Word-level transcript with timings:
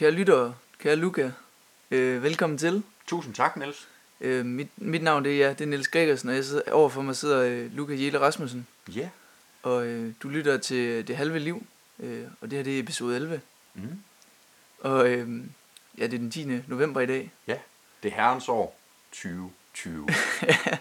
Kære 0.00 0.10
lyttere, 0.10 0.54
kære 0.78 0.96
Luca, 0.96 1.32
øh, 1.90 2.22
velkommen 2.22 2.58
til. 2.58 2.82
Tusind 3.06 3.34
tak, 3.34 3.56
Niels. 3.56 3.88
Øh, 4.20 4.46
mit, 4.46 4.68
mit 4.76 5.02
navn 5.02 5.24
det 5.24 5.32
er, 5.32 5.46
ja, 5.46 5.52
det 5.52 5.60
er 5.60 5.66
Niels 5.66 5.88
Gregersen, 5.88 6.28
og 6.28 6.34
jeg 6.34 6.44
sidder, 6.44 6.72
overfor 6.72 7.02
mig 7.02 7.16
sidder 7.16 7.42
øh, 7.42 7.72
Luca 7.72 7.92
Jelle 7.92 8.20
Rasmussen. 8.20 8.66
Ja. 8.94 9.08
Og 9.62 9.86
øh, 9.86 10.12
du 10.22 10.28
lytter 10.28 10.58
til 10.58 11.08
Det 11.08 11.16
Halve 11.16 11.38
Liv, 11.38 11.66
øh, 11.98 12.24
og 12.40 12.50
det 12.50 12.56
her 12.56 12.62
det 12.64 12.76
er 12.76 12.82
episode 12.82 13.16
11. 13.16 13.40
Mm. 13.74 14.02
Og 14.80 15.08
øh, 15.08 15.28
ja, 15.98 16.04
det 16.04 16.14
er 16.14 16.18
den 16.18 16.30
10. 16.30 16.62
november 16.66 17.00
i 17.00 17.06
dag. 17.06 17.32
Ja. 17.46 17.56
Det 18.02 18.10
er 18.10 18.14
herrens 18.14 18.48
år 18.48 18.78
2020. 19.12 20.08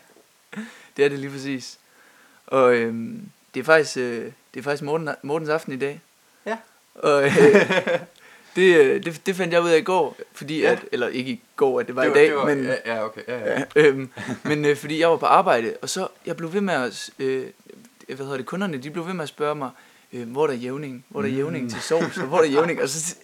Det 0.97 1.05
er 1.05 1.09
det 1.09 1.19
lige 1.19 1.31
præcis. 1.31 1.79
Og 2.47 2.75
øh, 2.75 2.93
det 3.53 3.59
er 3.59 3.63
faktisk, 3.63 3.97
øh, 3.97 4.31
det 4.53 4.59
er 4.59 4.63
faktisk 4.63 4.83
Morten, 4.83 5.09
Mortens 5.21 5.49
aften 5.49 5.73
i 5.73 5.77
dag. 5.77 6.01
Ja. 6.45 6.57
Og 6.95 7.25
øh, 7.25 7.31
det, 8.55 8.75
øh, 8.77 9.03
det, 9.03 9.21
det 9.25 9.35
fandt 9.35 9.53
jeg 9.53 9.61
ud 9.61 9.69
af 9.69 9.77
i 9.77 9.81
går, 9.81 10.17
fordi 10.33 10.59
Ja. 10.61 10.71
at, 10.71 10.79
eller 10.91 11.07
ikke 11.07 11.31
i 11.31 11.41
går, 11.55 11.79
at 11.79 11.87
det 11.87 11.95
var, 11.95 12.03
Det 12.03 12.11
i 12.11 12.13
dag, 12.13 12.35
var, 12.35 12.45
men, 12.45 12.63
Ja, 12.65 12.75
ja 12.85 13.05
okay. 13.05 13.21
Ja, 13.27 13.37
ja. 13.37 13.59
Ja, 13.75 13.81
øhm, 13.87 14.09
men 14.43 14.65
øh, 14.65 14.75
fordi 14.77 14.99
jeg 14.99 15.09
var 15.09 15.17
på 15.17 15.25
arbejde, 15.25 15.73
og 15.81 15.89
så 15.89 16.07
jeg 16.25 16.37
blev 16.37 16.53
ved 16.53 16.61
med 16.61 16.73
at, 16.73 17.09
øh, 17.19 17.43
hvad 18.07 18.17
hedder 18.17 18.37
det, 18.37 18.45
kunderne, 18.45 18.77
de 18.77 18.89
blev 18.89 19.07
ved 19.07 19.13
med 19.13 19.23
at 19.23 19.29
spørge 19.29 19.55
mig, 19.55 19.69
øh, 20.13 20.31
hvor 20.31 20.43
er 20.43 20.47
der 20.47 20.53
jævning, 20.53 21.05
hvor 21.09 21.19
er 21.19 21.23
der 21.25 21.31
Mm. 21.31 21.37
jævning 21.37 21.69
til 21.71 21.81
sovs, 21.81 22.17
og 22.17 22.23
hvor 22.23 22.37
er 22.37 22.41
der 22.41 22.49
jævning, 22.49 22.81
og 22.81 22.89
så, 22.89 23.15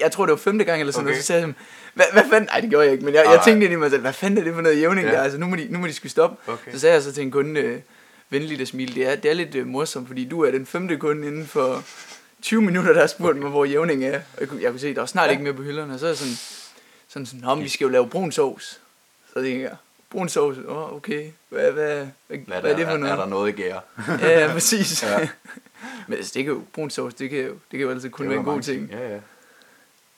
jeg 0.00 0.12
tror 0.12 0.26
det 0.26 0.30
var 0.30 0.36
femte 0.36 0.64
gang 0.64 0.80
eller 0.80 0.92
sådan 0.92 1.04
okay. 1.06 1.12
Noget, 1.12 1.22
så 1.22 1.26
sagde 1.26 1.42
jeg, 1.42 1.54
hvad, 1.94 2.04
hvad 2.12 2.22
fanden, 2.30 2.48
nej 2.52 2.60
det 2.60 2.70
gjorde 2.70 2.84
jeg 2.84 2.92
ikke, 2.92 3.04
men 3.04 3.14
jeg, 3.14 3.24
jeg 3.26 3.40
tænkte 3.44 3.64
ind 3.64 3.72
i 3.72 3.76
mig 3.76 3.90
selv, 3.90 4.00
hvad 4.00 4.12
fanden 4.12 4.38
er 4.38 4.44
det 4.44 4.54
for 4.54 4.60
noget 4.60 4.80
jævning 4.80 5.06
Ja. 5.06 5.12
der, 5.12 5.22
altså 5.22 5.38
nu 5.38 5.46
må 5.46 5.56
de, 5.56 5.66
nu 5.70 5.78
må 5.78 5.86
de 5.86 5.92
skulle 5.92 6.10
stoppe, 6.10 6.52
Okay. 6.52 6.72
så 6.72 6.78
sagde 6.78 6.94
jeg 6.94 7.02
så 7.02 7.12
til 7.12 7.22
en 7.22 7.30
kunde, 7.30 7.60
øh, 7.60 7.78
venligt 8.30 8.60
at 8.60 8.68
smile, 8.68 8.94
det 8.94 9.06
er, 9.12 9.14
det 9.16 9.30
er 9.30 9.34
lidt 9.34 9.54
øh, 9.54 9.66
morsomt, 9.66 10.06
fordi 10.08 10.24
du 10.24 10.40
er 10.44 10.50
den 10.50 10.66
femte 10.66 10.96
kunde 10.96 11.26
inden 11.26 11.46
for 11.46 11.82
20 12.44 12.62
minutter, 12.62 12.92
der 12.92 13.00
har 13.00 13.06
spurgt 13.06 13.38
mig, 13.38 13.50
hvor 13.50 13.64
jævning 13.64 14.04
er, 14.04 14.16
og 14.34 14.40
jeg 14.40 14.48
kunne, 14.48 14.62
jeg 14.62 14.70
kunne 14.70 14.80
se, 14.80 14.94
der 14.94 15.00
var 15.00 15.06
snart 15.06 15.26
Ja. 15.26 15.30
ikke 15.30 15.42
mere 15.44 15.54
på 15.54 15.62
hylderne, 15.62 15.94
og 15.94 15.98
så 16.00 16.06
er 16.06 16.10
jeg 16.10 16.16
sådan, 16.16 16.34
sådan, 17.08 17.26
sådan, 17.26 17.40
"Nå, 17.40 17.54
vi 17.54 17.68
skal 17.68 17.84
jo 17.84 17.90
lave 17.90 18.08
brun 18.08 18.32
sovs, 18.32 18.80
så 19.34 19.42
tænker 19.42 19.68
jeg, 19.68 19.76
brun 20.10 20.28
sovs, 20.28 20.58
åh, 20.58 20.76
oh, 20.76 20.92
okay, 20.96 21.30
hvad, 21.48 21.72
hvad, 21.72 22.06
hvad, 22.26 22.38
Hvad, 22.38 22.60
hvad 22.60 22.72
er 22.72 22.76
det 22.76 22.86
for 22.86 22.96
noget? 22.96 23.12
Er 23.12 23.16
der 23.16 23.26
noget 23.26 23.48
i 23.48 23.52
gære? 23.62 23.80
Ja, 24.20 24.40
ja, 24.46 24.52
præcis. 24.52 25.02
Ja. 25.02 25.28
Men 26.08 26.16
altså, 26.18 26.32
det 26.34 26.44
kan 26.44 26.52
jo, 26.52 26.62
brun 26.72 26.90
sovs, 26.90 27.14
det 27.14 27.30
kan 27.30 27.38
jo, 27.38 27.50
det 27.52 27.58
kan 27.70 27.80
jo 27.80 27.90
altid 27.90 28.10
kun 28.10 28.28
være 28.28 28.38
en 28.38 28.44
god 28.44 28.52
mange 28.52 28.62
ting. 28.62 28.90
Ja, 28.90 29.08
ja. 29.14 29.18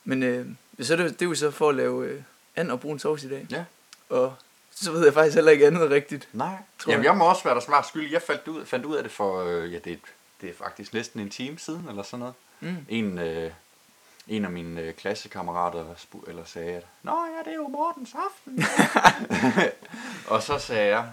Men 0.05 0.23
øh, 0.23 0.47
så 0.81 0.93
er 0.93 0.97
det, 0.97 1.13
det 1.21 1.23
er 1.23 1.29
jo 1.29 1.35
så 1.35 1.51
for 1.51 1.69
at 1.69 1.75
lave 1.75 2.07
øh, 2.07 2.21
and 2.57 2.71
og 2.71 2.81
brun 2.81 2.99
sovs 2.99 3.25
i 3.25 3.29
dag. 3.29 3.47
Ja. 3.51 3.65
Og 4.11 4.35
så 4.75 4.93
ved 4.93 5.05
jeg 5.05 5.15
faktisk 5.15 5.35
heller 5.35 5.53
ikke 5.53 5.67
andet 5.67 5.91
rigtigt. 5.91 6.29
Nej. 6.33 6.49
Tror 6.79 6.93
Jamen, 6.93 7.05
jeg. 7.05 7.11
jeg 7.11 7.19
må 7.19 7.25
også 7.29 7.45
være 7.45 7.55
der 7.55 7.61
smart 7.61 7.89
skyld. 7.89 8.13
Jeg 8.13 8.23
fandt 8.23 8.49
ud, 8.49 8.65
fandt 8.67 8.85
ud 8.87 8.97
af 8.97 9.03
det 9.03 9.13
for, 9.13 9.45
øh, 9.45 9.73
ja, 9.73 9.79
det, 9.85 9.93
er- 9.93 9.97
det 10.41 10.51
er 10.51 10.55
faktisk 10.55 10.95
næsten 10.95 11.21
en 11.21 11.31
time 11.31 11.59
siden, 11.59 11.89
eller 11.89 12.03
sådan 12.03 12.19
noget. 12.19 12.35
Mm. 12.61 12.77
En, 12.89 13.19
øh, 13.19 13.51
en 14.29 14.45
af 14.45 14.51
mine 14.51 14.81
øh, 14.81 14.95
klassekammerater 14.95 15.85
spu- 15.95 16.29
eller 16.31 16.45
sagde, 16.45 16.73
at 16.77 16.87
Nå 17.03 17.13
ja, 17.37 17.39
det 17.45 17.53
er 17.53 17.57
jo 17.57 17.69
Mortens 17.69 18.15
aften. 18.15 18.65
og 20.35 20.43
så 20.43 20.59
sagde 20.59 20.97
jeg, 20.97 21.09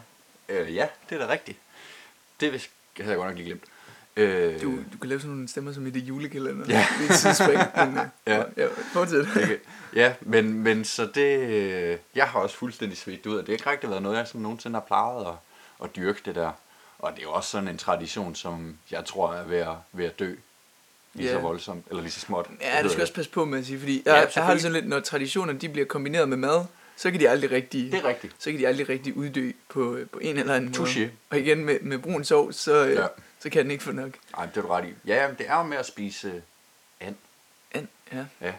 øh, 0.49 0.75
ja, 0.75 0.87
det 1.09 1.21
er 1.21 1.25
da 1.27 1.31
rigtigt. 1.33 1.57
Det 2.39 2.51
vidste- 2.51 2.69
havde 2.97 3.09
jeg 3.09 3.17
godt 3.17 3.29
nok 3.29 3.37
lige 3.37 3.45
glemt. 3.47 3.63
Øh, 4.15 4.61
Du, 4.61 4.71
du 4.93 4.97
kan 5.01 5.09
lave 5.09 5.19
sådan 5.19 5.31
nogle 5.35 5.47
stemmer 5.47 5.73
som 5.73 5.87
i 5.87 5.89
det 5.89 5.99
julekalender. 5.99 6.65
Ja. 6.69 6.85
Det 6.99 7.09
er 7.09 7.13
et 7.13 7.19
tidsspring. 7.19 7.59
Men, 7.93 7.97
øh, 7.97 8.05
Ja. 8.27 8.43
ja. 8.57 8.67
Fortsæt. 8.93 9.21
Okay. 9.35 9.57
Ja, 9.95 10.13
men, 10.21 10.53
men 10.53 10.85
så 10.85 11.05
det... 11.15 11.39
øh, 11.39 11.97
Jeg 12.15 12.27
har 12.27 12.39
også 12.39 12.55
fuldstændig 12.57 12.97
svedt 12.97 13.25
ud, 13.25 13.35
og 13.37 13.41
det 13.41 13.47
har 13.49 13.53
ikke 13.53 13.69
rigtig 13.71 13.89
været 13.89 14.01
noget, 14.03 14.17
jeg 14.17 14.27
sådan 14.27 14.41
nogensinde 14.41 14.73
har 14.79 14.81
plejet 14.87 15.25
at, 15.27 15.33
at 15.83 15.95
dyrke 15.95 16.21
det 16.25 16.35
der. 16.35 16.51
Og 17.03 17.11
det 17.11 17.19
er 17.19 17.23
jo 17.23 17.31
også 17.31 17.49
sådan 17.49 17.67
en 17.67 17.77
tradition, 17.77 18.35
som 18.35 18.77
jeg 18.91 19.05
tror 19.05 19.33
er 19.33 19.43
ved 19.43 19.57
at, 19.57 19.75
ved 19.91 20.05
at 20.05 20.19
dø. 20.19 20.35
Lige 21.13 21.29
så 21.29 21.35
Ja. 21.35 21.41
voldsomt, 21.41 21.85
eller 21.89 22.01
lige 22.01 22.11
så 22.11 22.19
småt. 22.19 22.49
Ja, 22.61 22.81
du 22.83 22.87
skal 22.89 22.91
det? 22.91 23.01
også 23.01 23.13
passe 23.13 23.31
på 23.31 23.45
med 23.45 23.59
at 23.59 23.65
sige, 23.65 23.79
fordi 23.79 24.03
Ja, 24.05 24.13
jeg, 24.13 24.29
jeg 24.35 24.43
har 24.45 24.51
det 24.53 24.61
sådan 24.61 24.73
lidt, 24.73 24.87
når 24.87 24.99
traditioner 24.99 25.53
de 25.53 25.69
bliver 25.69 25.85
kombineret 25.87 26.29
med 26.29 26.37
mad, 26.37 26.65
så 26.95 27.11
kan 27.11 27.19
de 27.19 27.29
aldrig 27.29 27.51
rigtig, 27.51 27.91
Det 27.91 27.99
er 27.99 28.03
rigtigt. 28.07 28.35
så 28.39 28.51
kan 28.51 28.59
de 28.59 28.67
aldrig 28.67 28.89
rigtig 28.89 29.17
uddø 29.17 29.51
på, 29.69 29.97
på 30.11 30.19
en 30.19 30.37
eller 30.37 30.53
anden 30.55 30.73
Touché. 30.75 30.99
måde. 30.99 31.11
Og 31.29 31.39
igen 31.39 31.65
med, 31.65 31.79
med 31.79 31.97
brun 31.99 32.23
sovs, 32.23 32.55
så, 32.55 32.85
øh, 32.85 32.95
Ja. 32.95 33.07
så 33.39 33.49
kan 33.49 33.63
den 33.63 33.71
ikke 33.71 33.83
få 33.83 33.91
nok. 33.91 34.11
Ej, 34.37 34.45
det 34.45 34.57
er 34.57 34.61
du 34.61 34.67
ret 34.67 34.85
i. 34.85 34.93
Ja, 35.07 35.15
jamen, 35.21 35.37
det 35.37 35.45
er 35.49 35.57
jo 35.57 35.63
med 35.63 35.77
at 35.77 35.85
spise 35.85 36.27
øh, 36.27 36.41
and. 36.99 37.15
And, 37.71 37.87
ja. 38.13 38.25
Ja. 38.41 38.53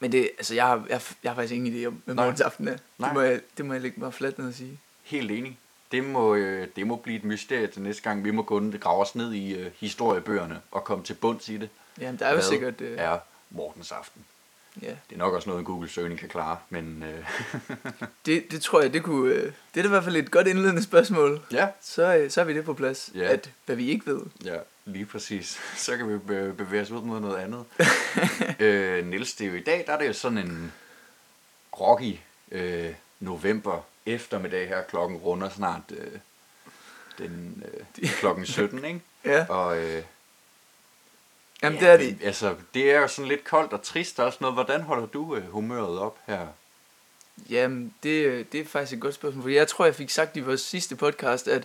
Men 0.00 0.12
det, 0.12 0.30
altså, 0.38 0.54
jeg 0.54 0.64
har, 0.66 0.86
jeg, 0.88 1.00
jeg 1.22 1.30
har 1.30 1.34
faktisk 1.36 1.54
ingen 1.54 1.82
idé 1.82 1.86
om, 1.86 2.02
hvad 2.04 2.14
Nej. 2.14 2.24
morgens 2.24 2.40
aften 2.40 2.68
er. 2.68 2.76
Nej. 2.98 3.08
Det 3.08 3.14
må, 3.14 3.20
jeg, 3.20 3.40
det 3.56 3.64
må 3.66 3.72
jeg 3.72 3.82
lægge 3.82 4.00
mig 4.00 4.14
fladt 4.14 4.38
ned 4.38 4.48
og 4.48 4.54
sige. 4.54 4.80
Helt 5.02 5.30
enig. 5.30 5.58
Det 5.94 6.04
må, 6.04 6.34
øh, 6.34 6.68
det 6.76 6.86
må 6.86 6.96
blive 6.96 7.16
et 7.18 7.24
mysterie 7.24 7.66
til 7.66 7.82
næste 7.82 8.02
gang. 8.02 8.24
Vi 8.24 8.30
må 8.30 8.42
gå 8.42 8.56
og 8.56 8.72
grave 8.80 9.00
os 9.00 9.14
ned 9.14 9.32
i 9.32 9.54
øh, 9.54 9.70
historiebøgerne 9.80 10.60
og 10.70 10.84
komme 10.84 11.04
til 11.04 11.14
bunds 11.14 11.48
i 11.48 11.56
det. 11.56 11.68
Jamen, 12.00 12.18
der 12.18 12.24
er 12.26 12.30
jo 12.30 12.36
Hvad 12.36 12.44
sikkert... 12.44 12.80
Øh, 12.80 12.98
er 12.98 13.18
Mortens 13.50 13.92
aften? 13.92 14.24
ja. 14.82 14.88
Det 14.88 15.14
er 15.14 15.16
nok 15.16 15.34
også 15.34 15.48
noget, 15.48 15.60
en 15.60 15.64
Google-søgning 15.66 16.20
kan 16.20 16.28
klare, 16.28 16.58
men 16.70 17.04
øh, 17.08 17.26
det, 18.26 18.44
det 18.50 18.62
tror 18.62 18.80
jeg, 18.80 18.92
det 18.92 19.02
kunne... 19.02 19.34
Øh, 19.34 19.42
det 19.42 19.80
er 19.80 19.82
da 19.82 19.86
i 19.86 19.88
hvert 19.88 20.04
fald 20.04 20.16
et 20.16 20.30
godt 20.30 20.46
indledende 20.46 20.82
spørgsmål. 20.82 21.40
ja, 21.52 21.68
Så, 21.82 22.16
øh, 22.16 22.30
så 22.30 22.40
er 22.40 22.44
vi 22.44 22.54
det 22.54 22.64
på 22.64 22.74
plads. 22.74 23.10
Ja. 23.14 23.32
At, 23.32 23.50
hvad 23.66 23.76
vi 23.76 23.88
ikke 23.90 24.06
ved. 24.06 24.20
Ja, 24.44 24.56
lige 24.84 25.06
præcis. 25.06 25.60
Så 25.86 25.96
kan 25.96 26.08
vi 26.12 26.18
be- 26.18 26.54
bevæge 26.58 26.82
os 26.82 26.90
ud 26.90 27.02
mod 27.02 27.20
noget 27.20 27.36
andet. 27.36 27.64
øh, 28.66 29.06
Niels, 29.06 29.34
det 29.34 29.46
er 29.46 29.50
jo 29.50 29.56
i 29.56 29.62
dag, 29.62 29.84
der 29.86 29.92
er 29.92 29.98
det 29.98 30.06
jo 30.08 30.12
sådan 30.12 30.38
en 30.38 30.72
rocky 31.80 32.16
øh, 32.52 32.90
november 33.20 33.84
eftermiddag 34.06 34.68
her. 34.68 34.82
Klokken 34.82 35.18
runder 35.18 35.48
snart 35.48 35.80
øh, 35.90 36.18
den 37.18 37.64
øh, 38.02 38.08
klokken 38.10 38.46
17, 38.56 38.84
ikke? 38.84 39.00
Ja, 39.24 39.46
Og 39.48 39.78
øh, 39.78 40.02
jamen 41.62 41.78
ja, 41.78 41.84
det 41.84 41.92
er 41.92 41.96
det. 41.96 42.18
Altså, 42.24 42.54
det 42.74 42.90
er 42.92 43.00
jo 43.00 43.08
sådan 43.08 43.28
lidt 43.28 43.44
koldt 43.44 43.72
og 43.72 43.82
trist 43.82 44.20
og 44.20 44.32
sådan 44.32 44.44
noget. 44.44 44.56
Hvordan 44.56 44.80
holder 44.80 45.06
du 45.06 45.36
øh, 45.36 45.50
humøret 45.50 45.98
op 45.98 46.18
her? 46.26 46.46
Jamen, 47.50 47.94
det, 48.02 48.24
øh, 48.24 48.44
det 48.52 48.60
er 48.60 48.64
faktisk 48.64 48.92
et 48.96 49.00
godt 49.00 49.14
spørgsmål. 49.14 49.42
For 49.42 49.50
jeg 49.50 49.68
tror, 49.68 49.84
jeg 49.84 49.94
fik 49.94 50.10
sagt 50.10 50.36
i 50.36 50.40
vores 50.40 50.60
sidste 50.60 50.96
podcast, 50.96 51.48
at 51.48 51.64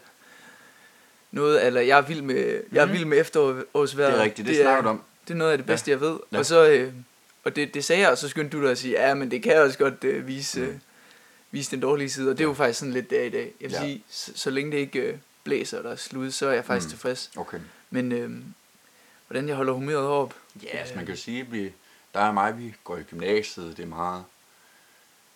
noget, 1.32 1.66
eller 1.66 1.82
jeg 1.82 1.98
er 1.98 2.02
vild 2.02 2.22
med, 2.22 2.62
jeg 2.72 2.82
er 2.82 2.86
Mhm. 2.86 2.94
vild 2.94 3.06
med 3.06 3.20
efterårsvejret. 3.20 4.14
Det 4.14 4.20
er 4.20 4.24
rigtigt, 4.24 4.48
det, 4.48 4.56
det 4.56 4.64
snakker 4.64 4.82
du 4.82 4.90
om. 4.90 5.04
Det 5.28 5.34
er 5.34 5.38
noget 5.38 5.52
af 5.52 5.58
det 5.58 5.68
bedste, 5.68 5.92
ja. 5.92 5.96
jeg 5.98 6.02
ved. 6.02 6.20
Ja. 6.32 6.38
Og 6.38 6.46
så, 6.46 6.70
øh, 6.70 6.94
og 7.44 7.56
det, 7.56 7.74
det 7.74 7.86
sagde 7.86 8.02
jeg, 8.02 8.10
og 8.12 8.18
så 8.18 8.30
skyndte 8.30 8.58
du 8.58 8.64
dig 8.64 8.72
at 8.72 8.78
sige, 8.78 9.08
ja, 9.08 9.14
men 9.14 9.32
det 9.32 9.44
kan 9.44 9.58
også 9.62 9.78
godt 9.78 10.04
øh, 10.04 10.28
vise, 10.28 10.62
Mm. 10.62 10.80
Øh, 11.50 11.54
vise 11.54 11.72
den 11.72 11.80
dårlige 11.80 12.10
side. 12.10 12.32
Og 12.32 12.38
det 12.38 12.44
er 12.44 12.48
jo 12.48 12.54
faktisk 12.54 12.80
sådan 12.80 12.94
lidt 12.94 13.10
der 13.10 13.22
i 13.24 13.30
dag. 13.30 13.54
Jeg 13.62 13.70
vil 13.70 13.76
Ja. 13.76 13.82
sige, 13.82 14.04
så, 14.10 14.32
så 14.36 14.50
længe 14.50 14.72
det 14.72 14.78
ikke 14.78 15.00
øh, 15.00 15.18
blæser 15.44 15.78
eller 15.78 15.92
er 15.92 15.96
slud, 15.96 16.32
så 16.32 16.48
er 16.48 16.54
jeg 16.54 16.66
faktisk 16.66 16.88
Mm. 16.88 16.90
tilfreds. 16.90 17.32
Okay. 17.38 17.60
Men 17.90 18.12
øh, 18.12 18.32
hvordan 19.28 19.48
jeg 19.48 19.56
holder 19.56 19.74
humøret 19.74 20.08
op? 20.08 20.36
Ja, 20.64 20.68
altså 20.78 20.96
man 20.96 21.06
kan 21.06 21.16
jo 21.16 21.22
sige, 21.22 21.42
at 21.42 21.52
vi, 21.52 21.74
der 22.14 22.20
er 22.20 22.32
mig, 22.32 22.58
vi 22.58 22.76
går 22.84 22.98
i 22.98 23.04
gymnasiet, 23.04 23.78
det 23.78 23.84
er 23.84 23.88
meget 23.88 24.24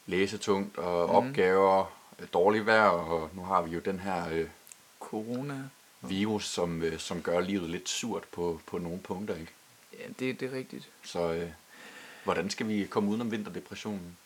læsetungt 0.06 0.78
og 0.78 1.08
mm. 1.10 1.16
opgaver, 1.16 1.94
øh, 2.20 2.28
dårligt 2.34 2.66
vejr, 2.66 2.88
og 2.88 3.30
nu 3.34 3.44
har 3.44 3.62
vi 3.62 3.72
jo 3.72 3.80
den 3.80 4.00
her 4.00 4.30
øh, 4.32 4.48
Corona. 5.00 5.64
virus, 6.02 6.46
som, 6.50 6.82
øh, 6.84 7.00
som 7.00 7.22
gør 7.22 7.40
livet 7.40 7.70
lidt 7.70 7.90
surt 7.90 8.24
på, 8.32 8.62
på 8.66 8.78
nogle 8.78 9.00
punkter, 9.00 9.36
ikke? 9.36 9.52
Ja, 10.00 10.06
det, 10.20 10.40
det 10.40 10.52
er 10.54 10.58
rigtigt. 10.58 10.90
Så 11.04 11.34
øh, 11.34 11.50
hvordan 12.24 12.50
skal 12.50 12.68
vi 12.68 12.86
komme 12.90 13.10
udenom 13.10 13.32
vinterdepressionen? 13.32 14.18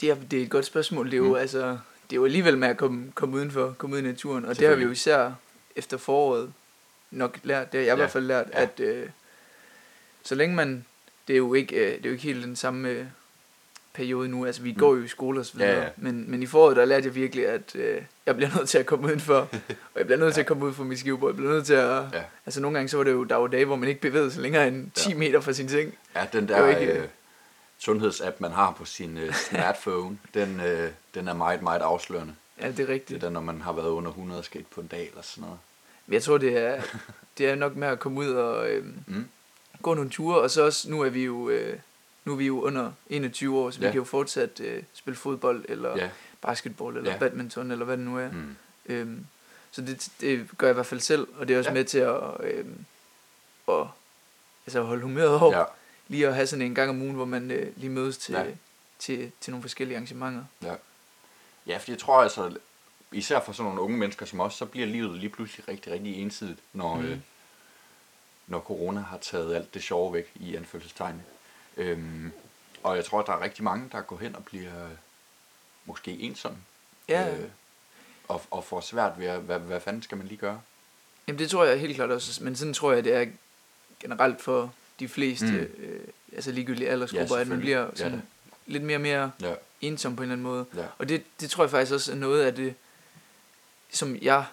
Det 0.00 0.10
er, 0.10 0.14
det 0.30 0.38
er 0.38 0.42
et 0.42 0.50
godt 0.50 0.64
spørgsmål. 0.64 1.06
Det 1.06 1.12
er 1.12 1.16
jo, 1.18 1.28
Mm. 1.28 1.34
altså, 1.34 1.60
det 2.10 2.12
er 2.12 2.16
jo 2.16 2.24
alligevel 2.24 2.58
med 2.58 2.68
at 2.68 2.76
komme, 2.76 3.12
komme 3.14 3.36
udenfor, 3.36 3.74
komme 3.78 3.96
ud 3.96 4.00
i 4.00 4.04
naturen. 4.04 4.44
Og 4.44 4.58
det 4.58 4.68
har 4.68 4.74
vi 4.74 4.82
jo 4.84 4.90
især 4.90 5.32
efter 5.76 5.96
foråret 5.96 6.52
nok 7.10 7.38
lært. 7.42 7.72
Det 7.72 7.78
har 7.80 7.84
jeg 7.84 7.86
i 7.86 7.90
Ja. 7.90 7.94
hvert 7.96 8.10
fald 8.10 8.24
lært, 8.24 8.46
Ja. 8.52 8.62
at 8.62 8.80
øh, 8.80 9.06
så 10.22 10.34
længe 10.34 10.56
man... 10.56 10.84
Det 11.28 11.34
er 11.34 11.38
jo 11.38 11.54
ikke, 11.54 11.76
øh, 11.76 11.86
det 11.96 12.04
er 12.06 12.08
jo 12.08 12.12
ikke 12.12 12.24
helt 12.24 12.44
den 12.44 12.56
samme 12.56 12.88
øh, 12.88 13.04
periode 13.94 14.28
nu. 14.28 14.46
Altså, 14.46 14.62
vi 14.62 14.72
Mm. 14.72 14.78
går 14.78 14.94
jo 14.96 15.02
i 15.02 15.08
skole 15.08 15.40
og 15.40 15.46
så 15.46 15.52
videre. 15.56 15.70
Ja, 15.70 15.80
ja. 15.82 15.88
Men, 15.96 16.30
men 16.30 16.42
i 16.42 16.46
foråret, 16.46 16.76
der 16.76 16.84
lærte 16.84 17.06
jeg 17.06 17.14
virkelig, 17.14 17.46
at 17.46 17.76
øh, 17.76 18.02
jeg 18.26 18.36
bliver 18.36 18.50
nødt 18.56 18.68
til 18.68 18.78
at 18.78 18.86
komme 18.86 19.06
udenfor. 19.06 19.34
og 19.94 19.98
jeg 19.98 20.06
bliver 20.06 20.18
nødt 20.18 20.34
til 20.34 20.40
Ja. 20.40 20.42
at 20.42 20.46
komme 20.46 20.64
ud 20.66 20.72
fra 20.72 20.84
mit 20.84 20.98
skivebord. 20.98 21.30
Jeg 21.30 21.36
bliver 21.36 21.52
nødt 21.52 21.66
til 21.66 21.74
at... 21.74 22.02
Ja. 22.12 22.22
Altså, 22.46 22.60
nogle 22.60 22.74
gange 22.78 22.88
så 22.88 22.96
var 22.96 23.04
det 23.04 23.12
jo, 23.12 23.24
der 23.24 23.36
var 23.36 23.46
dage, 23.46 23.64
hvor 23.64 23.76
man 23.76 23.88
ikke 23.88 24.00
bevægede 24.00 24.30
sig 24.30 24.42
længere 24.42 24.68
end 24.68 24.90
10 24.94 25.10
Ja. 25.10 25.16
meter 25.16 25.40
fra 25.40 25.52
sin 25.52 25.68
seng. 25.68 25.94
Ja, 26.16 26.26
den 26.32 26.50
er 26.50 26.62
der 26.62 26.76
ikke- 26.76 26.92
øh, 26.92 27.04
sundhedsapp, 27.80 28.40
man 28.40 28.50
har 28.52 28.72
på 28.72 28.84
sin 28.84 29.16
øh, 29.18 29.34
smartphone, 29.34 30.18
den, 30.34 30.60
øh, 30.60 30.90
den 31.14 31.28
er 31.28 31.34
meget, 31.34 31.62
meget 31.62 31.80
afslørende. 31.80 32.34
Ja, 32.60 32.66
det 32.66 32.72
er 32.72 32.76
Det 32.76 32.88
rigtigt. 32.88 33.22
er 33.22 33.26
den, 33.26 33.32
når 33.32 33.40
man 33.40 33.60
har 33.60 33.72
været 33.72 33.88
under 33.88 34.10
100 34.10 34.42
skridt 34.42 34.70
på 34.70 34.80
en 34.80 34.86
dag 34.86 35.08
eller 35.08 35.22
sådan 35.22 35.42
noget. 35.42 35.58
Men 36.06 36.14
jeg 36.14 36.22
tror, 36.22 36.38
det 36.38 36.56
er, 36.56 36.82
det 37.38 37.48
er 37.48 37.54
nok 37.54 37.76
med 37.76 37.88
at 37.88 37.98
komme 38.00 38.20
ud 38.20 38.28
og 38.30 38.70
øh, 38.70 38.84
Mm. 39.06 39.28
gå 39.82 39.94
nogle 39.94 40.10
ture, 40.10 40.40
og 40.40 40.50
så 40.50 40.64
også, 40.64 40.90
nu 40.90 41.00
er 41.02 41.08
vi 41.08 41.24
jo, 41.24 41.48
øh, 41.48 41.78
nu 42.24 42.32
er 42.32 42.36
vi 42.36 42.46
jo 42.46 42.60
under 42.62 42.92
21 43.10 43.58
år, 43.58 43.70
så 43.70 43.80
ja. 43.80 43.86
vi 43.86 43.92
kan 43.92 43.98
jo 43.98 44.04
fortsat 44.04 44.60
øh, 44.60 44.82
spille 44.92 45.16
fodbold, 45.16 45.64
eller 45.68 45.96
ja. 45.96 46.10
Basketball, 46.42 46.96
eller 46.96 47.12
ja. 47.12 47.18
Badminton, 47.18 47.70
eller 47.70 47.84
hvad 47.84 47.96
det 47.96 48.04
nu 48.06 48.18
er. 48.18 48.30
Mm. 48.30 48.56
Øhm, 48.86 49.26
så 49.70 49.80
det, 49.82 50.08
det 50.20 50.46
gør 50.58 50.66
jeg 50.66 50.72
i 50.72 50.74
hvert 50.74 50.86
fald 50.86 51.00
selv, 51.00 51.28
og 51.38 51.48
det 51.48 51.54
er 51.54 51.58
også 51.58 51.70
ja. 51.70 51.74
Ja. 51.74 51.80
med 51.80 51.84
til 51.84 51.98
at, 51.98 52.20
øh, 52.40 52.64
at 53.68 53.86
altså 54.66 54.82
holde 54.82 55.02
humøret 55.02 55.40
over. 55.40 55.58
Ja. 55.58 55.64
Lige 56.10 56.26
at 56.26 56.34
have 56.34 56.46
sådan 56.46 56.62
en 56.62 56.74
gang 56.74 56.90
om 56.90 57.02
ugen, 57.02 57.14
hvor 57.14 57.24
man 57.24 57.50
øh, 57.50 57.76
lige 57.76 57.90
mødes 57.90 58.18
til, 58.18 58.32
ja. 58.32 58.42
Ja. 58.42 58.50
til, 58.98 59.32
til 59.40 59.50
nogle 59.50 59.62
forskellige 59.62 59.96
arrangementer. 59.96 60.44
Ja. 60.62 60.74
Ja, 61.66 61.76
for 61.76 61.90
jeg 61.90 61.98
tror 61.98 62.22
altså, 62.22 62.56
især 63.12 63.40
for 63.40 63.52
sådan 63.52 63.64
nogle 63.64 63.80
unge 63.80 63.98
mennesker 63.98 64.26
som 64.26 64.40
os, 64.40 64.54
så 64.54 64.64
bliver 64.64 64.86
livet 64.86 65.18
lige 65.18 65.30
pludselig 65.30 65.68
rigtig, 65.68 65.92
rigtig 65.92 66.14
ensidigt, 66.14 66.58
når, 66.72 66.94
mm. 66.96 67.04
øh, 67.04 67.18
når 68.46 68.60
corona 68.60 69.00
har 69.00 69.18
taget 69.18 69.54
alt 69.54 69.74
det 69.74 69.82
sjove 69.82 70.14
væk 70.14 70.30
i 70.34 70.56
anførselstegn. 70.56 71.22
Øhm, 71.76 72.32
og 72.82 72.96
jeg 72.96 73.04
tror, 73.04 73.20
at 73.20 73.26
der 73.26 73.32
er 73.32 73.40
rigtig 73.40 73.64
mange, 73.64 73.88
der 73.92 74.00
går 74.00 74.16
hen 74.16 74.36
og 74.36 74.44
bliver 74.44 74.84
øh, 74.84 74.90
måske 75.84 76.10
ensomme. 76.10 76.58
Ja, 77.08 77.36
Øh, 77.36 77.48
og, 78.28 78.42
og 78.50 78.64
får 78.64 78.80
svært 78.80 79.12
ved, 79.18 79.26
at, 79.26 79.40
hvad, 79.40 79.58
hvad 79.58 79.80
fanden 79.80 80.02
skal 80.02 80.18
man 80.18 80.26
lige 80.26 80.38
gøre? 80.38 80.60
Jamen 81.28 81.38
det 81.38 81.50
tror 81.50 81.64
jeg 81.64 81.80
helt 81.80 81.94
klart 81.94 82.10
også, 82.10 82.44
men 82.44 82.56
sådan 82.56 82.74
tror 82.74 82.92
jeg, 82.92 83.04
det 83.04 83.14
er 83.14 83.26
generelt 84.00 84.40
for 84.40 84.74
de 85.00 85.08
fleste, 85.08 85.46
Mm. 85.46 85.84
øh, 85.84 86.00
altså 86.34 86.52
ligegyldige 86.52 86.88
aldersgrupper, 86.88 87.34
Ja, 87.36 87.40
at 87.40 87.48
man 87.48 87.60
bliver 87.60 87.80
Ja, 87.80 87.88
sådan 87.94 88.12
da. 88.12 88.20
lidt 88.66 88.82
mere 88.82 88.96
og 88.96 89.00
mere 89.00 89.30
Ja, 89.42 89.54
ensom 89.80 90.16
på 90.16 90.22
en 90.22 90.24
eller 90.24 90.32
anden 90.32 90.42
måde. 90.46 90.64
ja. 90.76 90.84
Og 90.98 91.08
det, 91.08 91.22
det 91.40 91.50
tror 91.50 91.64
jeg 91.64 91.70
faktisk 91.70 91.92
også 91.92 92.12
er 92.12 92.16
noget 92.16 92.42
af 92.42 92.54
det, 92.54 92.74
som 93.92 94.16
jeg, 94.22 94.44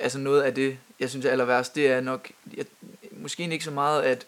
altså 0.00 0.18
noget 0.18 0.42
af 0.42 0.54
det, 0.54 0.78
jeg 1.00 1.10
synes 1.10 1.26
er 1.26 1.30
aller 1.30 1.44
værst, 1.44 1.74
det 1.74 1.86
er 1.86 2.00
nok, 2.00 2.30
jeg, 2.56 2.64
måske 3.12 3.42
ikke 3.52 3.64
så 3.64 3.70
meget, 3.70 4.02
at 4.02 4.26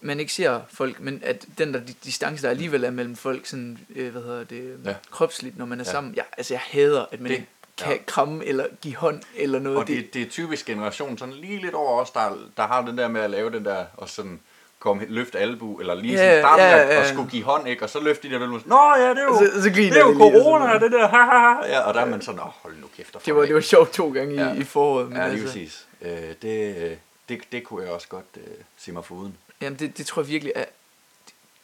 man 0.00 0.20
ikke 0.20 0.32
ser 0.32 0.60
folk, 0.68 1.00
men 1.00 1.20
at 1.24 1.46
den 1.58 1.74
der 1.74 1.80
di- 1.80 1.94
distance, 2.04 2.42
der 2.42 2.50
alligevel 2.50 2.84
er 2.84 2.90
mellem 2.90 3.16
folk, 3.16 3.46
sådan, 3.46 3.78
øh, 3.96 4.10
hvad 4.12 4.22
hedder 4.22 4.44
det, 4.44 4.80
Ja. 4.84 4.90
ja. 4.90 4.96
kropsligt, 5.10 5.58
når 5.58 5.66
man 5.66 5.80
er 5.80 5.84
Ja. 5.84 5.88
ja. 5.88 5.92
sammen. 5.92 6.14
Jeg, 6.14 6.24
altså 6.38 6.54
jeg 6.54 6.60
hader, 6.60 7.06
at 7.12 7.20
man 7.20 7.30
det, 7.30 7.36
ikke 7.36 7.48
kan 7.84 7.92
ja. 7.92 8.02
kramme 8.06 8.44
eller 8.44 8.66
give 8.82 8.96
hånd 8.96 9.22
eller 9.36 9.58
noget. 9.58 9.78
Og 9.78 9.86
det, 9.86 10.14
det 10.14 10.22
er 10.22 10.26
typisk 10.30 10.66
generation, 10.66 11.18
sådan 11.18 11.34
lige 11.34 11.60
lidt 11.60 11.74
over 11.74 12.00
os, 12.00 12.10
der, 12.10 12.38
der 12.56 12.62
har 12.66 12.86
den 12.86 12.98
der 12.98 13.08
med 13.08 13.20
at 13.20 13.30
lave 13.30 13.50
den 13.50 13.64
der, 13.64 13.84
og 13.96 14.08
sådan 14.08 14.40
komme 14.78 15.04
løfte 15.08 15.38
albu, 15.38 15.80
eller 15.80 15.94
lige 15.94 16.18
sådan 16.18 16.42
starte 16.42 16.62
med 16.62 16.70
at- 16.70 16.88
ja, 16.88 16.94
ja. 16.94 17.00
at 17.02 17.08
skulle 17.08 17.30
give 17.30 17.42
hånd, 17.42 17.68
ikke? 17.68 17.82
Og 17.82 17.90
så 17.90 18.00
løfte 18.00 18.28
de 18.28 18.32
der 18.34 18.38
vel, 18.38 18.48
Nå 18.48 18.94
ja, 18.96 19.10
det 19.10 19.18
er 19.18 19.22
jo, 19.22 19.38
så, 19.38 19.62
så 19.62 19.68
det 19.68 19.78
er 19.78 19.80
jo 19.80 19.92
lige, 19.92 20.04
og 20.04 20.14
corona, 20.14 20.66
noget. 20.66 20.80
det 20.82 20.92
der, 20.92 21.08
ha, 21.08 21.16
ha, 21.16 21.38
ha. 21.38 21.66
Ja, 21.66 21.80
og 21.80 21.94
der 21.94 22.00
er 22.00 22.04
man 22.04 22.22
sådan, 22.22 22.40
åh, 22.40 22.46
hold 22.46 22.74
nu 22.80 22.86
kæft. 22.96 23.16
og 23.16 23.22
Det 23.26 23.34
var, 23.36 23.42
det 23.42 23.54
var 23.54 23.60
sjovt 23.60 23.92
to 23.92 24.10
gange 24.12 24.44
Ja. 24.44 24.52
i, 24.54 24.58
i 24.58 24.64
foråret. 24.64 25.08
Men 25.08 25.16
Ja, 25.16 25.22
lige 25.28 25.32
altså, 25.32 25.46
præcis. 25.46 25.86
Øh, 26.02 26.10
det, 26.42 26.98
det, 27.28 27.40
det 27.52 27.64
kunne 27.64 27.84
jeg 27.84 27.92
også 27.92 28.08
godt 28.08 28.24
øh, 28.36 28.42
se 28.78 28.92
mig 28.92 29.04
foruden. 29.04 29.36
Jamen, 29.60 29.78
det, 29.78 29.98
det 29.98 30.06
tror 30.06 30.22
jeg 30.22 30.28
virkelig 30.28 30.52
er... 30.56 30.64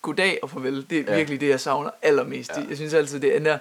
Goddag 0.03 0.39
og 0.43 0.51
farvel, 0.51 0.87
det 0.91 0.99
er 1.01 1.05
Ja. 1.13 1.17
virkelig 1.17 1.41
det, 1.41 1.49
jeg 1.49 1.61
savner 1.61 1.91
allermest. 2.03 2.51
Ja. 2.57 2.63
Jeg 2.69 2.77
synes 2.77 2.95
altid, 2.95 3.21
det 3.21 3.37
ender... 3.37 3.59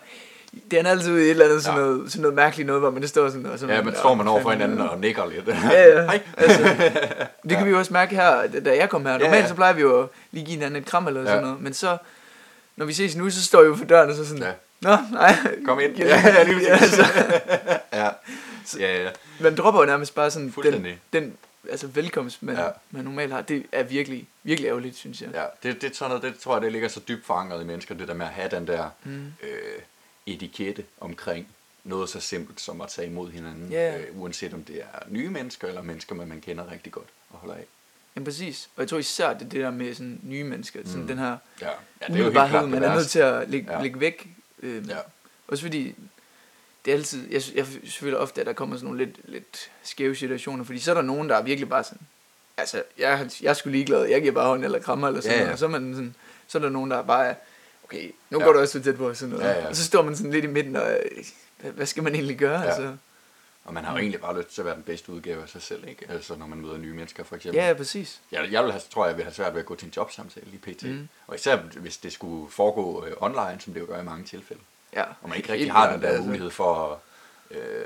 Det 0.72 0.80
ender 0.80 0.92
altid 0.92 1.18
et 1.18 1.30
eller 1.30 1.46
andet 1.46 1.64
sådan, 1.64 1.80
Ja. 1.80 1.86
noget, 1.86 2.12
sådan 2.12 2.22
noget 2.22 2.36
mærkeligt 2.36 2.68
noget, 2.68 2.82
hvor 2.82 2.92
man 2.92 3.08
står 3.08 3.30
sådan... 3.30 3.46
Og 3.46 3.60
så 3.60 3.68
Ja, 3.68 3.82
men 3.82 3.96
står 3.96 4.14
man 4.16 4.28
over 4.28 4.42
for 4.42 4.52
hinanden 4.52 4.80
og 4.82 5.00
nikker 5.00 5.26
lidt. 5.26 5.48
Ja, 5.48 5.54
ja. 5.72 6.02
Hej. 6.12 6.22
Altså, 6.38 6.64
det 7.50 7.58
kan 7.58 7.66
vi 7.66 7.72
jo 7.72 7.78
også 7.78 7.94
mærke 7.94 8.16
her, 8.16 8.48
da 8.66 8.76
jeg 8.78 8.90
kom 8.90 9.06
her. 9.06 9.12
Ja, 9.12 9.18
Normalt 9.18 9.42
ja. 9.44 9.48
så 9.48 9.56
plejer 9.56 9.74
vi 9.74 9.82
jo 9.82 10.02
at 10.04 10.08
lige 10.32 10.46
give 10.46 10.54
hinanden 10.58 10.82
et 10.82 10.88
kram 10.88 11.08
eller 11.08 11.22
Ja. 11.22 11.28
sådan 11.28 11.44
noget. 11.44 11.62
Men 11.62 11.74
så, 11.74 11.98
når 12.76 12.86
vi 12.86 12.94
ses 12.94 13.16
nu, 13.16 13.30
så 13.30 13.44
står 13.44 13.62
vi 13.62 13.68
jo 13.68 13.76
for 13.76 13.86
døren 13.86 14.10
og 14.10 14.16
så 14.16 14.26
sådan... 14.28 14.44
Ja. 14.44 14.52
Nå, 14.82 14.98
nej. 15.12 15.36
Kom 15.66 15.80
ind. 15.80 15.96
Ja, 15.98 16.06
Ja, 16.26 16.34
ja, 16.38 16.44
lige 16.44 16.62
ja, 16.62 16.74
altså, 16.78 17.06
Ja, 17.94 18.10
ja, 18.80 19.04
ja. 19.04 19.10
man 19.40 19.56
dropper 19.56 19.80
jo 19.82 19.86
nærmest 19.86 20.16
bare 20.16 20.32
sådan 20.32 20.54
den, 20.64 20.88
den 21.14 21.34
altså 21.72 21.88
velkomst, 21.88 22.44
man, 22.44 22.56
Ja. 22.56 22.64
ja. 22.64 22.70
man 22.92 23.04
normalt 23.04 23.34
har. 23.34 23.42
Det 23.42 23.66
er 23.72 23.84
virkelig, 23.84 24.28
virkelig 24.44 24.68
ærgerligt, 24.68 24.96
synes 24.98 25.22
jeg. 25.22 25.30
Ja, 25.34 25.44
det, 25.64 25.82
det, 25.82 25.92
er 25.92 25.96
sådan 25.96 26.10
noget, 26.10 26.24
det 26.24 26.40
tror 26.40 26.56
jeg, 26.56 26.62
det 26.62 26.72
ligger 26.72 26.88
så 26.88 27.00
dybt 27.08 27.26
forankret 27.26 27.62
i 27.62 27.66
mennesker, 27.66 27.96
det 27.96 28.08
der 28.08 28.14
med 28.14 28.26
at 28.26 28.32
have 28.32 28.50
den 28.52 28.68
der 28.68 28.86
Mm. 29.04 29.12
øh, 29.44 29.50
etikette 30.26 30.86
omkring 31.02 31.48
noget 31.84 32.10
så 32.10 32.20
simpelt 32.20 32.62
som 32.62 32.82
at 32.82 32.90
tage 32.90 33.08
imod 33.08 33.32
hinanden, 33.32 33.72
Ja. 33.72 33.98
øh, 33.98 34.20
uanset 34.22 34.54
om 34.54 34.64
det 34.64 34.76
er 34.82 35.00
nye 35.10 35.30
mennesker 35.30 35.68
eller 35.68 35.82
mennesker, 35.82 36.16
man, 36.16 36.42
kender 36.42 36.72
rigtig 36.72 36.92
godt 36.92 37.08
og 37.30 37.38
holder 37.38 37.56
af. 37.56 37.66
Ja, 38.16 38.24
præcis. 38.24 38.70
Og 38.76 38.82
jeg 38.82 38.90
tror 38.90 38.98
især, 38.98 39.34
det 39.34 39.46
er 39.46 39.50
det 39.50 39.62
der 39.62 39.72
med 39.72 39.94
sådan 39.96 40.20
nye 40.24 40.44
mennesker. 40.44 40.80
Sådan 40.86 41.02
Mm. 41.02 41.08
den 41.08 41.18
her 41.18 41.38
Ja, 41.62 41.68
ja 41.68 41.72
ja, 42.02 42.10
umiddelbarhed, 42.10 42.68
man 42.68 42.84
er 42.84 42.96
nødt 42.96 43.08
til 43.08 43.20
at 43.20 43.50
lægge, 43.50 43.74
Ja. 43.74 43.82
lægge 43.82 44.00
væk. 44.00 44.28
Øh, 44.60 44.90
Ja. 44.90 44.98
Også 45.48 45.64
fordi, 45.64 45.96
det 46.86 46.92
er 46.92 46.96
altid, 46.98 47.32
jeg, 47.32 47.42
jeg 47.56 47.68
føler 47.90 48.18
ofte, 48.18 48.42
at 48.42 48.48
der 48.48 48.54
kommer 48.54 48.76
sådan 48.76 48.86
nogle 48.86 49.06
lidt, 49.06 49.18
lidt 49.24 49.72
skæve 49.84 50.16
situationer, 50.16 50.64
fordi 50.64 50.80
så 50.80 50.92
er 50.92 50.96
der 50.96 51.02
nogen, 51.02 51.30
der 51.30 51.36
er 51.36 51.42
virkelig 51.44 51.70
bare 51.70 51.84
sådan, 51.84 52.02
altså, 52.58 52.84
jeg, 52.98 53.30
jeg 53.42 53.50
er 53.50 53.54
sgu 53.54 53.70
ligeglad, 53.70 54.06
jeg 54.06 54.22
giver 54.22 54.34
bare 54.34 54.48
hånd 54.48 54.66
eller 54.66 54.80
krammer 54.80 55.08
eller 55.08 55.22
sådan 55.22 55.32
ja, 55.34 55.38
ja. 55.38 55.44
noget, 55.44 55.54
og 55.54 55.60
så 55.60 55.66
er, 55.66 55.70
man 55.70 55.94
sådan, 55.94 56.16
så 56.48 56.58
er 56.58 56.62
der 56.62 56.70
nogen, 56.70 56.92
der 56.92 57.02
bare 57.04 57.26
er, 57.28 57.36
okay, 57.86 58.12
nu 58.30 58.40
Ja. 58.40 58.46
går 58.46 58.54
du 58.54 58.60
også 58.60 58.78
for 58.78 58.84
tæt 58.84 58.98
på, 58.98 59.14
sådan 59.14 59.36
noget. 59.36 59.46
Ja, 59.46 59.60
ja. 59.60 59.68
og 59.68 59.76
så 59.76 59.84
står 59.84 60.02
man 60.02 60.16
sådan 60.16 60.32
lidt 60.32 60.46
i 60.46 60.48
midten, 60.48 60.76
og 60.76 60.98
hvad, 61.62 61.72
hvad 61.72 61.86
skal 61.86 62.04
man 62.04 62.16
egentlig 62.16 62.38
gøre? 62.38 62.60
Ja. 62.62 62.68
Altså? 62.68 62.96
Og 63.66 63.74
man 63.74 63.84
har 63.84 63.92
jo 63.92 63.98
egentlig 63.98 64.22
bare 64.22 64.38
lyst 64.38 64.50
til 64.50 64.62
at 64.62 64.66
være 64.66 64.76
den 64.76 64.84
bedste 64.84 65.12
udgave 65.12 65.42
af 65.44 65.50
sig 65.50 65.62
selv, 65.62 65.88
ikke? 65.88 66.06
Altså 66.10 66.36
når 66.36 66.48
man 66.48 66.58
møder 66.62 66.78
nye 66.78 66.94
mennesker, 66.94 67.24
for 67.24 67.36
eksempel. 67.36 67.62
Ja, 67.62 67.68
ja, 67.68 67.74
præcis. 67.74 68.22
Jeg, 68.32 68.52
jeg 68.52 68.64
vil 68.64 68.72
have, 68.72 68.82
tror, 68.90 69.08
jeg 69.08 69.16
vil 69.18 69.24
have 69.24 69.34
svært 69.34 69.54
ved 69.54 69.60
at 69.60 69.66
gå 69.66 69.76
til 69.76 69.86
en 69.86 69.94
jobsamtale 69.98 70.46
i 70.54 70.58
PT. 70.58 70.84
Mm. 70.84 70.90
Mm. 70.90 71.08
Og 71.28 71.36
især 71.36 71.58
hvis 71.58 71.98
det 71.98 72.14
skulle 72.14 72.52
foregå 72.52 73.06
øh, 73.06 73.14
online, 73.18 73.58
som 73.60 73.74
det 73.74 73.82
jo 73.82 73.86
gør 73.86 74.02
i 74.02 74.04
mange 74.04 74.26
tilfælde. 74.26 74.62
Ja. 74.94 75.04
Og 75.22 75.30
man 75.30 75.38
ikke 75.38 75.54
rigtig 75.54 75.72
har 75.72 75.92
den 75.92 76.02
der 76.02 76.08
altså. 76.08 76.24
mulighed 76.24 76.50
for, 76.50 77.02
øh, 77.52 77.86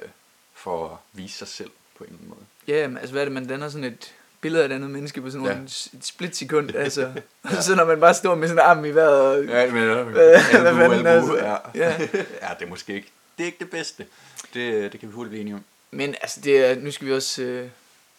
for 0.53 0.87
at 0.87 0.97
vise 1.13 1.37
sig 1.37 1.47
selv 1.47 1.71
på 1.97 2.03
en 2.03 2.09
eller 2.09 2.17
anden 2.19 2.29
måde. 2.29 2.45
Ja, 2.67 2.87
men 2.87 2.97
altså 2.97 3.11
hvad 3.11 3.21
er 3.21 3.25
det, 3.25 3.33
man 3.33 3.47
danner 3.47 3.69
sådan 3.69 3.85
et 3.85 4.15
billede 4.41 4.63
af 4.63 4.67
et 4.67 4.71
andet 4.73 4.89
menneske 4.91 5.21
på 5.21 5.29
sådan 5.31 5.47
Ja. 5.47 5.53
ja. 5.53 5.59
et 5.63 5.89
splitsekund, 6.01 6.75
altså. 6.85 7.13
Og 7.43 7.63
så 7.63 7.75
når 7.75 7.85
man 7.85 7.99
bare 7.99 8.13
står 8.13 8.35
med 8.35 8.47
sådan 8.47 8.63
en 8.65 8.69
arm 8.69 8.85
i 8.85 8.89
vejret, 8.89 9.21
og 9.21 9.45
Ja, 9.45 9.71
men 9.71 9.83
øh, 9.83 10.07
Hvad- 10.07 10.39
fanden, 10.75 11.07
altså? 11.07 11.37
ja. 11.37 11.55
Ja. 11.75 11.97
ja, 12.47 12.53
det 12.59 12.65
er 12.65 12.69
måske 12.69 12.93
ikke 12.93 13.07
det, 13.37 13.43
er 13.43 13.45
ikke 13.47 13.59
det 13.59 13.69
bedste. 13.69 14.05
Det, 14.53 14.91
det 14.91 14.99
kan 14.99 15.09
vi 15.09 15.13
hurtigt 15.13 15.29
blive 15.29 15.41
enige 15.41 15.55
om. 15.55 15.63
Men 15.91 16.15
altså, 16.21 16.41
det 16.41 16.65
er, 16.71 16.75
nu 16.79 16.91
skal 16.91 17.07
vi 17.07 17.13
også, 17.13 17.41
øh, 17.41 17.69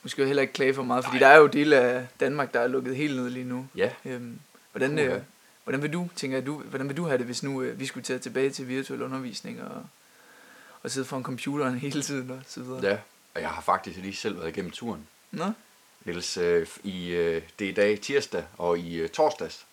nu 0.03 0.09
skal 0.09 0.25
vi 0.25 0.27
heller 0.29 0.41
ikke 0.41 0.53
klage 0.53 0.75
for 0.75 0.83
meget, 0.83 1.05
fordi 1.05 1.19
Nej. 1.19 1.29
der 1.29 1.35
er 1.35 1.39
jo 1.41 1.47
dele 1.47 1.77
af 1.77 2.07
Danmark, 2.21 2.55
der 2.55 2.61
er 2.61 2.67
lukket 2.67 2.97
helt 2.97 3.17
ned 3.17 3.31
lige 3.31 3.45
nu. 3.45 3.67
Ja, 3.77 3.91
Øhm, 4.05 4.39
hvordan, 4.73 4.99
øh, 4.99 5.21
hvordan 5.65 5.83
vil 5.83 5.93
du, 5.93 6.09
tænker 6.17 6.41
du, 6.41 6.59
hvordan 6.59 6.89
vil 6.89 6.97
du 6.97 7.05
have 7.07 7.19
det, 7.19 7.27
hvis 7.27 7.43
nu 7.43 7.63
øh, 7.63 7.81
vi 7.81 7.87
skulle 7.87 8.05
tage 8.05 8.19
tilbage 8.19 8.51
til 8.51 8.69
virtuel 8.69 9.03
undervisning 9.03 9.63
og, 9.63 9.83
og 10.83 10.91
sidde 10.91 11.07
foran 11.07 11.23
computeren 11.23 11.79
hele 11.79 12.03
tiden 12.03 12.31
og 12.31 12.39
så 12.49 12.61
videre? 12.61 12.81
ja. 12.87 12.97
Og 13.35 13.41
jeg 13.41 13.49
har 13.51 13.63
faktisk 13.63 13.97
lige 13.99 14.17
selv 14.17 14.39
været 14.39 14.49
igennem 14.49 14.71
turen. 14.71 15.07
Nå? 15.31 15.45
Niels, 16.05 16.37
øh, 16.37 16.67
i, 16.85 17.09
øh, 17.09 17.43
det 17.59 17.65
er 17.65 17.69
i 17.69 17.75
dag 17.75 18.01
tirsdag, 18.01 18.45
og 18.59 18.79
i 18.79 18.95
øh, 18.97 19.09
torsdags, 19.09 19.67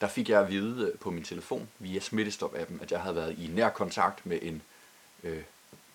der 0.00 0.08
fik 0.08 0.28
jeg 0.28 0.40
at 0.40 0.50
vide 0.50 0.92
på 1.00 1.10
min 1.10 1.24
telefon 1.24 1.68
via 1.78 2.00
Smittestop-appen, 2.00 2.82
at 2.82 2.90
jeg 2.92 3.00
havde 3.00 3.16
været 3.16 3.36
i 3.38 3.50
nær 3.54 3.68
kontakt 3.68 4.26
med 4.26 4.38
en 4.42 4.62
øh, 5.24 5.38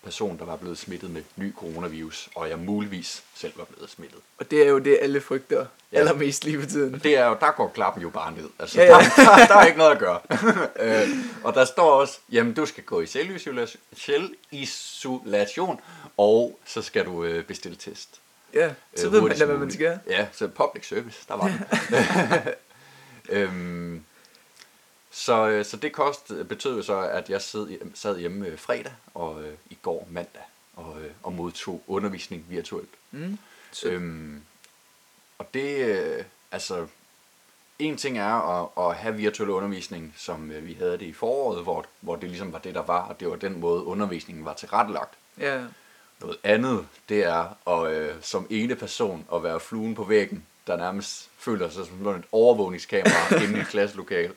person, 0.04 0.38
der 0.38 0.44
var 0.44 0.56
blevet 0.56 0.78
smittet 0.78 1.10
med 1.10 1.22
ny 1.36 1.54
coronavirus, 1.54 2.28
og 2.34 2.48
jeg 2.48 2.58
muligvis 2.58 3.22
selv 3.34 3.52
var 3.56 3.64
blevet 3.64 3.90
smittet. 3.90 4.18
Og 4.38 4.50
det 4.50 4.62
er 4.62 4.68
jo 4.68 4.78
det, 4.78 4.98
alle 5.02 5.20
frygter 5.20 5.66
Ja. 5.92 5.98
allermest 5.98 6.44
lige 6.44 6.60
for 6.60 6.68
tiden. 6.68 7.00
Det 7.02 7.16
er 7.16 7.26
jo, 7.26 7.36
der 7.40 7.50
går 7.50 7.68
klappen 7.68 8.02
jo 8.02 8.08
bare 8.10 8.32
ned. 8.32 8.48
Altså, 8.58 8.80
ja. 8.82 8.86
ja. 8.86 8.92
Der, 9.16 9.36
der, 9.36 9.46
der 9.46 9.54
er 9.56 9.66
ikke 9.66 9.78
noget 9.78 9.92
at 9.92 9.98
gøre. 9.98 10.20
øh, 11.02 11.08
og 11.44 11.54
der 11.54 11.64
står 11.64 11.90
også, 11.90 12.18
jamen 12.32 12.54
du 12.54 12.66
skal 12.66 12.84
gå 12.84 13.00
i 13.00 13.06
selvisolation, 13.06 13.80
selvisolation 13.96 15.80
og 16.16 16.58
så 16.66 16.82
skal 16.82 17.04
du 17.04 17.24
øh, 17.24 17.44
bestille 17.44 17.76
test. 17.76 18.20
Ja, 18.54 18.74
så 18.96 19.06
Øh, 19.06 19.12
ved 19.12 19.20
man 19.20 19.38
da, 19.38 19.44
hvad 19.44 19.56
man 19.58 19.70
skal. 19.70 20.00
Ja, 20.06 20.28
så 20.32 20.48
public 20.48 20.88
service, 20.88 21.24
der 21.28 21.34
var 21.34 21.48
den. 21.48 22.54
øhm, 23.36 24.04
så, 25.10 25.48
øh, 25.48 25.64
så 25.64 25.76
det 25.76 25.92
kost 25.92 26.32
betød 26.48 26.76
jo 26.76 26.82
så, 26.82 27.00
at 27.00 27.30
jeg 27.30 27.42
sad, 27.42 27.78
sad 27.94 28.18
hjemme 28.18 28.46
øh, 28.46 28.58
fredag 28.58 28.92
og 29.14 29.42
øh, 29.42 29.54
i 29.70 29.78
går 29.82 30.08
mandag 30.10 30.42
og, 30.76 30.96
øh, 31.02 31.10
og 31.22 31.32
modtog 31.32 31.82
undervisning 31.86 32.44
virtuelt. 32.48 32.90
Mm. 33.10 33.38
Så, 33.72 33.88
Øhm, 33.88 34.42
og 35.38 35.54
det, 35.54 35.76
øh, 35.86 36.24
altså, 36.52 36.86
en 37.78 37.96
ting 37.96 38.18
er 38.18 38.62
at, 38.62 38.88
at 38.90 38.96
have 38.96 39.14
virtuel 39.14 39.50
undervisning, 39.50 40.14
som 40.16 40.50
øh, 40.50 40.66
vi 40.66 40.72
havde 40.74 40.92
det 40.92 41.02
i 41.02 41.12
foråret, 41.12 41.62
hvor, 41.62 41.86
hvor 42.00 42.16
det 42.16 42.28
ligesom 42.28 42.52
var 42.52 42.58
det, 42.58 42.74
der 42.74 42.82
var, 42.82 43.00
og 43.00 43.20
det 43.20 43.30
var 43.30 43.36
den 43.36 43.60
måde, 43.60 43.84
undervisningen 43.84 44.44
var 44.44 44.54
tilrettelagt. 44.54 45.14
ja, 45.38 45.64
Noget 46.20 46.36
andet, 46.44 46.86
det 47.08 47.24
er 47.24 47.68
at, 47.68 47.92
øh, 47.92 48.14
som 48.20 48.46
ene 48.50 48.74
person 48.74 49.24
at 49.34 49.42
være 49.42 49.60
fluen 49.60 49.94
på 49.94 50.04
væggen, 50.04 50.44
der 50.66 50.76
nærmest 50.76 51.28
føler 51.38 51.68
sig 51.68 51.86
som 51.86 52.06
et 52.08 52.24
overvågningskamera 52.32 53.34
inde 53.44 53.58
i 53.58 53.60
et 53.60 53.66
klasselokale. 53.68 54.32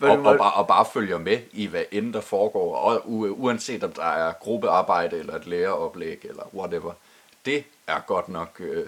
Og, 0.00 0.10
og, 0.10 0.16
det? 0.16 0.24
bare, 0.38 0.52
og 0.52 0.66
bare 0.66 0.86
følger 0.92 1.18
med 1.18 1.38
i, 1.52 1.66
hvad 1.66 1.84
end 1.90 2.12
der 2.12 2.20
foregår, 2.20 2.76
og 2.76 2.96
u- 2.96 3.28
uanset 3.28 3.84
om 3.84 3.92
der 3.92 4.04
er 4.04 4.32
gruppearbejde, 4.32 5.18
eller 5.18 5.34
et 5.36 5.46
læreroplæg, 5.46 6.18
eller 6.24 6.42
whatever. 6.54 6.92
Det 7.44 7.64
er 7.86 8.00
godt 8.06 8.28
nok 8.28 8.56
øh, 8.58 8.86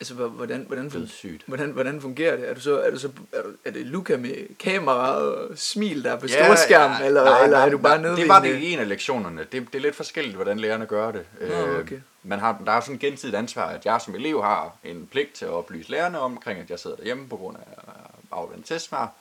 altså, 0.00 0.14
hvor- 0.14 0.28
hvordan, 0.28 0.64
hvordan, 0.66 0.90
blevet 0.90 1.06
fun- 1.08 1.12
sygt. 1.12 1.42
hvordan, 1.46 1.70
hvordan 1.70 2.00
fungerer 2.00 2.36
det? 2.36 2.48
Er, 2.48 2.54
du 2.54 2.60
så, 2.60 2.80
er, 2.80 2.90
du 2.90 2.98
så, 2.98 3.08
er, 3.32 3.42
du, 3.42 3.48
er 3.64 3.70
det 3.70 3.86
Luca 3.86 4.16
med 4.16 4.56
kamera 4.58 5.14
og 5.14 5.48
smil, 5.58 6.04
der 6.04 6.12
er 6.12 6.18
på 6.20 6.28
storskærm, 6.28 6.90
eller, 7.04 7.24
nej, 7.24 7.44
eller 7.44 7.56
nej, 7.58 7.66
er 7.66 7.70
du 7.70 7.78
bare 7.78 8.02
nede 8.02 8.16
Det 8.16 8.28
var 8.28 8.40
det 8.40 8.50
øh, 8.50 8.62
i 8.62 8.72
en 8.72 8.78
af 8.78 8.88
lektionerne. 8.88 9.40
Det, 9.52 9.52
det 9.52 9.74
er 9.74 9.78
lidt 9.82 9.94
forskelligt, 9.96 10.34
hvordan 10.36 10.58
lærerne 10.60 10.86
gør 10.86 11.10
det. 11.10 11.26
Nå, 11.40 11.46
Øh, 11.46 11.80
okay. 11.80 12.00
Man 12.22 12.38
har, 12.38 12.62
der 12.66 12.72
er 12.72 12.80
sådan 12.80 12.94
en 12.94 12.98
gensidigt 12.98 13.36
ansvar, 13.36 13.66
at 13.68 13.86
jeg 13.86 14.00
som 14.04 14.14
elev 14.14 14.42
har 14.42 14.76
en 14.84 15.06
pligt 15.12 15.32
til 15.34 15.44
at 15.44 15.50
oplyse 15.50 15.90
lærerne 15.90 16.18
omkring, 16.20 16.60
at 16.60 16.70
jeg 16.70 16.78
sidder 16.78 16.96
derhjemme 16.96 17.28
på 17.28 17.36
grund 17.36 17.56
af 17.56 17.82
afvendt 18.30 18.66
testsvar. 18.66 19.12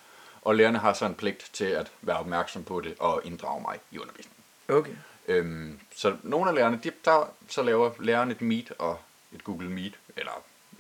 Og 0.42 0.56
lærerne 0.56 0.78
har 0.78 0.94
så 0.94 1.06
en 1.06 1.14
pligt 1.14 1.50
til 1.54 1.66
at 1.66 1.92
være 2.02 2.18
opmærksom 2.18 2.64
på 2.64 2.80
det 2.82 2.94
og 3.00 3.22
inddrage 3.24 3.62
mig 3.62 3.78
i 3.92 3.98
undervisningen. 4.00 4.36
Okay. 4.70 4.92
Øhm, 5.28 5.80
så 5.96 6.16
nogle 6.24 6.50
af 6.50 6.56
lærerne, 6.56 6.80
de, 6.84 6.92
der, 7.06 7.30
så 7.50 7.64
laver 7.64 7.92
læreren 8.00 8.32
et 8.32 8.42
Meet 8.42 8.72
og 8.80 9.00
et 9.36 9.44
Google 9.44 9.70
Meet, 9.70 9.94
eller 10.18 10.32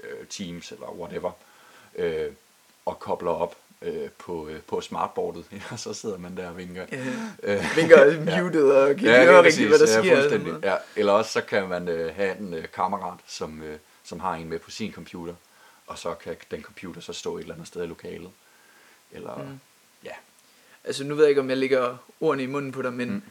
øh, 0.09 0.27
Teams, 0.27 0.71
eller 0.71 0.87
whatever, 0.99 1.31
øh, 1.95 2.31
og 2.85 2.99
kobler 2.99 3.31
op 3.31 3.55
øh, 3.81 4.09
på, 4.09 4.47
øh, 4.47 4.61
på 4.61 4.81
smartboardet, 4.81 5.45
og 5.71 5.79
så 5.79 5.93
sidder 5.93 6.17
man 6.17 6.37
der 6.37 6.49
og 6.49 6.57
vinker. 6.57 6.85
Ja. 6.91 7.05
Øh, 7.43 7.63
Vinker 7.77 7.97
er 8.05 8.43
muted 8.43 8.69
og 8.69 8.95
kan 8.95 9.05
ja, 9.05 9.13
ja, 9.13 9.25
høre 9.25 9.43
rigtigt, 9.43 9.67
hvad 9.69 9.79
der 9.79 9.85
ja, 9.87 9.91
sker. 9.91 10.03
sådan 10.03 10.17
fuldstændig. 10.21 10.47
noget. 10.47 10.63
Ja, 10.65 10.75
eller 10.95 11.11
også 11.13 11.31
så 11.31 11.41
kan 11.41 11.69
man 11.69 11.87
øh, 11.87 12.15
have 12.15 12.37
en 12.37 12.53
øh, 12.53 12.65
kammerat, 12.73 13.19
som, 13.27 13.63
øh, 13.63 13.77
som 14.03 14.19
har 14.19 14.33
en 14.35 14.49
med 14.49 14.59
på 14.59 14.71
sin 14.71 14.91
computer, 14.93 15.33
og 15.87 15.97
så 15.97 16.13
kan 16.13 16.35
den 16.51 16.61
computer 16.61 17.01
så 17.01 17.13
stå 17.13 17.37
et 17.37 17.41
eller 17.41 17.53
andet 17.53 17.67
sted 17.67 17.83
i 17.83 17.87
lokalet. 17.87 18.31
Eller, 19.11 19.35
Mm. 19.37 19.43
mm. 19.43 19.59
ja. 20.03 20.11
Altså 20.83 21.03
nu 21.03 21.15
ved 21.15 21.23
jeg 21.23 21.29
ikke, 21.29 21.41
om 21.41 21.49
jeg 21.49 21.57
lægger 21.57 21.97
ordene 22.21 22.43
i 22.43 22.45
munden 22.45 22.71
på 22.71 22.81
dig, 22.81 22.93
men 22.93 23.09
mm. 23.09 23.21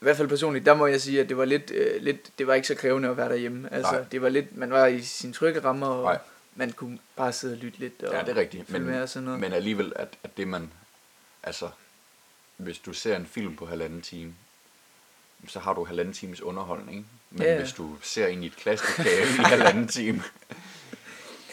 I 0.00 0.04
hvert 0.04 0.16
fald 0.16 0.28
personligt, 0.28 0.66
der 0.66 0.74
må 0.74 0.86
jeg 0.86 1.00
sige, 1.00 1.20
at 1.20 1.28
det 1.28 1.36
var 1.36 1.44
lidt, 1.44 1.70
øh, 1.70 2.02
lidt 2.02 2.38
det 2.38 2.46
var 2.46 2.54
ikke 2.54 2.68
så 2.68 2.74
krævende 2.74 3.08
at 3.08 3.16
være 3.16 3.28
derhjemme. 3.28 3.72
Altså, 3.72 3.92
Nej. 3.92 4.04
det 4.12 4.22
var 4.22 4.28
lidt, 4.28 4.56
man 4.56 4.70
var 4.70 4.86
i 4.86 5.00
sin 5.02 5.32
trygge 5.32 5.60
rammer, 5.60 5.86
og 5.86 6.02
Nej. 6.02 6.18
man 6.54 6.72
kunne 6.72 6.98
bare 7.16 7.32
sidde 7.32 7.54
og 7.54 7.58
lytte 7.58 7.78
lidt 7.78 8.02
og 8.02 8.14
ja, 8.14 8.20
det 8.20 8.28
er 8.28 8.36
rigtigt. 8.36 8.70
Men, 8.70 8.82
med 8.82 9.02
og 9.02 9.08
sådan 9.08 9.24
noget. 9.24 9.40
men 9.40 9.52
alligevel, 9.52 9.92
at, 9.96 10.08
at 10.24 10.36
det 10.36 10.48
man, 10.48 10.70
altså, 11.42 11.68
hvis 12.56 12.78
du 12.78 12.92
ser 12.92 13.16
en 13.16 13.26
film 13.26 13.56
på 13.56 13.66
halvanden 13.66 14.02
time, 14.02 14.34
så 15.48 15.58
har 15.58 15.72
du 15.74 15.84
halvanden 15.84 16.14
times 16.14 16.40
underholdning. 16.42 17.06
Men 17.30 17.42
Ja, 17.42 17.52
ja. 17.52 17.58
hvis 17.60 17.72
du 17.72 17.96
ser 18.02 18.26
ind 18.26 18.44
i 18.44 18.46
et 18.46 18.56
klasselokale 18.56 19.22
i 19.38 19.42
halvanden 19.44 19.88
time, 19.98 20.22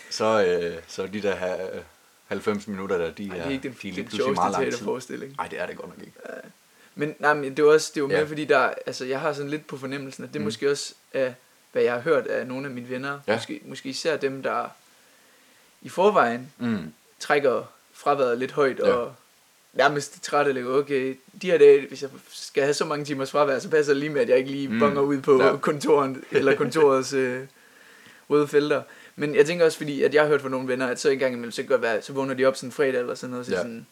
så, 0.10 0.46
øh, 0.46 0.82
så 0.88 1.08
de 1.08 1.22
der 1.22 1.36
ha- 1.36 1.80
90 2.28 2.68
minutter 2.68 2.98
der, 2.98 3.12
de 3.12 3.30
Ej, 3.30 3.38
er, 3.38 3.42
det 3.42 3.46
er 3.46 3.50
ikke 3.50 3.64
den, 3.64 3.78
de 3.82 3.90
er 3.90 3.94
lige 3.94 4.04
pludselig 4.04 4.34
meget 4.36 4.52
lang 4.52 4.64
tid. 4.74 4.86
Nej, 5.38 5.48
det 5.48 5.60
er 5.60 5.66
det 5.66 5.78
godt 5.78 5.88
nok 5.90 6.00
ikke. 6.08 6.18
Men 6.96 7.16
nej, 7.20 7.34
men 7.34 7.58
det 7.58 7.66
var 7.66 7.72
også 7.72 7.92
det 7.96 8.02
var 8.04 8.08
mere, 8.10 8.18
Ja. 8.20 8.25
fordi 8.25 8.46
der, 8.46 8.74
altså, 8.86 9.06
jeg 9.06 9.20
har 9.20 9.34
sådan 9.34 9.52
lidt 9.52 9.68
på 9.68 9.78
fornemmelsen, 9.78 10.24
at 10.24 10.34
det 10.34 10.42
mm. 10.42 10.46
Måske 10.46 10.72
også 10.72 10.94
er, 11.14 11.34
hvad 11.72 11.84
jeg 11.84 11.94
har 11.94 12.00
hørt 12.00 12.28
af 12.28 12.48
nogle 12.48 12.68
af 12.68 12.74
mine 12.74 12.90
venner, 12.90 13.20
Ja. 13.28 13.34
måske, 13.36 13.62
måske 13.66 13.90
især 13.90 14.18
dem, 14.18 14.44
der 14.44 14.68
i 15.82 15.90
forvejen 15.90 16.52
Mm. 16.58 16.94
trækker 17.20 17.64
fraværet 17.94 18.38
lidt 18.38 18.52
højt, 18.52 18.80
Ja. 18.80 18.92
og 18.94 19.16
nærmest 19.74 20.24
træt 20.24 20.48
eller 20.48 20.66
okay, 20.74 21.18
de 21.42 21.52
her 21.52 21.58
dage, 21.58 21.88
hvis 21.88 22.02
jeg 22.02 22.10
skal 22.32 22.64
have 22.64 22.74
så 22.74 22.86
mange 22.86 23.06
timers 23.06 23.32
fravær, 23.32 23.60
så 23.60 23.70
passer 23.70 23.94
det 23.94 24.00
lige 24.00 24.10
med, 24.10 24.22
at 24.22 24.30
jeg 24.30 24.38
ikke 24.38 24.52
lige 24.52 24.68
Mm. 24.68 24.80
bonger 24.80 25.02
ud 25.02 25.22
på 25.22 25.44
Ja. 25.44 25.58
kontoret, 25.58 26.18
eller 26.32 26.56
kontorets 26.64 27.14
øh, 27.14 27.44
røde 28.30 28.48
felter. 28.48 28.82
Men 29.16 29.36
jeg 29.36 29.46
tænker 29.46 29.66
også, 29.66 29.78
fordi 29.78 30.04
at 30.04 30.14
jeg 30.14 30.22
har 30.24 30.30
hørt 30.30 30.42
fra 30.42 30.50
nogle 30.50 30.68
venner, 30.68 30.88
at 30.88 31.00
så 31.00 31.10
en 31.10 31.20
gang 31.20 31.34
imellem, 31.34 31.52
så 31.52 31.62
kan 31.62 31.70
godt 31.70 31.82
være, 31.82 32.02
så 32.02 32.14
vågner 32.14 32.34
de 32.34 32.46
op 32.46 32.56
sådan 32.56 32.72
fredag 32.72 33.00
eller 33.00 33.16
sådan 33.16 33.32
noget, 33.32 33.46
så 33.46 33.52
ja. 33.52 33.58
Sådan, 33.58 33.88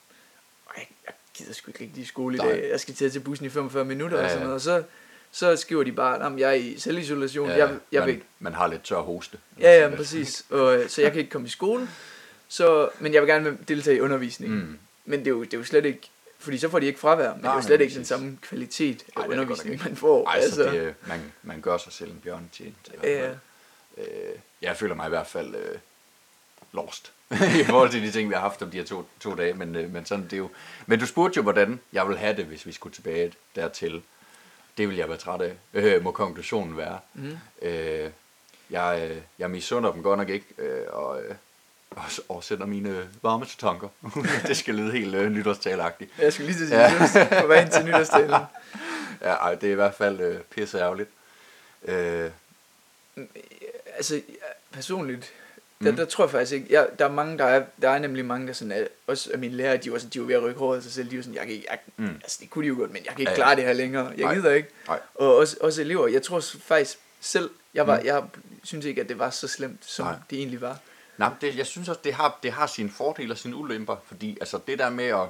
"Ej, 0.78 0.86
jeg 1.06 1.14
gider 1.34 1.54
sgu 1.54 1.70
ikke 1.70 1.84
rigtig 1.84 2.04
i 2.04 2.06
skole 2.06 2.36
i 2.36 2.38
Nej. 2.38 2.48
dag, 2.52 2.70
jeg 2.72 2.80
skal 2.80 2.94
til 2.94 3.06
at 3.06 3.12
til 3.12 3.20
bussen 3.20 3.46
i 3.46 3.50
45 3.50 3.86
minutter 3.86 4.18
Ja, 4.18 4.24
og 4.24 4.30
sådan 4.30 4.44
noget, 4.44 4.56
og 4.56 4.62
så, 4.62 4.84
så 5.32 5.56
skriver 5.56 5.84
de 5.84 5.92
bare, 5.92 6.34
at 6.34 6.40
jeg 6.40 6.50
er 6.50 6.54
i 6.54 6.76
selvisolation, 6.78 7.50
Ja, 7.50 7.56
jeg, 7.56 7.78
jeg 7.92 8.00
man, 8.00 8.08
vil 8.08 8.22
man 8.40 8.54
har 8.54 8.68
lidt 8.68 8.84
tør 8.84 9.00
hoste. 9.00 9.38
Ja, 9.60 9.82
ja, 9.82 9.96
præcis. 9.96 10.46
Og, 10.50 10.78
øh, 10.78 10.90
så 10.90 11.02
jeg 11.02 11.12
kan 11.12 11.20
ikke 11.20 11.32
komme 11.32 11.48
i 11.48 11.50
skole. 11.50 11.90
Så, 12.48 12.90
men 13.00 13.14
jeg 13.14 13.22
vil 13.22 13.30
gerne 13.30 13.58
deltage 13.68 13.98
i 13.98 14.00
undervisningen. 14.00 14.60
Mm. 14.60 14.78
Men 15.06 15.20
det 15.20 15.28
er, 15.28 15.32
jo, 15.32 15.44
det 15.44 15.54
er 15.54 15.58
jo 15.58 15.64
slet 15.64 15.86
ikke... 15.86 16.10
Fordi 16.40 16.58
så 16.58 16.70
får 16.70 16.80
de 16.80 16.86
ikke 16.86 17.00
fravær, 17.00 17.34
men 17.34 17.42
nej, 17.42 17.42
det 17.42 17.50
er 17.50 17.56
jo 17.56 17.62
slet 17.62 17.82
ikke 17.82 17.96
den 17.96 18.06
samme 18.06 18.38
kvalitet 18.42 19.04
af 19.16 19.22
Ej, 19.22 19.26
er 19.26 19.30
undervisning, 19.30 19.82
man 19.84 19.96
får. 19.96 20.28
Ej, 20.28 20.36
altså, 20.36 20.56
så 20.56 20.64
det, 20.64 20.82
øh, 20.82 20.94
man, 21.08 21.32
man 21.44 21.62
gør 21.62 21.78
sig 21.78 21.94
selv 21.94 22.12
en 22.12 22.22
ja, 22.26 22.36
fald. 22.36 23.04
ja. 23.04 23.30
Øh, 23.98 24.36
jeg 24.62 24.78
føler 24.78 24.96
mig 24.96 25.06
i 25.06 25.10
hvert 25.10 25.28
fald 25.28 25.56
øh, 25.56 25.78
lost 26.74 27.12
i 27.62 27.64
forhold 27.64 27.90
til 27.90 28.02
de 28.02 28.12
ting, 28.12 28.30
vi 28.30 28.34
har 28.34 28.42
haft 28.42 28.62
om 28.62 28.72
de 28.72 28.78
her 28.78 28.86
to, 28.86 29.06
to 29.20 29.36
dage. 29.36 29.54
Men, 29.54 29.76
øh, 29.76 29.94
men, 29.94 30.06
sådan, 30.06 30.24
det 30.24 30.34
er 30.34 30.38
jo, 30.38 30.50
men 30.86 31.00
du 31.00 31.06
spurgte 31.06 31.38
jo, 31.38 31.42
hvordan 31.42 31.80
jeg 31.94 32.08
ville 32.08 32.20
have 32.20 32.36
det, 32.36 32.46
hvis 32.46 32.66
vi 32.66 32.72
skulle 32.72 32.94
tilbage 32.94 33.34
dertil. 33.56 34.02
Det 34.78 34.90
vil 34.90 34.98
jeg 34.98 35.10
være 35.10 35.18
træt 35.18 35.42
af, 35.42 35.54
øh, 35.74 36.04
må 36.04 36.12
konklusionen 36.12 36.78
være. 36.78 37.00
Mm. 37.14 37.38
Øh, 37.62 38.10
jeg, 38.70 39.10
øh, 39.12 39.18
jeg 39.40 39.52
misunder 39.52 39.92
dem 39.92 40.04
godt 40.04 40.20
nok 40.20 40.30
ikke, 40.30 40.46
øh, 40.58 40.86
og, 40.88 41.22
øh, 41.22 41.36
og, 41.90 42.04
og 42.30 42.44
sender 42.44 42.66
mine 42.66 43.10
varmeste 43.22 43.58
tanker. 43.58 43.88
det 44.48 44.58
skal 44.58 44.76
lyde 44.76 44.92
helt 44.92 45.16
øh, 45.16 45.30
nytårstaleagtigt. 45.32 46.12
Jeg 46.20 46.34
skulle 46.34 46.52
lige 46.52 46.66
til 46.66 46.70
ja. 46.76 46.92
på 47.42 47.48
vej 47.48 47.62
ind 47.62 47.72
til 47.72 47.86
nytårstalen. 47.86 48.36
Ja, 49.22 49.34
ej, 49.34 49.56
det 49.56 49.68
er 49.68 49.72
i 49.72 49.76
hvert 49.76 49.94
fald 49.94 50.20
øh, 50.20 50.40
pisse 50.40 50.80
ærgerligt. 50.80 51.10
Øh, 51.86 52.30
Altså, 53.96 54.16
ja, 54.16 54.22
personligt, 54.72 55.34
der, 55.84 55.92
Mm. 55.92 55.98
der 55.98 56.06
tror 56.06 56.24
jeg 56.24 56.32
faktisk 56.32 56.52
ikke, 56.54 56.68
jeg, 56.70 56.88
der 57.00 57.06
er 57.06 57.12
mange, 57.12 57.38
der 57.38 57.46
er, 57.46 57.66
der 57.82 57.90
er 57.90 58.00
nemlig 58.00 58.26
mange, 58.26 58.48
der 58.48 58.54
sådan 58.54 58.72
er, 58.72 58.88
også 59.08 59.30
af 59.34 59.40
mine 59.40 59.56
lærere, 59.56 59.78
de 59.78 59.92
var, 59.92 59.98
sådan, 59.98 60.10
de 60.10 60.20
var 60.20 60.26
ved 60.26 60.36
at 60.36 60.44
rykke 60.44 60.60
håret 60.60 60.78
af 60.78 60.84
sig 60.84 60.92
selv, 60.92 61.12
de 61.12 61.18
var 61.18 61.24
sådan, 61.24 61.36
jeg 61.36 61.44
kan 61.46 61.52
ikke, 61.54 61.66
jeg, 61.70 61.80
Mm. 61.98 62.08
altså 62.24 62.38
det 62.42 62.50
kunne 62.50 62.64
de 62.64 62.68
jo 62.68 62.76
godt, 62.76 62.92
men 62.94 63.02
jeg 63.06 63.12
kan 63.12 63.20
ikke 63.20 63.30
Ja, 63.32 63.36
klare 63.36 63.56
det 63.56 63.64
her 63.64 63.74
længere, 63.74 64.06
jeg 64.08 64.26
Nej. 64.26 64.34
gider 64.36 64.52
ikke. 64.52 64.70
Nej. 64.88 65.00
Og 65.16 65.36
også, 65.36 65.58
også 65.62 65.82
elever, 65.82 66.08
jeg 66.08 66.22
tror 66.24 66.40
faktisk 66.62 66.98
selv, 67.22 67.50
jeg, 67.74 67.88
var, 67.88 68.00
Mm. 68.00 68.06
jeg 68.06 68.24
synes 68.64 68.86
ikke, 68.86 69.02
at 69.02 69.10
det 69.10 69.20
var 69.20 69.30
så 69.30 69.48
slemt, 69.48 69.86
som 69.86 70.06
Nej. 70.06 70.16
det 70.30 70.38
egentlig 70.38 70.62
var. 70.62 70.80
Nej, 71.18 71.30
det, 71.42 71.58
jeg 71.58 71.66
synes 71.66 71.90
også, 71.90 72.02
det 72.04 72.14
har, 72.14 72.40
det 72.44 72.52
har 72.52 72.68
sine 72.68 72.90
fordele 72.90 73.34
og 73.34 73.38
sine 73.38 73.56
ulemper, 73.56 73.96
fordi 74.08 74.38
altså 74.42 74.60
det 74.68 74.80
der 74.80 74.90
med 74.90 75.06
at, 75.06 75.28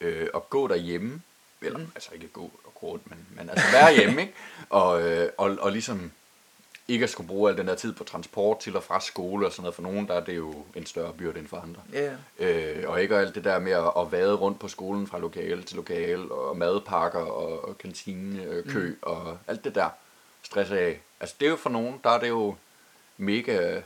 øh, 0.00 0.28
at 0.34 0.50
gå 0.50 0.68
derhjemme, 0.68 1.22
eller 1.62 1.78
mm. 1.78 1.86
altså 1.94 2.10
ikke 2.14 2.28
gå 2.28 2.42
og 2.64 2.74
gå 2.80 2.86
rundt, 2.86 3.10
men, 3.10 3.18
men 3.36 3.50
altså 3.50 3.66
være 3.72 3.94
hjemme, 3.96 4.20
ikke? 4.20 4.34
Og, 4.70 5.02
øh, 5.10 5.28
og, 5.38 5.56
og 5.60 5.72
ligesom 5.72 6.12
ikke 6.88 7.02
at 7.02 7.10
skulle 7.10 7.28
bruge 7.28 7.50
al 7.50 7.56
den 7.56 7.68
der 7.68 7.74
tid 7.74 7.92
på 7.92 8.04
transport 8.04 8.58
til 8.58 8.76
og 8.76 8.82
fra 8.82 9.00
skole 9.00 9.46
og 9.46 9.52
sådan 9.52 9.62
noget. 9.62 9.74
For 9.74 9.82
nogen 9.82 10.08
der 10.08 10.14
er 10.14 10.24
det 10.24 10.36
jo 10.36 10.64
en 10.74 10.86
større 10.86 11.12
byrde 11.12 11.38
end 11.38 11.48
for 11.48 11.56
andre. 11.56 11.82
Ja, 11.92 12.12
Øh, 12.38 12.90
og 12.90 13.02
ikke 13.02 13.16
alt 13.16 13.34
det 13.34 13.44
der 13.44 13.58
med 13.58 13.72
at, 13.72 13.92
at 13.98 14.12
vade 14.12 14.34
rundt 14.34 14.58
på 14.58 14.68
skolen 14.68 15.06
fra 15.06 15.18
lokale 15.18 15.62
til 15.62 15.76
lokale, 15.76 16.32
og 16.32 16.56
madpakker 16.56 17.20
og, 17.20 17.68
og 17.68 17.78
kantinekø 17.78 18.62
kø, 18.62 18.88
mm. 18.88 18.98
og 19.02 19.38
alt 19.46 19.64
det 19.64 19.74
der 19.74 19.88
stresser 20.42 20.76
jeg 20.76 20.84
af. 20.84 21.00
Altså 21.20 21.36
det 21.40 21.46
er 21.46 21.50
jo 21.50 21.56
for 21.56 21.70
nogen, 21.70 22.00
der 22.04 22.10
er 22.10 22.20
det 22.20 22.28
jo 22.28 22.56
mega 23.16 23.80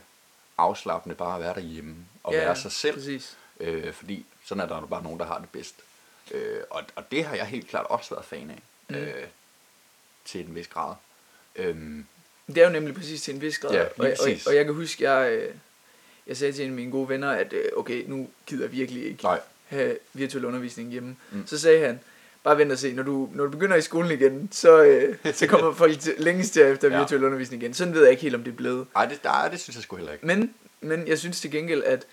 afslappende 0.57 1.15
bare 1.15 1.35
at 1.35 1.41
være 1.41 1.53
derhjemme 1.53 1.95
og 2.23 2.33
ja, 2.33 2.39
være 2.39 2.55
sig 2.55 2.71
selv. 2.71 2.95
Præcis. 2.95 3.37
Øh, 3.59 3.93
fordi 3.93 4.25
sådan 4.45 4.63
er 4.63 4.67
der 4.67 4.79
jo 4.79 4.85
bare 4.85 5.03
nogen, 5.03 5.19
der 5.19 5.25
har 5.25 5.39
det 5.39 5.49
bedst. 5.49 5.75
Øh, 6.31 6.59
og, 6.69 6.83
og 6.95 7.11
det 7.11 7.25
har 7.25 7.35
jeg 7.35 7.45
helt 7.45 7.67
klart 7.67 7.85
også 7.85 8.15
været 8.15 8.25
fan 8.25 8.49
af. 8.49 8.61
Mm. 8.89 8.95
Øh, 8.95 9.27
til 10.25 10.47
en 10.47 10.55
vis 10.55 10.67
grad. 10.67 10.95
Øhm, 11.55 12.05
Det 12.47 12.57
er 12.57 12.65
jo 12.67 12.69
nemlig 12.73 12.95
præcis 12.95 13.21
til 13.21 13.35
en 13.35 13.41
vis 13.41 13.59
grad. 13.59 13.71
Ja, 13.71 13.81
og, 13.81 13.89
og, 13.97 14.05
præcis. 14.17 14.47
og, 14.47 14.55
jeg 14.55 14.65
kan 14.65 14.73
huske, 14.73 15.11
jeg, 15.11 15.31
øh, 15.31 15.49
jeg 16.27 16.37
sagde 16.37 16.53
til 16.53 16.63
en 16.65 16.69
af 16.71 16.75
mine 16.75 16.91
gode 16.91 17.09
venner, 17.09 17.29
at 17.31 17.53
øh, 17.53 17.63
okay, 17.77 18.03
nu 18.07 18.29
gider 18.45 18.63
jeg 18.63 18.71
virkelig 18.71 19.05
ikke 19.05 19.23
nej, 19.23 19.39
have 19.67 19.97
virtuel 20.13 20.45
undervisning 20.45 20.91
hjemme. 20.91 21.15
Mm. 21.31 21.47
Så 21.47 21.59
sagde 21.59 21.85
han, 21.85 21.99
bare 22.43 22.57
vent 22.57 22.71
og 22.71 22.77
se, 22.77 22.93
når 22.93 23.03
du, 23.03 23.29
når 23.33 23.43
du 23.43 23.49
begynder 23.49 23.75
i 23.75 23.81
skolen 23.81 24.11
igen, 24.11 24.49
så, 24.51 24.83
øh, 24.83 25.15
så 25.33 25.47
kommer 25.47 25.73
folk 25.83 25.99
til, 25.99 26.13
længst 26.17 26.53
til 26.53 26.61
efter 26.61 26.89
Ja. 26.91 26.99
virtuel 26.99 27.23
undervisning 27.23 27.63
igen. 27.63 27.73
Sådan 27.73 27.93
ved 27.93 28.01
jeg 28.01 28.11
ikke 28.11 28.21
helt, 28.21 28.35
om 28.35 28.43
det 28.43 28.51
er 28.51 28.55
blevet. 28.55 28.87
Ej, 28.95 29.05
det, 29.05 29.23
der, 29.23 29.49
det 29.51 29.59
synes 29.59 29.75
jeg 29.75 29.83
sgu 29.83 29.95
heller 29.95 30.13
ikke. 30.13 30.25
Men, 30.27 30.53
men 30.81 31.07
jeg 31.07 31.19
synes 31.19 31.41
til 31.41 31.51
gengæld, 31.51 31.83
at 31.83 32.05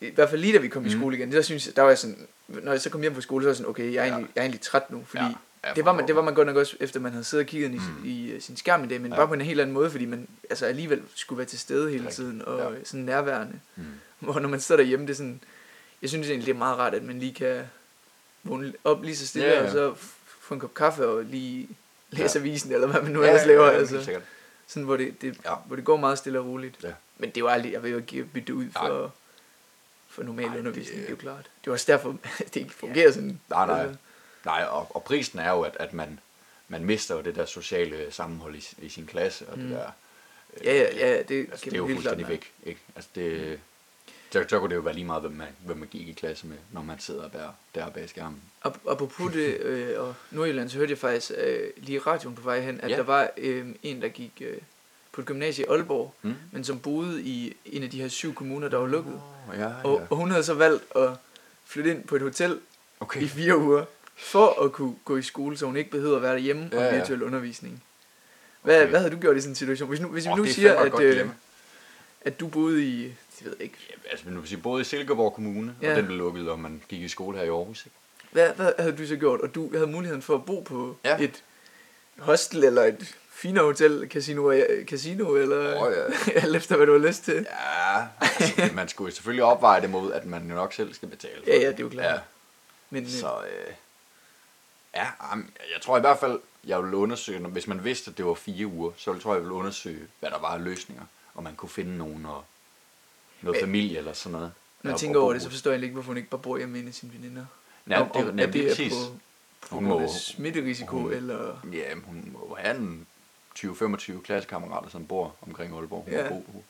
i 0.00 0.10
hvert 0.10 0.30
fald 0.30 0.40
lige 0.40 0.52
da 0.52 0.58
vi 0.58 0.68
kom 0.68 0.82
mm. 0.82 0.88
i 0.88 0.92
skole 0.92 1.16
igen, 1.16 1.32
der 1.32 1.42
synes 1.42 1.66
jeg, 1.66 1.76
der 1.76 1.82
var 1.82 1.88
jeg 1.88 1.98
sådan, 1.98 2.26
når 2.48 2.72
jeg 2.72 2.80
så 2.80 2.90
kom 2.90 3.00
hjem 3.00 3.14
fra 3.14 3.20
skole, 3.20 3.42
så 3.42 3.46
var 3.46 3.50
jeg 3.50 3.56
sådan, 3.56 3.70
okay, 3.70 3.92
jeg 3.92 4.00
er, 4.00 4.04
Ja. 4.04 4.10
egentlig, 4.10 4.30
jeg 4.34 4.40
er 4.40 4.44
egentlig 4.44 4.60
træt 4.60 4.90
nu, 4.90 5.02
fordi 5.06 5.24
ja, 5.24 5.30
det, 5.74 5.84
var 5.84 5.92
for 5.92 5.96
man, 5.96 6.06
det 6.06 6.16
var 6.16 6.22
man 6.22 6.34
godt 6.34 6.46
nok 6.46 6.56
også, 6.56 6.76
efter 6.80 7.00
man 7.00 7.12
havde 7.12 7.24
siddet 7.24 7.44
og 7.44 7.48
kigget 7.48 7.70
Mm. 7.70 7.80
i, 8.04 8.34
i 8.34 8.40
sin 8.40 8.56
skærm 8.56 8.84
i 8.84 8.86
dag, 8.86 9.00
men 9.00 9.10
Ja. 9.12 9.16
bare 9.16 9.28
på 9.28 9.34
en 9.34 9.40
helt 9.40 9.60
anden 9.60 9.74
måde, 9.74 9.90
fordi 9.90 10.04
man 10.04 10.28
altså 10.50 10.66
alligevel 10.66 11.02
skulle 11.14 11.36
være 11.38 11.46
til 11.46 11.58
stede 11.58 11.90
hele 11.90 12.10
tiden, 12.10 12.42
og 12.42 12.72
Ja. 12.74 12.84
sådan 12.84 13.04
nærværende. 13.04 13.60
Mm. 13.76 13.84
Hvor 14.18 14.38
når 14.40 14.48
man 14.48 14.60
sidder 14.60 14.82
derhjemme, 14.82 15.06
det 15.06 15.12
er 15.12 15.16
sådan, 15.16 15.40
jeg 16.02 16.10
synes 16.10 16.28
egentlig, 16.28 16.46
det 16.46 16.52
er 16.54 16.58
meget 16.58 16.78
rart, 16.78 16.94
at 16.94 17.02
man 17.02 17.18
lige 17.18 17.34
kan 17.34 17.62
vågne 18.42 18.72
op 18.84 19.02
lige 19.02 19.16
så 19.16 19.26
stille, 19.26 19.48
Ja, 19.48 19.54
ja. 19.58 19.64
og 19.64 19.70
så 19.70 19.94
få 20.40 20.54
en 20.54 20.60
kop 20.60 20.74
kaffe 20.74 21.06
og 21.08 21.24
lige 21.24 21.68
læse 22.10 22.38
Ja. 22.38 22.44
avisen, 22.44 22.72
eller 22.72 22.86
hvad 22.86 23.02
man 23.02 23.12
nu 23.12 23.22
ellers 23.22 23.46
laver. 23.46 23.64
ja, 23.66 23.70
altså. 23.70 23.94
helt 23.94 24.04
sikkert. 24.04 24.22
Sådan, 24.66 24.84
hvor 24.84 24.96
det, 24.96 25.22
det, 25.22 25.36
Ja. 25.44 25.54
hvor 25.66 25.76
det 25.76 25.84
går 25.84 25.96
meget 25.96 26.18
stille 26.18 26.38
og 26.38 26.46
roligt. 26.46 26.76
Ja. 26.84 26.92
Men 27.18 27.30
det 27.30 27.40
jo 27.40 27.46
aldrig, 27.48 27.72
jeg 27.72 27.82
vil 27.82 27.90
jo 27.90 27.96
ikke 27.96 28.24
bytte 28.24 28.46
det 28.46 28.52
ud 28.52 28.64
Nej. 28.64 28.86
for, 28.88 29.14
for 30.08 30.22
normal 30.22 30.44
Nej, 30.44 30.52
det- 30.54 30.58
undervisning, 30.60 30.98
det, 31.00 31.06
er 31.06 31.10
jo 31.10 31.16
klart. 31.16 31.50
Det 31.64 31.68
er 31.70 31.72
også 31.72 31.92
derfor, 31.92 32.16
det 32.54 32.56
ikke 32.56 32.74
fungerer 32.74 33.12
sådan. 33.12 33.40
Nej, 33.50 33.66
nej. 33.66 33.80
Altså, 33.80 33.96
Nej, 34.46 34.64
og, 34.70 34.96
og 34.96 35.04
prisen 35.04 35.38
er 35.38 35.50
jo, 35.50 35.60
at, 35.62 35.76
at 35.80 35.92
man, 35.92 36.20
man 36.68 36.84
mister 36.84 37.14
jo 37.16 37.20
det 37.22 37.34
der 37.36 37.44
sociale 37.46 38.06
sammenhold 38.12 38.54
i, 38.54 38.68
i 38.82 38.88
sin 38.88 39.06
klasse, 39.06 39.46
og 39.48 39.58
Mm. 39.58 39.62
det 39.64 39.70
der... 39.78 39.90
ja, 40.64 40.72
ja, 40.74 40.96
ja, 41.08 41.22
det, 41.22 41.46
Altså, 41.50 41.64
det 41.64 41.72
er 41.72 41.76
jo 41.78 41.86
fuldstændig 41.88 42.28
væk, 42.28 42.52
ikke? 42.64 42.80
Altså, 42.96 43.10
det, 43.14 43.60
så, 44.30 44.44
så 44.48 44.58
kunne 44.58 44.70
det 44.70 44.76
jo 44.76 44.80
være 44.80 44.94
lige 44.94 45.04
meget, 45.04 45.22
hvem 45.22 45.32
man, 45.32 45.48
hvem 45.64 45.76
man 45.76 45.88
gik 45.88 46.08
i 46.08 46.12
klasse 46.12 46.46
med, 46.46 46.56
når 46.72 46.82
man 46.82 46.98
sidder 46.98 47.28
der, 47.28 47.48
der 47.74 47.90
bag 47.90 48.08
skærmen. 48.08 48.42
Ap- 48.66 48.90
Apropos 48.90 49.32
det, 49.32 49.56
øh, 49.70 50.00
og 50.00 50.14
Nordjylland, 50.30 50.68
så 50.68 50.78
hørte 50.78 50.90
jeg 50.90 50.98
faktisk 50.98 51.32
øh, 51.36 51.70
lige 51.76 51.98
radioen 51.98 52.34
på 52.36 52.42
vej 52.42 52.60
hen, 52.60 52.80
at 52.80 52.90
Ja. 52.90 52.96
der 52.96 53.02
var 53.02 53.30
øh, 53.36 53.66
en, 53.82 54.02
der 54.02 54.08
gik 54.08 54.32
øh, 54.40 54.56
på 55.12 55.20
et 55.20 55.26
gymnasie 55.26 55.64
i 55.64 55.68
Aalborg, 55.68 56.14
Mm. 56.22 56.34
men 56.52 56.64
som 56.64 56.78
boede 56.80 57.22
i 57.22 57.56
en 57.64 57.82
af 57.82 57.90
de 57.90 58.00
her 58.00 58.08
syv 58.08 58.34
kommuner, 58.34 58.68
der 58.68 58.76
var 58.78 58.86
lukket. 58.86 59.20
Oh, 59.52 59.58
ja, 59.58 59.70
Og, 59.84 60.06
og 60.10 60.16
hun 60.16 60.30
havde 60.30 60.44
så 60.44 60.54
valgt 60.54 60.84
at 60.96 61.10
flytte 61.64 61.90
ind 61.90 62.04
på 62.04 62.16
et 62.16 62.22
hotel 62.22 62.60
Okay. 63.00 63.22
i 63.22 63.28
fire 63.28 63.58
uger, 63.58 63.84
for 64.16 64.64
at 64.64 64.72
kunne 64.72 64.94
gå 65.04 65.16
i 65.16 65.22
skole, 65.22 65.58
så 65.58 65.66
hun 65.66 65.76
ikke 65.76 65.90
behøvede 65.90 66.16
at 66.16 66.22
være 66.22 66.32
derhjemme 66.32 66.68
Ja, 66.72 66.78
og 66.78 66.84
ja. 66.84 66.98
virtuel 66.98 67.22
undervisning. 67.22 67.82
Hvad, 68.62 68.76
Okay. 68.80 68.88
hvad 68.90 69.00
havde 69.00 69.12
du 69.14 69.18
gjort 69.20 69.36
i 69.36 69.40
sådan 69.40 69.50
en 69.52 69.54
situation? 69.56 69.88
Hvis, 69.88 70.00
nu, 70.00 70.08
hvis 70.08 70.24
vi 70.24 70.30
Åh, 70.30 70.36
nu 70.36 70.42
er 70.44 70.48
siger, 70.48 70.74
at, 70.80 71.00
øh, 71.00 71.28
at 72.20 72.40
du 72.40 72.46
boede 72.48 72.84
i, 72.84 73.02
jeg 73.04 73.50
ved 73.50 73.56
ikke, 73.60 73.76
Ja, 73.90 74.10
altså, 74.10 74.26
hvis 74.30 74.52
I 74.52 74.56
boede 74.56 74.80
i 74.80 74.84
Silkeborg 74.84 75.32
Kommune, 75.34 75.74
Ja. 75.82 75.90
og 75.90 75.96
den 75.96 76.06
blev 76.06 76.18
lukket, 76.18 76.48
og 76.50 76.58
man 76.58 76.82
gik 76.88 77.00
i 77.02 77.08
skole 77.08 77.38
her 77.38 77.44
i 77.44 77.48
Aarhus, 77.48 77.84
ikke? 77.86 77.96
hvad, 78.30 78.50
hvad 78.54 78.72
havde 78.78 78.96
du 78.96 79.06
så 79.06 79.16
gjort? 79.16 79.40
Og 79.40 79.54
du 79.54 79.70
havde 79.74 79.86
muligheden 79.86 80.22
for 80.22 80.34
at 80.34 80.44
bo 80.44 80.60
på 80.60 80.96
Ja. 81.04 81.18
et 81.22 81.42
hostel, 82.18 82.64
eller 82.64 82.82
et 82.84 83.16
finere 83.30 83.64
hotel, 83.64 84.06
casino, 84.10 84.52
casino 84.84 85.34
eller 85.34 85.82
Åh, 85.86 85.92
ja. 86.26 86.32
alt 86.40 86.56
efter, 86.56 86.76
hvad 86.76 86.86
du 86.86 86.92
har 87.00 87.06
lyst 87.08 87.24
til. 87.24 87.46
Ja, 87.50 88.04
altså, 88.20 88.70
man 88.74 88.88
skulle 88.88 89.12
selvfølgelig 89.14 89.44
opveje 89.44 89.80
det 89.80 89.90
mod, 89.90 90.12
at 90.12 90.26
man 90.26 90.48
jo 90.48 90.54
nok 90.54 90.72
selv 90.72 90.94
skal 90.94 91.08
betale 91.08 91.34
for 91.44 91.50
Ja, 91.50 91.58
ja, 91.60 91.68
det 91.68 91.74
er 91.78 91.82
jo 91.82 91.88
klart. 91.88 92.12
Ja, 92.14 92.18
Men 92.90 93.02
øh, 93.04 93.10
så 93.10 93.26
øh, 93.26 93.74
ja, 94.96 95.06
jeg 95.74 95.82
tror 95.82 95.96
i 95.96 96.00
hvert 96.00 96.18
fald, 96.18 96.40
jeg 96.64 96.82
ville 96.82 96.96
undersøge, 96.96 97.38
hvis 97.48 97.66
man 97.66 97.84
vidste, 97.84 98.10
at 98.10 98.16
det 98.18 98.26
var 98.26 98.34
fire 98.34 98.66
uger, 98.66 98.92
så 98.96 99.18
tror 99.18 99.30
jeg, 99.32 99.36
jeg 99.36 99.42
ville 99.42 99.54
undersøge, 99.54 100.06
hvad 100.20 100.30
der 100.30 100.38
var 100.38 100.48
af 100.54 100.64
løsninger, 100.64 101.04
og 101.34 101.42
man 101.42 101.54
kunne 101.56 101.68
finde 101.68 101.98
nogen 101.98 102.26
og 102.26 102.44
noget 103.42 103.60
familie 103.60 103.98
eller 103.98 104.12
sådan 104.12 104.32
noget. 104.32 104.52
Når 104.82 104.90
jeg 104.90 105.00
tænker 105.00 105.20
over 105.20 105.32
det, 105.32 105.42
så 105.42 105.50
forstår 105.50 105.70
jeg 105.70 105.82
ikke, 105.82 105.92
hvorfor 105.92 106.06
hun 106.06 106.16
ikke 106.16 106.28
bare 106.28 106.40
bor 106.40 106.56
hjemme 106.58 106.78
af 106.88 106.94
sine 106.94 107.12
veninder. 107.12 107.46
Ja, 107.90 108.00
om, 108.02 108.08
det, 108.14 108.28
om, 108.30 108.38
at 108.38 108.52
det 108.52 108.70
er 108.82 108.90
på, 108.90 109.18
på 109.68 109.74
Hun 109.74 109.84
må- 109.84 110.08
smitterisiko, 110.18 110.98
hun- 110.98 111.12
eller... 111.12 111.56
Ja, 111.72 111.94
hun 111.94 112.28
må 112.32 112.56
have 112.60 112.76
en 112.76 113.06
20-25 113.58 114.20
klassekammerater, 114.22 114.88
som 114.90 115.06
bor 115.06 115.34
omkring 115.42 115.74
Aalborg. 115.76 116.04
Hun 116.04 116.12
Ja. 116.12 116.28
bo 116.28 116.64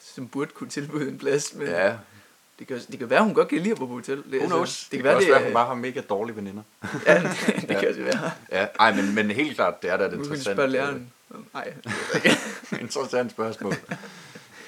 som 0.00 0.28
burde 0.28 0.50
kunne 0.50 0.70
tilbyde 0.70 1.08
en 1.08 1.18
plads, 1.18 1.54
men 1.54 1.66
Ja, 1.66 1.96
det, 2.58 2.66
kan, 2.66 2.80
det 2.90 2.98
kan 2.98 3.10
være, 3.10 3.22
hun 3.24 3.34
godt 3.34 3.48
kan 3.48 3.58
lide 3.58 3.72
at 3.72 3.78
bo 3.78 3.86
på 3.86 3.92
hotel. 3.92 4.24
Det, 4.30 4.38
who 4.40 4.46
knows? 4.46 4.88
det 4.90 4.98
kan 4.98 5.04
være, 5.04 5.16
også 5.16 5.26
det, 5.26 5.34
være, 5.34 5.44
hun 5.44 5.52
bare 5.52 5.66
har 5.66 5.74
mega 5.74 6.00
dårlige 6.00 6.36
veninder. 6.36 6.62
Ja, 7.06 7.22
det, 7.22 7.30
det 7.46 7.70
Ja. 7.70 7.80
kan 7.80 7.88
også 7.88 8.02
være. 8.02 8.30
Ja, 8.52 8.66
ej, 8.80 8.94
men, 8.94 9.14
men 9.14 9.30
helt 9.30 9.54
klart, 9.56 9.82
det 9.82 9.90
er 9.90 9.96
da 9.96 10.04
et 10.04 10.10
Nu 10.12 10.16
kan 10.16 10.20
vi 10.22 10.24
interessant, 10.26 10.54
spørge 10.56 10.70
læreren. 10.70 11.12
Nej, 11.54 11.72
øh, 12.74 12.80
interessant 12.82 13.30
spørgsmål. 13.30 13.74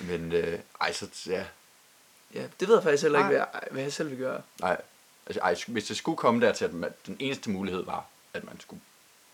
Men 0.00 0.32
øh, 0.32 0.58
ej, 0.80 0.92
så 0.92 1.06
ja, 1.26 1.44
ja, 2.34 2.42
det 2.60 2.68
ved 2.68 2.74
jeg 2.74 2.82
faktisk 2.82 3.02
heller 3.02 3.18
ikke, 3.18 3.28
hvad 3.28 3.36
jeg, 3.38 3.48
hvad 3.70 3.82
jeg 3.82 3.92
selv 3.92 4.10
vil 4.10 4.18
gøre. 4.18 4.40
nej. 4.60 4.80
Altså, 5.26 5.40
ej, 5.40 5.56
hvis 5.66 5.84
det 5.84 5.96
skulle 5.96 6.16
komme 6.16 6.40
dertil, 6.46 6.64
at 6.64 6.72
man, 6.74 6.90
den 7.06 7.16
eneste 7.18 7.50
mulighed 7.50 7.84
var, 7.84 8.04
at 8.34 8.44
man 8.44 8.60
skulle 8.60 8.80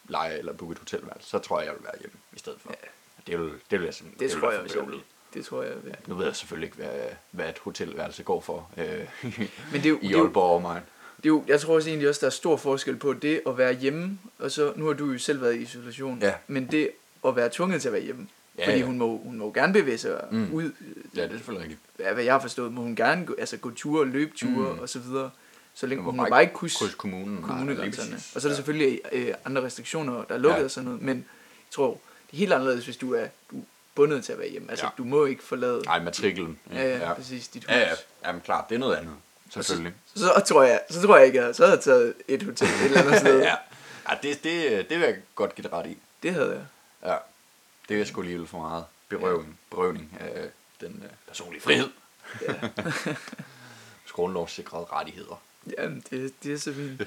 lege 0.08 0.38
eller 0.38 0.52
booke 0.52 0.73
et 0.73 0.78
hotelværelse, 0.78 1.28
så 1.30 1.38
tror 1.38 1.58
jeg, 1.61 1.66
jeg 1.66 1.75
vil 1.75 1.84
være 1.84 1.94
hjemme 2.00 2.16
i 2.32 2.38
stedet 2.38 2.58
for. 2.62 2.70
Ja. 2.70 2.88
Det 3.32 3.40
vil, 3.40 3.52
det 3.70 3.78
vil 3.78 3.84
jeg 3.84 3.94
simpelthen 3.94 4.28
Det 4.28 4.34
vil 4.34 4.40
tror 4.40 4.50
jeg 4.52 4.61
også, 4.61 4.76
jeg 4.78 4.84
bøvlet. 4.87 5.02
Det 5.35 5.45
tror 5.45 5.62
jeg, 5.62 5.73
vil. 5.85 5.97
Nu 6.07 6.14
ved 6.14 6.26
jeg 6.26 6.37
selvfølgelig 6.37 6.67
ikke, 6.67 6.76
hvad, 6.76 6.88
hvad 7.31 7.49
et 7.49 7.59
hotelværelse 7.59 8.23
går 8.23 8.41
for 8.41 8.69
øh, 8.76 8.85
Men 9.73 9.81
det 9.81 9.85
er 9.87 9.88
jo, 9.91 9.99
i 10.11 10.14
Aalborg 10.14 10.55
og 10.55 10.62
mig. 10.62 10.81
det 11.17 11.25
er 11.25 11.29
jo, 11.29 11.45
jeg 11.49 11.61
tror 11.61 11.75
også 11.75 11.88
egentlig 11.88 12.09
også, 12.09 12.21
der 12.21 12.26
er 12.26 12.31
stor 12.31 12.57
forskel 12.57 12.97
på 12.97 13.12
det 13.12 13.41
at 13.47 13.59
være 13.59 13.73
hjemme, 13.75 14.19
og 14.38 14.50
så, 14.50 14.73
nu 14.76 14.87
har 14.87 14.93
du 14.93 15.11
jo 15.12 15.19
selv 15.19 15.41
været 15.43 15.55
i 15.55 15.59
isolation, 15.59 16.19
Ja. 16.23 16.35
men 16.47 16.67
det 16.71 16.91
at 17.26 17.37
være 17.37 17.49
tvunget 17.53 17.81
til 17.83 17.88
at 17.88 17.93
være 17.93 18.03
hjemme. 18.03 18.29
Ja, 18.59 18.67
fordi 18.67 18.79
ja. 18.79 18.85
hun 18.85 18.99
må, 18.99 19.17
hun 19.25 19.38
må 19.38 19.53
gerne 19.53 19.73
bevæge 19.73 19.99
sig 19.99 20.21
Mm. 20.31 20.49
ud, 20.53 20.62
Ja, 21.17 21.23
det 21.23 21.31
er 21.33 21.37
selvfølgelig 21.37 21.62
rigtigt. 21.71 22.09
af 22.09 22.14
hvad 22.14 22.25
jeg 22.25 22.35
har 22.35 22.41
forstået, 22.41 22.73
må 22.73 22.81
hun 22.83 22.97
gerne 22.97 23.26
gå, 23.26 23.35
altså 23.38 23.57
gå 23.57 23.71
ture, 23.71 24.07
løbeture 24.07 24.73
Mm. 24.75 24.79
og 24.79 24.88
så 24.88 24.99
videre. 24.99 25.31
Så 25.75 25.87
længe 25.87 26.05
Hun 26.05 26.11
hun 26.12 26.19
bare 26.19 26.26
må 26.26 26.31
bare 26.31 26.43
ikke 26.43 26.55
krydse 26.55 26.79
Kryds 26.79 26.95
kommunen. 26.95 27.35
Nej, 27.35 27.49
kommunegrænserne. 27.49 28.11
præcis. 28.12 28.35
Og 28.37 28.41
så 28.41 28.49
er 28.49 28.50
der 28.50 28.55
Ja. 28.55 28.57
selvfølgelig 28.57 29.00
øh, 29.12 29.35
andre 29.45 29.62
restriktioner, 29.62 30.25
der 30.25 30.35
er 30.35 30.38
lukket 30.38 30.59
Ja. 30.59 30.64
og 30.64 30.71
sådan 30.71 30.85
noget, 30.85 31.03
men 31.03 31.17
jeg 31.17 31.25
tror, 31.71 31.91
det 31.91 32.33
er 32.33 32.37
helt 32.37 32.53
anderledes, 32.53 32.85
hvis 32.85 32.97
du 32.97 33.14
er 33.14 33.26
bundet 33.95 34.25
til 34.25 34.33
at 34.33 34.39
være 34.39 34.49
hjemme. 34.49 34.71
Altså, 34.71 34.87
Ja. 34.87 34.91
du 34.99 35.05
må 35.05 35.25
ikke 35.25 35.43
forlade 35.43 35.83
Nej, 35.83 36.03
matriklen. 36.03 36.59
ja, 36.73 36.83
ja, 36.83 36.97
ja. 36.99 37.15
præcis 37.15 37.49
dit 37.49 37.65
hus. 37.65 37.71
Ja, 37.73 37.79
ja. 37.81 37.95
Jamen 38.27 38.41
klart, 38.41 38.65
det 38.69 38.75
er 38.75 38.79
noget 38.79 38.97
andet. 38.97 39.15
Selvfølgelig. 39.51 39.95
Så, 40.15 40.19
så, 40.37 40.43
tror 40.47 40.63
jeg, 40.63 40.81
så 40.91 41.03
tror 41.03 41.17
jeg 41.17 41.27
ikke, 41.27 41.41
at 41.41 41.47
jeg 41.47 41.55
så 41.55 41.67
havde 41.67 41.81
taget 41.81 42.15
et 42.29 42.43
hotel 42.43 42.69
et 42.69 42.85
eller 42.85 43.01
andet 43.03 43.19
sted. 43.21 43.41
ja, 43.51 43.55
ja 44.11 44.17
det, 44.23 44.45
det, 44.45 44.89
det 44.91 44.99
vil 44.99 45.05
jeg 45.07 45.17
godt 45.35 45.55
give 45.55 45.63
dig 45.63 45.73
ret 45.73 45.87
i. 45.87 45.99
Det 46.23 46.33
havde 46.35 46.51
jeg. 46.51 46.65
Ja, 47.11 47.17
det 47.89 48.01
er 48.01 48.05
sgu 48.05 48.21
alligevel 48.21 48.47
for 48.47 48.59
meget 48.59 48.85
berøvning, 49.09 49.59
berøvning 49.71 50.17
af 50.21 50.49
den 50.81 51.03
øh, 51.05 51.11
personlige 51.29 51.63
frihed. 51.63 51.89
Ja. 52.49 52.55
Grundlovssikrede 54.13 54.85
rettigheder. 54.93 55.43
Jamen, 55.79 56.05
det, 56.11 56.35
det 56.43 56.53
er 56.53 56.59
så 56.59 56.73
fint. 56.75 57.03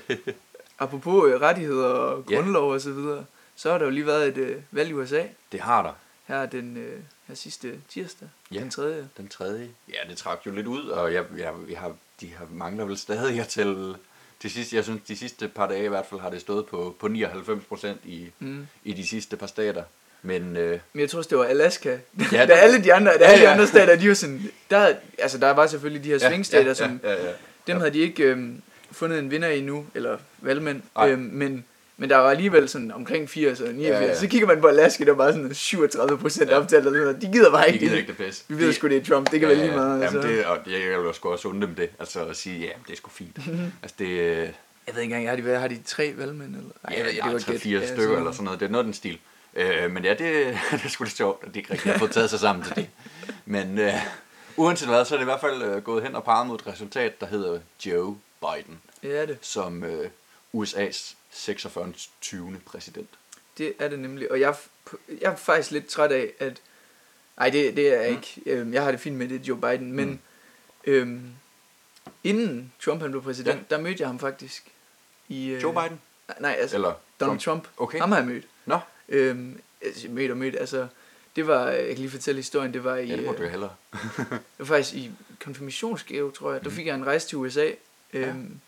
Apropos 0.79 1.29
øh, 1.31 1.41
rettigheder 1.41 1.87
og 1.89 2.23
Ja. 2.29 2.35
grundlov 2.35 2.71
og 2.71 2.81
så 2.81 2.91
videre, 2.91 3.25
så 3.55 3.71
har 3.71 3.77
der 3.77 3.85
jo 3.85 3.91
lige 3.91 4.05
været 4.05 4.27
et 4.27 4.37
øh, 4.37 4.61
valg 4.71 4.89
i 4.89 4.93
USA. 4.93 5.23
Det 5.51 5.59
har 5.59 5.81
der. 5.83 5.93
Her 6.27 6.45
den 6.45 6.77
øh, 6.77 6.99
her 7.27 7.35
sidste 7.35 7.73
tirsdag. 7.89 8.27
Ja. 8.51 8.59
Den 8.59 8.69
tredje. 8.69 9.07
Den 9.17 9.27
tredje. 9.27 9.69
Ja, 9.89 10.09
det 10.09 10.17
trak 10.17 10.39
jo 10.45 10.51
lidt 10.51 10.67
ud, 10.67 10.87
og 10.87 11.13
jeg, 11.13 11.23
jeg, 11.37 11.53
jeg 11.69 11.79
har, 11.79 11.93
de 12.21 12.27
har 12.37 12.47
mangler 12.53 12.85
vel 12.85 12.97
stadig 12.97 13.39
at 13.39 13.47
tælle 13.47 13.95
de 14.43 14.49
sidste, 14.49 14.75
jeg 14.75 14.83
synes, 14.83 15.01
de 15.07 15.17
sidste 15.17 15.47
par 15.47 15.67
dage 15.67 15.85
i 15.85 15.87
hvert 15.87 16.05
fald 16.09 16.21
har 16.21 16.29
det 16.29 16.41
stået 16.41 16.65
på, 16.65 16.95
på 16.99 17.07
99 17.07 17.63
procent 17.65 17.99
i, 18.05 18.31
Mm. 18.39 18.67
i 18.83 18.93
de 18.93 19.07
sidste 19.07 19.37
par 19.37 19.47
stater. 19.47 19.83
Men 20.21 20.57
øh, 20.57 20.79
Men 20.93 21.01
jeg 21.01 21.09
tror 21.09 21.17
også, 21.17 21.29
det 21.29 21.37
var 21.37 21.43
Alaska. 21.45 21.89
Ja, 21.89 21.97
Ja, 22.31 22.45
det- 22.45 22.53
alle 22.53 22.83
de 22.83 22.93
andre, 22.93 23.11
da 23.13 23.17
Ja, 23.19 23.25
alle 23.25 23.41
de 23.41 23.47
ja. 23.47 23.53
andre 23.53 23.67
stater, 23.67 23.95
de 23.95 24.07
var 24.07 24.13
sådan... 24.13 24.51
Der, 24.69 24.95
altså, 25.19 25.37
der 25.37 25.51
var 25.51 25.67
selvfølgelig 25.67 26.03
de 26.03 26.09
her 26.09 26.17
swingstater, 26.19 26.73
som... 26.73 26.99
ja, 27.03 27.13
ja, 27.13 27.25
ja. 27.27 27.33
Dem 27.67 27.77
havde 27.77 27.91
de 27.93 27.99
ikke 27.99 28.23
øhm, 28.23 28.61
fundet 28.91 29.19
en 29.19 29.31
vinder 29.31 29.47
endnu, 29.47 29.85
eller 29.95 30.17
valgmænd. 30.39 30.81
Øhm, 31.03 31.19
men, 31.19 31.65
men 31.97 32.09
der 32.09 32.17
var 32.17 32.29
alligevel 32.29 32.69
sådan 32.69 32.91
omkring 32.91 33.29
80 33.29 33.61
og 33.61 33.67
89. 33.73 34.01
Ja, 34.01 34.07
ja. 34.07 34.15
Så 34.19 34.27
kigger 34.27 34.47
man 34.47 34.61
på 34.61 34.67
Alaska, 34.67 35.03
der 35.03 35.11
var 35.11 35.17
bare 35.17 35.33
sådan 35.33 35.53
37 35.53 36.17
procent 36.17 36.49
Ja. 36.49 36.55
ja. 36.55 36.61
optalt. 36.61 36.85
Og 36.87 36.91
sådan 36.93 37.05
noget. 37.07 37.21
De 37.21 37.27
gider 37.31 37.51
bare 37.51 37.63
De 37.67 37.67
ikke 37.67 37.79
gider 37.79 37.91
det. 37.91 37.99
ikke 37.99 38.13
det 38.17 38.25
pisse. 38.25 38.43
Vi 38.47 38.57
ved 38.57 38.73
sgu, 38.73 38.87
det 38.87 38.97
er 38.97 39.03
Trump. 39.05 39.31
Det 39.31 39.39
kan 39.39 39.49
være 39.49 39.57
lige 39.57 39.71
meget. 39.71 40.01
Altså. 40.03 40.17
Jamen 40.19 40.37
det, 40.37 40.45
og 40.45 40.57
jeg 40.67 40.81
jeg 40.91 41.03
vil 41.03 41.13
sgu 41.13 41.29
også 41.31 41.47
undre 41.47 41.67
dem 41.67 41.75
det. 41.75 41.89
Altså 41.99 42.25
at 42.25 42.37
sige, 42.37 42.59
ja, 42.59 42.69
det 42.87 42.93
er 42.93 42.97
sgu 42.97 43.09
fint. 43.09 43.37
altså 43.81 43.95
det, 43.99 44.17
Jeg 44.87 44.95
ved 44.95 45.01
ikke 45.01 45.15
engang, 45.15 45.29
har 45.29 45.35
de, 45.35 45.45
været, 45.45 45.59
har 45.61 45.67
de 45.67 45.79
tre 45.85 46.13
valgmænd? 46.17 46.55
Eller? 46.55 46.69
ja, 46.91 47.15
jeg 47.15 47.23
har 47.23 47.31
gætte. 47.31 47.59
fire 47.59 47.79
Ja, 47.79 47.85
stykker 47.87 48.03
sådan 48.03 48.17
eller 48.17 48.31
sådan 48.31 48.45
noget. 48.45 48.59
Det 48.59 48.65
er 48.65 48.69
noget 48.69 48.85
den 48.85 48.93
stil. 48.93 49.19
Øh, 49.55 49.91
men 49.91 50.03
ja, 50.03 50.09
det, 50.09 50.19
det 50.71 50.81
er 50.85 50.89
sgu 50.89 51.03
lidt 51.03 51.17
sjovt, 51.17 51.43
at 51.47 51.53
de 51.53 51.59
ikke 51.59 51.73
rigtig 51.73 51.91
har 51.91 51.99
fået 51.99 52.11
taget 52.11 52.29
sig 52.29 52.39
sammen 52.39 52.65
til 52.65 52.75
det. 52.75 52.87
Men 53.45 53.77
øh, 53.79 53.93
uanset 54.57 54.87
hvad, 54.89 55.05
så 55.05 55.15
er 55.15 55.17
det 55.17 55.23
i 55.23 55.29
hvert 55.29 55.41
fald 55.41 55.61
øh, 55.63 55.81
gået 55.83 56.03
hen 56.03 56.15
og 56.15 56.23
peget 56.23 56.47
mod 56.47 56.55
et 56.59 56.67
resultat, 56.67 57.21
der 57.21 57.27
hedder 57.27 57.59
Joe 57.85 58.17
Biden, 58.41 58.79
Det 59.03 59.21
er 59.21 59.25
det. 59.25 59.37
som 59.41 59.83
øh, 59.83 60.09
USA's 60.55 61.15
46. 61.37 61.93
20. 62.21 62.59
præsident. 62.65 63.09
Det 63.57 63.73
er 63.79 63.87
det 63.87 63.99
nemlig. 63.99 64.31
Og 64.31 64.39
jeg, 64.39 64.55
jeg 65.21 65.31
er 65.31 65.35
faktisk 65.35 65.71
lidt 65.71 65.87
træt 65.87 66.11
af, 66.11 66.33
at... 66.39 66.61
Nej, 67.37 67.49
det, 67.49 67.77
det 67.77 67.93
er 67.93 68.01
jeg 68.01 68.11
Mm. 68.11 68.15
ikke. 68.17 68.41
Øhm, 68.45 68.73
jeg 68.73 68.83
har 68.83 68.91
det 68.91 68.99
fint 68.99 69.15
med 69.15 69.27
det, 69.27 69.47
Joe 69.47 69.57
Biden. 69.61 69.91
Men 69.91 70.09
Mm. 70.09 70.19
øhm, 70.91 71.31
inden 72.23 72.73
Trump 72.81 73.01
han 73.01 73.11
blev 73.11 73.23
præsident, 73.23 73.55
Ja. 73.71 73.75
der 73.75 73.81
mødte 73.81 74.01
jeg 74.01 74.09
ham 74.09 74.19
faktisk. 74.19 74.67
I, 75.27 75.47
øh, 75.49 75.61
Joe 75.63 75.73
Biden? 75.73 76.01
Nej, 76.39 76.55
altså 76.59 76.75
Eller 76.75 76.93
Donald 77.19 77.39
Trump. 77.39 77.67
Okay. 77.77 77.99
Ham 77.99 78.11
har 78.11 78.17
jeg 78.19 78.27
mødt. 78.27 78.45
Nå, 78.65 78.79
Øhm, 79.09 79.61
altså, 79.81 80.07
mødt 80.09 80.31
og 80.31 80.37
mødt. 80.37 80.55
Altså, 80.55 80.87
det 81.35 81.47
var, 81.47 81.67
jeg 81.69 81.87
kan 81.87 81.97
lige 81.97 82.09
fortælle 82.09 82.39
historien, 82.39 82.73
det 82.73 82.83
var 82.83 82.95
i, 82.95 83.07
ja, 83.07 83.15
det 83.15 83.25
må 83.25 83.31
øh, 83.31 83.37
du 83.37 83.43
jo 83.43 83.49
hellere. 83.49 83.75
det 84.29 84.39
var 84.59 84.65
faktisk 84.65 84.95
i 84.95 85.11
konfirmationsgave, 85.43 86.31
tror 86.31 86.51
jeg. 86.51 86.61
Der 86.63 86.69
Mhm. 86.69 86.75
fik 86.75 86.85
jeg 86.87 86.95
en 86.95 87.05
rejse 87.07 87.27
til 87.27 87.37
USA. 87.37 87.71
Øhm, 88.13 88.59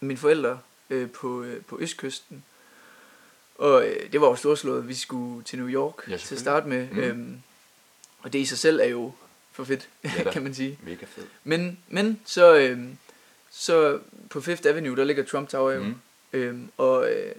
Mine 0.00 0.18
forældre 0.18 0.60
øh, 0.94 1.10
på, 1.10 1.42
øh, 1.42 1.62
på 1.64 1.78
Østkysten. 1.80 2.44
Og 3.54 3.88
øh, 3.88 4.12
det 4.12 4.20
var 4.20 4.26
jo 4.26 4.36
storslået. 4.36 4.88
Vi 4.88 4.94
skulle 4.94 5.44
til 5.44 5.58
New 5.58 5.68
York 5.68 6.08
Ja, 6.08 6.16
til 6.16 6.34
at 6.34 6.40
starte 6.40 6.68
med. 6.68 6.88
Mhm. 6.88 6.98
Øhm, 6.98 7.38
og 8.18 8.32
det 8.32 8.38
i 8.38 8.44
sig 8.44 8.58
selv 8.58 8.80
er 8.80 8.84
jo 8.86 9.12
for 9.52 9.64
fedt, 9.64 9.88
Ja 10.04 10.30
kan 10.32 10.42
man 10.42 10.54
sige. 10.54 10.78
Mega 10.82 11.06
fedt. 11.06 11.28
Men, 11.44 11.78
men 11.88 12.20
så, 12.24 12.56
øhm, 12.56 12.98
så 13.50 13.98
på 14.30 14.40
Fifth 14.40 14.68
Avenue, 14.68 14.96
der 14.96 15.04
ligger 15.04 15.24
Trump 15.24 15.48
Tower 15.48 15.72
jo. 15.72 15.82
Mm. 15.82 15.94
Øhm, 16.32 16.70
og 16.76 17.10
øh, 17.12 17.34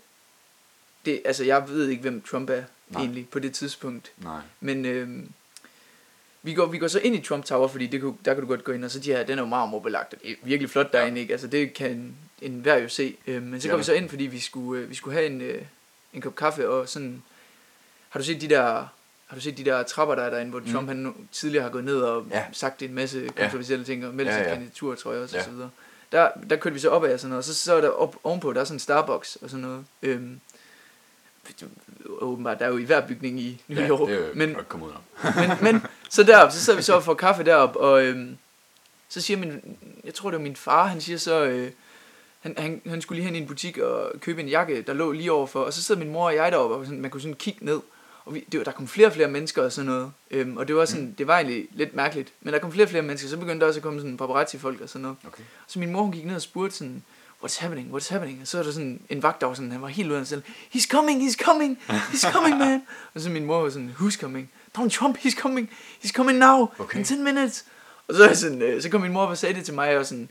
det, 1.05 1.21
altså, 1.25 1.43
jeg 1.43 1.69
ved 1.69 1.87
ikke, 1.87 2.01
hvem 2.01 2.21
Trump 2.21 2.49
er 2.49 2.63
Nej. 2.89 3.01
egentlig 3.01 3.29
på 3.29 3.39
det 3.39 3.53
tidspunkt. 3.53 4.11
Nej. 4.17 4.41
Men 4.59 4.85
øhm, 4.85 5.31
vi, 6.45 6.53
går, 6.53 6.65
vi 6.65 6.77
går 6.77 6.87
så 6.87 6.99
ind 6.99 7.15
i 7.15 7.21
Trump 7.21 7.45
Tower, 7.45 7.67
fordi 7.67 7.87
det 7.87 8.01
kunne, 8.01 8.15
der 8.25 8.33
kan 8.33 8.41
du 8.43 8.47
godt 8.49 8.63
gå 8.63 8.71
ind, 8.71 8.85
og 8.85 8.91
så 8.91 8.99
de 8.99 9.11
her, 9.11 9.23
den 9.23 9.37
er 9.39 9.43
jo 9.43 9.47
marmorbelagt, 9.49 10.13
og 10.13 10.19
det 10.23 10.31
er 10.31 10.35
virkelig 10.43 10.69
flot 10.69 10.89
Ja. 10.93 10.97
derinde, 10.97 11.21
ikke? 11.21 11.31
Altså 11.33 11.47
det 11.47 11.73
kan 11.73 12.15
en, 12.41 12.65
jo 12.65 12.89
se. 12.89 13.15
Øhm, 13.27 13.45
men 13.45 13.61
så 13.61 13.67
Ja, 13.67 13.71
går 13.71 13.77
vi 13.77 13.83
så 13.83 13.93
ind, 13.93 14.09
fordi 14.09 14.23
vi 14.23 14.39
skulle, 14.39 14.81
øh, 14.81 14.89
vi 14.89 14.95
skulle 14.95 15.13
have 15.13 15.25
en, 15.27 15.41
øh, 15.41 15.61
en 16.13 16.21
kop 16.21 16.35
kaffe, 16.35 16.69
og 16.69 16.89
sådan, 16.89 17.23
har 18.09 18.19
du 18.19 18.23
set 18.25 18.41
de 18.41 18.49
der... 18.49 18.87
Har 19.27 19.35
du 19.35 19.41
set 19.41 19.57
de 19.57 19.65
der 19.65 19.83
trapper, 19.83 20.15
der 20.15 20.23
er 20.23 20.29
derinde, 20.29 20.49
hvor 20.51 20.59
Mm. 20.59 20.71
Trump 20.71 20.87
han 20.87 21.13
tidligere 21.31 21.63
har 21.63 21.69
gået 21.71 21.83
ned 21.83 21.97
og 22.01 22.25
Ja. 22.31 22.43
sagt 22.51 22.81
en 22.81 22.93
masse 22.93 23.27
kontroversielle 23.37 23.85
ting, 23.85 24.05
og 24.07 24.13
meldt 24.13 24.31
Ja, 24.31 24.35
ja, 24.37 24.43
ja. 24.43 24.49
kandidatur, 24.49 24.95
tror 24.95 25.13
jeg 25.13 25.21
også, 25.21 25.35
Ja. 25.35 25.41
og 25.41 25.45
så 25.45 25.51
videre. 25.51 25.69
Der, 26.11 26.29
der 26.49 26.55
kørte 26.55 26.73
vi 26.73 26.79
så 26.79 26.89
op 26.89 27.03
af 27.03 27.13
og 27.13 27.19
sådan 27.19 27.29
noget, 27.29 27.39
og 27.39 27.43
så, 27.43 27.53
så 27.53 27.73
er 27.75 27.81
der 27.81 27.89
op, 27.89 28.15
ovenpå, 28.23 28.53
der 28.53 28.59
er 28.61 28.65
sådan 28.65 28.75
en 28.75 28.79
Starbucks 28.79 29.35
og 29.35 29.49
sådan 29.49 29.61
noget. 29.65 29.85
Øhm, 30.01 30.39
åbenbart, 32.21 32.59
der 32.59 32.65
er 32.65 32.69
jo 32.69 32.77
i 32.77 32.83
hver 32.83 33.07
bygning 33.07 33.39
i 33.39 33.61
New 33.67 33.81
Ja, 33.81 33.87
York. 33.87 34.09
det 34.09 34.15
er 34.15 34.27
jo 34.27 34.33
men, 34.33 34.55
komme 34.67 34.85
ud 34.85 34.91
om. 34.91 35.01
men, 35.41 35.73
men 35.73 35.81
så 36.09 36.23
derop, 36.23 36.51
så 36.51 36.59
sidder 36.59 36.77
vi 36.77 36.83
så 36.83 36.93
og 36.95 37.03
får 37.03 37.13
kaffe 37.13 37.43
derop, 37.43 37.75
og 37.75 38.03
øhm, 38.05 38.37
så 39.09 39.21
siger 39.21 39.37
min, 39.37 39.77
jeg 40.03 40.13
tror 40.13 40.29
det 40.31 40.37
var 40.37 40.43
min 40.43 40.55
far, 40.55 40.87
han 40.87 41.01
siger 41.01 41.17
så, 41.17 41.43
øh, 41.45 41.71
han, 42.39 42.55
han, 42.57 42.81
han 42.87 43.01
skulle 43.01 43.17
lige 43.17 43.25
hen 43.25 43.35
i 43.35 43.39
en 43.39 43.47
butik 43.47 43.77
og 43.77 44.11
købe 44.19 44.41
en 44.41 44.47
jakke, 44.47 44.81
der 44.81 44.93
lå 44.93 45.11
lige 45.11 45.31
overfor, 45.31 45.63
og 45.63 45.73
så 45.73 45.83
sidder 45.83 46.01
min 46.01 46.11
mor 46.11 46.25
og 46.25 46.35
jeg 46.35 46.51
deroppe, 46.51 46.75
og 46.75 46.85
sådan, 46.85 47.01
man 47.01 47.11
kunne 47.11 47.21
sådan 47.21 47.35
kigge 47.35 47.65
ned, 47.65 47.79
og 48.25 48.33
vi, 48.33 48.45
det 48.51 48.57
var, 48.57 48.63
der 48.63 48.71
kom 48.71 48.87
flere 48.87 49.07
og 49.07 49.13
flere 49.13 49.27
mennesker 49.27 49.63
og 49.63 49.71
sådan 49.71 49.91
noget, 49.91 50.11
øhm, 50.31 50.57
og 50.57 50.67
det 50.67 50.75
var 50.75 50.85
sådan, 50.85 51.15
det 51.17 51.27
var 51.27 51.35
egentlig 51.35 51.67
lidt 51.71 51.95
mærkeligt, 51.95 52.33
men 52.41 52.53
der 52.53 52.59
kom 52.59 52.71
flere 52.71 52.85
og 52.85 52.89
flere 52.89 53.03
mennesker, 53.03 53.29
så 53.29 53.37
begyndte 53.37 53.59
der 53.59 53.67
også 53.67 53.79
at 53.79 53.83
komme 53.83 53.99
sådan 53.99 54.17
paparazzi-folk 54.17 54.81
og 54.81 54.89
sådan 54.89 55.01
noget. 55.01 55.17
Okay. 55.27 55.43
Så 55.67 55.79
min 55.79 55.91
mor 55.91 56.01
hun 56.01 56.11
gik 56.11 56.25
ned 56.25 56.35
og 56.35 56.41
spurgte 56.41 56.75
sådan, 56.75 57.03
what's 57.43 57.59
happening, 57.59 57.95
what's 57.95 58.09
happening? 58.09 58.41
Og 58.41 58.47
så 58.47 58.59
er 58.59 58.63
der 58.63 58.71
sådan 58.71 59.01
en 59.09 59.23
vagt, 59.23 59.41
der 59.41 59.47
var 59.47 59.53
sådan, 59.53 59.71
han 59.71 59.81
var 59.81 59.87
helt 59.87 60.09
ude 60.11 60.19
af 60.19 60.27
sig 60.27 60.29
selv, 60.29 60.43
he's 60.75 60.87
coming, 60.87 61.27
he's 61.29 61.35
coming, 61.45 61.79
he's 61.89 62.31
coming, 62.31 62.57
man. 62.57 62.81
og 63.15 63.21
så 63.21 63.29
min 63.29 63.45
mor 63.45 63.61
var 63.61 63.69
sådan, 63.69 63.95
who's 63.99 64.19
coming? 64.19 64.51
Donald 64.75 64.91
Trump, 64.91 65.17
he's 65.17 65.39
coming, 65.41 65.69
he's 66.03 66.11
coming 66.11 66.37
now, 66.37 66.67
Okay. 66.79 66.99
in 66.99 67.05
10 67.05 67.15
minutes. 67.17 67.65
Og 68.07 68.15
så, 68.15 68.29
sådan, 68.35 68.61
øh, 68.61 68.81
så 68.81 68.89
kom 68.89 69.01
min 69.01 69.11
mor 69.13 69.25
og 69.25 69.37
sagde 69.37 69.55
det 69.55 69.65
til 69.65 69.73
mig, 69.73 69.97
og 69.97 70.05
sådan, 70.05 70.29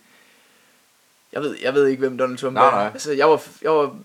jeg 1.32 1.42
ved, 1.42 1.56
jeg 1.62 1.74
ved 1.74 1.86
ikke, 1.86 2.00
hvem 2.00 2.18
Donald 2.18 2.38
Trump 2.38 2.54
Nej, 2.54 2.66
er. 2.66 2.70
nej. 2.70 2.86
Altså, 2.92 3.12
jeg 3.12 3.28
var, 3.28 3.42
jeg 3.62 3.70
var, 3.70 3.96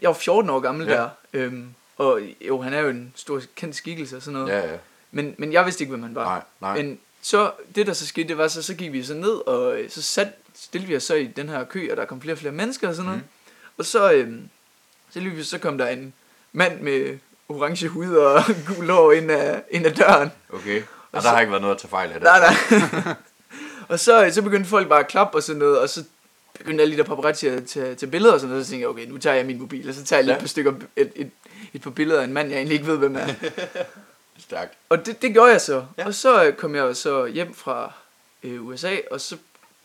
jeg 0.00 0.08
var 0.08 0.14
14 0.14 0.50
år 0.50 0.60
gammel 0.60 0.86
Ja. 0.86 0.92
der, 0.94 1.08
øhm, 1.32 1.68
og 1.96 2.20
jo, 2.40 2.60
han 2.60 2.72
er 2.74 2.80
jo 2.80 2.88
en 2.88 3.12
stor 3.16 3.42
kendt 3.56 3.76
skikkelse 3.76 4.16
og 4.16 4.22
sådan 4.22 4.40
noget. 4.40 4.52
Ja, 4.52 4.70
ja. 4.72 4.76
Men, 5.10 5.34
men 5.38 5.52
jeg 5.52 5.64
vidste 5.64 5.82
ikke, 5.84 5.90
hvem 5.90 6.02
han 6.02 6.14
var. 6.14 6.24
Nej, 6.24 6.42
nej. 6.60 6.82
Men 6.82 6.98
så, 7.22 7.52
det 7.74 7.86
der 7.86 7.92
så 7.92 8.06
skete, 8.06 8.28
det 8.28 8.38
var 8.38 8.48
så, 8.48 8.62
så 8.62 8.74
gik 8.74 8.92
vi 8.92 9.02
så 9.04 9.14
ned, 9.14 9.30
og 9.48 9.78
så 9.88 10.02
sat, 10.02 10.28
stillede 10.62 10.88
vi 10.88 10.96
os 10.96 11.02
så 11.02 11.14
i 11.14 11.26
den 11.26 11.48
her 11.48 11.64
kø, 11.64 11.88
og 11.90 11.96
der 11.96 12.04
kom 12.04 12.20
flere 12.20 12.34
og 12.34 12.38
flere 12.38 12.52
mennesker 12.52 12.88
og 12.88 12.94
sådan 12.94 13.04
noget. 13.06 13.20
Mhm. 13.20 13.28
Og 13.78 13.84
så, 13.84 14.12
øhm, 14.12 14.48
så 15.10 15.20
lige 15.20 15.44
så 15.44 15.58
kom 15.58 15.78
der 15.78 15.88
en 15.88 16.12
mand 16.52 16.80
med 16.80 17.18
orange 17.48 17.88
hud 17.88 18.14
og 18.14 18.42
gul 18.76 18.90
hår 18.90 19.12
ind 19.12 19.30
ad, 19.30 19.60
ind 19.70 19.86
ad 19.86 19.92
døren. 19.92 20.30
Okay. 20.52 20.80
Og 20.80 20.86
Og 21.12 21.16
der 21.16 21.20
så- 21.20 21.28
har 21.28 21.40
ikke 21.40 21.50
været 21.50 21.62
noget 21.62 21.74
at 21.74 21.80
tage 21.80 21.90
fejl 21.90 22.08
af 22.12 22.14
det. 22.20 22.22
Nej, 22.22 22.40
nej. 22.40 23.14
Og 23.88 23.98
så, 24.00 24.30
så 24.32 24.42
begyndte 24.42 24.68
folk 24.70 24.88
bare 24.88 25.00
at 25.00 25.08
klappe 25.08 25.38
og 25.38 25.42
sådan 25.42 25.58
noget, 25.58 25.78
og 25.80 25.88
så 25.88 26.04
begyndte 26.58 26.82
alle 26.82 26.92
de 26.92 26.98
der 26.98 27.04
paparazzi 27.04 27.46
at 27.46 27.64
tage, 27.66 27.94
tage 27.94 28.10
billeder 28.10 28.32
og 28.34 28.40
sådan 28.40 28.48
noget, 28.48 28.60
og 28.60 28.66
så 28.66 28.70
tænkte 28.70 28.82
jeg, 28.82 28.88
okay, 28.88 29.06
nu 29.06 29.18
tager 29.18 29.36
jeg 29.36 29.46
min 29.46 29.58
mobil, 29.58 29.88
og 29.88 29.94
så 29.94 30.04
tager 30.04 30.18
jeg 30.18 30.24
lige 30.24 30.32
Ja. 30.32 30.36
et 30.36 30.40
par 30.40 30.48
stykker, 30.48 30.72
et, 30.96 31.12
et, 31.16 31.30
et 31.74 31.82
par 31.82 31.90
billeder 31.90 32.20
af 32.20 32.24
en 32.24 32.32
mand, 32.32 32.48
jeg 32.48 32.56
egentlig 32.56 32.74
ikke 32.74 32.86
ved, 32.86 32.96
hvem 32.98 33.16
er. 33.16 33.26
Stærkt. 34.38 34.72
Og 34.88 35.06
det, 35.06 35.22
det 35.22 35.32
gjorde 35.32 35.52
jeg 35.52 35.60
så. 35.60 35.74
Ja. 35.74 35.82
Ja. 35.98 36.06
Og 36.06 36.14
så 36.14 36.44
øh, 36.44 36.52
kom 36.52 36.74
jeg 36.74 36.96
så 36.96 37.26
hjem 37.26 37.54
fra 37.54 37.92
øh, 38.42 38.66
USA, 38.66 38.96
og 39.10 39.20
så 39.20 39.36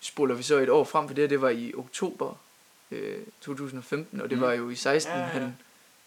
spoler 0.05 0.35
vi 0.35 0.43
så 0.43 0.57
et 0.57 0.69
år 0.69 0.83
frem, 0.83 1.07
for 1.07 1.15
det 1.15 1.21
her, 1.21 1.27
det 1.29 1.41
var 1.41 1.49
i 1.49 1.73
oktober 1.77 2.35
øh, 2.91 3.17
2015, 3.41 4.21
og 4.21 4.29
det 4.29 4.37
Mm. 4.37 4.41
var 4.43 4.53
jo 4.53 4.69
i 4.69 4.75
16, 4.75 5.13
Ja, 5.13 5.19
ja, 5.19 5.25
han, 5.25 5.57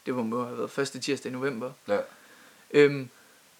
det 0.06 0.14
må 0.14 0.22
må 0.22 0.44
have 0.44 0.58
været 0.58 0.70
første 0.70 0.98
tirsdag 0.98 1.30
i 1.30 1.32
november. 1.32 1.70
Ja. 1.88 1.98
Øhm, 2.70 3.08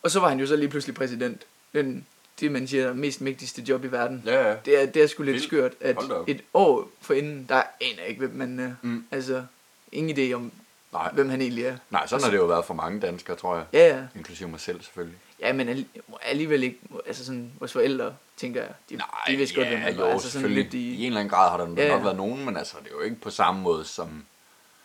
og 0.02 0.10
så 0.10 0.20
var 0.20 0.28
han 0.28 0.40
jo 0.40 0.46
så 0.46 0.56
lige 0.56 0.68
pludselig 0.68 0.94
præsident. 0.94 1.42
Den, 1.74 2.06
det 2.40 2.52
man 2.52 2.68
siger, 2.68 2.88
er 2.88 2.92
mest 2.94 3.20
mægtigste 3.20 3.62
job 3.62 3.84
i 3.84 3.86
verden. 3.92 4.22
Ja, 4.26 4.48
ja. 4.50 4.56
Det 4.64 4.82
er, 4.82 4.86
det 4.86 5.02
er 5.02 5.06
sgu 5.06 5.22
lidt 5.22 5.34
Vildt. 5.34 5.46
skørt, 5.46 5.72
at 5.80 5.96
et 6.26 6.42
år 6.54 6.90
forinden, 7.00 7.46
der 7.48 7.54
aner 7.80 7.98
jeg 8.00 8.06
ikke, 8.08 8.18
hvem 8.18 8.30
man 8.34 8.58
er. 8.60 8.74
Mm. 8.82 9.04
Altså, 9.10 9.44
ingen 9.92 10.18
idé 10.18 10.32
om, 10.34 10.52
Nej. 10.92 11.10
hvem 11.12 11.28
han 11.28 11.40
egentlig 11.40 11.64
er. 11.64 11.76
Nej, 11.90 12.06
sådan 12.06 12.22
har 12.24 12.30
det 12.30 12.38
jo 12.38 12.44
været 12.44 12.64
for 12.64 12.74
mange 12.74 13.00
danskere, 13.00 13.36
tror 13.36 13.56
jeg. 13.56 13.64
Ja, 13.72 13.96
ja. 13.96 14.02
Inklusive 14.16 14.48
mig 14.48 14.60
selv, 14.60 14.82
selvfølgelig. 14.82 15.18
Ja, 15.40 15.52
men 15.52 15.68
alli- 15.68 16.00
alligevel 16.22 16.62
ikke, 16.62 16.78
altså 17.06 17.24
sådan, 17.24 17.52
vores 17.58 17.72
forældre, 17.72 18.16
tænker 18.36 18.62
jeg, 18.62 18.72
de, 18.90 18.96
Nej, 18.96 19.06
de 19.28 19.36
vidste 19.36 19.54
godt, 19.56 19.66
ja, 19.66 19.70
hvem 19.72 19.80
han 19.82 19.98
var. 19.98 20.06
Altså 20.06 20.30
sådan 20.30 20.50
lidt 20.50 20.74
I... 20.74 20.78
i, 20.94 21.00
en 21.00 21.06
eller 21.06 21.20
anden 21.20 21.30
grad 21.30 21.50
har 21.50 21.56
der 21.56 21.82
Ja, 21.82 21.88
nok 21.88 22.04
været 22.04 22.16
nogen, 22.16 22.44
men 22.44 22.56
altså, 22.56 22.76
det 22.84 22.86
er 22.86 22.94
jo 22.94 23.00
ikke 23.00 23.16
på 23.16 23.30
samme 23.30 23.60
måde 23.62 23.84
som, 23.84 24.24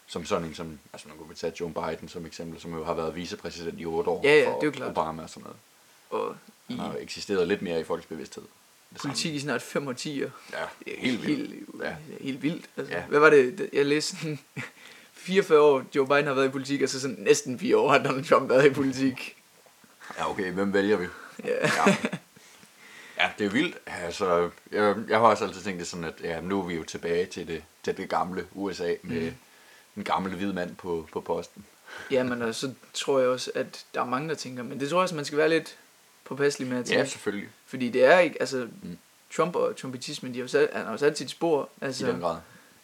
som 0.07 0.25
sådan 0.25 0.47
en 0.47 0.55
som, 0.55 0.79
altså 0.93 1.07
nu 1.07 1.13
kan 1.13 1.29
vi 1.29 1.35
tage 1.35 1.53
Joe 1.59 1.73
Biden 1.73 2.09
som 2.09 2.25
eksempel, 2.25 2.61
som 2.61 2.73
jo 2.73 2.83
har 2.83 2.93
været 2.93 3.15
vicepræsident 3.15 3.79
i 3.79 3.85
otte 3.85 4.09
år 4.09 4.21
Ja, 4.23 4.39
ja, 4.39 4.47
for 4.47 4.53
det 4.53 4.61
er 4.61 4.65
jo 4.67 4.71
klart. 4.71 4.91
Obama 4.91 5.23
og 5.23 5.29
sådan 5.29 5.43
noget. 5.43 5.57
og 6.09 6.35
i 6.69 6.73
Han 6.73 6.79
har 6.85 6.95
eksisteret 6.99 7.47
lidt 7.47 7.61
mere 7.61 7.79
i 7.79 7.83
folks 7.83 8.05
bevidsthed. 8.05 8.43
Det 8.43 9.01
samme. 9.01 9.11
politik 9.11 9.33
i 9.35 9.39
snart 9.39 9.61
fem 9.61 9.87
årtier. 9.87 10.29
Ja, 10.53 10.91
helt 10.97 11.27
vildt. 11.27 11.49
Helt, 11.51 11.65
Ja. 11.83 11.95
helt 12.21 12.43
vildt. 12.43 12.65
Altså, 12.77 12.93
Ja. 12.93 13.01
Hvad 13.01 13.19
var 13.19 13.29
det, 13.29 13.69
jeg 13.73 13.85
læste 13.85 14.15
sådan, 14.17 14.39
44 15.13 15.59
år 15.61 15.83
Joe 15.95 16.07
Biden 16.07 16.25
har 16.27 16.33
været 16.33 16.45
i 16.47 16.49
politik, 16.49 16.81
og 16.81 16.89
så 16.89 16.99
sådan 17.01 17.15
næsten 17.19 17.59
4 17.59 17.77
år 17.77 17.91
har 17.91 17.97
Donald 17.97 18.25
Trump 18.25 18.49
været 18.49 18.65
i 18.65 18.69
politik. 18.73 19.35
Ja, 20.17 20.29
okay, 20.31 20.51
hvem 20.51 20.73
vælger 20.73 20.97
vi? 20.97 21.07
Ja. 21.45 21.49
Ja. 21.87 21.95
ja, 23.17 23.29
det 23.37 23.45
er 23.45 23.49
vildt. 23.49 23.77
Altså, 23.85 24.49
jeg, 24.71 24.95
jeg 25.09 25.19
har 25.19 25.25
også 25.27 25.43
altid 25.45 25.61
tænkt 25.61 25.79
det 25.79 25.87
sådan, 25.87 26.05
at 26.05 26.13
ja, 26.23 26.41
nu 26.41 26.61
er 26.61 26.65
vi 26.67 26.75
jo 26.75 26.83
tilbage 26.83 27.25
til 27.25 27.47
det, 27.47 27.63
til 27.83 27.97
det 27.97 28.09
gamle 28.09 28.45
USA 28.53 28.93
med 29.03 29.21
Mm. 29.21 29.33
en 29.97 30.03
gammel 30.03 30.35
hvid 30.35 30.53
mand 30.53 30.75
på, 30.75 31.07
på 31.13 31.21
posten. 31.21 31.65
Jamen, 32.11 32.41
og 32.41 32.55
så 32.55 32.73
tror 32.93 33.19
jeg 33.19 33.29
også, 33.29 33.51
at 33.55 33.85
der 33.93 34.01
er 34.01 34.05
mange, 34.05 34.29
der 34.29 34.35
tænker, 34.35 34.63
men 34.63 34.79
det 34.79 34.89
tror 34.89 34.97
jeg 34.97 35.03
også, 35.03 35.15
man 35.15 35.25
skal 35.25 35.37
være 35.37 35.49
lidt 35.49 35.77
påpasselig 36.25 36.67
med 36.67 36.77
at 36.79 36.85
tænke. 36.85 36.99
Ja, 36.99 37.05
selvfølgelig. 37.05 37.49
Fordi 37.65 37.89
det 37.89 38.05
er 38.05 38.19
ikke, 38.19 38.37
altså, 38.39 38.67
Mm. 38.81 38.97
Trump 39.35 39.55
og 39.55 39.77
trumpetismen, 39.77 40.33
de 40.33 40.37
har 40.39 40.43
jo 40.43 40.47
sat, 40.47 40.69
han 40.73 40.85
har 40.85 40.91
jo 40.91 40.97
sat 40.97 41.17
sit 41.17 41.29
spor. 41.29 41.69
I 41.81 41.85
Altså, 41.85 42.05
den 42.07 42.19
grad. 42.19 42.37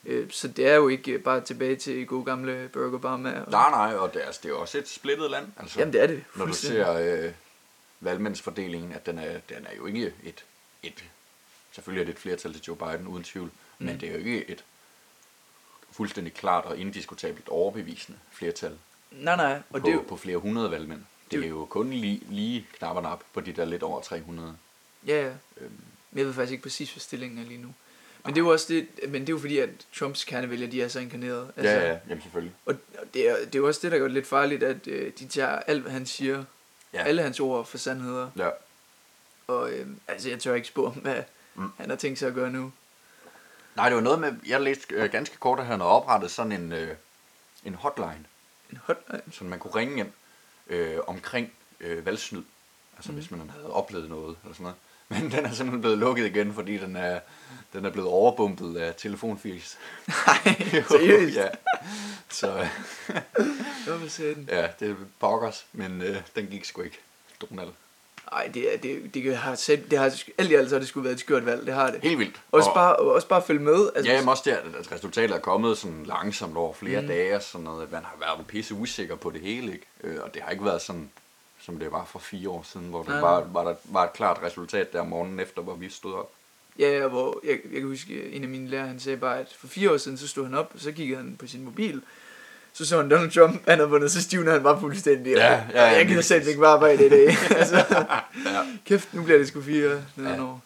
Øh, 0.06 0.32
så 0.32 0.48
det 0.48 0.68
er 0.68 0.76
jo 0.76 0.88
ikke 0.88 1.12
øh, 1.12 1.24
bare 1.24 1.42
tilbage 1.42 1.76
til 1.76 2.08
gode 2.08 2.26
gamle 2.26 2.70
Barack 2.74 2.94
Obama. 2.94 3.42
Og, 3.42 3.52
Nej, 3.52 3.70
nej, 3.70 3.96
og 3.96 4.14
det 4.14 4.22
er, 4.22 4.26
altså, 4.26 4.42
det 4.44 4.52
er 4.52 4.56
også 4.56 4.78
et 4.78 4.88
splittet 4.88 5.32
land. 5.32 5.48
Altså, 5.58 5.80
Jamen, 5.80 5.94
det 5.94 6.02
er 6.02 6.08
det. 6.08 6.24
når 6.36 6.46
du 6.46 6.54
ser 6.54 6.94
øh, 6.94 7.32
valgmændsfordelingen, 8.00 8.92
at 8.92 9.06
den 9.06 9.20
er, 9.20 9.40
den 9.50 9.66
er 9.66 9.76
jo 9.78 9.86
ikke 9.86 10.14
et, 10.24 10.46
et... 10.84 11.04
Selvfølgelig 11.72 12.02
er 12.02 12.06
det 12.06 12.14
et 12.14 12.20
flertal 12.20 12.54
til 12.54 12.62
Joe 12.68 12.76
Biden, 12.78 13.08
uden 13.08 13.24
tvivl. 13.24 13.52
Mm. 13.80 13.86
Men 13.86 14.00
det 14.02 14.10
er 14.10 14.14
jo 14.14 14.18
ikke 14.18 14.50
et 14.50 14.64
fuldstændig 15.92 16.34
klart 16.34 16.66
og 16.66 16.78
indiskutabelt 16.78 17.50
overbevisende 17.50 18.20
flertal 18.32 18.78
Nej, 19.12 19.36
nej. 19.36 19.62
Og 19.70 19.82
på, 19.82 19.86
det 19.86 19.92
er 19.92 19.96
jo, 19.96 20.06
på 20.10 20.18
flere 20.18 20.38
hundrede 20.38 20.72
valgmænd. 20.72 21.00
Det 21.00 21.32
det 21.32 21.40
er 21.40 21.44
er 21.44 21.48
jo 21.48 21.66
kun 21.66 21.90
lige, 21.90 22.22
lige 22.30 22.68
knap 22.78 22.96
og 22.96 23.04
nap 23.04 23.24
på 23.34 23.42
de 23.42 23.52
der 23.54 23.66
lidt 23.66 23.84
over 23.84 24.02
300. 24.02 24.58
ja, 25.08 25.22
ja. 25.22 25.34
Øhm, 25.58 25.72
Men 26.12 26.18
jeg 26.18 26.26
ved 26.26 26.34
faktisk 26.34 26.52
ikke 26.52 26.64
præcis, 26.64 26.92
hvad 26.92 27.02
stillingen 27.02 27.40
er 27.40 27.44
lige 27.44 27.62
nu. 27.62 27.74
Men 28.28 28.36
det 28.36 28.42
er 28.42 28.46
jo 28.46 28.52
også 28.52 28.66
det, 28.74 28.88
men 29.10 29.22
det 29.22 29.30
er 29.30 29.34
jo 29.34 29.40
fordi, 29.40 29.58
at 29.58 29.70
Trumps 29.94 30.24
kernevælger, 30.24 30.68
de 30.68 30.82
er 30.82 30.88
så 30.88 31.00
inkarneret. 31.00 31.52
altså, 31.58 31.72
ja, 31.74 31.88
ja, 31.92 32.00
jamen 32.10 32.22
selvfølgelig. 32.22 32.56
Og 32.66 32.76
det 33.14 33.30
er, 33.30 33.36
det 33.46 33.56
er 33.56 33.60
jo 33.60 33.68
også 33.68 33.80
det, 33.84 33.92
der 33.92 33.98
gør 33.98 34.06
det 34.06 34.14
lidt 34.14 34.28
farligt, 34.28 34.64
at 34.64 34.88
øh, 34.88 35.12
de 35.20 35.28
tager 35.28 35.50
alt, 35.60 35.82
hvad 35.82 35.92
han 35.92 36.06
siger, 36.06 36.44
Ja. 36.94 37.04
alle 37.04 37.22
hans 37.22 37.40
ord 37.40 37.66
for 37.66 37.78
sandheder. 37.78 38.30
Ja. 38.38 38.50
Og 39.48 39.72
øh, 39.72 39.88
altså, 40.08 40.30
jeg 40.30 40.40
tør 40.40 40.56
ikke 40.56 40.68
spå 40.68 40.86
om, 40.86 40.94
hvad 40.94 41.24
mm. 41.56 41.70
han 41.78 41.90
har 41.90 41.98
tænkt 41.98 42.20
sig 42.20 42.28
at 42.28 42.34
gøre 42.34 42.52
nu. 42.52 42.72
Nej, 43.76 43.90
det 43.90 43.96
var 43.96 44.02
noget 44.02 44.20
med, 44.20 44.34
jeg 44.48 44.62
læste 44.62 44.96
øh, 44.96 45.12
ganske 45.12 45.38
kort, 45.38 45.60
at 45.60 45.66
han 45.66 45.80
havde 45.80 45.92
oprettet 45.92 46.32
sådan 46.32 46.52
en, 46.52 46.72
øh, 46.72 46.96
en 47.64 47.76
hotline, 47.76 48.26
En 48.72 48.80
hotline. 48.84 49.22
så 49.32 49.44
man 49.44 49.60
kunne 49.60 49.76
ringe 49.76 50.00
ind 50.00 50.10
øh, 50.68 50.98
omkring 51.08 51.52
øh, 51.80 52.06
valgsnyd. 52.06 52.44
Altså 52.98 53.12
mm. 53.12 53.18
hvis 53.18 53.32
man 53.32 53.50
havde 53.50 53.74
oplevet 53.74 54.10
noget 54.10 54.38
eller 54.44 54.54
sådan 54.54 54.64
noget. 54.64 54.78
Men 55.22 55.22
den 55.32 55.46
er 55.46 55.52
simpelthen 55.52 55.82
blevet 55.82 55.98
lukket 55.98 56.26
igen, 56.26 56.54
fordi 56.54 56.78
den 56.78 56.96
er, 56.96 57.20
den 57.74 57.86
er 57.86 57.90
blevet 57.90 58.10
overbumpet 58.10 58.78
af 58.78 58.96
telefonfis. 58.96 59.78
Nej, 60.08 60.56
seriøst? 60.90 61.36
ja. 61.36 61.48
Så 62.30 62.68
Hvorfor 63.88 64.08
sagde 64.08 64.36
den? 64.36 64.50
ja, 64.52 64.68
det 64.80 64.90
er 64.90 64.96
pokkers, 65.20 65.66
men 65.74 66.02
øh, 66.02 66.16
den 66.36 66.48
gik 66.48 66.66
sgu 66.66 66.82
ikke. 66.82 67.00
Donald. 67.42 67.70
Nej, 68.32 68.50
det, 68.54 68.74
er, 68.74 68.78
det, 68.78 69.14
det, 69.14 69.38
har 69.38 69.56
selv, 69.56 69.90
det 69.92 70.00
har, 70.00 70.14
alt 70.38 70.52
i 70.52 70.54
alt 70.54 70.70
så 70.70 70.76
har 70.76 70.80
det 70.80 70.88
skulle 70.88 71.04
været 71.04 71.14
et 71.14 71.20
skørt 71.20 71.46
valg, 71.46 71.66
det 71.66 71.74
har 71.74 71.92
det. 71.92 72.00
Helt 72.04 72.20
vildt. 72.20 72.42
Også 72.52 72.70
Og- 72.70 72.74
bare, 72.74 72.96
også 72.96 73.28
bare 73.28 73.42
følge 73.48 73.60
med. 73.62 73.90
Altså, 73.96 74.12
Ja, 74.12 74.20
men 74.20 74.30
også 74.30 74.44
der, 74.46 74.58
at 74.80 74.92
resultatet 74.92 75.36
er 75.36 75.40
kommet 75.40 75.78
sådan 75.78 76.04
langsomt 76.04 76.58
over 76.58 76.74
flere 76.74 77.02
mm. 77.02 77.08
Dage, 77.08 77.36
og 77.36 77.42
sådan 77.44 77.64
noget, 77.64 77.92
man 77.92 78.04
har 78.04 78.16
været 78.20 78.48
pisse 78.48 78.74
usikker 78.74 79.16
på 79.16 79.30
det 79.30 79.42
hele, 79.42 79.74
ikke? 79.74 79.86
Øh, 80.04 80.18
og 80.24 80.34
det 80.34 80.42
har 80.42 80.52
ikke 80.52 80.66
været 80.66 80.82
sådan, 80.82 81.10
som 81.68 81.80
det 81.80 81.92
var 81.92 82.06
for 82.06 82.20
fire 82.20 82.50
år 82.50 82.64
siden, 82.72 82.88
hvor 82.88 83.04
der 83.04 83.10
Nej. 83.12 83.20
var, 83.22 83.44
var, 83.54 83.64
der, 83.64 83.76
var 83.84 84.04
et 84.04 84.14
klart 84.14 84.40
resultat 84.44 84.94
der 84.94 85.04
morgenen 85.04 85.40
efter, 85.40 85.62
hvor 85.62 85.76
vi 85.76 85.90
stod 85.90 86.14
op. 86.14 86.32
Ja, 86.80 87.08
hvor 87.08 87.40
jeg, 87.44 87.60
jeg 87.72 87.80
kan 87.80 87.88
huske, 87.90 88.30
en 88.32 88.44
af 88.44 88.50
mine 88.50 88.68
lærere, 88.70 88.88
han 88.88 89.00
sagde 89.00 89.18
bare, 89.18 89.40
at 89.40 89.56
for 89.60 89.68
fire 89.68 89.92
år 89.92 89.98
siden, 89.98 90.18
så 90.18 90.28
stod 90.28 90.46
han 90.46 90.54
op, 90.54 90.72
og 90.74 90.80
så 90.80 90.92
kiggede 90.92 91.18
han 91.18 91.36
på 91.40 91.48
sin 91.48 91.64
mobil, 91.64 92.02
så 92.74 92.86
så 92.86 92.98
han 92.98 93.10
Donald 93.12 93.32
Trump, 93.32 93.68
han 93.68 93.78
havde 93.78 93.90
vundet, 93.90 94.12
så 94.12 94.22
stivnede 94.22 94.52
han 94.52 94.64
bare 94.64 94.80
fuldstændig. 94.80 95.34
Ja, 95.34 95.54
ja, 95.54 95.62
ja, 95.74 95.84
jeg 95.84 96.08
gider 96.08 96.22
selv 96.22 96.48
ikke 96.48 96.60
bare 96.60 96.74
arbejde 96.74 97.06
i 97.06 97.10
dag. 97.10 97.28
altså, 97.60 97.76
Ja. 98.46 98.62
kæft, 98.86 99.14
nu 99.14 99.24
bliver 99.24 99.38
det 99.38 99.48
sgu 99.48 99.62
fire 99.62 100.04
Ja. 100.18 100.24
ja. 100.30 100.44
år. 100.44 100.62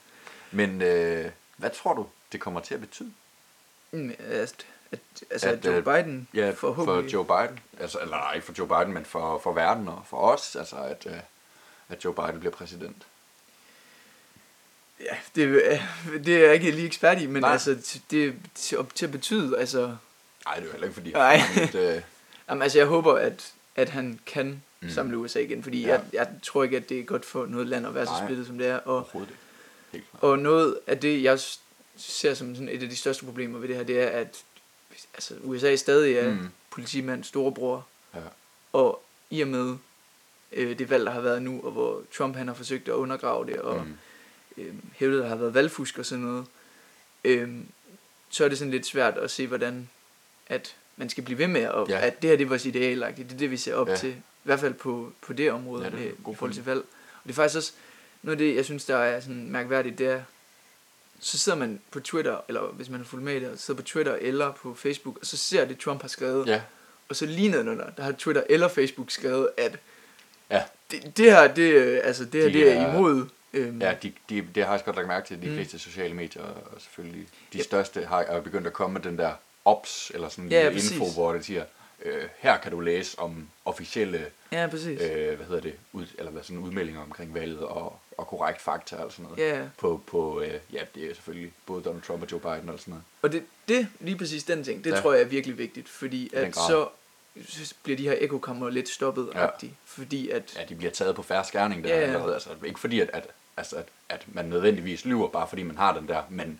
Men 0.51 0.81
øh, 0.81 1.25
hvad 1.57 1.69
tror 1.69 1.93
du, 1.93 2.05
det 2.31 2.39
kommer 2.39 2.59
til 2.59 2.73
at 2.73 2.79
betyde? 2.81 3.11
Mm, 3.91 4.11
at, 4.19 4.55
at, 4.91 4.99
altså, 5.31 5.49
At, 5.49 5.65
Joe 5.65 5.75
øh, 5.75 5.83
Biden 5.83 6.27
Ja, 6.33 6.49
for 6.49 6.55
forhåbentlig... 6.55 7.13
Joe 7.13 7.25
Biden. 7.25 7.59
Altså, 7.79 7.99
eller 7.99 8.17
nej, 8.17 8.33
ikke 8.33 8.45
for 8.45 8.53
Joe 8.57 8.67
Biden, 8.67 8.93
men 8.93 9.05
for, 9.05 9.39
for 9.43 9.53
verden 9.53 9.87
og 9.87 10.03
for 10.09 10.17
os. 10.17 10.55
Altså, 10.55 10.75
at, 10.75 11.05
øh, 11.09 11.13
at 11.89 12.05
Joe 12.05 12.13
Biden 12.13 12.39
bliver 12.39 12.53
præsident. 12.53 12.97
Ja, 14.99 15.15
det, 15.35 15.41
øh, 15.41 15.79
det 16.25 16.37
er 16.37 16.45
jeg 16.45 16.53
ikke 16.53 16.71
lige 16.71 16.87
ekspert 16.87 17.21
i, 17.21 17.25
men 17.25 17.41
Nej. 17.41 17.51
altså, 17.51 17.99
det 18.11 18.35
til, 18.55 18.85
til 18.95 19.05
at 19.05 19.11
betyde, 19.11 19.57
altså... 19.59 19.95
Nej, 20.45 20.55
det 20.55 20.61
er 20.61 20.65
jo 20.65 20.71
heller 20.71 20.87
ikke, 20.87 20.93
fordi 20.93 21.11
Nej. 21.11 21.39
Lidt, 21.55 21.75
øh, 21.75 22.01
Jamen, 22.49 22.61
altså, 22.61 22.77
jeg 22.77 22.87
håber, 22.87 23.13
at, 23.13 23.53
at 23.75 23.89
han 23.89 24.19
kan 24.25 24.63
Mm. 24.83 24.89
samle 24.89 25.17
USA 25.17 25.39
igen, 25.39 25.63
fordi 25.63 25.81
Ja. 25.81 25.87
jeg, 25.91 26.01
jeg 26.13 26.27
tror 26.43 26.63
ikke, 26.63 26.77
at 26.77 26.89
det 26.89 26.99
er 26.99 27.03
godt 27.03 27.25
for 27.25 27.45
noget 27.45 27.67
land 27.67 27.87
at 27.87 27.95
være 27.95 28.05
så 28.05 28.11
splittet, 28.23 28.47
som 28.47 28.57
det 28.57 28.67
er. 28.67 28.77
Og. 28.77 29.09
Helt 29.13 29.27
klart. 29.91 30.23
og 30.23 30.39
noget 30.39 30.79
af 30.87 30.99
det, 30.99 31.23
jeg 31.23 31.39
ser 31.97 32.33
som 32.33 32.55
sådan 32.55 32.69
et 32.69 32.83
af 32.83 32.89
de 32.89 32.95
største 32.95 33.25
problemer 33.25 33.59
ved 33.59 33.67
det 33.67 33.75
her, 33.75 33.83
det 33.83 34.01
er, 34.01 34.07
at 34.07 34.43
altså, 35.13 35.33
USA 35.43 35.75
stadig 35.75 36.15
er 36.15 36.31
Mm. 36.33 36.47
politimand 36.69 37.23
storebror, 37.23 37.87
Ja. 38.15 38.19
og 38.73 39.03
i 39.29 39.41
og 39.41 39.47
med 39.47 39.75
øh, 40.51 40.79
det 40.79 40.89
valg, 40.89 41.05
der 41.05 41.11
har 41.11 41.21
været 41.21 41.41
nu, 41.41 41.61
og 41.63 41.71
hvor 41.71 42.01
Trump 42.17 42.35
han 42.35 42.47
har 42.47 42.53
forsøgt 42.55 42.87
at 42.87 42.93
undergrave 42.93 43.45
det, 43.45 43.55
og 43.57 43.83
Mm. 43.85 43.97
øh, 44.63 44.73
hævdet, 44.93 45.21
der 45.23 45.27
har 45.27 45.35
været 45.35 45.53
valgfusk 45.53 45.97
og 45.99 46.05
sådan 46.05 46.23
noget, 46.25 46.45
øh, 47.23 47.49
så 48.29 48.45
er 48.45 48.49
det 48.49 48.57
sådan 48.57 48.71
lidt 48.71 48.85
svært 48.85 49.17
at 49.17 49.31
se, 49.31 49.47
hvordan 49.47 49.89
at 50.47 50.75
man 50.97 51.09
skal 51.09 51.23
blive 51.23 51.37
ved 51.37 51.47
med, 51.47 51.67
og 51.67 51.89
Ja. 51.89 51.99
at 52.07 52.21
det 52.21 52.29
her 52.29 52.37
det 52.37 52.43
er 52.43 52.47
vores 52.49 52.65
ideal, 52.65 52.99
det 53.17 53.31
er 53.33 53.37
det, 53.37 53.51
vi 53.51 53.57
ser 53.57 53.75
op 53.75 53.89
Ja. 53.89 53.95
til, 53.95 54.09
i 54.11 54.43
hvert 54.43 54.59
fald 54.59 54.73
på, 54.73 55.13
på 55.21 55.33
det 55.33 55.51
område, 55.51 55.83
Ja, 55.83 55.89
det 55.89 55.99
er 55.99 56.03
med, 56.03 56.11
i 56.11 56.35
forhold 56.35 56.53
til 56.53 56.65
valg. 56.65 56.79
Og 56.79 57.23
det 57.23 57.29
er 57.29 57.33
faktisk 57.35 57.57
også, 57.57 57.71
noget 58.21 58.33
af 58.33 58.37
det, 58.37 58.55
jeg 58.55 58.65
synes, 58.65 58.85
der 58.85 58.97
er 58.97 59.19
sådan 59.19 59.51
mærkværdigt, 59.51 59.97
det 59.97 60.07
er, 60.07 60.23
så 61.23 61.37
sidder 61.37 61.57
man 61.57 61.79
på 61.91 61.99
Twitter, 61.99 62.37
eller 62.47 62.61
hvis 62.61 62.89
man 62.89 62.99
har 62.99 63.05
fulgt 63.05 63.25
med 63.25 63.35
i 63.35 63.39
det, 63.39 63.59
så 63.59 63.65
sidder 63.65 63.81
på 63.81 63.87
Twitter 63.87 64.15
eller 64.21 64.51
på 64.51 64.73
Facebook, 64.75 65.17
og 65.17 65.25
så 65.25 65.37
ser 65.37 65.65
det, 65.65 65.77
Trump 65.79 66.01
har 66.01 66.07
skrevet, 66.07 66.47
Ja, 66.47 66.61
og 67.09 67.15
så 67.15 67.25
lige 67.25 67.49
nedenunder, 67.49 67.89
der 67.89 68.03
har 68.03 68.11
Twitter 68.11 68.43
eller 68.49 68.67
Facebook 68.67 69.11
skrevet, 69.11 69.49
at 69.57 69.77
Ja. 70.51 70.63
det, 70.91 71.17
det 71.17 71.31
her, 71.31 71.53
det, 71.53 72.01
altså, 72.03 72.25
det 72.25 72.41
her, 72.41 72.47
De 72.49 72.53
det 72.53 72.71
er 72.71 72.81
er- 72.81 72.95
imod. 72.97 73.25
Øhm, 73.53 73.81
ja 73.81 73.95
de, 74.03 74.13
de, 74.29 74.35
det 74.35 74.47
har 74.55 74.61
jeg 74.63 74.69
også 74.69 74.85
godt 74.85 74.95
lagt 74.95 75.07
mærke 75.07 75.27
til. 75.27 75.41
De 75.41 75.47
Mm. 75.47 75.53
fleste 75.53 75.79
sociale 75.79 76.13
medier, 76.13 76.41
og 76.43 76.81
selvfølgelig 76.81 77.27
de 77.53 77.57
Ja. 77.57 77.63
største, 77.63 78.05
har 78.05 78.19
er 78.21 78.41
begyndt 78.41 78.67
at 78.67 78.73
komme 78.73 78.93
med 78.93 79.01
den 79.01 79.17
der 79.17 79.31
ops, 79.65 80.11
eller 80.13 80.29
sådan 80.29 80.45
en 80.45 80.51
Ja, 80.51 80.69
præcis. 80.73 80.91
info, 80.91 81.05
hvor 81.13 81.33
det 81.33 81.45
siger, 81.45 81.63
øh, 82.05 82.23
her 82.37 82.57
kan 82.57 82.71
du 82.71 82.79
læse 82.79 83.19
om 83.19 83.49
officielle 83.65 84.25
ja, 84.51 84.67
præcis. 84.67 85.01
øh, 85.01 85.35
hvad 85.35 85.45
hedder 85.45 85.61
det, 85.61 85.73
ud, 85.93 86.05
eller 86.17 86.31
hvad 86.31 86.43
sådan 86.43 86.57
udmeldinger 86.57 87.01
omkring 87.01 87.33
valget 87.33 87.59
og, 87.59 87.99
og 88.17 88.27
korrekt 88.27 88.61
fakta 88.61 88.95
og 88.95 89.11
sådan 89.11 89.23
noget. 89.23 89.39
Ja, 89.39 89.67
På, 89.77 90.01
på 90.07 90.41
øh, 90.41 90.59
ja, 90.73 90.81
det 90.95 91.09
er 91.09 91.13
selvfølgelig 91.13 91.53
både 91.65 91.83
Donald 91.83 92.01
Trump 92.03 92.21
og 92.23 92.31
Joe 92.31 92.39
Biden 92.39 92.69
og 92.69 92.79
sådan 92.79 92.91
noget. 92.91 93.03
og 93.21 93.31
det, 93.31 93.43
det, 93.67 93.87
lige 93.99 94.17
præcis 94.17 94.43
den 94.43 94.63
ting, 94.63 94.83
det 94.83 94.91
Ja. 94.91 94.99
tror 95.01 95.13
jeg 95.13 95.21
er 95.21 95.25
virkelig 95.27 95.57
vigtigt, 95.57 95.89
fordi 95.89 96.29
at 96.35 96.55
så, 96.55 96.87
bliver 97.83 97.97
de 97.97 98.03
her 98.03 98.15
ekokammer 98.19 98.69
lidt 98.69 98.89
stoppet, 98.89 99.29
Ja. 99.35 99.41
ja. 99.41 99.47
fordi 99.85 100.29
at, 100.29 100.53
Ja, 100.57 100.65
de 100.69 100.75
bliver 100.75 100.91
taget 100.91 101.15
på 101.15 101.21
færre 101.23 101.45
skærning 101.45 101.83
der 101.83 101.89
Ja, 101.89 101.99
ja. 101.99 102.05
allerede. 102.05 102.33
Altså, 102.33 102.49
ikke 102.65 102.79
fordi, 102.79 102.99
at, 102.99 103.09
at 103.13 103.27
altså 103.57 103.75
at, 103.75 103.85
at 104.09 104.25
man 104.27 104.45
nødvendigvis 104.45 105.05
lyver, 105.05 105.27
bare 105.27 105.47
fordi 105.47 105.63
man 105.63 105.77
har 105.77 105.93
den 105.99 106.07
der, 106.07 106.23
men 106.29 106.59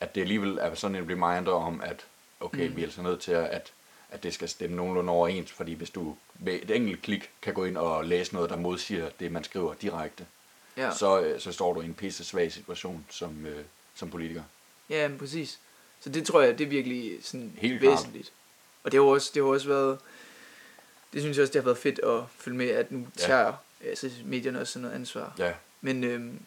at 0.00 0.14
det 0.14 0.20
alligevel 0.20 0.58
er 0.60 0.74
sådan 0.74 0.96
en 0.96 1.02
reminder 1.10 1.52
om, 1.52 1.80
at 1.84 2.04
okay, 2.40 2.68
mm. 2.68 2.76
vi 2.76 2.80
er 2.82 2.86
altså 2.86 3.02
nødt 3.02 3.20
til 3.20 3.32
at, 3.32 3.44
at, 3.44 3.72
at 4.10 4.22
det 4.22 4.34
skal 4.34 4.48
stemme 4.48 4.76
nogenlunde 4.76 5.12
overens, 5.12 5.52
fordi 5.52 5.72
hvis 5.74 5.90
du 5.90 6.16
med 6.38 6.52
et 6.62 6.70
enkelt 6.70 7.02
klik 7.02 7.30
kan 7.42 7.54
gå 7.54 7.64
ind 7.64 7.76
og 7.76 8.04
læse 8.04 8.34
noget, 8.34 8.50
der 8.50 8.56
modsiger 8.56 9.08
det, 9.20 9.32
man 9.32 9.44
skriver 9.44 9.74
direkte, 9.74 10.26
Ja, 10.76 10.94
så, 10.94 11.20
øh, 11.20 11.40
så 11.40 11.52
står 11.52 11.72
du 11.72 11.80
i 11.80 11.84
en 11.84 11.94
pisse 11.94 12.24
svag 12.24 12.52
situation 12.52 13.06
som, 13.10 13.46
øh, 13.46 13.64
som 13.94 14.10
politiker. 14.10 14.42
ja 14.90 15.08
men 15.08 15.18
præcis. 15.18 15.58
Så 16.00 16.10
det 16.10 16.26
tror 16.26 16.40
jeg, 16.40 16.58
det 16.58 16.64
er 16.64 16.68
virkelig 16.68 17.18
sådan 17.22 17.52
Helt 17.58 17.80
klart. 17.80 17.92
væsentligt. 17.92 18.32
Og 18.84 18.92
det 18.92 19.00
har 19.00 19.06
også, 19.06 19.30
det 19.34 19.42
har 19.42 19.50
også 19.50 19.68
været, 19.68 19.98
det 21.12 21.20
synes 21.22 21.36
jeg 21.36 21.42
også, 21.42 21.52
det 21.52 21.60
har 21.62 21.64
været 21.64 21.78
fedt 21.78 21.98
at 21.98 22.20
følge 22.38 22.56
med, 22.56 22.68
at 22.68 22.92
nu 22.92 22.98
Ja. 23.18 23.22
tager 23.26 23.52
altså, 23.84 24.10
medierne 24.24 24.60
også 24.60 24.72
sådan 24.72 24.82
noget 24.82 24.94
ansvar. 24.94 25.34
Ja, 25.38 25.52
Men 25.80 26.04
øhm, 26.04 26.40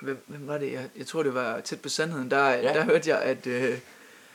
hvem, 0.00 0.24
hvem 0.26 0.46
var 0.48 0.58
det? 0.58 0.72
Jeg, 0.72 0.88
jeg 0.96 1.06
tror, 1.06 1.22
det 1.22 1.34
var 1.34 1.60
tæt 1.60 1.80
på 1.80 1.88
sandheden. 1.88 2.30
Der, 2.30 2.48
ja. 2.48 2.62
der 2.62 2.84
hørte 2.84 3.10
jeg, 3.10 3.22
at, 3.22 3.46
øh, 3.46 3.78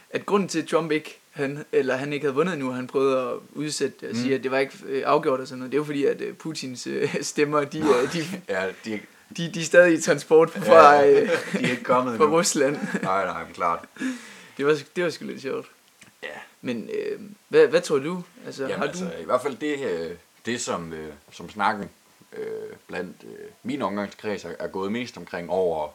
at 0.10 0.26
grunden 0.26 0.50
til, 0.50 0.62
at 0.62 0.68
Trump 0.68 0.92
ikke, 0.92 1.20
han, 1.38 1.66
eller 1.72 1.96
han 1.96 2.14
ikke 2.14 2.24
havde 2.24 2.36
vundet 2.36 2.58
nu, 2.58 2.72
han 2.72 2.88
prøvede 2.88 3.30
at 3.32 3.38
udsætte 3.54 4.04
og 4.04 4.10
Mm. 4.10 4.16
sige, 4.22 4.36
at 4.36 4.44
det 4.44 4.52
var 4.52 4.58
ikke 4.58 4.74
øh, 4.86 5.04
afgjort 5.06 5.40
og 5.40 5.48
sådan 5.48 5.60
noget. 5.60 5.72
Det 5.72 5.80
var 5.80 5.86
fordi, 5.86 6.06
at 6.06 6.22
øh, 6.22 6.34
Putins 6.34 6.88
øh, 6.88 7.16
stemmer, 7.22 7.64
de, 7.64 7.82
de, 8.14 8.26
ja 8.50 8.68
de, 8.86 9.00
de, 9.38 9.52
de 9.54 9.60
er 9.60 9.64
stadig 9.64 9.94
i 9.94 10.02
transport 10.02 10.50
fra, 10.50 10.94
ja, 10.94 11.22
de 11.22 11.30
er 11.54 11.58
ikke 11.72 11.84
kommet 11.84 12.18
fra 12.18 12.24
endnu. 12.24 12.38
Rusland. 12.38 12.78
Nej, 13.04 13.26
nej, 13.26 13.44
men 13.44 13.54
klart. 13.54 13.86
Det 14.58 14.66
var, 14.66 14.78
det 14.96 15.04
var 15.04 15.10
sgu 15.10 15.26
lidt 15.26 15.42
sjovt. 15.42 15.68
Ja, 16.24 16.28
Men 16.62 16.90
øh, 16.94 17.20
hvad, 17.50 17.68
hvad 17.68 17.82
tror 17.82 18.00
du? 18.00 18.24
Altså, 18.46 18.64
Jamen, 18.64 18.76
har 18.78 18.86
du... 18.86 18.90
altså, 18.90 19.12
i 19.22 19.26
hvert 19.26 19.42
fald 19.42 19.56
det, 19.58 19.80
øh, 19.92 20.12
det 20.46 20.62
som, 20.62 20.94
øh, 20.94 21.10
som 21.32 21.50
snakken 21.50 21.90
øh, 22.38 22.44
blandt 22.88 23.16
øh, 23.24 23.46
min 23.64 23.82
omgangskreds 23.82 24.46
er, 24.46 24.52
er 24.60 24.68
gået 24.68 24.92
mest 24.92 25.18
omkring 25.18 25.50
over 25.50 25.90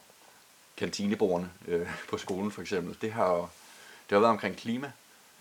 kantinebordene 0.76 1.50
øh, 1.68 1.86
på 2.10 2.18
skolen 2.18 2.50
for 2.50 2.60
eksempel, 2.60 2.96
det 3.02 3.12
har, 3.12 3.28
jo- 3.32 3.48
det 4.10 4.16
har 4.16 4.18
været 4.18 4.30
omkring 4.30 4.56
klima. 4.56 4.92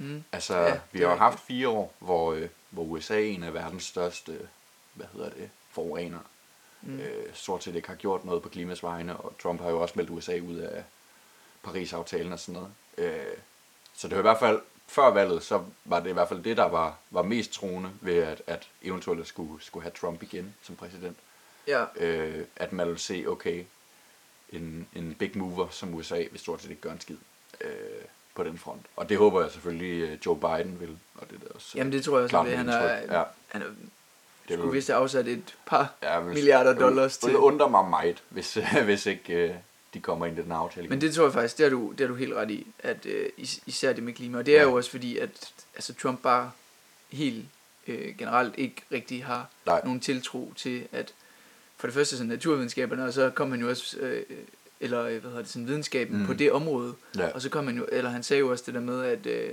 Mm, 0.01 0.23
Altså, 0.31 0.57
Ja, 0.57 0.79
vi 0.91 0.99
har 1.01 1.09
jo 1.11 1.15
haft 1.15 1.39
fire 1.39 1.69
år, 1.69 1.93
hvor, 1.99 2.33
øh, 2.33 2.49
hvor 2.69 2.83
USA 2.83 3.13
er 3.15 3.19
en 3.25 3.43
af 3.43 3.53
verdens 3.53 3.83
største, 3.83 4.39
hvad 4.93 5.05
hedder 5.13 5.29
det, 5.29 5.49
forurenere. 5.71 6.21
mm, 6.81 6.91
Mm. 6.93 6.99
Øh, 6.99 7.33
stort 7.33 7.63
set 7.63 7.75
ikke 7.75 7.87
har 7.87 7.95
gjort 7.95 8.25
noget 8.25 8.43
på 8.43 8.49
klimas 8.49 8.83
vegne, 8.83 9.17
og 9.17 9.33
Trump 9.43 9.61
har 9.61 9.69
jo 9.69 9.81
også 9.81 9.93
meldt 9.97 10.09
USA 10.09 10.39
ud 10.39 10.55
af 10.57 10.83
Paris-aftalen 11.63 12.33
og 12.33 12.39
sådan 12.39 12.53
noget. 12.61 12.71
Øh, 12.97 13.37
så 13.93 14.07
det 14.07 14.15
var 14.15 14.21
i 14.21 14.29
hvert 14.29 14.39
fald, 14.39 14.61
før 14.87 15.09
valget, 15.09 15.43
så 15.43 15.63
var 15.85 15.99
det 15.99 16.09
i 16.09 16.13
hvert 16.13 16.27
fald 16.27 16.43
det, 16.43 16.57
der 16.57 16.65
var, 16.67 16.97
var 17.11 17.21
mest 17.21 17.51
troende 17.53 17.91
ved, 18.01 18.17
at, 18.17 18.41
at 18.47 18.67
eventuelt 18.81 19.27
skulle, 19.27 19.63
skulle 19.63 19.83
have 19.83 19.91
Trump 20.01 20.23
igen 20.23 20.55
som 20.61 20.75
præsident. 20.75 21.17
ja, 21.67 21.85
Øh, 21.95 22.45
at 22.55 22.73
man 22.73 22.87
ville 22.87 22.99
se, 22.99 23.25
okay, 23.27 23.63
en, 24.49 24.87
en 24.95 25.15
big 25.19 25.37
mover 25.37 25.69
som 25.69 25.93
USA 25.93 26.23
vil 26.31 26.39
stort 26.39 26.61
set 26.61 26.69
ikke 26.69 26.81
gøre 26.81 26.93
en 26.93 27.01
skid 27.01 27.17
øh, 27.61 27.71
på 28.35 28.43
den 28.43 28.57
front. 28.57 28.81
Og 28.95 29.09
det 29.09 29.17
håber 29.17 29.41
jeg 29.41 29.51
selvfølgelig, 29.51 30.01
øh, 30.09 30.17
Joe 30.25 30.35
Biden 30.39 30.79
vil. 30.79 30.97
Og 31.15 31.29
det 31.29 31.35
er 31.35 31.39
da 31.39 31.53
også, 31.55 31.71
jamen 31.75 31.93
det 31.93 32.03
tror 32.03 32.17
jeg 32.17 32.23
også, 32.23 32.37
at 32.39 32.57
han 32.57 32.69
er. 32.69 32.83
Ja, 33.17 33.23
han 33.47 33.61
er, 33.61 33.65
det 34.47 34.57
skulle 34.59 34.71
vist 34.71 34.87
have 34.87 34.97
afsat 35.01 35.27
et 35.27 35.55
par 35.65 35.93
ja, 36.03 36.19
hvis, 36.19 36.33
milliarder 36.35 36.73
dollars 36.73 37.17
til. 37.17 37.29
Det 37.29 37.35
undrer 37.35 37.67
mig 37.67 37.89
meget, 37.89 38.23
hvis, 38.29 38.57
hvis 38.85 39.05
ikke 39.05 39.33
øh, 39.33 39.55
de 39.93 39.99
kommer 39.99 40.25
ind 40.25 40.39
i 40.39 40.41
den 40.41 40.51
aftale. 40.51 40.87
Men 40.87 41.01
det 41.01 41.13
tror 41.13 41.23
jeg 41.23 41.33
faktisk, 41.33 41.57
det 41.57 41.63
har 41.63 41.69
du, 41.69 41.91
det 41.91 41.99
har 41.99 42.07
du 42.07 42.15
helt 42.15 42.33
ret 42.33 42.51
i, 42.51 42.67
at 42.79 43.05
øh, 43.05 43.29
is- 43.37 43.59
især 43.65 43.93
det 43.93 44.03
med 44.03 44.13
klima. 44.13 44.37
Og 44.37 44.45
det 44.45 44.53
er 44.55 44.61
Ja. 44.61 44.63
jo 44.67 44.73
også 44.73 44.91
fordi, 44.91 45.17
at 45.17 45.51
altså, 45.75 45.93
Trump 45.93 46.21
bare 46.21 46.51
helt 47.09 47.45
øh, 47.87 48.17
generelt 48.17 48.55
ikke 48.57 48.75
rigtig 48.91 49.25
har 49.25 49.49
Nej. 49.65 49.81
nogen 49.83 49.99
tiltro 49.99 50.53
til, 50.55 50.87
at 50.91 51.13
for 51.77 51.87
det 51.87 51.93
første 51.93 52.17
sådan 52.17 52.29
naturvidenskaberne, 52.29 53.05
og 53.05 53.13
så 53.13 53.29
kom 53.29 53.51
han 53.51 53.59
jo 53.61 53.69
også, 53.69 53.97
øh, 53.97 54.23
eller 54.81 55.01
øh, 55.03 55.11
hvad 55.11 55.21
hedder 55.29 55.37
det, 55.43 55.49
sådan 55.51 55.67
videnskaben 55.67 56.19
Mm. 56.19 56.25
på 56.25 56.33
det 56.33 56.51
område. 56.51 56.93
Ja. 57.17 57.27
Og 57.27 57.41
så 57.41 57.49
kom 57.49 57.67
han 57.67 57.77
jo, 57.77 57.85
eller 57.91 58.09
han 58.09 58.23
sagde 58.23 58.39
jo 58.39 58.51
også 58.51 58.63
det 58.67 58.73
der 58.73 58.79
med, 58.79 59.03
at 59.03 59.25
øh, 59.25 59.49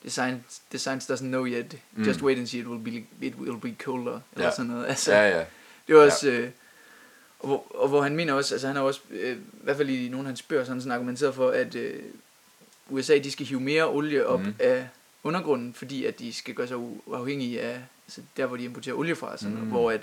the, 0.00 0.10
science, 0.10 0.60
the 0.70 0.78
science 0.78 1.14
doesn't 1.14 1.18
know 1.26 1.46
yet, 1.46 1.76
Mm. 1.92 2.02
just 2.02 2.22
wait 2.22 2.38
and 2.38 2.46
see, 2.46 2.60
it 2.60 2.66
will 2.66 2.84
be, 2.84 3.26
it 3.26 3.34
will 3.34 3.58
be 3.60 3.74
colder, 3.84 4.20
eller 4.32 4.46
Ja. 4.46 4.50
sådan 4.56 4.70
noget. 4.70 4.86
Altså, 4.86 5.12
Ja, 5.12 5.28
ja. 5.38 5.44
det 5.88 5.96
var 5.96 6.02
også... 6.04 6.30
Øh, 6.30 6.48
og, 7.40 7.48
hvor, 7.48 7.66
og 7.82 7.88
hvor 7.88 8.02
han 8.02 8.16
mener 8.16 8.32
også, 8.32 8.54
altså 8.54 8.66
han 8.66 8.76
har 8.76 8.82
også, 8.82 9.00
øh, 9.10 9.36
i 9.36 9.40
hvert 9.62 9.76
fald 9.76 9.88
i 9.90 10.08
nogle 10.08 10.18
af 10.18 10.26
hans 10.26 10.42
bøger, 10.42 10.64
sådan, 10.64 10.80
sådan 10.80 10.92
argumenteret 10.92 11.34
for, 11.34 11.50
at 11.50 11.74
øh, 11.74 12.02
USA 12.90 13.18
de 13.18 13.30
skal 13.30 13.46
hive 13.46 13.60
mere 13.60 13.88
olie 13.88 14.26
op 14.26 14.40
mm. 14.40 14.54
af 14.58 14.88
undergrunden, 15.22 15.74
fordi 15.74 16.04
at 16.04 16.18
de 16.18 16.32
skal 16.32 16.54
gøre 16.54 16.68
sig 16.68 16.76
uafhængige 17.06 17.60
af 17.60 17.80
altså 18.06 18.20
der, 18.36 18.46
hvor 18.46 18.56
de 18.56 18.64
importerer 18.64 18.94
olie 18.96 19.14
fra. 19.16 19.36
Sådan, 19.36 19.54
Mhm. 19.54 19.62
mm. 19.64 19.70
Hvor 19.70 19.90
at, 19.90 20.00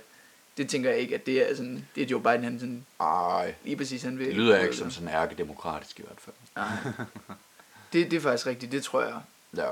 det 0.59 0.69
tænker 0.69 0.89
jeg 0.89 0.99
ikke, 0.99 1.15
at 1.15 1.25
det 1.25 1.51
er, 1.51 1.55
sådan, 1.55 1.87
det 1.95 2.03
er 2.03 2.07
Joe 2.07 2.21
Biden, 2.21 2.43
han 2.43 2.59
sådan, 2.59 2.85
Ej, 2.99 3.55
lige 3.63 3.75
præcis 3.75 4.03
han 4.03 4.19
vil. 4.19 4.27
det 4.27 4.35
lyder 4.35 4.59
ikke 4.63 4.75
som 4.75 4.91
sådan 4.91 5.09
ærkedemokratisk 5.09 5.99
i 5.99 6.03
hvert 6.03 6.19
fald. 6.21 6.35
Nej. 6.55 6.93
det, 7.93 8.11
det 8.11 8.17
er 8.17 8.21
faktisk 8.21 8.47
rigtigt, 8.47 8.71
det 8.71 8.83
tror 8.83 9.01
jeg 9.03 9.21
Ja, 9.57 9.69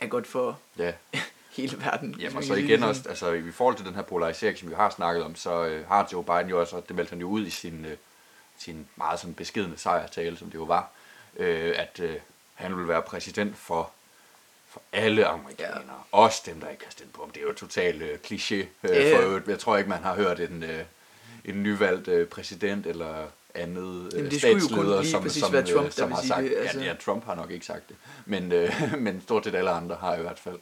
er 0.00 0.06
godt 0.06 0.26
for 0.26 0.58
ja. 0.78 0.92
hele 1.56 1.78
verden. 1.78 2.14
Jamen, 2.20 2.36
og 2.36 2.44
så 2.44 2.54
igen 2.54 2.82
også, 2.82 3.08
altså 3.08 3.32
i 3.32 3.50
forhold 3.50 3.76
til 3.76 3.86
den 3.86 3.94
her 3.94 4.02
polarisering, 4.02 4.58
som 4.58 4.68
vi 4.68 4.74
har 4.74 4.90
snakket 4.90 5.24
om, 5.24 5.34
så 5.36 5.64
øh, 5.64 5.88
har 5.88 6.08
Joe 6.12 6.24
Biden 6.24 6.48
jo 6.48 6.60
også, 6.60 6.76
og 6.76 6.88
det 6.88 6.96
meldte 6.96 7.10
han 7.10 7.20
jo 7.20 7.28
ud 7.28 7.46
i 7.46 7.50
sin, 7.50 7.84
øh, 7.84 7.96
sin 8.58 8.86
meget 8.96 9.20
sådan 9.20 9.34
beskedende 9.34 9.78
sejrtale, 9.78 10.36
som 10.36 10.50
det 10.50 10.58
jo 10.58 10.64
var, 10.64 10.90
øh, 11.36 11.74
at 11.76 12.00
øh, 12.00 12.16
han 12.54 12.76
vil 12.76 12.88
være 12.88 13.02
præsident 13.02 13.56
for, 13.56 13.90
for 14.76 14.82
alle 14.92 15.26
amerikanere, 15.26 15.78
ja. 16.12 16.18
også 16.18 16.42
dem, 16.46 16.60
der 16.60 16.68
ikke 16.68 16.84
har 16.84 16.90
stemt 16.90 17.12
på 17.12 17.22
ham. 17.22 17.30
Det 17.30 17.42
er 17.42 17.46
jo 17.46 17.52
totalt 17.52 18.02
øh, 18.02 18.18
kliché 18.26 18.54
øh, 18.54 18.66
for. 18.82 19.50
Jeg 19.50 19.58
tror 19.58 19.76
ikke, 19.76 19.90
man 19.90 20.02
har 20.02 20.14
hørt 20.14 20.40
en, 20.40 20.62
øh, 20.62 20.80
en 21.44 21.62
nyvalgt 21.62 22.08
øh, 22.08 22.26
præsident 22.28 22.86
eller 22.86 23.24
andet 23.54 24.10
øh, 24.12 24.18
Jamen, 24.18 24.30
det 24.30 24.38
statsleder, 24.38 25.02
som, 25.02 25.22
præcis 25.22 25.42
som, 25.42 25.54
øh, 25.54 25.66
Trump, 25.66 25.90
som 25.92 26.12
har 26.12 26.22
sagt, 26.22 26.42
det, 26.42 26.56
altså. 26.56 26.80
ja, 26.80 26.84
ja, 26.86 26.94
Trump 26.94 27.24
har 27.24 27.34
nok 27.34 27.50
ikke 27.50 27.66
sagt 27.66 27.88
det, 27.88 27.96
men, 28.26 28.52
øh, 28.52 28.72
men 28.98 29.20
stort 29.20 29.44
set 29.44 29.54
alle 29.54 29.70
andre 29.70 29.96
har 29.96 30.16
i 30.16 30.20
hvert 30.20 30.38
fald. 30.38 30.58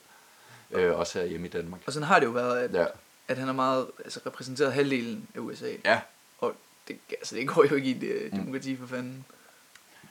Øh, 0.70 0.98
også 0.98 1.18
her 1.18 1.26
hjemme 1.26 1.46
i 1.46 1.50
Danmark. 1.50 1.80
Og 1.86 1.92
sådan 1.92 2.06
har 2.08 2.18
det 2.18 2.26
jo 2.26 2.30
været, 2.30 2.58
at, 2.58 2.74
Ja. 2.74 2.86
at 3.28 3.36
han 3.38 3.46
har 3.46 3.54
meget 3.54 3.86
altså, 4.04 4.20
repræsenteret 4.26 4.72
halvdelen 4.72 5.28
af 5.34 5.38
USA. 5.40 5.66
Ja, 5.84 6.00
Og 6.38 6.54
det, 6.88 6.96
altså, 7.10 7.36
det 7.36 7.48
går 7.48 7.64
jo 7.70 7.74
ikke 7.74 7.88
i 7.88 7.92
det 7.92 8.32
Mm. 8.32 8.38
demokrati 8.38 8.76
for 8.76 8.86
fanden. 8.86 9.24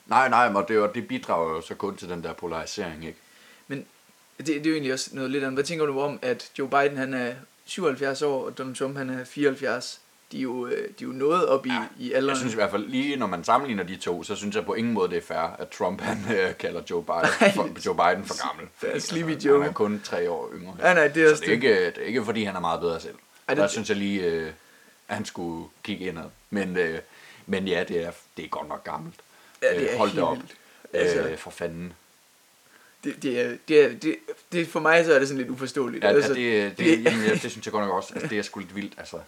nej, 0.05 0.29
nej, 0.29 0.51
og 0.55 0.67
det, 0.67 0.79
og 0.79 0.95
det 0.95 1.07
bidrager 1.07 1.49
jo 1.55 1.61
så 1.61 1.75
kun 1.75 1.97
til 1.97 2.09
den 2.09 2.23
der 2.23 2.33
polarisering, 2.33 3.05
ikke? 3.05 3.19
Men 3.67 3.85
det, 4.37 4.47
det 4.47 4.57
er 4.65 4.69
jo 4.69 4.71
egentlig 4.73 4.93
også 4.93 5.09
noget 5.13 5.31
lidt 5.31 5.43
andet. 5.43 5.55
Hvad 5.55 5.63
tænker 5.63 5.85
du 5.85 5.99
om, 5.99 6.19
at 6.21 6.51
Joe 6.59 6.69
Biden 6.69 6.97
han 6.97 7.13
er 7.13 7.33
77 7.65 8.21
år, 8.21 8.45
og 8.45 8.57
Donald 8.57 8.75
Trump 8.75 8.97
han 8.97 9.09
er 9.09 9.23
74? 9.23 9.99
De 10.31 10.37
er 10.37 10.41
jo, 10.41 10.67
øh, 10.67 10.71
de 10.71 11.03
er 11.03 11.07
jo 11.07 11.07
nået 11.13 11.45
op 11.47 11.65
i, 11.65 11.69
Ja, 11.69 11.85
i 11.99 12.11
alderen. 12.13 12.29
Jeg 12.29 12.37
synes 12.37 12.53
i 12.53 12.55
hvert 12.55 12.71
fald, 12.71 12.87
lige 12.87 13.15
når 13.15 13.27
man 13.27 13.43
sammenligner 13.43 13.83
de 13.83 13.95
to, 13.95 14.23
så 14.23 14.35
synes 14.35 14.55
jeg 14.55 14.65
på 14.65 14.73
ingen 14.73 14.93
måde, 14.93 15.09
det 15.09 15.17
er 15.17 15.21
fair, 15.21 15.55
at 15.59 15.69
Trump 15.69 16.01
han 16.01 16.37
øh, 16.37 16.57
kalder 16.57 16.81
Joe 16.89 17.03
Biden, 17.03 17.53
for, 17.55 17.69
Joe 17.85 17.95
Biden 17.95 18.25
for 18.25 18.47
gammel. 18.47 18.65
Er 18.65 18.87
Fordi, 18.89 18.99
Sleepy 18.99 19.31
Joe. 19.45 19.61
Han 19.61 19.69
er 19.69 19.73
kun 19.73 20.01
tre 20.03 20.29
år 20.29 20.51
yngre. 20.55 20.75
Nej, 20.79 20.93
nej, 20.93 21.07
det 21.07 21.23
er 21.31 21.35
så 21.35 21.41
det 21.41 21.47
er, 21.49 21.53
ikke, 21.53 21.85
det 21.85 21.97
er 21.97 22.01
ikke, 22.05 22.25
fordi 22.25 22.43
han 22.43 22.55
er 22.55 22.59
meget 22.59 22.79
bedre 22.79 22.99
selv. 22.99 23.15
Ej, 23.47 23.53
det- 23.53 23.61
Der 23.61 23.67
synes 23.67 23.89
jeg 23.89 23.97
lige, 23.97 24.21
øh, 24.25 24.51
at 25.07 25.15
han 25.15 25.25
skulle 25.25 25.69
kigge 25.83 26.05
indad. 26.07 26.23
Men, 26.49 26.77
øh, 26.77 26.99
men 27.45 27.67
ja, 27.67 27.83
det 27.87 28.03
er, 28.05 28.11
det 28.37 28.45
er 28.45 28.49
godt 28.49 28.69
nok 28.69 28.83
gammelt. 28.83 29.15
Ja, 29.61 29.67
det 29.79 29.83
er 29.87 29.91
Øh, 29.91 29.97
Hold 29.97 30.11
det 30.11 30.19
op. 30.23 30.37
Altså, 30.93 31.19
Øh, 31.29 31.37
for 31.37 31.51
fanden. 31.51 31.93
Det, 33.03 33.23
det, 33.23 33.41
er, 33.41 33.57
det, 33.67 33.83
er, 33.85 33.89
det, 33.99 34.15
det, 34.51 34.67
for 34.67 34.79
mig 34.79 35.05
så 35.05 35.13
er 35.13 35.19
det 35.19 35.27
sådan 35.27 35.37
lidt 35.37 35.49
uforståeligt. 35.49 36.03
Ja, 36.03 36.09
altså, 36.09 36.33
det, 36.33 36.77
det, 36.77 36.77
det- 36.77 37.03
jamen, 37.05 37.25
ja, 37.25 37.31
det 37.33 37.51
synes 37.51 37.65
jeg 37.65 37.71
godt 37.71 37.85
nok 37.85 37.95
også. 37.95 38.13
Altså, 38.13 38.27
det 38.29 38.37
er 38.37 38.41
sgu 38.41 38.59
lidt 38.59 38.75
vildt, 38.75 38.93
altså. 38.97 39.19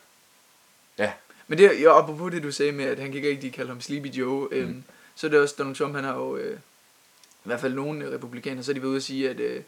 Ja, 0.97 1.11
Men 1.47 1.57
det, 1.57 1.83
jo, 1.83 1.91
apropos 1.97 2.31
det, 2.31 2.43
du 2.43 2.51
sagde 2.51 2.71
med, 2.71 2.85
at 2.85 2.99
han 2.99 3.07
kan 3.07 3.15
ikke 3.15 3.29
rigtig 3.29 3.53
kalde 3.53 3.69
ham 3.69 3.81
Sleepy 3.81 4.07
Joe, 4.07 4.47
øhm, 4.51 4.67
Mm. 4.69 4.83
så 5.15 5.27
er 5.27 5.31
det 5.31 5.39
også, 5.39 5.55
Donald 5.57 5.75
Trump, 5.75 5.95
han 5.95 6.03
har 6.03 6.15
jo, 6.15 6.37
øh, 6.37 6.57
i 6.57 7.47
hvert 7.47 7.59
fald 7.61 7.73
nogle 7.73 8.11
republikanere, 8.13 8.63
så 8.63 8.71
er 8.71 8.73
de 8.73 8.81
ved 8.81 8.95
at 8.95 9.03
sige, 9.03 9.29
at, 9.29 9.39
øh, 9.39 9.61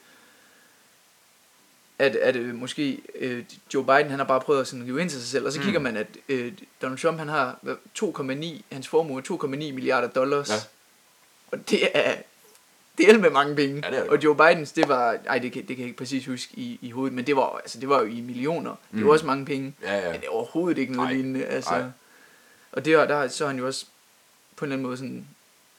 at, 2.00 2.16
at 2.16 2.36
øh, 2.36 2.56
måske 2.56 3.02
øh, 3.16 3.44
Joe 3.74 3.84
Biden, 3.86 4.10
han 4.10 4.20
har 4.20 4.26
bare 4.26 4.42
prøvet 4.42 4.62
at 4.62 4.68
sådan 4.68 4.86
rive 4.86 5.02
ind 5.02 5.10
til 5.10 5.20
sig 5.20 5.30
selv, 5.30 5.46
og 5.46 5.52
så 5.54 5.60
Mm. 5.60 5.64
kigger 5.66 5.80
man, 5.80 5.98
at 5.98 6.08
øh, 6.30 6.54
Donald 6.82 7.00
Trump, 7.00 7.18
han 7.20 7.28
har 7.30 7.60
hvad, 7.62 7.76
2,9, 8.00 8.62
hans 8.76 8.88
formue 8.88 9.18
er 9.20 9.24
2,9 9.44 9.48
milliarder 9.48 10.08
dollars, 10.08 10.50
Ja. 10.50 10.56
og 11.52 11.70
det 11.70 11.90
er, 11.94 12.16
det 12.98 13.10
er 13.10 13.18
med 13.18 13.30
mange 13.30 13.56
penge. 13.56 13.82
Ja, 13.86 13.92
det 13.92 14.02
det. 14.04 14.10
og 14.10 14.24
Joe 14.24 14.36
Bidens, 14.36 14.72
det 14.72 14.88
var, 14.88 15.18
ej, 15.26 15.40
det 15.40 15.52
kan, 15.52 15.62
det 15.62 15.68
kan 15.76 15.78
jeg 15.78 15.86
ikke 15.88 15.98
præcis 15.98 16.26
huske 16.26 16.52
i, 16.58 16.80
i 16.82 16.92
hovedet, 16.92 17.14
men 17.14 17.28
det 17.28 17.36
var, 17.36 17.58
altså, 17.58 17.80
det 17.80 17.90
var 17.90 18.00
jo 18.02 18.06
i 18.08 18.22
millioner. 18.22 18.70
Det 18.72 18.78
Mm. 19.00 19.06
var 19.06 19.12
også 19.12 19.26
mange 19.26 19.46
penge. 19.46 19.74
ja, 19.82 19.98
ja. 20.00 20.12
Men 20.12 20.22
det 20.22 20.28
er 20.28 20.32
overhovedet 20.32 20.78
ikke 20.78 20.94
noget 20.94 21.08
Nej. 21.10 21.14
lignende. 21.18 21.46
Altså. 21.46 21.72
Nej. 21.72 21.90
Og 22.72 22.86
det, 22.86 22.94
er- 22.94 23.06
der, 23.06 23.28
så 23.28 23.44
har 23.44 23.50
han 23.52 23.60
jo 23.60 23.66
også 23.68 23.86
på 24.56 24.66
en 24.66 24.68
eller 24.72 24.76
anden 24.76 24.88
måde 24.88 24.98
sådan 24.98 25.28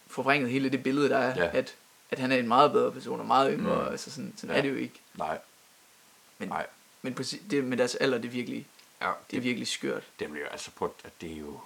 forvrænget 0.06 0.50
hele 0.50 0.68
det 0.68 0.82
billede, 0.82 1.08
der 1.08 1.18
er, 1.18 1.44
Ja. 1.44 1.50
at, 1.58 1.74
at 2.10 2.18
han 2.18 2.32
er 2.32 2.36
en 2.36 2.48
meget 2.48 2.72
bedre 2.72 2.92
person 2.92 3.20
og 3.20 3.26
meget 3.26 3.54
yngre. 3.58 3.82
Mm. 3.84 3.90
Altså 3.90 4.10
sådan, 4.10 4.32
sådan 4.36 4.50
Ja. 4.54 4.58
er 4.58 4.62
det 4.62 4.70
jo 4.70 4.76
ikke. 4.76 5.00
Nej, 5.14 5.38
Men, 6.38 6.48
nej. 6.48 6.66
men 7.02 7.24
si- 7.24 7.42
det, 7.50 7.64
med 7.64 7.76
deres 7.76 7.94
alder, 7.94 8.18
det 8.18 8.28
er 8.28 8.32
virkelig, 8.32 8.66
Ja, 9.02 9.10
det 9.30 9.36
er 9.36 9.40
virkelig 9.40 9.68
skørt. 9.68 10.02
det 10.20 10.30
bliver 10.30 10.48
altså 10.48 10.70
på, 10.76 10.94
at 11.04 11.10
det 11.20 11.32
er 11.32 11.36
jo, 11.36 11.60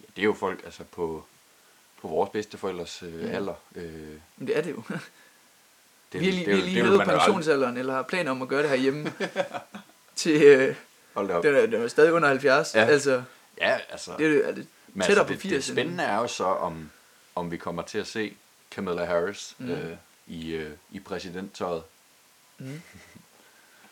ja, 0.00 0.04
det 0.16 0.22
er 0.22 0.26
jo 0.26 0.32
folk, 0.32 0.60
altså 0.64 0.84
på, 0.84 1.24
på 2.02 2.08
vores 2.08 2.30
bedsteforældres 2.30 3.02
øh, 3.02 3.22
Ja. 3.22 3.28
alder. 3.28 3.54
Øh, 3.74 3.92
Men 4.36 4.46
det 4.48 4.56
er 4.56 4.62
det 4.62 4.70
jo. 4.70 4.82
det, 6.12 6.20
vi 6.20 6.24
har 6.24 6.32
lige, 6.32 6.46
det, 6.46 6.46
vi 6.56 6.60
har 6.60 6.66
lige 6.66 6.78
jo 6.86 6.92
aldrig- 7.00 7.06
pensionsalderen, 7.06 7.76
eller 7.76 7.94
har 7.94 8.02
planer 8.02 8.30
om 8.30 8.42
at 8.42 8.48
gøre 8.48 8.62
det 8.62 8.70
herhjemme. 8.70 9.12
til, 10.16 10.42
øh, 10.42 10.74
Hold 11.14 11.30
op. 11.30 11.42
den, 11.42 11.54
er, 11.54 11.60
den 11.66 11.74
er 11.82 11.88
stadig 11.88 12.12
under 12.12 12.28
70. 12.28 12.74
Ja. 12.74 12.84
Altså, 12.84 13.22
Ja, 13.60 13.78
altså... 13.90 14.10
Det 14.18 14.26
er, 14.26 14.30
det- 14.30 14.48
er 14.48 14.52
det 14.54 14.66
men 14.88 15.06
tættere 15.06 15.24
altså, 15.24 15.24
på 15.24 15.32
det, 15.32 15.40
80. 15.50 15.64
det 15.66 15.74
spændende 15.74 16.04
er 16.04 16.16
jo 16.16 16.26
så, 16.26 16.44
om, 16.44 16.90
om 17.34 17.50
vi 17.50 17.56
kommer 17.56 17.82
til 17.82 17.98
at 17.98 18.06
se 18.06 18.36
Kamala 18.70 19.04
Harris 19.04 19.54
Mm. 19.58 19.66
mm. 19.66 19.72
øh, 19.72 19.96
i, 20.26 20.50
øh, 20.50 20.70
i 20.90 21.00
præsidenttøjet. 21.00 21.82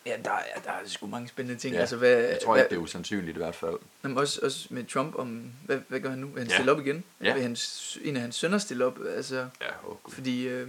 Ja, 0.07 0.17
der, 0.25 0.31
er, 0.31 0.61
der 0.65 0.71
er 0.71 0.77
sgu 0.87 1.07
mange 1.07 1.29
spændende 1.29 1.61
ting. 1.61 1.75
Ja, 1.75 1.81
altså, 1.81 1.97
hvad, 1.97 2.11
Jeg 2.11 2.39
tror 2.45 2.53
hvad, 2.55 2.63
ikke, 2.65 2.71
det 2.71 2.77
er 2.77 2.81
usandsynligt 2.83 3.37
i 3.37 3.39
hvert 3.41 3.55
fald. 3.55 3.79
Jamen 4.05 4.19
også, 4.19 4.41
også 4.43 4.67
med 4.71 4.85
Trump, 4.85 5.15
om, 5.15 5.53
hvad, 5.65 5.79
hvad 5.89 6.01
gør 6.01 6.11
han 6.11 6.19
nu? 6.19 6.27
Vil 6.27 6.39
han 6.39 6.49
Ja. 6.49 6.55
stille 6.55 6.73
op 6.73 6.81
igen? 6.81 7.05
Ja. 7.23 7.33
Vil 7.33 7.43
hans, 7.43 7.99
en 8.03 8.17
af 8.17 8.23
hans 8.23 8.37
sønner 8.37 8.59
stille 8.59 8.85
op? 8.85 8.99
Altså, 9.17 9.37
Ja, 9.37 9.67
oh, 9.85 9.97
fordi, 10.09 10.49
øh, 10.49 10.69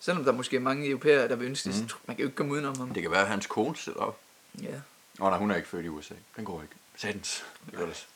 selvom 0.00 0.24
der 0.24 0.32
måske 0.32 0.56
er 0.56 0.60
mange 0.60 0.88
europæere, 0.88 1.28
der 1.28 1.36
vil 1.36 1.46
ønske 1.46 1.68
det, 1.70 1.76
Mhm. 1.80 1.88
man 2.06 2.16
kan 2.16 2.22
jo 2.22 2.26
ikke 2.28 2.36
komme 2.36 2.52
udenom 2.52 2.78
ham. 2.78 2.90
Det 2.90 3.02
kan 3.02 3.10
være, 3.10 3.20
at 3.22 3.28
hans 3.28 3.46
kone 3.46 3.76
stiller 3.76 4.00
op. 4.00 4.18
Ja. 4.62 4.68
Åh 4.68 5.26
oh, 5.26 5.30
nej, 5.30 5.38
hun 5.38 5.50
er 5.50 5.56
ikke 5.56 5.68
født 5.68 5.84
i 5.84 5.88
USA. 5.88 6.14
Den 6.36 6.44
går 6.44 6.62
ikke. 6.62 6.74
Satans. 6.96 7.44
Det 7.70 7.78
det. 7.78 8.06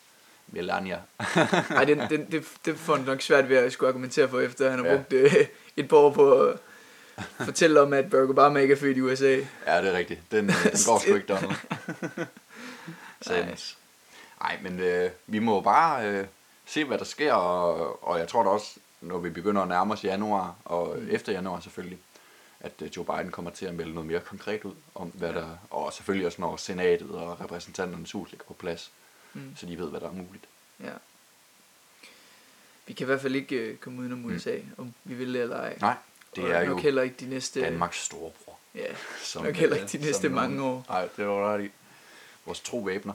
Melania. 0.47 1.01
Ej, 1.71 1.85
den, 1.85 1.99
den, 2.11 2.31
det, 2.31 2.45
det 2.65 2.77
får 2.79 2.97
han 2.97 3.05
nok 3.05 3.23
svært 3.23 3.49
ved 3.49 3.57
at 3.57 3.73
skulle 3.73 3.89
argumentere 3.89 4.29
for, 4.29 4.41
efter 4.41 4.71
han 4.71 4.79
har 4.79 4.87
Ja. 4.87 4.97
brugt 4.97 5.13
øh, 5.13 5.35
et 5.77 5.89
par 5.89 5.97
år 5.97 6.11
på 6.13 6.53
fortælle 7.45 7.81
om, 7.81 7.93
at 7.93 8.11
Barack 8.11 8.31
Obama 8.31 8.61
ikke 8.61 8.73
er 8.75 8.79
født 8.79 8.97
i 8.97 9.01
USA. 9.01 9.33
Ja, 9.67 9.83
det 9.83 9.89
er 9.95 9.99
rigtigt. 9.99 10.21
Den, 10.31 10.45
øh, 10.51 10.63
den 10.73 10.79
går 10.87 10.99
sgu 10.99 11.15
ikke, 11.15 11.27
Donald. 11.27 11.57
Satans. 13.23 13.79
Nej, 14.43 14.59
men 14.63 14.81
øh, 14.81 15.11
vi 15.27 15.39
må 15.39 15.61
bare 15.61 16.07
øh, 16.09 16.27
se, 16.67 16.85
hvad 16.85 16.99
der 16.99 17.05
sker, 17.05 17.33
og, 17.33 18.05
og 18.09 18.19
jeg 18.19 18.29
tror 18.29 18.43
da 18.43 18.49
også, 18.49 18.77
når 19.01 19.19
vi 19.19 19.31
begynder 19.31 19.63
at 19.63 19.69
nærme 19.69 19.93
os 19.95 20.05
januar, 20.05 20.55
og 20.65 20.97
mm. 20.99 21.09
efter 21.11 21.33
januar 21.33 21.61
selvfølgelig, 21.61 21.99
at 22.61 22.73
øh, 22.83 22.89
Joe 22.97 23.05
Biden 23.05 23.31
kommer 23.31 23.51
til 23.51 23.67
at 23.67 23.75
melde 23.75 23.93
noget 23.95 24.07
mere 24.07 24.21
konkret 24.21 24.65
ud 24.65 24.75
om, 24.95 25.09
hvad 25.09 25.33
der, 25.33 25.49
og 25.71 25.93
selvfølgelig 25.93 26.27
også 26.27 26.41
når 26.41 26.57
senatet 26.57 27.11
og 27.11 27.41
repræsentanternes 27.41 28.13
hus 28.13 28.31
ligger 28.31 28.45
på 28.47 28.55
plads, 28.55 28.91
Mm. 29.33 29.57
så 29.57 29.67
de 29.67 29.79
ved, 29.79 29.91
hvad 29.91 30.01
der 30.01 30.07
er 30.09 30.13
muligt. 30.13 30.45
Ja. 30.85 30.91
Vi 32.87 32.93
kan 32.93 33.05
i 33.05 33.07
hvert 33.07 33.21
fald 33.21 33.35
ikke 33.35 33.57
øh, 33.57 33.77
komme 33.77 34.01
udenom 34.01 34.19
Mm. 34.19 34.25
USA, 34.37 34.57
om 34.79 34.95
vi 35.05 35.15
vil 35.15 35.35
det 35.35 35.43
eller 35.43 35.57
ej. 35.57 35.79
Nej, 35.81 35.95
det 36.43 36.55
Og 36.55 36.63
er 36.63 36.65
nok 36.65 36.69
jo 36.69 36.83
heller 36.83 37.03
ikke 37.03 37.17
de 37.21 37.27
næste... 37.31 37.61
Danmarks 37.61 38.05
storebror. 38.05 38.59
Ja, 38.75 38.87
Som, 39.23 39.45
nok 39.45 39.55
heller 39.55 39.77
øh, 39.77 39.83
ikke 39.83 39.99
de 39.99 40.05
næste 40.05 40.23
som 40.23 40.33
mange 40.33 40.63
år. 40.63 40.85
Nej, 40.89 41.09
det 41.17 41.27
var 41.27 41.55
ret 41.55 41.65
i. 41.65 41.71
Vores 42.47 42.61
tro 42.61 42.79
væbner. 42.79 43.13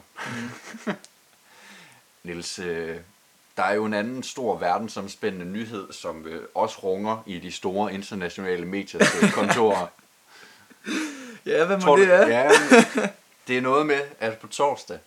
Mm. 0.86 0.93
Niels, 2.23 2.59
øh, 2.59 2.97
der 3.57 3.63
er 3.63 3.73
jo 3.73 3.86
en 3.86 3.93
anden 3.93 4.23
stor 4.23 4.57
verdensomspændende 4.57 5.45
nyhed, 5.45 5.93
som 5.93 6.25
øh, 6.25 6.43
også 6.55 6.79
runger 6.83 7.23
i 7.25 7.39
de 7.39 7.51
store 7.51 7.93
internationale 7.93 8.65
mediers 8.65 9.15
øh, 9.23 9.31
kontorer. 9.39 9.88
Ja, 11.45 11.65
hvad 11.65 11.77
må 11.77 11.81
Tror 11.81 11.95
det 11.95 12.13
er? 12.13 12.27
Ja, 12.27 12.51
det 13.47 13.57
er 13.57 13.62
noget 13.62 13.86
med, 13.86 14.01
at 14.19 14.38
på 14.38 14.47
torsdag, 14.47 14.99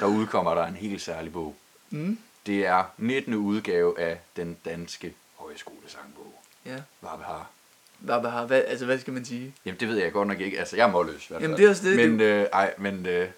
der 0.00 0.06
udkommer 0.06 0.54
der 0.54 0.66
en 0.66 0.76
helt 0.76 1.02
særlig 1.02 1.32
bog. 1.32 1.56
Mm. 1.90 2.18
Det 2.46 2.66
er 2.66 2.84
19. 2.96 3.34
udgave 3.34 4.00
af 4.00 4.18
den 4.36 4.56
danske 4.64 5.14
højskolesangbog. 5.36 6.41
Ja. 6.66 6.76
Hvad 7.00 7.10
vi 7.18 7.24
har. 7.24 8.46
Hvad, 8.46 8.64
altså, 8.66 8.84
hvad 8.86 8.98
skal 8.98 9.12
man 9.12 9.24
sige? 9.24 9.54
Jamen 9.64 9.80
det 9.80 9.88
ved 9.88 9.96
jeg 9.96 10.12
godt 10.12 10.28
nok 10.28 10.40
ikke. 10.40 10.58
Altså 10.58 10.76
jeg 10.76 10.86
er 10.86 10.90
målløs. 10.90 11.24
i 11.24 11.26
hvert 11.28 11.42
Jamen, 11.42 11.56
det 11.56 11.64
er 11.64 11.68
også 11.70 11.88
det, 11.88 11.96
Men, 11.96 12.20
øh, 12.20 12.46
ej, 12.52 12.74
men 12.78 13.06
øh, 13.06 13.28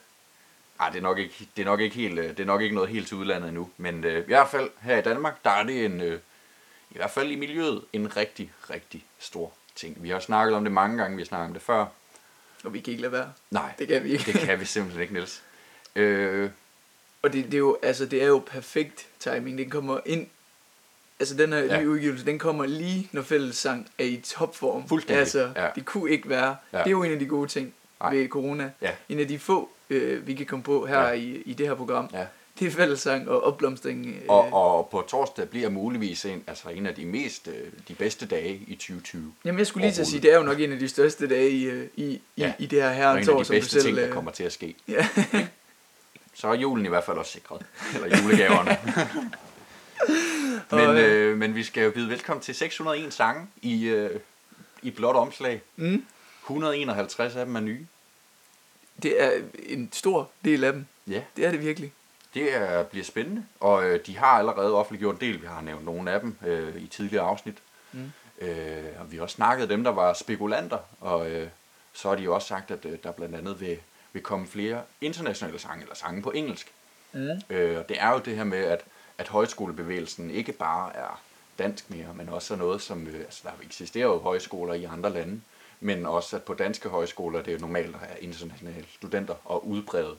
ej, 0.81 0.89
det 0.91 0.99
er 0.99 1.03
nok 1.03 1.19
ikke, 1.19 1.49
det 1.57 1.63
er 1.63 1.67
nok 1.67 1.81
ikke 1.81 1.97
helt, 1.97 2.19
øh, 2.19 2.29
det 2.29 2.41
er 2.41 2.45
nok 2.45 2.63
ikke 2.63 2.75
noget 2.75 2.91
helt 2.91 3.09
til 3.09 3.17
udlandet 3.17 3.49
endnu. 3.49 3.71
Men 3.77 4.05
øh, 4.05 4.19
i 4.23 4.27
hvert 4.27 4.49
fald 4.49 4.71
her 4.81 4.99
i 4.99 5.03
Danmark, 5.03 5.45
der 5.45 5.51
er 5.51 5.65
det 5.65 5.85
en, 5.85 6.01
øh, 6.01 6.19
i 6.91 6.97
hvert 6.97 7.11
fald 7.11 7.31
i 7.31 7.37
miljøet, 7.37 7.85
en 7.93 8.17
rigtig, 8.17 8.53
rigtig 8.71 9.05
stor 9.19 9.53
ting. 9.77 10.03
Vi 10.03 10.11
har 10.11 10.21
snakket 10.21 10.57
om 10.57 10.65
det 10.65 10.73
mange 10.73 10.99
gange, 11.03 11.17
vi 11.17 11.23
har 11.23 11.27
snakket 11.27 11.47
om 11.47 11.53
det 11.53 11.63
før. 11.63 11.87
Og 12.65 12.75
vi 12.75 12.81
kan 12.81 12.91
ikke 12.91 13.03
lade 13.03 13.13
være. 13.13 13.33
Nej, 13.51 13.73
Det 13.79 13.89
kan 13.89 14.05
vi 14.05 14.13
ikke. 14.13 14.33
det 14.33 14.41
kan 14.41 14.61
vi 14.61 14.65
simpelthen 14.65 15.03
ikke, 15.03 15.15
Niels. 15.15 15.43
Øh, 15.97 16.51
Og 17.23 17.33
det, 17.33 17.45
det, 17.45 17.55
er 17.55 17.59
jo, 17.59 17.79
altså, 17.83 18.07
det 18.07 18.23
er 18.23 18.27
jo 18.27 18.43
perfekt 18.47 19.07
timing. 19.21 19.59
Den 19.59 19.71
kommer 19.71 20.01
ind... 20.07 20.27
Altså, 21.21 21.35
den 21.35 21.53
her 21.53 21.59
Ja. 21.59 21.81
nye 21.81 21.89
udgivelse, 21.89 22.27
den 22.27 22.39
kommer 22.39 22.67
lige, 22.67 23.09
når 23.13 23.23
fællessang 23.23 23.89
er 23.99 24.05
i 24.05 24.21
topform. 24.25 24.89
Fuldstændig, 24.89 25.21
Altså, 25.21 25.51
ja. 25.57 25.69
det 25.75 25.85
kunne 25.85 26.11
ikke 26.11 26.29
være... 26.29 26.57
Ja. 26.73 26.79
Det 26.79 26.87
er 26.87 26.91
jo 26.91 27.03
en 27.03 27.13
af 27.13 27.19
de 27.19 27.27
gode 27.27 27.49
ting 27.49 27.75
Nej. 28.01 28.15
ved 28.15 28.29
corona. 28.29 28.71
Ja. 28.83 28.91
En 29.09 29.21
af 29.21 29.29
de 29.29 29.39
få, 29.39 29.69
øh, 29.91 30.27
vi 30.27 30.35
kan 30.35 30.47
komme 30.47 30.63
på 30.63 30.87
her 30.87 31.01
Ja. 31.03 31.13
i, 31.13 31.43
i 31.47 31.53
det 31.55 31.67
her 31.67 31.75
program. 31.75 32.11
ja. 32.13 32.27
Det 32.59 32.67
er 32.67 32.71
fællessang 32.71 33.29
og 33.29 33.43
opblomstring. 33.45 34.07
Øh, 34.07 34.15
og, 34.29 34.53
og 34.53 34.89
på 34.91 35.05
torsdag 35.09 35.49
bliver 35.49 35.69
muligvis 35.69 36.25
en, 36.25 36.43
altså 36.47 36.69
en 36.69 36.87
af 36.87 36.95
de 36.95 37.07
mest, 37.07 37.49
øh, 37.49 37.55
de 37.89 37.95
bedste 37.95 38.27
dage 38.27 38.55
i 38.67 38.75
2020. 38.75 39.33
Jamen, 39.45 39.59
jeg 39.59 39.67
skulle 39.67 39.87
lige 39.87 39.95
til 39.95 40.01
at 40.01 40.07
sige, 40.07 40.23
det 40.23 40.33
er 40.33 40.37
jo 40.37 40.43
nok 40.43 40.61
en 40.61 40.73
af 40.73 40.79
de 40.79 40.89
største 40.89 41.29
dage 41.29 41.51
i, 41.51 41.65
øh, 41.65 41.87
i, 41.97 42.05
i, 42.05 42.21
Ja. 42.39 42.53
i 42.59 42.67
det 42.67 42.83
her 42.83 42.93
herrens 42.93 43.29
en 43.29 43.35
år, 43.35 43.39
af 43.39 43.45
de 43.45 43.47
som 43.47 43.55
du 43.55 43.61
bedste 43.61 43.71
selv... 43.73 43.85
ting, 43.85 43.97
der 43.97 44.07
øh, 44.07 44.13
kommer 44.13 44.31
til 44.31 44.45
at 44.45 44.53
ske. 44.53 44.75
Ja. 44.89 45.09
Så 46.35 46.49
er 46.49 46.55
julen 46.55 46.87
i 46.87 46.89
hvert 46.89 47.05
fald 47.05 47.17
også 47.17 47.33
sikret. 47.33 47.63
Eller 47.95 48.23
julegaverne. 48.23 48.77
men, 50.71 50.81
Og, 50.81 50.97
øh, 51.01 51.31
øh, 51.31 51.37
men 51.39 51.55
vi 51.55 51.63
skal 51.65 51.85
jo 51.85 51.91
byde 51.91 52.09
velkommen 52.11 52.43
til 52.43 52.55
601 52.55 53.13
sange 53.13 53.47
i, 53.63 53.85
øh, 53.87 54.21
i 54.83 54.91
blåt 54.91 55.17
omslag. 55.17 55.63
mm, 55.77 56.05
151 56.43 57.37
af 57.37 57.47
dem 57.47 57.57
er 57.57 57.61
nye. 57.61 57.87
det 59.03 59.23
er 59.23 59.31
en 59.67 59.91
stor 59.93 60.31
del 60.45 60.65
af 60.65 60.73
dem. 60.73 60.87
Ja, 61.07 61.23
Det 61.37 61.47
er 61.47 61.51
det 61.51 61.61
virkelig. 61.61 61.93
det 62.35 62.55
er, 62.57 62.83
bliver 62.83 63.05
spændende. 63.05 63.45
Og 63.61 63.85
øh, 63.85 64.07
de 64.07 64.17
har 64.19 64.27
allerede 64.27 64.75
offentliggjort 64.75 65.15
en 65.15 65.21
del. 65.21 65.43
Vi 65.43 65.47
har 65.47 65.61
nævnt 65.61 65.85
nogle 65.85 66.11
af 66.11 66.21
dem 66.21 66.37
øh, 66.47 66.77
i 66.83 66.87
tidligere 66.87 67.25
afsnit. 67.25 67.57
Mm. 67.93 68.13
Øh, 68.41 68.85
og 69.01 69.13
vi 69.13 69.17
har 69.17 69.23
også 69.23 69.35
snakket 69.35 69.69
dem, 69.69 69.85
der 69.85 69.91
var 69.91 70.13
spekulanter. 70.13 70.79
Og 71.01 71.31
øh, 71.31 71.49
så 71.93 72.09
har 72.09 72.17
de 72.17 72.23
jo 72.23 72.35
også 72.35 72.49
sagt, 72.49 72.71
at 72.71 72.85
øh, 72.85 72.99
der 73.03 73.13
blandt 73.13 73.37
andet 73.37 73.61
vil, 73.61 73.79
vil 74.13 74.23
komme 74.23 74.47
flere 74.47 74.83
internationale 75.01 75.59
sange, 75.59 75.83
eller 75.83 75.95
sange 75.95 76.23
på 76.23 76.31
engelsk. 76.31 76.73
Mm. 77.13 77.29
Øh, 77.51 77.79
og 77.79 77.89
det 77.89 77.97
er 78.01 78.11
jo 78.13 78.19
det 78.19 78.37
her 78.37 78.45
med, 78.45 78.65
at, 78.65 78.81
at 79.19 79.29
højskolebevægelsen 79.29 80.31
ikke 80.31 80.53
bare 80.53 80.97
er 80.97 81.21
dansk 81.59 81.91
mere, 81.91 82.15
men 82.17 82.29
også 82.29 82.55
er 82.55 82.59
noget, 82.59 82.83
som... 82.83 83.07
Øh, 83.07 83.15
altså, 83.15 83.41
der 83.45 83.51
eksisterer 83.63 84.07
jo 84.07 84.19
højskoler 84.19 84.75
i 84.75 84.85
andre 84.85 85.13
lande, 85.13 85.41
men 85.81 86.07
også 86.07 86.37
at 86.37 86.43
på 86.43 86.55
danske 86.55 86.89
højskoler, 86.89 87.43
det 87.43 87.49
er 87.49 87.53
jo 87.53 87.61
normalt 87.61 87.95
at 87.95 88.01
have 88.01 88.21
internationale 88.21 88.85
studenter 88.95 89.35
og 89.45 89.69
udbrede 89.69 90.17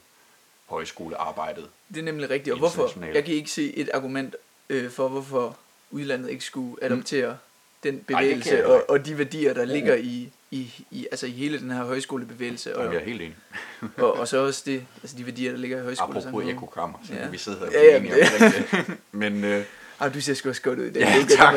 højskolearbejdet. 0.65 1.69
Det 1.89 1.97
er 1.97 2.03
nemlig 2.03 2.29
rigtigt. 2.29 2.53
Og 2.53 2.59
hvorfor? 2.59 3.05
Jeg 3.13 3.25
kan 3.25 3.33
ikke 3.33 3.51
se 3.51 3.77
et 3.77 3.89
argument 3.93 4.35
øh, 4.69 4.91
for, 4.91 5.07
hvorfor 5.07 5.57
udlandet 5.91 6.29
ikke 6.29 6.43
skulle 6.43 6.83
adoptere 6.83 7.31
mm. 7.31 7.91
den 7.91 7.99
bevægelse 8.03 8.55
jeg 8.55 8.65
og, 8.65 8.89
og 8.89 9.05
de 9.05 9.17
værdier, 9.17 9.53
der 9.53 9.65
ligger 9.65 9.95
i, 9.95 10.29
i, 10.55 10.85
i, 10.91 11.07
altså 11.11 11.27
i 11.27 11.31
hele 11.31 11.59
den 11.59 11.71
her 11.71 11.83
højskolebevægelse. 11.83 12.77
Og, 12.77 12.93
jeg 12.93 13.01
er 13.01 13.05
helt 13.05 13.21
enig. 13.21 13.35
og, 13.97 14.13
og 14.19 14.27
så 14.27 14.37
også 14.37 14.63
det, 14.65 14.85
altså 15.03 15.17
de 15.17 15.25
værdier, 15.25 15.51
der 15.51 15.57
ligger 15.57 15.77
i 15.77 15.79
Apropos 15.79 15.99
højskolesamfundet. 15.99 16.49
ekokammer, 16.53 16.97
så 17.07 17.13
Ja. 17.13 17.27
vi 17.27 17.37
sidde 17.37 17.57
her 17.57 17.65
og 17.65 17.71
Ja, 17.73 17.83
ja, 17.83 17.97
enige 17.97 18.13
det- 18.15 18.41
om 18.41 18.51
det. 18.87 18.97
men, 19.11 19.43
øh, 19.43 19.65
Ah, 19.99 20.13
du 20.13 20.21
ser 20.21 20.33
sgu 20.33 20.49
også 20.49 20.61
godt 20.61 20.79
ud 20.79 20.85
i 20.85 20.91
dag. 20.93 21.01
Ja, 21.01 21.15
det 21.21 21.29
tak. 21.37 21.55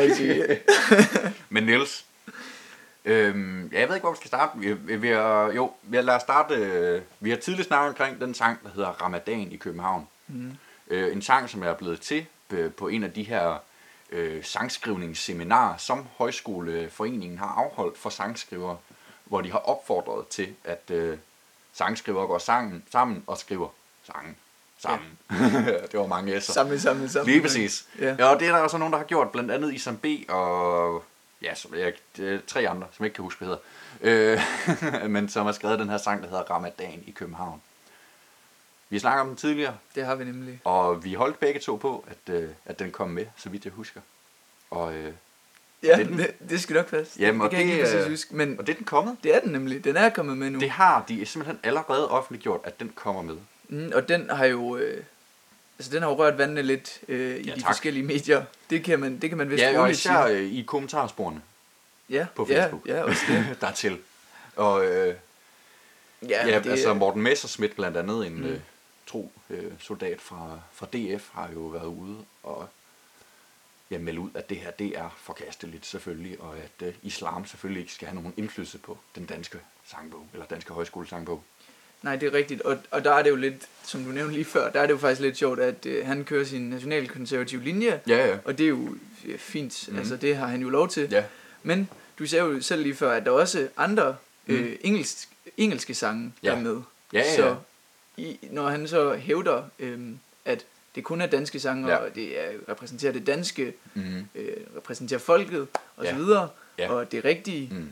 men 1.48 1.62
Niels, 1.64 2.04
øhm, 3.04 3.68
ja, 3.72 3.80
jeg 3.80 3.88
ved 3.88 3.94
ikke, 3.96 4.04
hvor 4.04 4.12
vi 4.12 4.16
skal 4.16 4.28
starte. 4.28 4.58
Vi, 4.61 4.72
vi, 4.72 4.96
vi 4.96 5.08
jo, 5.08 5.72
vi 5.82 5.96
har, 5.96 6.02
lad 6.02 6.14
os 6.14 6.22
starte. 6.22 6.54
Øh, 6.54 7.02
vi 7.20 7.30
har 7.30 7.37
tidligere 7.37 7.66
snakket 7.66 7.88
omkring 7.88 8.20
den 8.20 8.34
sang, 8.34 8.58
der 8.64 8.68
hedder 8.74 8.88
Ramadan 8.88 9.52
i 9.52 9.56
København. 9.56 10.08
Mm. 10.28 10.52
Øh, 10.90 11.12
en 11.12 11.22
sang, 11.22 11.48
som 11.50 11.62
er 11.62 11.72
blevet 11.74 12.00
til 12.00 12.26
øh, 12.50 12.72
på 12.72 12.88
en 12.88 13.04
af 13.04 13.12
de 13.12 13.22
her 13.22 13.62
øh, 14.12 14.44
sangskrivningsseminarer, 14.44 15.76
som 15.76 16.06
Højskoleforeningen 16.18 17.38
har 17.38 17.46
afholdt 17.46 17.98
for 17.98 18.11
sangskrivere, 18.11 18.76
hvor 19.29 19.41
de 19.41 19.51
har 19.51 19.59
opfordret 19.59 20.29
til, 20.29 20.55
at 20.64 20.91
øh, 20.91 21.19
sangskrivere 21.73 22.27
går 22.27 22.38
sammen, 22.38 22.85
sammen 22.93 23.25
og 23.27 23.38
skriver 23.38 23.69
sange 24.05 24.35
sammen. 24.79 25.19
Ja. 25.31 25.37
det 25.93 26.01
var 26.01 26.07
mange 26.07 26.37
S'er. 26.37 26.41
Samle, 26.41 26.81
samle, 26.81 27.09
samle. 27.09 27.33
Lige 27.33 27.43
præcis. 27.43 27.88
Ja. 27.99 28.17
Ja. 28.19 28.25
og 28.25 28.41
det 28.41 28.49
er 28.49 28.53
der 28.53 28.59
også 28.59 28.79
nogen, 28.79 28.93
der 28.93 28.99
har 28.99 29.07
gjort, 29.07 29.31
blandt 29.33 29.51
andet 29.51 29.75
Isam 29.75 29.97
B. 29.97 30.07
og 30.29 31.05
ja, 31.43 31.55
som 31.55 31.75
jeg, 31.75 31.93
tre 32.47 32.69
andre, 32.69 32.87
som 32.93 33.05
jeg 33.05 33.07
ikke 33.07 33.14
kan 33.14 33.22
huske, 33.22 33.45
hvad 33.45 33.57
hedder. 34.01 34.41
Øh, 35.03 35.11
men 35.14 35.29
som 35.29 35.47
har 35.47 35.53
skrevet 35.53 35.79
den 35.79 35.89
her 35.89 35.99
sang, 35.99 36.22
der 36.22 36.29
hedder 36.29 36.43
Ramadan 36.43 37.03
i 37.07 37.11
København. 37.11 37.62
Vi 38.89 38.97
har 38.97 39.01
snakket 39.01 39.20
om 39.20 39.26
den 39.26 39.37
tidligere, 39.37 39.76
Det 39.95 40.07
har 40.07 40.14
vi 40.14 40.24
nemlig. 40.24 40.61
og 40.64 41.05
vi 41.05 41.14
holdt 41.14 41.41
begge 41.41 41.61
to 41.61 41.76
på, 41.76 42.05
at, 42.09 42.35
øh, 42.35 42.51
at 42.64 42.79
den 42.79 42.91
kom 42.93 43.09
med, 43.11 43.26
så 43.37 43.49
vidt 43.49 43.64
jeg 43.64 43.72
husker. 43.72 44.01
Og, 44.70 44.95
øh, 44.95 45.12
Ja, 45.83 45.89
det 45.97 46.01
er 46.01 46.05
den. 46.09 46.18
det, 46.18 46.35
det 46.51 46.61
skal 46.61 46.76
nok 46.76 46.87
passe. 46.91 47.20
Jamen, 47.20 47.41
det 47.41 47.45
og 47.45 47.51
kan 47.51 47.59
jeg 47.61 47.66
ikke 47.68 47.76
det, 47.83 47.93
præcis 47.93 48.05
øh, 48.07 48.11
huske, 48.11 48.37
men 48.37 48.59
og 48.59 48.66
det 48.66 48.72
er 48.72 48.76
den 48.76 48.85
kommet. 48.87 49.16
det 49.22 49.35
er 49.37 49.41
den 49.41 49.53
nemlig. 49.53 49.85
Den 49.85 49.97
er 49.97 50.09
kommet 50.09 50.39
med 50.39 50.51
nu. 50.51 50.59
Det 50.61 50.70
har 50.70 51.05
de 51.09 51.26
simpelthen 51.26 51.59
allerede 51.62 52.11
offentliggjort, 52.11 52.61
at 52.64 52.81
den 52.81 52.93
kommer 52.95 53.22
med. 53.22 53.37
Mm, 53.68 53.93
og 53.95 54.09
den 54.09 54.31
har 54.31 54.45
jo... 54.45 54.76
Øh, 54.76 55.03
altså 55.79 55.93
den 55.93 56.03
har 56.03 56.11
jo 56.11 56.16
rørt 56.18 56.39
vandene 56.39 56.62
lidt 56.62 56.99
øh, 57.09 57.37
i 57.37 57.43
Ja, 57.43 57.55
de 57.55 57.61
tak. 57.61 57.66
forskellige 57.68 58.05
medier. 58.07 58.45
Det 58.70 58.85
kan 58.85 59.01
man, 59.01 59.18
det 59.18 59.29
kan 59.31 59.39
man 59.39 59.51
vist 59.51 59.62
Ja, 59.62 59.81
og 59.81 59.91
især 59.91 60.26
øh, 60.26 60.43
i 60.43 60.62
kommentarsporene 60.66 61.41
Ja, 62.11 62.26
på 62.35 62.47
ja, 62.51 62.62
Facebook. 62.62 62.87
Ja, 62.87 63.03
også 63.03 63.22
det. 63.29 63.47
dertil. 63.61 63.99
Og 64.57 64.87
øh, 64.87 65.14
Ja, 66.29 66.47
Ja, 66.49 66.59
det, 66.59 66.70
altså 66.70 66.95
Morten 66.95 67.22
Messerschmidt 67.22 67.76
blandt 67.76 67.97
andet, 67.97 68.26
en 68.26 68.37
mm. 68.37 68.45
øh, 68.45 68.61
tro 69.07 69.33
øh, 69.51 69.64
soldat 69.79 70.20
fra, 70.20 70.59
fra 70.72 70.87
DF, 70.87 71.29
har 71.33 71.51
jo 71.55 71.61
været 71.61 71.87
ude 71.87 72.16
og 72.43 72.68
ja, 73.91 73.99
melde 73.99 74.20
ud, 74.20 74.30
at 74.34 74.49
det 74.51 74.57
her 74.57 74.70
det 74.70 74.99
er 74.99 75.16
forkasteligt 75.22 75.86
selvfølgelig, 75.86 76.41
og 76.41 76.55
at 76.59 76.86
øh, 76.89 76.95
islam 77.03 77.47
selvfølgelig 77.47 77.80
ikke 77.80 77.93
skal 77.93 78.09
have 78.09 78.14
nogen 78.14 78.34
indflydelse 78.36 78.78
på 78.78 78.99
den 79.14 79.26
danske 79.26 79.59
sangbog, 79.86 80.26
eller 80.32 80.47
danske 80.47 80.72
højskolesangbog. 80.72 81.43
nej, 82.03 82.16
det 82.16 82.26
er 82.26 82.32
rigtigt. 82.32 82.62
Og, 82.62 82.78
og 82.91 83.05
der 83.05 83.12
er 83.12 83.22
det 83.22 83.30
jo 83.30 83.36
lidt, 83.36 83.68
som 83.84 84.05
du 84.05 84.11
nævnte 84.11 84.32
lige 84.34 84.45
før, 84.45 84.70
der 84.70 84.80
er 84.80 84.86
det 84.86 84.93
jo 84.93 84.99
faktisk 84.99 85.20
lidt 85.20 85.36
sjovt, 85.36 85.61
at 85.61 85.86
øh, 85.86 86.07
han 86.07 86.24
kører 86.24 86.45
sin 86.45 86.62
nationalkonservative 86.70 87.62
linje, 87.64 88.01
Ja, 88.07 88.26
ja. 88.26 88.39
og 88.45 88.59
det 88.59 88.64
er 88.64 88.68
jo 88.68 88.97
fint, 89.39 89.89
mm. 89.93 89.99
altså 89.99 90.16
det 90.16 90.36
har 90.36 90.47
han 90.47 90.62
jo 90.62 90.68
lov 90.68 90.89
til. 90.89 91.09
Ja, 91.11 91.24
Men 91.62 91.89
du 92.18 92.26
sagde 92.26 92.45
jo 92.45 92.61
selv 92.61 92.82
lige 92.82 92.95
før, 92.95 93.12
at 93.12 93.24
der 93.24 93.30
er 93.30 93.34
også 93.36 93.68
andre 93.76 94.16
Mm. 94.47 94.55
øh, 94.55 94.76
engelsk, 94.80 95.28
engelske 95.57 95.95
sange, 95.95 96.32
Ja. 96.43 96.51
der 96.51 96.57
er 96.57 96.61
med. 96.61 96.80
Ja, 97.12 97.18
ja, 97.18 97.36
Så 97.36 97.47
ja. 98.18 98.22
i, 98.22 98.39
når 98.51 98.68
han 98.68 98.89
så 98.89 99.16
hævder, 99.16 99.62
øh, 99.78 100.11
at 100.45 100.64
det 100.99 101.05
kun 101.05 101.20
er 101.20 101.26
danske 101.26 101.61
sange, 101.61 101.88
Ja. 101.88 101.96
og 101.96 102.14
det 102.14 102.40
er, 102.40 102.51
repræsenterer 102.68 103.12
det 103.12 103.26
danske, 103.26 103.72
mm, 103.94 104.28
øh, 104.34 104.57
repræsenterer 104.76 105.20
folket, 105.20 105.66
og 105.96 106.05
Ja. 106.05 106.11
så 106.11 106.16
videre, 106.16 106.49
Ja. 106.78 106.92
og 106.92 107.12
det 107.12 107.24
rigtige, 107.24 107.68
mm. 107.74 107.88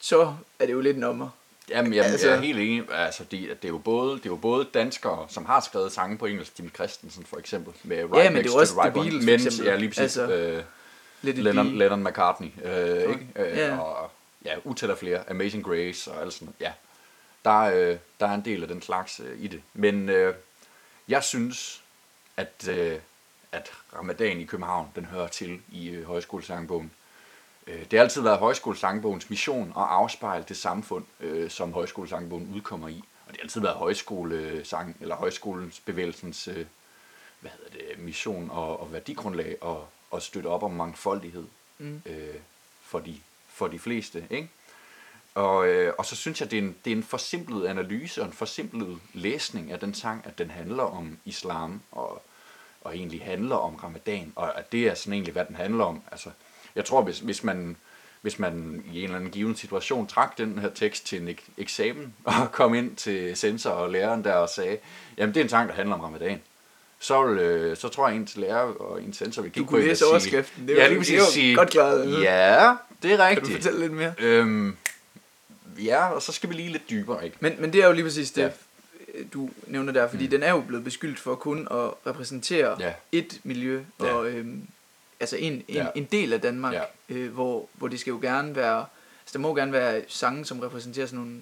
så 0.00 0.34
er 0.58 0.66
det 0.66 0.72
jo 0.72 0.80
lidt 0.80 0.98
nummer. 0.98 1.28
Jamen, 1.68 1.92
jamen 1.92 2.10
Altså- 2.12 2.28
jeg 2.28 2.36
er 2.36 2.40
helt 2.40 2.58
enig. 2.58 2.84
Altså, 2.92 3.24
det, 3.24 3.30
det, 3.62 3.64
er 3.64 3.68
jo 3.68 3.78
både, 3.78 4.12
det 4.16 4.26
er 4.26 4.30
jo 4.30 4.36
både 4.36 4.66
danskere, 4.74 5.26
som 5.28 5.44
har 5.44 5.60
skrevet 5.60 5.92
sange 5.92 6.18
på 6.18 6.26
engelsk, 6.26 6.52
Jimmy 6.58 6.74
Christensen 6.74 7.24
for 7.24 7.36
eksempel, 7.38 7.72
med 7.82 7.96
Right 7.96 8.10
men 8.12 8.18
det 8.20 8.26
er 8.26 8.30
Next 8.30 8.46
jo 8.46 8.52
to 8.52 8.58
også 8.58 8.72
the 8.74 8.82
Right 8.82 8.94
Beatles, 8.94 9.24
for 9.24 9.30
eksempel. 9.48 9.66
ja, 9.66 9.76
lige 9.76 9.88
præcis, 9.88 10.00
Altså, 10.00 10.32
øh, 10.32 10.62
Lennon, 11.44 11.70
be. 11.70 11.78
Lennon 11.78 12.04
McCartney, 12.04 12.48
øh, 12.64 13.00
ikke? 13.10 13.26
Øh, 13.36 13.56
Ja. 13.58 13.78
og 13.78 14.10
ja, 14.44 14.54
utal 14.64 14.90
af 14.90 14.98
flere, 14.98 15.30
Amazing 15.30 15.64
Grace 15.64 16.10
og 16.12 16.22
alt 16.22 16.32
sådan 16.32 16.54
Ja, 16.60 16.72
der, 17.44 17.62
er, 17.64 17.90
øh, 17.90 17.96
der 18.20 18.26
er 18.26 18.34
en 18.34 18.44
del 18.44 18.62
af 18.62 18.68
den 18.68 18.82
slags 18.82 19.20
øh, 19.20 19.38
i 19.44 19.46
det. 19.48 19.62
Men 19.74 20.08
øh, 20.08 20.34
jeg 21.08 21.22
synes, 21.24 21.82
at, 22.40 22.68
øh, 22.68 22.98
at 23.52 23.70
Ramadan 23.96 24.40
i 24.40 24.44
København, 24.44 24.88
den 24.94 25.04
hører 25.04 25.28
til 25.28 25.60
i 25.72 25.88
øh, 25.88 26.06
højskolesangbogen. 26.06 26.90
Øh, 27.66 27.80
det 27.90 27.92
har 27.92 28.04
altid 28.04 28.22
været 28.22 28.38
højskolesangbogens 28.38 29.30
mission 29.30 29.68
at 29.68 29.82
afspejle 29.82 30.44
det 30.48 30.56
samfund, 30.56 31.04
øh, 31.20 31.50
som 31.50 31.72
højskolesangbogen 31.72 32.52
udkommer 32.54 32.88
i. 32.88 33.02
Og 33.26 33.32
det 33.32 33.36
har 33.36 33.42
altid 33.42 33.60
været 33.60 33.76
højskolesang, 33.76 34.96
eller 35.00 35.16
højskolens 35.16 35.80
bevægelsens 35.80 36.48
øh, 36.48 36.66
hvad 37.40 37.50
hedder 37.50 37.70
det, 37.70 37.98
mission 38.04 38.50
og, 38.50 38.80
og 38.80 38.92
værdigrundlag 38.92 39.56
og, 39.60 39.88
og 40.10 40.22
støtte 40.22 40.46
op 40.46 40.62
om 40.62 40.70
mangfoldighed 40.70 41.46
Mm. 41.80 42.02
øh, 42.06 42.34
for, 42.82 42.98
de, 42.98 43.20
for 43.48 43.68
de 43.68 43.78
fleste. 43.78 44.26
Ikke? 44.30 44.48
Og, 45.34 45.68
øh, 45.68 45.94
og 45.98 46.06
så 46.06 46.16
synes 46.16 46.40
jeg, 46.40 46.50
det 46.50 46.58
er, 46.58 46.62
en, 46.62 46.76
det 46.84 46.92
er 46.92 46.96
en 46.96 47.02
forsimplet 47.02 47.66
analyse 47.66 48.20
og 48.20 48.26
en 48.26 48.32
forsimplet 48.32 49.00
læsning 49.14 49.72
af 49.72 49.80
den 49.80 49.94
sang, 49.94 50.26
at 50.26 50.38
den 50.38 50.50
handler 50.50 50.82
om 50.82 51.18
islam 51.24 51.80
og, 51.92 52.22
og 52.80 52.96
egentlig 52.96 53.20
handler 53.24 53.56
om 53.56 53.74
ramadan, 53.74 54.32
og 54.36 54.58
at 54.58 54.72
det 54.72 54.86
er 54.88 54.94
sådan 54.94 55.12
egentlig, 55.12 55.32
hvad 55.32 55.44
den 55.44 55.56
handler 55.56 55.84
om. 55.84 56.02
Altså, 56.12 56.28
jeg 56.76 56.84
tror, 56.84 57.02
hvis, 57.02 57.18
hvis 57.18 57.44
man 57.44 57.76
hvis 58.22 58.38
man 58.38 58.84
i 58.92 58.98
en 58.98 59.04
eller 59.04 59.16
anden 59.16 59.30
given 59.30 59.56
situation 59.56 60.06
trak 60.06 60.38
den 60.38 60.58
her 60.58 60.68
tekst 60.74 61.06
til 61.06 61.22
en 61.22 61.28
ek- 61.28 61.50
eksamen, 61.58 62.14
og 62.24 62.52
kom 62.52 62.74
ind 62.74 62.96
til 62.96 63.36
sensor 63.36 63.70
og 63.70 63.90
læreren 63.90 64.24
der 64.24 64.32
og 64.34 64.48
sagde, 64.48 64.78
jamen 65.18 65.34
det 65.34 65.40
er 65.40 65.44
en 65.44 65.48
sang, 65.50 65.68
der 65.68 65.74
handler 65.74 65.94
om 65.94 66.00
ramadan, 66.00 66.40
så, 66.98 67.26
vil, 67.26 67.38
øh, 67.38 67.76
så 67.76 67.88
tror 67.88 68.08
jeg, 68.08 68.16
en 68.16 68.26
til 68.26 68.40
lærer 68.40 68.58
og 68.62 69.02
en 69.02 69.12
sensor 69.12 69.42
vil 69.42 69.50
Du 69.50 69.54
kigge 69.54 69.66
på 69.66 69.70
kunne 69.70 69.78
en 69.80 69.84
og 69.84 69.88
læse 69.88 70.06
overskriften. 70.06 70.68
Det 70.68 70.76
ja, 70.76 70.82
var- 70.82 70.88
lige 70.88 70.98
præcis 70.98 71.12
det 71.14 71.20
var 71.20 71.26
sige, 71.30 71.56
godt 71.56 71.70
klaret. 71.70 72.22
Ja, 72.22 72.74
det 73.02 73.12
er 73.12 73.16
Kan 73.16 73.18
du 73.18 73.22
rigtigt. 73.24 73.52
fortælle 73.54 73.80
lidt 73.80 73.92
mere? 73.92 74.12
Øhm, 74.18 74.76
ja, 75.78 76.06
og 76.06 76.22
så 76.22 76.32
skal 76.32 76.48
vi 76.50 76.54
lige 76.54 76.72
lidt 76.72 76.90
dybere, 76.90 77.24
ikke? 77.24 77.36
Men, 77.40 77.52
men 77.58 77.72
det 77.72 77.82
er 77.82 77.86
jo 77.86 77.92
lige 77.92 78.04
præcis 78.04 78.30
det, 78.30 78.42
Ja. 78.42 78.50
Du 79.32 79.50
nævner 79.66 79.92
der, 79.92 80.08
fordi 80.08 80.24
mm. 80.24 80.30
den 80.30 80.42
er 80.42 80.50
jo 80.50 80.60
blevet 80.60 80.84
beskyldt 80.84 81.18
for 81.18 81.34
kun 81.34 81.58
at 81.70 81.90
repræsentere 82.06 82.76
Ja. 82.80 82.92
et 83.12 83.40
miljø, 83.44 83.82
Ja. 84.00 84.12
og 84.12 84.28
øhm, 84.30 84.62
altså 85.20 85.36
en, 85.36 85.52
en, 85.52 85.62
Ja. 85.68 85.86
en 85.94 86.04
del 86.04 86.32
af 86.32 86.40
Danmark, 86.40 86.74
Ja. 86.74 86.82
øh, 87.08 87.32
hvor, 87.32 87.68
hvor 87.72 87.88
det 87.88 88.00
skal 88.00 88.10
jo 88.10 88.18
gerne 88.22 88.56
være, 88.56 88.78
altså 89.22 89.32
der 89.32 89.38
må 89.38 89.54
gerne 89.54 89.72
være 89.72 90.02
sange, 90.08 90.44
som 90.44 90.60
repræsenterer 90.60 91.06
sådan 91.06 91.18
nogle 91.24 91.40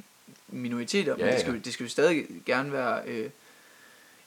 minoriteter, 0.48 1.16
men 1.16 1.26
Ja, 1.26 1.32
det 1.32 1.40
skal, 1.40 1.52
ja. 1.52 1.58
det 1.58 1.72
skal 1.72 1.84
jo 1.84 1.90
stadig 1.90 2.26
gerne 2.46 2.72
være, 2.72 3.00
øh, 3.06 3.30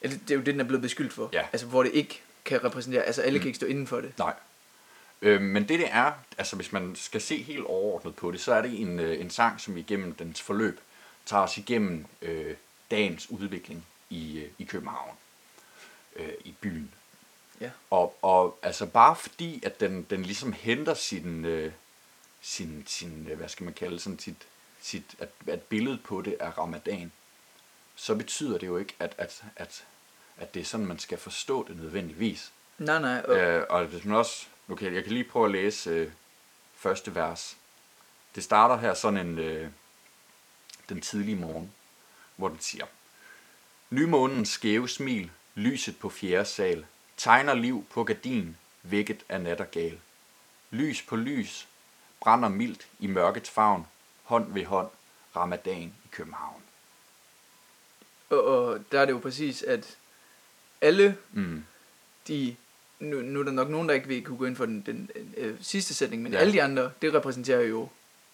det, 0.02 0.20
det 0.22 0.30
er 0.30 0.34
jo 0.34 0.40
det, 0.40 0.46
den 0.46 0.60
er 0.60 0.64
blevet 0.64 0.82
beskyldt 0.82 1.12
for, 1.12 1.30
Ja. 1.32 1.42
altså 1.52 1.66
hvor 1.66 1.82
det 1.82 1.92
ikke 1.94 2.20
kan 2.44 2.64
repræsentere, 2.64 3.02
altså 3.02 3.22
alle 3.22 3.38
Mm. 3.38 3.40
kan 3.42 3.48
ikke 3.48 3.56
stå 3.56 3.66
inden 3.66 3.86
for 3.86 4.00
det. 4.00 4.12
Nej. 4.18 4.34
Øh, 5.22 5.40
men 5.40 5.62
det 5.62 5.78
det 5.78 5.88
er, 5.90 6.12
altså 6.38 6.56
hvis 6.56 6.72
man 6.72 6.92
skal 6.96 7.20
se 7.20 7.42
helt 7.42 7.64
overordnet 7.64 8.16
på 8.16 8.30
det, 8.30 8.40
så 8.40 8.54
er 8.54 8.62
det 8.62 8.80
en, 8.80 9.00
øh, 9.00 9.20
en 9.20 9.30
sang, 9.30 9.60
som 9.60 9.76
igennem 9.76 10.12
dens 10.14 10.40
forløb 10.42 10.80
tager 11.26 11.42
os 11.42 11.58
igennem 11.58 12.06
øh, 12.22 12.54
dagens 12.92 13.30
udvikling 13.30 13.86
i, 14.10 14.38
øh, 14.38 14.50
i 14.58 14.64
København, 14.64 15.16
øh, 16.16 16.32
i 16.44 16.54
byen. 16.60 16.94
Ja. 17.60 17.70
Og, 17.90 18.18
og 18.22 18.58
altså 18.62 18.86
bare 18.86 19.16
fordi, 19.16 19.62
at 19.64 19.80
den, 19.80 20.02
den 20.10 20.22
ligesom 20.22 20.52
henter 20.52 20.94
sin, 20.94 21.44
øh, 21.44 21.72
sin, 22.40 22.84
sin 22.86 23.26
øh, 23.30 23.36
hvad 23.38 23.48
skal 23.48 23.64
man 23.64 23.74
kalde 23.74 24.00
sådan 24.00 24.18
sit, 24.18 24.46
sit 24.80 25.14
at, 25.18 25.28
at 25.46 25.62
billedet 25.62 26.02
på 26.02 26.22
det 26.22 26.36
er 26.40 26.50
ramadan, 26.50 27.12
så 27.96 28.14
betyder 28.14 28.58
det 28.58 28.66
jo 28.66 28.76
ikke, 28.76 28.94
at, 28.98 29.14
at, 29.18 29.44
at, 29.56 29.84
at 30.36 30.54
det 30.54 30.60
er 30.60 30.64
sådan, 30.64 30.86
man 30.86 30.98
skal 30.98 31.18
forstå 31.18 31.68
det 31.68 31.76
nødvendigvis. 31.76 32.52
Nej, 32.78 33.00
nej, 33.00 33.22
og, 33.28 33.36
Øh, 33.36 33.66
og 33.70 33.84
hvis 33.84 34.04
man 34.04 34.16
også, 34.16 34.46
okay, 34.68 34.94
jeg 34.94 35.02
kan 35.02 35.12
lige 35.12 35.24
prøve 35.24 35.44
at 35.44 35.50
læse 35.52 35.90
øh, 35.90 36.10
første 36.74 37.14
vers. 37.14 37.56
Det 38.34 38.44
starter 38.44 38.76
her 38.76 38.94
sådan 38.94 39.26
en, 39.26 39.38
øh, 39.38 39.70
den 40.88 41.00
tidlige 41.00 41.36
morgen, 41.36 41.72
hvor 42.42 42.48
den 42.48 42.60
siger, 42.60 42.86
Nymånens 43.90 44.48
skæve 44.48 44.88
smil, 44.88 45.30
lyset 45.54 45.98
på 45.98 46.08
fjerde 46.08 46.44
sal, 46.44 46.86
tegner 47.16 47.54
liv 47.54 47.86
på 47.90 48.04
gardin, 48.04 48.56
vækket 48.82 49.22
af 49.28 49.40
nattergal. 49.40 49.98
Lys 50.70 51.02
på 51.02 51.16
lys, 51.16 51.68
brænder 52.20 52.48
mildt 52.48 52.86
i 52.98 53.06
mørkets 53.06 53.50
favn, 53.50 53.86
hånd 54.22 54.52
ved 54.52 54.64
hånd, 54.64 54.88
ramadan 55.36 55.82
i 56.04 56.08
København. 56.10 56.62
og, 58.30 58.44
og 58.44 58.80
der 58.92 59.00
er 59.00 59.04
det 59.04 59.12
jo 59.12 59.18
præcis, 59.18 59.62
at 59.62 59.96
alle 60.80 61.16
Mm. 61.32 61.64
de 62.28 62.56
nu, 63.00 63.20
nu 63.20 63.40
er 63.40 63.44
der 63.44 63.52
nok 63.52 63.68
nogen, 63.68 63.88
der 63.88 63.94
ikke 63.94 64.08
vil 64.08 64.24
kunne 64.24 64.38
gå 64.38 64.44
ind 64.44 64.56
for 64.56 64.66
den, 64.66 64.80
den 64.86 65.10
øh, 65.36 65.56
sidste 65.62 65.94
sætning, 65.94 66.22
men 66.22 66.32
Ja. 66.32 66.38
alle 66.38 66.52
de 66.52 66.62
andre, 66.62 66.92
det 67.02 67.14
repræsenterer 67.14 67.60
jo, 67.60 67.88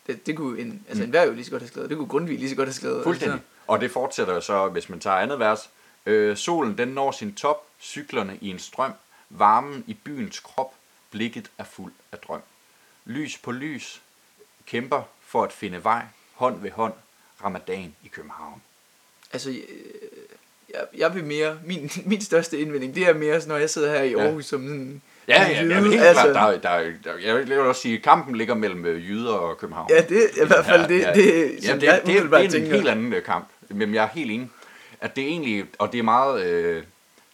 det, 0.08 0.26
det 0.26 0.36
kunne 0.36 0.60
en, 0.60 0.82
altså 0.88 1.02
Mm. 1.02 1.04
enhver 1.04 1.24
jo 1.26 1.32
lige 1.32 1.44
så 1.44 1.50
godt 1.50 1.62
have 1.62 1.68
skrevet, 1.68 1.90
det 1.90 1.98
kunne 1.98 2.08
Grundtvig 2.08 2.38
lige 2.38 2.50
så 2.50 2.56
godt 2.56 2.68
have 2.68 2.74
skrevet. 2.74 3.02
Fuldstændig. 3.02 3.34
Altså, 3.34 3.46
Og 3.66 3.80
det 3.80 3.90
fortsætter 3.90 4.34
jo 4.34 4.40
så, 4.40 4.68
hvis 4.68 4.88
man 4.88 5.00
tager 5.00 5.16
andet 5.16 5.38
vers. 5.38 5.70
Øh, 6.06 6.36
solen 6.36 6.78
den 6.78 6.88
når 6.88 7.10
sin 7.12 7.34
top, 7.34 7.66
cyklerne 7.80 8.38
i 8.40 8.48
en 8.50 8.58
strøm, 8.58 8.92
varmen 9.30 9.84
i 9.86 9.94
byens 9.94 10.40
krop, 10.40 10.74
blikket 11.10 11.50
er 11.58 11.64
fuld 11.64 11.92
af 12.12 12.18
drøm. 12.18 12.40
Lys 13.04 13.38
på 13.38 13.52
lys, 13.52 14.00
kæmper 14.66 15.02
for 15.26 15.42
at 15.44 15.52
finde 15.52 15.84
vej, 15.84 16.02
hånd 16.34 16.60
ved 16.60 16.70
hånd, 16.70 16.92
ramadan 17.44 17.94
i 18.04 18.08
København. 18.08 18.62
altså 19.32 19.50
øh, 19.50 19.56
jeg, 20.74 20.86
jeg 20.96 21.14
vil 21.14 21.24
mere, 21.24 21.58
min, 21.64 21.90
min 22.10 22.20
største 22.20 22.58
indvending, 22.60 22.94
det 22.94 23.06
er 23.08 23.14
mere, 23.14 23.40
når 23.46 23.56
jeg 23.56 23.70
sidder 23.70 23.90
her 23.90 24.02
i 24.02 24.10
Ja. 24.10 24.18
Aarhus 24.24 24.46
som 24.46 24.62
sådan, 24.62 25.02
Ja, 25.28 25.42
ja, 25.42 25.62
ja 25.64 25.80
helt 25.82 26.00
altså, 26.02 26.22
klart. 26.32 26.62
Der, 26.62 26.68
er- 26.70 26.78
der, 26.78 26.88
er- 26.90 26.92
der, 27.04 27.16
jeg 27.26 27.46
vil 27.46 27.58
også 27.60 27.82
sige, 27.82 27.96
at 27.96 28.02
kampen 28.02 28.36
ligger 28.36 28.54
mellem 28.54 28.84
øh, 28.86 29.08
jyder 29.10 29.32
og 29.32 29.58
København. 29.58 29.90
Ja, 29.90 30.00
det 30.08 30.22
er 30.38 30.44
i 30.44 30.46
hvert 30.46 30.64
fald 30.64 30.88
det, 30.88 31.00
Ja, 31.00 31.06
ja. 31.08 31.14
det, 31.14 31.24
Ja, 31.64 31.74
det, 31.74 31.82
jeg 31.82 32.00
det, 32.06 32.22
det, 32.22 32.30
det 32.52 32.54
er 32.54 32.58
en 32.66 32.66
helt 32.72 32.88
anden 32.88 33.12
øh, 33.12 33.22
kamp. 33.22 33.48
Men 33.68 33.94
jeg 33.94 34.04
er 34.04 34.08
helt 34.08 34.30
enig. 34.30 34.50
At 35.00 35.16
det 35.16 35.24
egentlig, 35.24 35.64
og 35.78 35.92
det 35.92 35.98
er 35.98 36.02
meget 36.02 36.44
øh, 36.44 36.82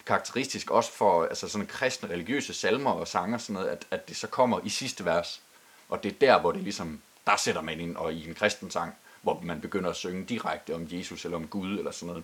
karakteristisk 0.05 0.71
også 0.71 0.91
for 0.93 1.23
altså 1.25 1.49
sådan 1.49 1.67
kristne 1.67 2.09
religiøse 2.09 2.53
salmer 2.53 2.91
og 2.91 3.07
sanger, 3.07 3.37
sådan 3.37 3.53
noget, 3.53 3.67
at, 3.67 3.85
at 3.91 4.09
det 4.09 4.17
så 4.17 4.27
kommer 4.27 4.59
i 4.63 4.69
sidste 4.69 5.05
vers. 5.05 5.41
Og 5.89 6.03
det 6.03 6.11
er 6.11 6.15
der, 6.21 6.39
hvor 6.41 6.51
det 6.51 6.61
ligesom, 6.61 6.99
der 7.27 7.33
sætter 7.37 7.61
man 7.61 7.79
ind, 7.79 7.95
og 7.95 8.13
i 8.13 8.27
en 8.29 8.35
kristen 8.35 8.71
sang, 8.71 8.93
hvor 9.21 9.41
man 9.43 9.61
begynder 9.61 9.89
at 9.89 9.95
synge 9.95 10.23
direkte 10.25 10.75
om 10.75 10.87
Jesus 10.91 11.25
eller 11.25 11.37
om 11.37 11.47
Gud 11.47 11.77
eller 11.77 11.91
sådan 11.91 12.07
noget. 12.07 12.23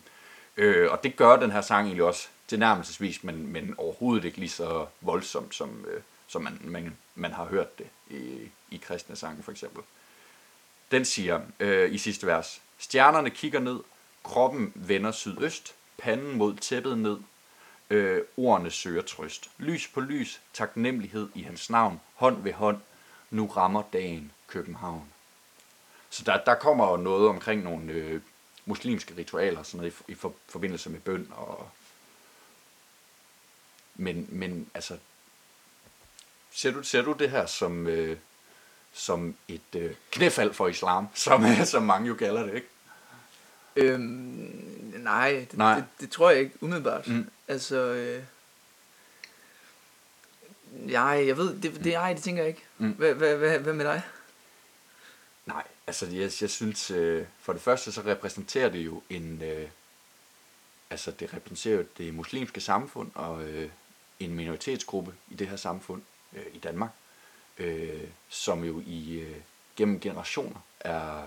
Øh, 0.58 0.92
og 0.92 1.04
det 1.04 1.16
gør 1.16 1.36
den 1.36 1.52
her 1.52 1.62
sang 1.62 1.86
egentlig 1.86 2.04
også 2.04 2.28
tilnærmelsesvis, 2.48 3.24
men, 3.24 3.48
men 3.48 3.76
overhovedet 3.78 4.26
ikke 4.26 4.38
lige 4.38 4.50
så 4.50 4.86
voldsomt, 5.02 5.56
som, 5.56 5.86
øh, 5.88 6.02
som 6.28 6.42
man, 6.42 6.60
man, 6.64 6.98
man 7.16 7.32
har 7.32 7.46
hørt 7.46 7.80
det 7.80 7.88
i, 8.10 8.50
i 8.72 8.78
kristne 8.78 9.16
sange 9.16 9.44
for 9.44 9.52
eksempel. 9.52 9.84
Den 10.92 11.06
siger 11.06 11.42
øh, 11.60 11.94
i 11.94 11.98
sidste 11.98 12.28
vers, 12.28 12.62
Stjernerne 12.78 13.30
kigger 13.30 13.60
ned, 13.60 13.80
kroppen 14.24 14.72
vender 14.76 15.12
sydøst, 15.12 15.76
panden 15.98 16.38
mod 16.38 16.56
tæppet 16.56 16.98
ned, 16.98 17.18
øh, 17.90 18.22
ordene 18.38 18.72
søger 18.72 19.02
trøst. 19.02 19.50
Lys 19.58 19.88
på 19.88 20.00
lys, 20.00 20.42
taknemmelighed 20.54 21.30
i 21.36 21.42
hans 21.42 21.70
navn, 21.70 22.02
hånd 22.16 22.44
ved 22.44 22.54
hånd, 22.54 22.82
nu 23.30 23.48
rammer 23.48 23.84
dagen 23.94 24.32
København. 24.48 25.08
Så 26.10 26.24
der, 26.24 26.44
der 26.44 26.56
kommer 26.56 26.92
jo 26.92 26.98
noget 26.98 27.30
omkring 27.30 27.64
nogle 27.64 27.92
øh, 27.92 28.22
muslimske 28.72 29.14
ritualer, 29.18 29.64
sådan 29.64 29.78
noget 29.78 29.94
i, 30.08 30.12
i 30.12 30.16
for, 30.16 30.34
forbindelse 30.50 30.90
med 30.90 31.00
bøn 31.00 31.28
og... 31.32 31.70
Men, 33.96 34.28
men 34.30 34.70
altså, 34.74 34.98
ser 36.52 36.72
du, 36.72 36.84
ser 36.84 37.02
du 37.02 37.12
det 37.14 37.30
her 37.30 37.46
som, 37.46 37.88
øh, 37.88 38.18
som 38.94 39.36
et 39.48 39.76
øh, 39.76 39.96
knæfald 40.12 40.54
for 40.54 40.68
islam, 40.68 41.08
som, 41.26 41.44
som 41.66 41.84
mange 41.84 42.08
jo 42.08 42.16
kalder 42.16 42.44
det, 42.44 42.56
ikke? 42.56 42.68
Øhm, 43.76 44.04
nej, 44.98 45.48
det, 45.52 45.58
Nej. 45.58 45.76
Det, 45.76 45.86
det 46.00 46.12
tror 46.12 46.30
jeg 46.30 46.40
ikke 46.40 46.56
umiddelbart. 46.62 47.08
Mm. 47.08 47.30
Altså, 47.48 47.76
øh, 47.76 48.24
nej, 50.72 51.28
jeg 51.28 51.38
ved, 51.38 51.62
det, 51.62 51.84
det, 51.84 51.94
nej, 51.94 52.14
det 52.14 52.24
tænker 52.24 52.44
jeg 52.44 52.50
ikke. 52.50 52.64
Mm. 52.78 52.92
Hvad, 52.92 53.14
hvad, 53.14 53.38
hvad, 53.38 53.60
hvad 53.60 53.74
med 53.74 53.86
dig? 53.86 54.02
Nej, 55.46 55.64
Altså, 55.92 56.06
jeg, 56.06 56.32
jeg 56.42 56.50
synes, 56.50 56.92
øh, 56.92 57.26
for 57.40 57.54
det 57.54 57.62
første, 57.62 57.92
så 57.92 58.02
repræsenterer 58.02 58.70
det 58.70 58.80
jo 58.80 59.04
en... 59.10 59.42
Øh, 59.42 59.70
altså, 60.90 61.12
det 61.12 61.34
repræsenterer 61.34 61.78
jo 61.78 61.86
det 61.98 62.14
muslimske 62.14 62.62
samfund 62.62 63.12
og 63.16 63.44
øh, 63.44 63.70
en 64.20 64.34
minoritetsgruppe 64.34 65.14
i 65.30 65.36
det 65.36 65.48
her 65.48 65.56
samfund 65.56 66.02
øh, 66.34 66.46
i 66.54 66.58
Danmark, 66.58 66.90
øh, 67.58 68.04
som 68.30 68.64
jo 68.64 68.84
i 68.86 69.20
øh, 69.20 69.36
gennem 69.76 70.00
generationer 70.00 70.60
er 70.80 71.24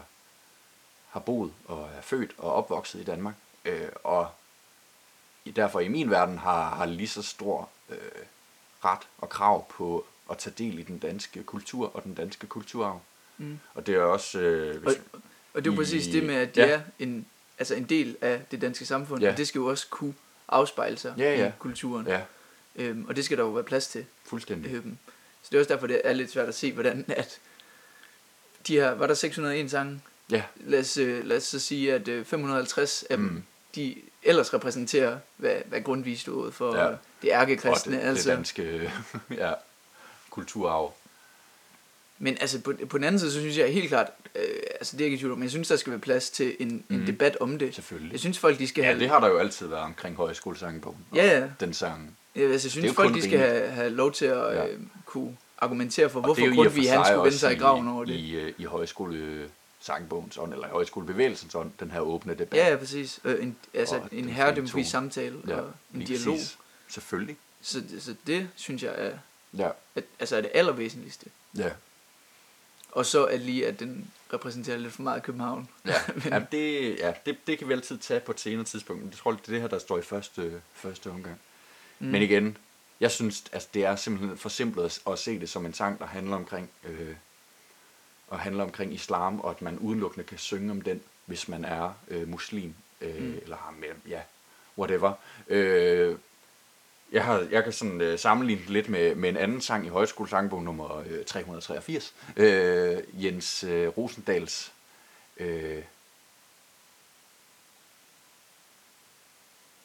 har 1.09 1.21
boet 1.21 1.53
og 1.65 1.89
er 1.97 2.01
født 2.01 2.35
og 2.39 2.53
opvokset 2.53 3.01
i 3.01 3.05
Danmark, 3.05 3.35
øh, 3.65 3.89
og 4.05 4.31
derfor 5.57 5.81
i 5.81 5.89
min 5.89 6.11
verden 6.11 6.39
har, 6.39 6.75
har 6.75 6.87
lige 6.87 7.09
så 7.09 7.23
stor 7.23 7.69
øh, 7.89 7.99
ret 8.85 9.09
og 9.19 9.29
krav 9.29 9.69
på 9.69 10.07
at 10.31 10.39
tage 10.39 10.55
del 10.59 10.79
i 10.79 10.83
den 10.83 10.99
danske 10.99 11.43
kultur 11.43 11.97
og 11.97 12.05
den 12.05 12.15
danske 12.15 12.47
kulturarv. 12.47 13.01
Mm. 13.39 13.59
Og 13.75 13.87
det 13.87 13.95
er 13.95 14.01
også... 14.01 14.39
Øh, 14.39 14.83
hvis, 14.83 14.95
Og 15.55 15.65
det 15.65 15.71
er 15.71 15.75
jo 15.75 15.81
præcis 15.81 16.07
det 16.07 16.23
med, 16.23 16.35
at 16.35 16.55
de 16.55 16.61
ja. 16.61 16.69
er 16.69 16.81
en, 16.99 17.27
altså 17.59 17.75
en 17.75 17.85
del 17.85 18.17
af 18.21 18.41
det 18.51 18.61
danske 18.61 18.87
samfund, 18.87 19.23
Ja. 19.23 19.31
og 19.33 19.37
det 19.37 19.49
skal 19.49 19.59
jo 19.59 19.67
også 19.67 19.87
kunne 19.91 20.15
afspejle 20.49 20.97
sig 20.99 21.15
Ja, 21.19 21.35
ja. 21.35 21.49
i 21.49 21.53
kulturen. 21.59 22.07
ja, 22.07 22.21
Øhm, 22.77 23.05
og 23.09 23.17
det 23.17 23.25
skal 23.25 23.37
der 23.39 23.45
jo 23.45 23.51
være 23.51 23.65
plads 23.65 23.87
til. 23.89 24.05
fuldstændig. 24.25 24.73
Øhm, 24.75 24.97
så 25.43 25.49
det 25.51 25.57
er 25.57 25.61
også 25.61 25.73
derfor, 25.75 25.87
det 25.87 26.01
er 26.05 26.13
lidt 26.13 26.31
svært 26.31 26.49
at 26.49 26.55
se, 26.55 26.73
hvordan 26.73 27.05
at 27.09 27.39
de 28.67 28.75
her, 28.75 28.91
var 28.91 29.07
der 29.07 29.15
601 29.15 29.71
sange? 29.71 30.01
Ja, 30.31 30.43
Lad 30.57 30.81
os, 30.81 30.97
øh, 30.97 31.25
lad 31.25 31.37
os 31.37 31.43
så 31.43 31.59
sige, 31.61 31.95
at 31.95 32.09
øh, 32.09 32.25
550 32.25 33.03
af 33.11 33.17
dem, 33.17 33.27
Mm. 33.27 33.43
de 33.75 33.95
ellers 34.23 34.55
repræsenterer, 34.55 35.19
hvad, 35.37 35.57
hvad 35.67 35.81
Grundtvig 35.81 36.21
stod 36.21 36.53
for, 36.53 36.77
ja. 36.77 36.89
det 37.23 37.31
ærkekristne. 37.31 37.97
og 37.97 38.03
det, 38.03 38.09
altså. 38.09 38.31
det 38.31 38.37
danske 38.37 38.93
ja, 39.31 39.53
kulturarv. 40.31 40.93
Men 42.25 42.37
altså, 42.41 42.61
på, 42.61 42.73
på 42.89 42.99
den 42.99 43.05
anden 43.05 43.19
side, 43.19 43.33
så 43.33 43.39
synes 43.41 43.59
jeg 43.59 43.73
helt 43.73 43.89
klart, 43.89 44.07
øh, 44.35 44.43
altså 44.75 44.97
det 44.97 45.01
er 45.01 45.05
ikke 45.05 45.15
i 45.15 45.19
tvivl 45.19 45.35
men 45.35 45.43
jeg 45.43 45.51
synes, 45.51 45.69
der 45.69 45.77
skal 45.77 45.91
være 45.91 46.01
plads 46.01 46.31
til 46.31 46.57
en, 46.61 46.69
en 46.69 46.85
Mhm. 46.89 47.07
debat 47.07 47.37
om 47.41 47.59
det. 47.59 47.75
Selvfølgelig. 47.75 48.13
Jeg 48.13 48.21
synes, 48.21 48.39
folk 48.39 48.59
de 48.59 48.67
skal 48.69 48.83
Ja, 48.83 48.87
have... 48.89 48.99
det 49.01 49.09
har 49.09 49.21
der 49.21 49.29
jo 49.29 49.39
altid 49.39 49.67
været 49.67 49.83
omkring 49.83 50.17
højskolesangbogen. 50.17 50.99
og 51.11 51.17
Ja, 51.17 51.39
ja. 51.39 51.47
Den 51.61 51.75
sang. 51.75 52.17
Ja, 52.37 52.41
altså, 52.41 52.67
jeg 52.67 52.71
synes, 52.73 52.95
folk 52.95 53.15
de 53.15 53.23
skal 53.23 53.39
have, 53.39 53.69
have 53.69 53.91
lov 53.91 54.13
til 54.13 54.25
at 54.25 54.55
Ja. 54.55 54.67
øh, 54.67 54.79
kunne 55.07 55.37
argumentere 55.59 56.11
for, 56.11 56.19
Og 56.19 56.25
hvorfor 56.25 56.43
i 56.43 56.55
Grundtvig 56.55 56.91
han 56.93 57.05
skulle 57.05 57.23
vende 57.25 57.39
sig 57.39 57.53
i 57.53 57.59
graven 57.59 57.89
over 57.89 58.05
det. 58.05 58.13
I, 58.15 58.35
øh, 58.37 58.53
i 58.59 58.65
højskolesangbogens 58.65 60.39
ånd, 60.39 60.53
eller 60.53 60.67
i 60.67 60.71
højskolebevægelsens 60.71 61.55
ånd, 61.55 61.71
den 61.81 61.91
her 61.91 62.01
åbne 62.01 62.35
debat. 62.35 62.59
Ja, 62.59 62.69
ja, 62.71 62.77
præcis. 62.77 63.21
Øh, 63.25 63.43
en, 63.43 63.57
altså 63.75 63.95
Og 63.97 64.09
en 64.13 64.35
tone. 64.69 64.85
samtale 64.85 65.37
Ja, 65.49 65.57
og 65.57 65.71
en 65.95 66.01
dialog. 66.01 66.35
præcis. 66.35 66.59
Selvfølgelig. 66.89 67.37
Så, 67.63 67.83
så 68.01 68.15
det 68.27 68.49
synes 68.57 68.83
jeg 68.83 68.93
er, 68.97 69.11
Ja. 69.59 69.69
at, 69.95 70.05
altså 70.21 70.37
er 70.37 70.41
det 70.41 70.51
allervæsentligste. 70.55 71.27
Ja. 71.59 71.71
Og 72.95 73.07
så 73.07 73.25
at 73.25 73.41
lige, 73.41 73.67
at 73.67 73.81
den 73.81 74.11
repræsenterer 74.33 74.77
lidt 74.77 74.93
for 74.93 75.03
meget 75.03 75.23
København. 75.23 75.69
Ja, 75.87 75.95
Men- 76.15 76.23
ja, 76.33 76.43
det, 76.53 76.99
ja 76.99 77.13
det, 77.27 77.37
det 77.47 77.59
kan 77.59 77.69
vi 77.69 77.73
altid 77.73 77.99
tage 77.99 78.21
på 78.21 78.33
et 78.33 78.41
senere 78.41 78.65
tidspunkt. 78.65 79.05
Jeg 79.05 79.13
tror, 79.13 79.31
det 79.33 79.41
er 79.41 79.53
det 79.53 79.61
her, 79.61 79.69
der 79.69 79.79
står 79.79 79.99
i 79.99 80.03
første, 80.03 80.63
første 80.73 81.11
omgang. 81.11 81.41
Mm. 81.99 82.07
Men 82.07 82.23
igen, 82.23 82.57
jeg 83.01 83.11
synes, 83.11 83.45
altså, 83.53 83.69
det 83.75 83.85
er 83.85 83.97
simpelthen 83.97 84.39
for 84.39 84.49
simpelt 84.49 84.85
at, 84.87 85.13
at 85.13 85.19
se 85.19 85.41
det 85.41 85.49
som 85.49 85.67
en 85.67 85.75
sang, 85.75 85.99
der 85.99 86.07
handler 86.07 86.37
omkring, 86.37 86.71
øh, 86.85 87.15
og 88.29 88.39
handler 88.39 88.65
omkring 88.65 88.95
islam, 88.95 89.41
og 89.41 89.51
at 89.51 89.63
man 89.63 89.79
udelukkende 89.79 90.27
kan 90.27 90.39
synge 90.39 90.71
om 90.71 90.81
den, 90.81 91.01
hvis 91.27 91.49
man 91.49 91.65
er 91.65 91.95
øh, 92.09 92.29
muslim, 92.29 92.75
øh, 93.01 93.23
mm. 93.23 93.39
eller 93.43 93.57
har 93.57 93.75
med, 93.79 93.89
ja, 94.09 94.21
whatever. 94.79 95.13
Øh, 95.49 96.17
jeg, 97.15 97.25
har, 97.25 97.47
jeg 97.51 97.65
kan 97.65 97.73
sådan 97.73 98.01
øh, 98.01 98.19
sammenligne 98.19 98.63
det 98.63 98.71
lidt 98.71 98.89
med, 98.89 99.15
med 99.15 99.29
en 99.29 99.37
anden 99.37 99.61
sang 99.61 99.87
i 99.87 99.89
højskolesangbog 99.89 100.63
nummer 100.63 100.99
øh, 101.11 101.25
383. 101.25 102.15
Øh, 102.37 102.99
Jens 103.25 103.65
øh, 103.65 103.89
Rosendals 103.89 104.73
øh, 105.37 105.79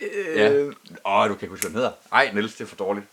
Øh, 0.01 0.37
Ja. 0.37 0.61
Åh, 1.05 1.29
du 1.29 1.33
kan 1.35 1.41
ikke 1.41 1.47
huske, 1.47 1.61
hvad 1.63 1.69
den 1.69 1.75
hedder. 1.75 1.91
Ej, 2.11 2.31
Niels, 2.33 2.55
det 2.55 2.61
er 2.63 2.67
for 2.67 2.75
dårligt. 2.75 3.05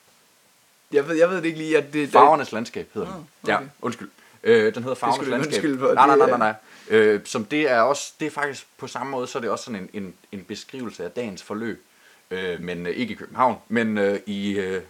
jeg, 0.93 1.09
ved, 1.09 1.17
jeg 1.17 1.29
ved 1.31 1.37
det 1.37 1.45
ikke 1.45 1.59
lige, 1.59 1.79
at 1.79 1.93
det... 1.93 2.09
Farvernes 2.11 2.53
landskab 2.53 2.89
hedder 2.95 3.09
den. 3.13 3.17
Ah, 3.43 3.49
Ja, 3.49 3.57
okay. 3.57 3.67
undskyld. 3.83 4.11
Øh, 4.43 4.75
den 4.75 4.83
hedder 4.83 4.95
Farvernes 4.95 5.29
landskab. 5.29 5.53
undskylde 5.53 5.79
for, 5.79 5.95
Nej, 5.95 6.07
nej, 6.07 6.17
nej, 6.17 6.29
nej, 6.29 6.39
nej. 6.39 6.55
Øh, 6.89 7.21
som 7.25 7.45
det 7.45 7.71
er 7.71 7.81
også, 7.81 8.13
det 8.21 8.27
er 8.27 8.31
faktisk 8.31 8.67
på 8.79 8.87
samme 8.87 9.11
måde, 9.11 9.27
så 9.27 9.39
er 9.39 9.41
det 9.41 9.51
også 9.51 9.65
sådan 9.65 9.81
en, 9.93 10.03
en, 10.03 10.15
en 10.33 10.45
beskrivelse 10.45 11.05
af 11.05 11.11
dagens 11.11 11.43
forløb. 11.43 11.86
Øh, 12.31 12.61
men 12.61 12.87
øh, 12.87 12.93
ikke 12.93 13.13
i 13.13 13.17
København, 13.17 13.59
men 13.69 13.99
øh, 13.99 14.21
i, 14.27 14.59
øh, 14.59 14.83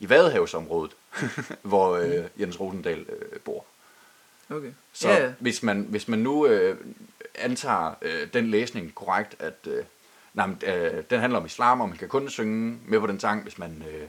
i 0.00 0.08
Vadehavsområdet, 0.08 0.92
hvor 1.62 1.96
øh, 1.96 2.24
Jens 2.40 2.60
Rosendal 2.60 3.00
øh, 3.08 3.40
bor. 3.40 3.64
Okay. 4.50 4.72
Så 4.92 5.08
ja, 5.08 5.24
ja. 5.24 5.32
hvis, 5.38 5.62
man, 5.62 5.86
hvis 5.88 6.08
man 6.08 6.18
nu 6.18 6.46
øh, 6.46 6.76
antager 7.34 7.94
øh, 8.02 8.28
den 8.32 8.50
læsning 8.50 8.94
korrekt, 8.94 9.36
at 9.38 9.66
øh, 9.66 9.84
nej, 10.34 10.46
men, 10.46 10.62
øh, 10.66 11.04
den 11.10 11.20
handler 11.20 11.38
om 11.38 11.46
islam, 11.46 11.80
og 11.80 11.88
man 11.88 11.98
kan 11.98 12.08
kun 12.08 12.30
synge 12.30 12.78
med 12.86 13.00
på 13.00 13.06
den 13.06 13.20
sang, 13.20 13.42
hvis 13.42 13.58
man 13.58 13.84
øh, 13.90 14.08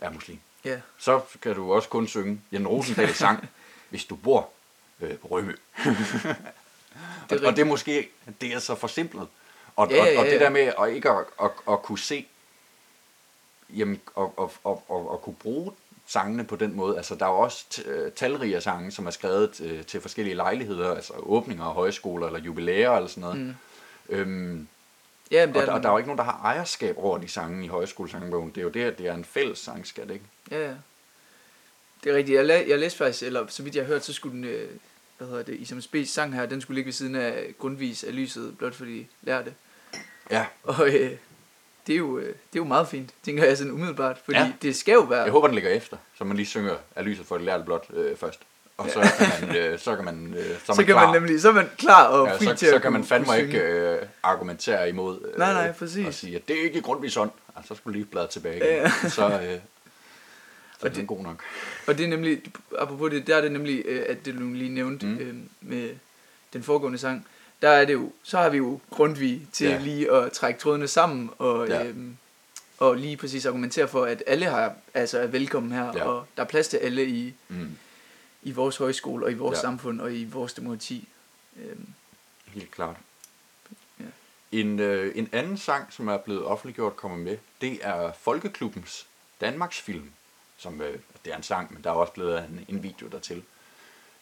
er 0.00 0.10
muslim. 0.10 0.38
ja. 0.64 0.80
Så 0.98 1.20
kan 1.42 1.54
du 1.54 1.72
også 1.72 1.88
kun 1.88 2.08
synge 2.08 2.40
Jan 2.52 2.66
Rosendals 2.66 3.16
sang, 3.26 3.48
hvis 3.88 4.04
du 4.04 4.16
bor 4.16 4.50
øh, 5.00 5.18
på 5.18 5.28
Rømø. 5.28 5.52
og, 5.84 5.86
og 5.86 7.30
rigtigt. 7.30 7.56
det 7.56 7.58
er 7.58 7.64
måske 7.64 8.08
det 8.40 8.54
er 8.54 8.58
så 8.58 8.74
forsimplet. 8.74 9.28
Og, 9.76 9.90
Ja, 9.90 10.00
og, 10.00 10.06
ja, 10.12 10.18
og 10.20 10.26
det 10.26 10.32
ja. 10.32 10.38
der 10.38 10.50
med 10.50 10.72
at 10.78 10.94
ikke 10.94 11.10
at, 11.10 11.24
at, 11.42 11.50
at 11.70 11.82
kunne 11.82 11.98
se, 11.98 12.26
jamen, 13.76 14.00
og, 14.14 14.34
og, 14.38 14.52
og, 14.64 14.84
og, 14.88 15.10
og 15.10 15.22
kunne 15.22 15.36
bruge 15.36 15.72
sangene 16.06 16.44
på 16.44 16.56
den 16.56 16.74
måde. 16.76 16.96
Altså, 16.96 17.14
der 17.14 17.26
er 17.26 17.30
jo 17.30 17.38
også 17.38 17.82
øh, 17.86 18.12
talrige 18.12 18.56
af 18.56 18.62
sange, 18.62 18.90
som 18.92 19.06
er 19.06 19.10
skrevet 19.10 19.60
øh, 19.60 19.84
til 19.86 20.00
forskellige 20.00 20.34
lejligheder, 20.34 20.94
altså 20.94 21.12
åbninger 21.16 21.64
af 21.64 21.74
højskoler 21.74 22.26
eller 22.26 22.40
jubilæer 22.40 22.90
eller 22.90 23.08
sådan 23.08 23.20
noget. 23.20 23.36
Mm. 23.38 23.54
Øhm, 24.08 24.68
Ja, 25.30 25.46
men 25.46 25.54
det 25.54 25.62
og, 25.62 25.68
er 25.68 25.72
og 25.72 25.82
der 25.82 25.88
er 25.88 25.92
jo 25.92 25.98
ikke 25.98 26.08
nogen, 26.08 26.18
der 26.18 26.24
har 26.24 26.40
ejerskab 26.44 26.94
over 26.98 27.18
de 27.18 27.28
sange 27.28 27.64
i 27.64 27.68
højskolesangbogen. 27.68 28.48
Det 28.50 28.58
er 28.58 28.62
jo 28.62 28.68
det, 28.68 28.82
at 28.84 28.98
det 28.98 29.06
er 29.06 29.14
en 29.14 29.24
fælles 29.24 29.58
sangskat, 29.58 30.10
ikke? 30.10 30.24
Ja, 30.50 30.68
ja. 30.68 30.74
Det 32.04 32.12
er 32.12 32.16
rigtigt. 32.16 32.36
Jeg, 32.36 32.44
la- 32.44 32.68
jeg 32.70 32.78
læste 32.78 32.98
faktisk, 32.98 33.22
eller 33.22 33.46
så 33.48 33.62
vidt 33.62 33.76
jeg 33.76 33.84
har 33.84 33.92
hørt, 33.92 34.04
så 34.04 34.12
skulle 34.12 34.36
den, 34.36 34.44
øh, 34.44 34.70
hvad 35.18 35.28
hedder 35.28 35.42
det, 35.42 35.54
Isam 35.54 35.80
Spes 35.80 36.08
sang 36.08 36.34
her, 36.34 36.46
den 36.46 36.60
skulle 36.60 36.74
ligge 36.74 36.86
ved 36.86 36.92
siden 36.92 37.14
af 37.14 37.54
Grundvis 37.58 38.04
af 38.04 38.14
lyset, 38.16 38.58
blot 38.58 38.74
fordi 38.74 39.06
lærte. 39.22 39.54
Ja, 40.30 40.44
Og 40.62 40.86
øh, 40.88 41.10
det, 41.86 41.92
er 41.92 41.96
jo, 41.96 42.18
øh, 42.18 42.26
det 42.26 42.32
er 42.32 42.36
jo 42.56 42.64
meget 42.64 42.88
fint, 42.88 43.10
tænker 43.22 43.44
jeg 43.44 43.56
sådan 43.56 43.72
umiddelbart, 43.72 44.18
fordi 44.24 44.38
Ja. 44.38 44.52
det 44.62 44.76
skal 44.76 44.92
jo 44.92 45.00
være... 45.00 45.22
Jeg 45.22 45.32
håber, 45.32 45.46
den 45.48 45.54
ligger 45.54 45.70
efter, 45.70 45.96
så 46.18 46.24
man 46.24 46.36
lige 46.36 46.46
synger 46.46 46.74
af 46.96 47.04
lyset 47.04 47.26
for 47.26 47.36
det 47.36 47.44
lærte 47.44 47.64
blot 47.64 47.86
øh, 47.94 48.16
først. 48.16 48.40
Og 48.78 48.90
så 48.90 49.00
kan 49.18 49.48
man, 49.48 49.56
øh, 49.56 49.78
så 49.78 49.96
kan 49.96 50.04
man, 50.04 50.34
øh, 50.38 50.44
så 50.44 50.50
er 50.52 50.56
så, 50.56 50.72
man 50.76 50.76
kan 50.76 50.94
klar. 50.94 51.12
man 51.12 51.22
nemlig, 51.22 51.40
så 51.40 51.48
er 51.48 51.52
man 51.52 51.68
klar 51.78 52.04
og 52.06 52.26
ja, 52.28 52.36
fri 52.36 52.44
så, 52.44 52.54
til 52.54 52.68
så 52.68 52.74
at 52.76 52.82
kan 52.82 52.92
man 52.92 53.04
fandme 53.04 53.38
ikke 53.40 53.58
øh, 53.60 53.98
argumentere 54.22 54.88
imod. 54.88 55.20
Øh, 55.32 55.38
Nej, 55.38 55.52
nej, 55.52 55.72
præcis. 55.72 56.06
Og 56.06 56.14
sige, 56.14 56.36
at 56.36 56.48
det 56.48 56.58
er 56.60 56.64
ikke 56.64 56.80
Grundtvigs 56.82 57.16
ånd. 57.16 57.30
Altså, 57.56 57.74
så 57.74 57.78
skulle 57.78 57.98
lige 57.98 58.06
bladre 58.10 58.26
tilbage 58.28 58.56
igen. 58.56 58.66
ja. 58.68 58.90
Så, 59.08 59.24
øh, 59.26 59.58
så 60.80 60.86
er 60.86 60.88
det- 60.88 60.96
den 60.96 61.06
god 61.06 61.22
nok. 61.22 61.42
Og 61.86 61.98
det 61.98 62.04
er 62.04 62.08
nemlig, 62.08 62.42
apropos 62.78 63.10
det, 63.10 63.26
der 63.26 63.36
er 63.36 63.40
det 63.40 63.52
nemlig, 63.52 63.82
øh, 63.86 64.04
at 64.08 64.24
det 64.24 64.34
du 64.34 64.52
lige 64.52 64.70
nævnte 64.74 65.06
mm. 65.06 65.18
øh, 65.18 65.34
med 65.60 65.90
den 66.52 66.62
foregående 66.62 66.98
sang, 66.98 67.26
der 67.62 67.68
er 67.68 67.84
det 67.84 67.92
jo, 67.92 68.12
så 68.22 68.38
har 68.38 68.48
vi 68.48 68.56
jo 68.56 68.80
Grundtvig 68.90 69.46
til 69.52 69.68
Ja. 69.68 69.78
lige 69.78 70.12
at 70.12 70.32
trække 70.32 70.60
trådene 70.60 70.88
sammen, 70.88 71.30
og, 71.38 71.68
Ja. 71.68 71.84
øhm, 71.84 72.16
og 72.78 72.96
lige 72.96 73.16
præcis 73.16 73.46
argumentere 73.46 73.88
for, 73.88 74.04
at 74.04 74.22
alle 74.26 74.46
har, 74.46 74.74
altså 74.94 75.18
er 75.18 75.26
velkommen 75.26 75.72
her, 75.72 75.84
Ja. 75.96 76.04
og 76.04 76.26
der 76.36 76.42
er 76.42 76.46
plads 76.46 76.68
til 76.68 76.76
alle 76.76 77.06
i, 77.06 77.34
Mm, 77.48 77.76
i 78.42 78.52
vores 78.52 78.76
højskole, 78.76 79.24
og 79.26 79.30
i 79.30 79.34
vores 79.34 79.56
Ja. 79.56 79.60
samfund, 79.60 80.00
og 80.00 80.14
i 80.14 80.24
vores 80.24 80.52
demokrati. 80.52 81.08
Øhm, 81.56 81.86
helt 82.46 82.70
klart. 82.70 82.96
Ja. 84.00 84.04
En, 84.52 84.78
øh, 84.80 85.12
en 85.18 85.28
anden 85.32 85.58
sang, 85.58 85.92
som 85.92 86.08
er 86.08 86.16
blevet 86.16 86.44
offentliggjort, 86.44 86.96
kommer 86.96 87.18
med, 87.18 87.38
det 87.60 87.78
er 87.82 88.12
Folkeklubbens 88.20 89.06
Danmarks 89.40 89.80
film. 89.80 90.10
Som, 90.58 90.80
øh, 90.80 90.98
det 91.24 91.32
er 91.32 91.36
en 91.36 91.42
sang, 91.42 91.72
men 91.74 91.84
der 91.84 91.90
er 91.90 91.94
også 91.94 92.12
blevet 92.12 92.38
en, 92.38 92.64
en 92.68 92.82
video 92.82 93.06
dertil. 93.08 93.42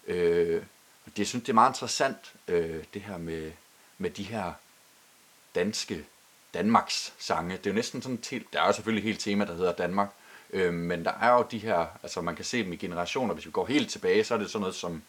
Øh, 0.07 0.63
det, 1.07 1.19
jeg 1.19 1.27
synes, 1.27 1.43
det 1.45 1.49
er 1.51 1.55
meget 1.55 1.71
interessant, 1.71 2.17
øh, 2.49 2.85
det 2.95 3.03
her 3.03 3.19
med, 3.19 3.53
med 3.99 4.11
de 4.11 4.23
her 4.23 4.53
danske 5.55 6.05
Danmarks 6.55 7.13
sange. 7.19 7.57
Det 7.57 7.67
er 7.67 7.71
jo 7.71 7.75
næsten 7.75 8.03
sådan 8.03 8.19
til, 8.19 8.45
der 8.53 8.63
er 8.63 8.67
jo 8.67 8.73
selvfølgelig 8.73 9.05
helt 9.05 9.21
tema, 9.21 9.45
der 9.45 9.55
hedder 9.55 9.73
Danmark, 9.73 10.09
øh, 10.51 10.75
men 10.75 11.05
der 11.05 11.13
er 11.21 11.33
jo 11.33 11.47
de 11.51 11.59
her, 11.59 11.87
altså 12.03 12.21
man 12.21 12.37
kan 12.37 12.45
se 12.45 12.65
dem 12.65 12.73
i 12.73 12.77
generationer, 12.77 13.35
hvis 13.35 13.47
vi 13.47 13.51
går 13.51 13.67
helt 13.67 13.91
tilbage, 13.91 14.25
så 14.25 14.35
er 14.35 14.39
det 14.39 14.51
sådan 14.51 14.61
noget 14.61 14.75
som, 14.75 15.03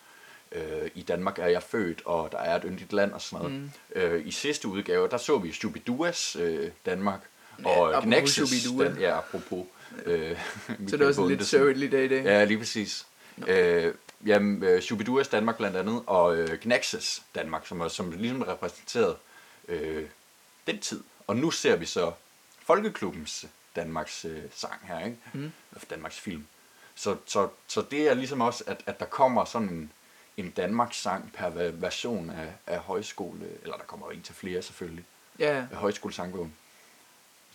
øh, 0.52 0.90
i 0.96 1.02
Danmark 1.02 1.40
er 1.40 1.48
jeg 1.48 1.64
født, 1.64 2.02
og 2.06 2.32
der 2.32 2.38
er 2.38 2.56
et 2.56 2.64
yndigt 2.66 2.94
land 2.94 3.12
og 3.14 3.22
sådan 3.22 3.46
noget. 3.46 3.60
Mm. 3.62 3.72
Øh, 3.96 4.28
I 4.28 4.32
sidste 4.32 4.68
udgave, 4.68 5.08
der 5.08 5.18
så 5.18 5.38
vi 5.38 5.52
Shubiduas 5.52 6.36
øh, 6.36 6.72
Danmark, 6.86 7.20
Ja, 7.60 7.80
og 7.80 8.04
Gnaxes, 8.04 8.50
Shubidua. 8.50 8.88
den, 8.88 9.00
ja, 9.00 9.18
apropos. 9.18 9.66
Øh, 10.06 10.38
så 10.88 10.98
det 10.98 11.02
er 11.02 11.08
også 11.08 11.22
en 11.22 11.28
lidt 11.28 11.38
Bundesen. 11.38 11.60
sørgelig 11.60 11.92
dag 11.92 12.06
i 12.06 12.08
dag. 12.08 12.24
Ja, 12.24 12.44
lige 12.44 12.58
præcis. 12.58 13.06
Øh, 13.48 13.94
jamen, 14.26 14.64
øh, 14.64 14.82
Shubiduas 14.82 15.28
Danmark 15.28 15.58
blandt 15.58 15.78
andet, 15.78 16.04
og 16.08 16.36
øh, 16.36 16.60
Gnaxes 16.62 17.24
Danmark, 17.36 17.68
som, 17.68 17.90
som 17.90 18.12
ligesom 18.12 18.42
repræsenterede 18.42 19.18
øh, 19.68 20.10
den 20.68 20.80
tid. 20.80 21.04
Og 21.28 21.36
nu 21.36 21.52
ser 21.52 21.76
vi 21.76 21.86
så 21.86 22.12
Folkeklubbens 22.60 23.46
Danmarks 23.76 24.26
øh, 24.26 24.44
sang 24.56 24.80
her, 24.84 25.06
ikke? 25.06 25.18
Mm. 25.34 25.52
Danmarks 25.90 26.20
film. 26.20 26.48
Så, 26.96 27.18
så, 27.26 27.50
så 27.68 27.82
det 27.92 28.08
er 28.08 28.14
ligesom 28.14 28.42
også, 28.42 28.64
at, 28.68 28.84
at 28.86 29.00
der 29.00 29.06
kommer 29.06 29.46
sådan 29.46 29.70
en, 29.70 29.92
en 30.38 30.50
Danmarks 30.50 31.02
sang 31.02 31.32
per 31.34 31.50
version 31.72 32.30
af, 32.30 32.54
af 32.68 32.80
højskole, 32.80 33.48
eller 33.62 33.78
der 33.78 33.84
kommer 33.84 34.06
jo 34.08 34.12
en 34.12 34.22
til 34.22 34.36
flere 34.36 34.62
selvfølgelig, 34.62 35.06
Ja, 35.40 35.56
af 35.72 35.78
højskolesangbogen. 35.78 36.56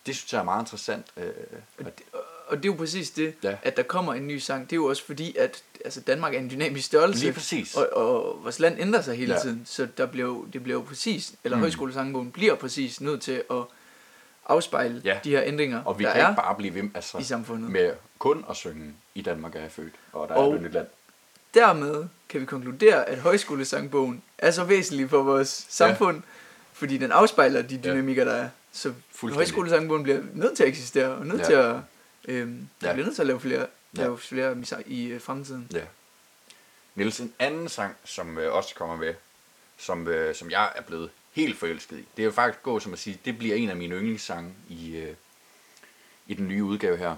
Det 0.06 0.16
synes 0.16 0.32
jeg 0.32 0.38
er 0.38 0.44
meget 0.44 0.62
interessant. 0.62 1.06
Øh, 1.16 1.32
og 1.78 1.84
det, 1.84 2.02
og 2.50 2.56
det 2.56 2.64
er 2.68 2.72
jo 2.72 2.76
præcis 2.78 3.10
det, 3.10 3.34
Ja. 3.42 3.56
at 3.62 3.76
der 3.76 3.82
kommer 3.82 4.14
en 4.14 4.26
ny 4.26 4.38
sang. 4.38 4.64
Det 4.64 4.72
er 4.72 4.76
jo 4.76 4.84
også 4.86 5.04
fordi, 5.04 5.36
at 5.36 5.62
altså, 5.84 6.00
Danmark 6.00 6.34
er 6.34 6.38
en 6.38 6.50
dynamisk 6.50 6.86
størrelse. 6.86 7.20
Lige 7.24 7.32
præcis. 7.32 7.74
Og, 7.74 7.88
og 7.96 8.38
vores 8.42 8.58
land 8.58 8.76
ændrer 8.80 9.00
sig 9.00 9.16
hele 9.16 9.32
Ja. 9.32 9.36
ja. 9.38 9.42
tiden, 9.42 9.62
så 9.66 9.88
der 9.96 10.06
bliver 10.06 10.26
jo, 10.26 10.44
det 10.52 10.62
bliver 10.62 10.78
jo 10.78 10.82
præcis, 10.88 11.32
eller 11.44 11.56
Mm. 11.56 11.60
højskolesangbogen 11.62 12.30
bliver 12.30 12.54
præcis 12.54 13.00
nødt 13.00 13.22
til 13.22 13.42
at 13.50 13.56
afspejle 14.46 15.02
Ja. 15.04 15.18
de 15.24 15.30
her 15.30 15.42
ændringer, 15.44 15.82
Og 15.84 15.98
vi 15.98 16.04
der 16.04 16.12
kan 16.12 16.20
er 16.22 16.28
ikke 16.28 16.36
bare 16.42 16.54
blive 16.54 16.74
ved 16.74 16.82
altså, 16.94 17.18
i 17.18 17.22
samfundet. 17.22 17.70
med 17.70 17.92
kun 18.18 18.44
at 18.50 18.56
synge 18.56 18.92
i 19.14 19.22
Danmark 19.22 19.54
er 19.56 19.60
jeg 19.60 19.70
født, 19.72 19.92
og 20.12 20.28
der 20.28 20.34
Og- 20.34 20.54
er 20.54 20.64
et 20.66 20.72
land. 20.72 20.86
Dermed 21.54 22.04
kan 22.28 22.40
vi 22.40 22.46
konkludere, 22.46 23.08
at 23.08 23.18
højskolesangbogen 23.18 24.22
er 24.38 24.50
så 24.50 24.64
væsentlig 24.64 25.10
for 25.10 25.22
vores 25.22 25.66
samfund, 25.68 26.22
fordi 26.72 26.98
den 26.98 27.12
afspejler 27.12 27.62
de 27.62 27.80
dynamikker, 27.84 28.24
der 28.24 28.32
er. 28.32 28.48
Så 28.72 28.92
højskolesangbogen 29.22 30.02
bliver 30.02 30.20
nødt 30.34 30.56
til 30.56 30.62
at 30.62 30.68
eksistere, 30.68 31.08
og 31.08 31.26
nødt 31.26 31.40
Ja. 31.40 31.44
til 31.46 31.52
at, 31.52 31.76
øhm, 32.28 32.68
Ja. 32.82 32.86
ja. 32.86 32.92
bliver 32.92 33.04
nødt 33.06 33.14
til 33.14 33.22
at 33.22 33.26
lave 33.26 33.40
flere, 33.40 33.66
Ja. 33.96 34.02
lave 34.02 34.18
flere 34.18 34.64
i 34.86 35.06
øh, 35.06 35.20
fremtiden. 35.20 35.68
Ja. 35.72 35.84
Niels, 36.94 37.20
en 37.20 37.34
anden 37.38 37.68
sang, 37.68 37.96
som 38.04 38.38
øh, 38.38 38.52
også 38.54 38.74
kommer 38.74 38.96
med, 38.96 39.14
som, 39.78 40.08
øh, 40.08 40.34
som 40.34 40.50
jeg 40.50 40.72
er 40.76 40.82
blevet 40.82 41.10
helt 41.32 41.58
forelsket 41.58 41.98
i, 41.98 42.04
det 42.16 42.22
er 42.22 42.24
jo 42.26 42.30
faktisk 42.32 42.62
gå 42.62 42.80
som 42.80 42.92
at 42.92 42.98
sige, 42.98 43.20
det 43.24 43.38
bliver 43.38 43.54
en 43.56 43.70
af 43.70 43.76
mine 43.76 43.94
yndlingssange 43.94 44.52
i, 44.68 44.96
øh, 44.96 45.14
i 46.26 46.34
den 46.34 46.48
nye 46.48 46.64
udgave 46.64 46.96
her. 46.96 47.16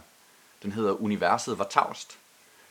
Den 0.62 0.72
hedder 0.72 0.92
Universet 1.03 1.59
var 1.59 1.64
tavst. 1.70 2.18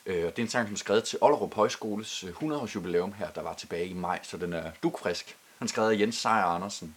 Øh, 0.05 0.25
og 0.25 0.35
det 0.35 0.41
er 0.41 0.45
en 0.45 0.49
sang, 0.49 0.67
som 0.67 0.73
er 0.73 0.77
skrevet 0.77 1.03
til 1.03 1.17
Ollerup 1.21 1.53
Højskoles 1.53 2.23
øh, 2.23 2.29
100-års 2.29 2.75
jubilæum 2.75 3.13
her, 3.13 3.29
der 3.31 3.41
var 3.41 3.53
tilbage 3.53 3.87
i 3.87 3.93
maj, 3.93 4.19
så 4.23 4.37
den 4.37 4.53
er 4.53 4.71
dukfrisk. 4.83 5.25
Den 5.59 5.65
er 5.65 5.69
skrevet 5.69 5.91
af 5.91 5.99
Jens 5.99 6.15
Sejer 6.15 6.43
Andersen. 6.45 6.95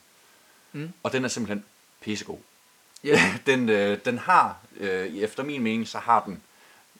Mm. 0.73 0.93
Og 1.03 1.13
den 1.13 1.25
er 1.25 1.29
simpelthen 1.29 1.65
pissegod. 2.01 2.39
Ja, 3.05 3.35
den, 3.47 3.69
øh, 3.69 3.99
den 4.05 4.19
har, 4.19 4.57
øh, 4.77 5.17
efter 5.17 5.43
min 5.43 5.63
mening, 5.63 5.89
så 5.89 5.99
har 5.99 6.25
den, 6.27 6.43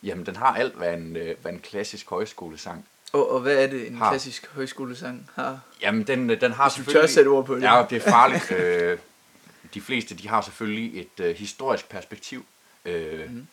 jamen 0.03 0.27
den 0.27 0.37
har 0.37 0.55
alt, 0.55 0.75
hvad 0.75 0.95
en, 0.95 1.17
øh, 1.17 1.37
hvad 1.43 1.53
en 1.53 1.59
klassisk 1.59 2.11
højskolesang 2.11 2.87
og, 3.15 3.31
og 3.31 3.41
hvad 3.41 3.57
er 3.57 3.67
det, 3.67 3.87
en 3.87 3.97
Har. 3.97 4.11
klassisk 4.11 4.47
højskolesang 4.47 5.31
har? 5.35 5.61
Jamen, 5.81 6.03
den, 6.07 6.31
øh, 6.31 6.41
den 6.41 6.53
har 6.53 6.65
Hvis 6.65 6.73
du 6.73 6.77
selvfølgelig... 6.77 7.09
tør 7.09 7.15
sætte 7.15 7.29
ord 7.29 7.47
på 7.47 7.55
det. 7.55 7.63
Ja, 7.63 7.85
det 7.91 8.07
er 8.07 8.11
farligt. 8.11 8.53
øh, 8.53 8.99
de 9.75 9.81
fleste, 9.81 10.15
de 10.15 10.29
har 10.29 10.41
selvfølgelig 10.41 11.01
et 11.01 11.21
øh, 11.25 11.37
historisk 11.37 11.89
perspektiv, 11.89 12.47
øh, 12.85 13.31
mm. 13.31 13.47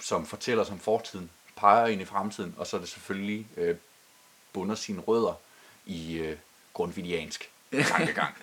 som 0.00 0.26
fortæller 0.26 0.64
som 0.64 0.78
fortiden, 0.78 1.30
peger 1.56 1.86
ind 1.86 2.00
i 2.00 2.04
fremtiden, 2.04 2.54
og 2.58 2.66
så 2.66 2.76
er 2.76 2.80
det 2.80 2.88
selvfølgelig 2.88 3.46
øh, 3.56 3.76
bunder 4.52 4.74
sine 4.74 5.00
rødder 5.00 5.40
i 5.86 6.18
øh, 6.18 6.36
grundvidiansk 6.72 7.50
tankegang 7.88 8.34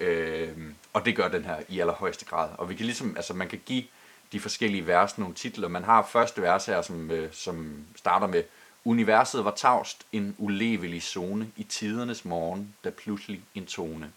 øh, 0.00 0.48
og 0.92 1.04
det 1.04 1.16
gør 1.16 1.28
den 1.28 1.44
her 1.44 1.56
i 1.68 1.80
allerhøjeste 1.80 2.24
grad. 2.24 2.48
Og 2.58 2.68
vi 2.68 2.74
kan 2.74 2.86
ligesom, 2.86 3.16
altså 3.16 3.34
man 3.34 3.48
kan 3.48 3.60
give 3.66 3.84
de 4.32 4.40
forskellige 4.40 4.86
vers 4.86 5.18
nogle 5.18 5.34
titler. 5.34 5.68
Man 5.68 5.84
har 5.84 6.08
første 6.12 6.42
vers 6.42 6.66
her, 6.66 6.82
som, 6.82 7.10
øh, 7.10 7.32
som 7.32 7.84
starter 7.96 8.26
med 8.26 8.42
Universet 8.84 9.44
var 9.44 9.54
tavst, 9.54 10.06
en 10.12 10.34
ulevelig 10.38 11.02
zone 11.02 11.52
i 11.56 11.62
tidernes 11.62 12.24
morgen, 12.24 12.74
da 12.84 12.90
pludselig 12.90 13.42
en 13.54 13.66
tone 13.66 14.12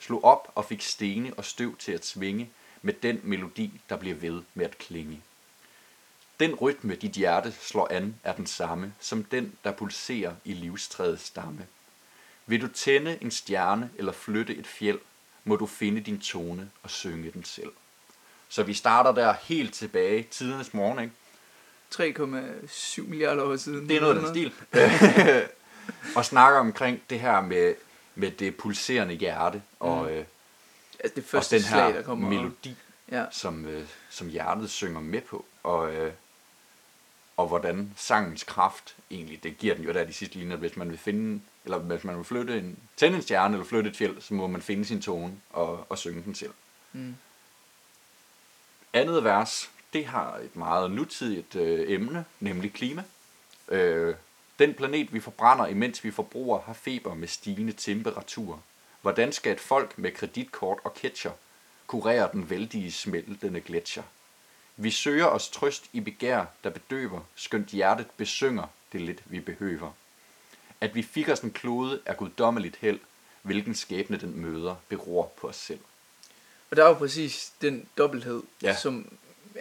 slog 0.00 0.24
op 0.24 0.52
og 0.54 0.64
fik 0.64 0.82
stene 0.82 1.34
og 1.34 1.44
støv 1.44 1.76
til 1.76 1.92
at 1.92 2.06
svinge 2.06 2.50
med 2.82 2.94
den 3.02 3.20
melodi, 3.22 3.80
der 3.88 3.96
bliver 3.96 4.16
ved 4.16 4.42
med 4.54 4.64
at 4.64 4.78
klinge. 4.78 5.22
Den 6.40 6.54
rytme, 6.54 6.94
dit 6.94 7.12
hjerte 7.12 7.52
slår 7.52 7.88
an, 7.90 8.16
er 8.24 8.32
den 8.32 8.46
samme, 8.46 8.94
som 9.00 9.24
den, 9.24 9.52
der 9.64 9.72
pulserer 9.72 10.34
i 10.44 10.52
livstræets 10.52 11.22
stamme. 11.22 11.66
Vil 12.46 12.60
du 12.60 12.68
tænde 12.68 13.18
en 13.22 13.30
stjerne 13.30 13.90
eller 13.96 14.12
flytte 14.12 14.56
et 14.56 14.66
fjeld, 14.66 14.98
må 15.44 15.56
du 15.56 15.66
finde 15.66 16.00
din 16.00 16.20
tone 16.20 16.70
og 16.82 16.90
synge 16.90 17.30
den 17.30 17.44
selv. 17.44 17.72
Så 18.48 18.62
vi 18.62 18.74
starter 18.74 19.12
der 19.12 19.34
helt 19.42 19.74
tilbage, 19.74 20.22
tidernes 20.30 20.74
morgen, 20.74 20.98
ikke? 20.98 21.14
3,7 21.94 23.02
milliarder 23.08 23.42
år 23.42 23.56
siden. 23.56 23.88
Det 23.88 23.96
er 23.96 24.00
noget 24.00 24.16
af 24.16 24.20
den 24.22 24.28
stil. 24.34 24.52
og 26.16 26.24
snakker 26.24 26.58
omkring 26.60 27.02
det 27.10 27.20
her 27.20 27.40
med, 27.40 27.74
med 28.14 28.30
det 28.30 28.56
pulserende 28.56 29.14
hjerte, 29.14 29.62
og, 29.80 30.02
Mm. 30.04 30.08
øh, 30.08 30.24
Altså 31.04 31.14
det 31.16 31.24
og 31.24 31.28
første 31.28 31.56
den 31.56 31.64
slag, 31.64 31.84
her 31.86 31.92
der 31.92 32.02
kommer. 32.02 32.28
melodi, 32.28 32.76
Ja. 33.12 33.24
som, 33.30 33.64
øh, 33.66 33.84
som 34.10 34.28
hjertet 34.28 34.70
synger 34.70 35.00
med 35.00 35.20
på, 35.20 35.44
og, 35.62 35.94
øh, 35.94 36.12
og 37.36 37.46
hvordan 37.48 37.92
sangens 37.96 38.44
kraft 38.44 38.96
egentlig, 39.10 39.42
det 39.42 39.58
giver 39.58 39.74
den 39.74 39.84
jo 39.84 39.92
der 39.92 40.04
de 40.04 40.12
sidste 40.12 40.36
linjer, 40.36 40.56
hvis 40.56 40.76
man 40.76 40.90
vil 40.90 40.98
finde, 40.98 41.40
eller 41.64 41.78
hvis 41.78 42.04
man 42.04 42.16
vil 42.16 42.24
flytte 42.24 42.58
en, 42.58 42.78
tænde 42.96 43.16
en 43.16 43.22
stjerne 43.22 43.54
eller 43.54 43.66
flytte 43.66 43.90
et 43.90 43.96
fjeld, 43.96 44.20
så 44.20 44.34
må 44.34 44.46
man 44.46 44.62
finde 44.62 44.84
sin 44.84 45.02
tone 45.02 45.40
og, 45.50 45.86
og 45.88 45.98
synge 45.98 46.22
den 46.22 46.34
selv. 46.34 46.52
Mm. 46.92 47.14
Andet 48.92 49.24
vers, 49.24 49.70
det 49.92 50.06
har 50.06 50.36
et 50.36 50.56
meget 50.56 50.90
nutidigt 50.90 51.56
øh, 51.56 51.90
emne, 51.90 52.24
nemlig 52.40 52.72
klima. 52.72 53.04
Øh, 53.68 54.14
den 54.58 54.74
planet, 54.74 55.14
vi 55.14 55.20
forbrænder, 55.20 55.66
imens 55.66 56.04
vi 56.04 56.10
forbruger, 56.10 56.60
har 56.60 56.72
feber 56.72 57.14
med 57.14 57.28
stigende 57.28 57.72
temperatur. 57.72 58.62
Hvordan 59.02 59.32
skal 59.32 59.52
et 59.52 59.60
folk 59.60 59.98
med 59.98 60.10
kreditkort 60.10 60.78
og 60.84 60.94
ketcher 60.94 61.32
kurere 61.86 62.28
den 62.32 62.50
vældige 62.50 62.92
smeltende 62.92 63.60
gletscher? 63.60 64.02
Vi 64.76 64.90
søger 64.90 65.26
os 65.26 65.48
trøst 65.48 65.84
i 65.92 66.00
begær, 66.00 66.44
der 66.64 66.70
bedøver, 66.70 67.20
skønt 67.34 67.68
hjertet 67.68 68.06
besynger 68.16 68.66
det 68.92 69.00
lidt, 69.00 69.22
vi 69.24 69.40
behøver. 69.40 69.92
At 70.80 70.94
vi 70.94 71.02
fik 71.02 71.28
os 71.28 71.40
en 71.40 71.50
klode 71.50 72.00
er 72.06 72.14
guddommeligt 72.14 72.76
held, 72.80 72.98
hvilken 73.42 73.74
skæbne 73.74 74.16
den 74.16 74.40
møder, 74.40 74.74
beror 74.88 75.32
på 75.40 75.48
os 75.48 75.56
selv. 75.56 75.78
Og 76.70 76.76
der 76.76 76.84
er 76.84 76.88
jo 76.88 76.94
præcis 76.94 77.52
den 77.62 77.86
dobbelthed, 77.98 78.42
Ja. 78.62 78.76
som, 78.76 79.12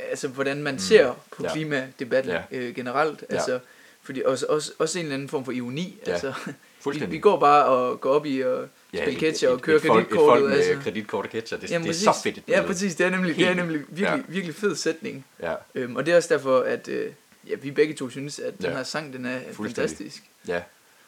altså 0.10 0.28
hvordan 0.28 0.64
man 0.64 0.80
ser 0.80 1.14
på 1.38 1.44
Ja. 1.44 1.54
klimadebatten 1.54 2.32
Ja. 2.34 2.42
øh, 2.52 2.76
generelt, 2.76 3.24
Ja. 3.30 3.36
altså, 3.36 3.60
fordi 4.02 4.22
også, 4.26 4.46
også, 4.50 4.72
også 4.80 5.00
en 5.00 5.06
eller 5.06 5.14
anden 5.16 5.30
form 5.30 5.46
for 5.46 5.52
ironi, 5.52 5.98
Ja. 6.08 6.12
altså, 6.12 6.34
vi, 6.94 7.06
vi 7.06 7.20
går 7.20 7.40
bare 7.40 7.66
og 7.66 8.02
går 8.02 8.10
op 8.14 8.26
i 8.26 8.42
at 8.42 8.58
spille 8.94 9.12
et- 9.12 9.20
catcher 9.20 9.50
et- 9.50 9.54
og 9.54 9.62
køre 9.62 9.76
et 9.76 9.82
folk- 9.82 10.02
Et 10.04 10.10
kreditkortet, 10.10 10.42
folk 10.42 10.50
med 10.52 10.60
altså. 10.68 10.84
kreditkort 10.84 11.26
og 11.26 11.32
catcher, 11.32 11.58
det, 11.58 11.72
Jamen, 11.72 11.84
det 11.84 11.90
er 11.90 11.94
præcis. 11.94 12.04
så 12.04 12.24
fedt 12.24 12.38
et 12.38 12.44
Ja, 12.48 12.62
præcis, 12.66 12.96
det 12.96 13.06
er 13.06 13.10
nemlig, 13.10 13.36
det 13.36 13.48
er 13.48 13.54
nemlig 13.54 13.80
virkelig, 13.80 14.06
Ja. 14.28 14.34
virkelig 14.34 14.56
fed 14.56 14.76
sætning, 14.76 15.26
Ja, 15.42 15.56
øhm, 15.76 15.96
og 15.96 16.06
det 16.06 16.12
er 16.12 16.16
også 16.18 16.34
derfor, 16.34 16.60
at 16.60 16.88
øh, 16.88 17.12
ja, 17.48 17.56
vi 17.56 17.72
begge 17.72 17.94
to 17.94 18.10
synes, 18.10 18.40
at 18.40 18.58
den 18.58 18.66
Ja. 18.66 18.72
her 18.76 18.84
sang, 18.84 19.14
den 19.14 19.26
er 19.26 19.40
fantastisk. 19.54 20.24
ja. 20.48 20.62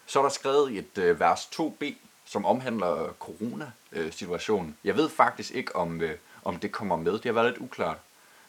Så 0.05 0.19
er 0.19 0.23
der 0.23 0.29
skrevet 0.29 0.77
et 0.77 0.97
øh, 0.97 1.19
vers 1.19 1.45
2b, 1.45 1.85
som 2.25 2.45
omhandler 2.45 3.13
corona-situationen. 3.19 4.77
Jeg 4.83 4.97
ved 4.97 5.09
faktisk 5.09 5.51
ikke, 5.51 5.75
om, 5.75 6.01
øh, 6.01 6.17
om 6.43 6.59
det 6.59 6.71
kommer 6.71 6.95
med. 6.95 7.11
Det 7.11 7.25
har 7.25 7.31
været 7.31 7.47
lidt 7.47 7.61
uklart, 7.61 7.97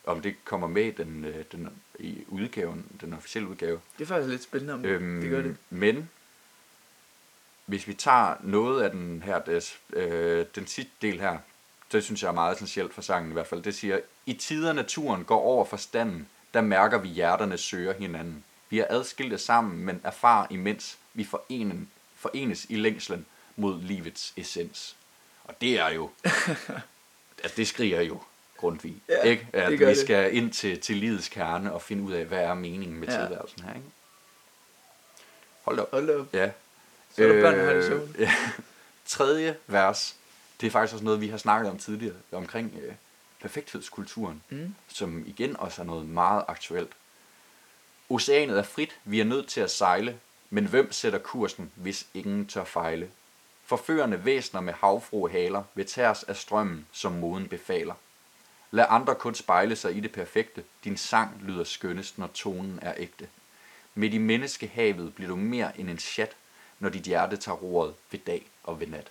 om 0.05 0.21
det 0.21 0.45
kommer 0.45 0.67
med 0.67 0.85
i, 0.85 0.91
den, 0.91 1.25
øh, 1.25 1.45
den, 1.53 1.69
i 1.99 2.25
udgaven, 2.29 2.87
den 3.01 3.15
officielle 3.15 3.49
udgave. 3.49 3.81
Det 3.99 4.05
er 4.05 4.09
faktisk 4.09 4.31
lidt 4.31 4.43
spændende, 4.43 4.75
om 4.75 4.85
øhm, 4.85 5.21
det 5.21 5.31
gør 5.31 5.43
det. 5.43 5.57
Men 5.71 6.11
hvis 7.67 7.89
vi 7.89 7.95
tager 7.95 8.35
noget 8.41 8.83
af 8.83 8.91
den 8.91 9.23
her, 9.23 9.39
des, 9.39 9.79
øh, 9.93 10.47
den 10.55 10.67
sidste 10.67 10.93
del 11.03 11.21
her, 11.21 11.39
det 11.93 12.05
synes 12.05 12.23
jeg 12.23 12.29
er 12.29 12.33
meget 12.33 12.55
essentielt 12.55 12.95
for 12.95 13.03
sangen 13.03 13.31
i 13.31 13.33
hvert 13.33 13.47
fald. 13.47 13.63
Det 13.63 13.75
siger, 13.75 14.01
i 14.27 14.33
tider 14.33 14.73
naturen 14.73 15.25
går 15.25 15.41
over 15.41 15.65
forstanden, 15.65 16.29
der 16.55 16.61
mærker 16.61 16.99
vi 16.99 17.09
hjerterne 17.09 17.59
søger 17.59 17.93
hinanden. 17.93 18.45
Vi 18.71 18.79
er 18.79 18.87
adskilte 18.91 19.39
sammen, 19.39 19.85
men 19.85 20.01
erfarer 20.05 20.47
imens 20.51 20.99
vi 21.15 21.25
forenen, 21.25 21.91
forenes 22.17 22.67
i 22.69 22.77
længslen 22.77 23.27
mod 23.57 23.83
livets 23.83 24.33
essens. 24.37 24.97
Og 25.45 25.61
det 25.61 25.79
er 25.79 25.89
jo, 25.89 26.11
altså 27.43 27.57
det 27.57 27.69
skriger 27.69 28.01
jo 28.01 28.21
Grundtvig, 28.57 28.97
Ja, 29.09 29.23
ikke? 29.23 29.47
At 29.53 29.71
det 29.71 29.81
vi 29.81 29.85
det. 29.85 29.99
skal 29.99 30.37
ind 30.37 30.53
til, 30.53 30.81
til 30.81 30.97
livets 30.97 31.29
kerne 31.29 31.73
og 31.73 31.83
finde 31.83 32.03
ud 32.03 32.13
af, 32.13 32.25
hvad 32.25 32.39
er 32.39 32.55
meningen 32.55 33.01
med 33.01 33.09
Ja. 33.09 33.21
tilværelsen 33.27 33.63
her, 33.63 33.75
ikke? 33.75 33.87
Hold 35.63 35.79
op. 35.79 35.91
Hold 35.91 36.11
op. 36.11 36.35
Ja. 36.35 36.51
Så 37.17 37.23
er 37.23 37.29
der 37.29 37.41
børn, 37.43 37.59
der 37.59 37.73
det. 37.75 37.93
Øh, 38.15 38.21
ja. 38.21 38.35
Tredje 39.07 39.57
vers, 39.67 40.17
det 40.61 40.67
er 40.67 40.71
faktisk 40.71 40.93
også 40.95 41.05
noget, 41.05 41.21
vi 41.21 41.29
har 41.29 41.39
snakket 41.39 41.71
om 41.71 41.79
tidligere, 41.79 42.15
omkring 42.33 42.79
øh, 42.83 42.95
perfekthedskulturen, 43.41 44.43
Mm. 44.51 44.75
som 44.89 45.25
igen 45.27 45.57
også 45.57 45.83
er 45.83 45.87
noget 45.87 46.09
meget 46.09 46.45
aktuelt. 46.49 46.93
Oceanet 48.09 48.59
er 48.59 48.63
frit, 48.63 48.97
vi 49.05 49.21
er 49.21 49.25
nødt 49.25 49.49
til 49.49 49.61
at 49.61 49.71
sejle, 49.71 50.19
men 50.55 50.67
hvem 50.67 50.93
sætter 50.93 51.19
kursen, 51.19 51.73
hvis 51.75 52.07
ingen 52.15 52.47
tør 52.47 52.65
fejle? 52.65 53.11
Forførende 53.65 54.25
væsner 54.25 54.61
med 54.61 54.73
havfruehaler 54.73 55.65
vil 55.75 55.87
tæres 55.87 56.23
af 56.23 56.37
strømmen, 56.37 56.87
som 56.93 57.13
moden 57.13 57.49
befaler. 57.49 57.95
Lad 58.71 58.87
andre 58.89 59.15
kun 59.15 59.35
spejle 59.35 59.77
sig 59.77 59.97
i 59.97 60.01
det 60.01 60.13
perfekte. 60.13 60.65
Din 60.85 60.97
sang 60.97 61.41
lyder 61.43 61.65
skønnest, 61.65 62.19
når 62.19 62.27
tonen 62.27 62.79
er 62.83 62.95
ægte. 62.97 63.29
Midt 63.95 64.15
i 64.15 64.19
menneskehavet 64.19 65.15
bliver 65.15 65.29
du 65.29 65.37
mere 65.37 65.81
end 65.81 65.91
en 65.91 65.99
chat, 65.99 66.37
når 66.79 66.89
dit 66.89 67.03
hjerte 67.03 67.37
tager 67.37 67.57
roret 67.57 67.95
ved 68.11 68.21
dag 68.27 68.47
og 68.65 68.81
ved 68.81 68.87
nat. 68.87 69.11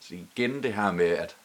Så 0.00 0.14
igen 0.14 0.62
det 0.62 0.74
her 0.74 0.92
med, 0.92 1.06
At 1.10 1.36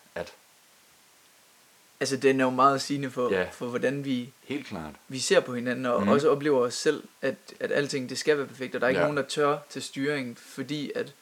altså 2.12 2.18
den 2.18 2.40
er 2.40 2.44
jo 2.44 2.50
meget 2.50 2.82
sigende 2.82 3.12
for, 3.12 3.34
Ja. 3.34 3.48
for 3.52 3.68
hvordan 3.68 4.06
vi, 4.06 4.34
Helt 4.44 4.68
klart. 4.68 4.94
vi 5.08 5.20
ser 5.20 5.40
på 5.40 5.56
hinanden, 5.56 5.86
og 5.86 6.00
Mhm. 6.00 6.08
mm. 6.10 6.14
også 6.14 6.30
oplever 6.30 6.60
os 6.60 6.74
selv, 6.74 7.04
at, 7.22 7.36
at 7.60 7.72
alting 7.72 8.10
det 8.10 8.18
skal 8.18 8.38
være 8.38 8.48
perfekt, 8.48 8.76
og 8.76 8.82
der 8.82 8.88
er 8.88 8.90
ikke 8.90 9.00
Ja. 9.02 9.06
nogen, 9.06 9.18
der 9.18 9.24
tør 9.24 9.58
til 9.70 9.82
styring, 9.82 10.38
fordi 10.38 10.92
at 10.96 11.14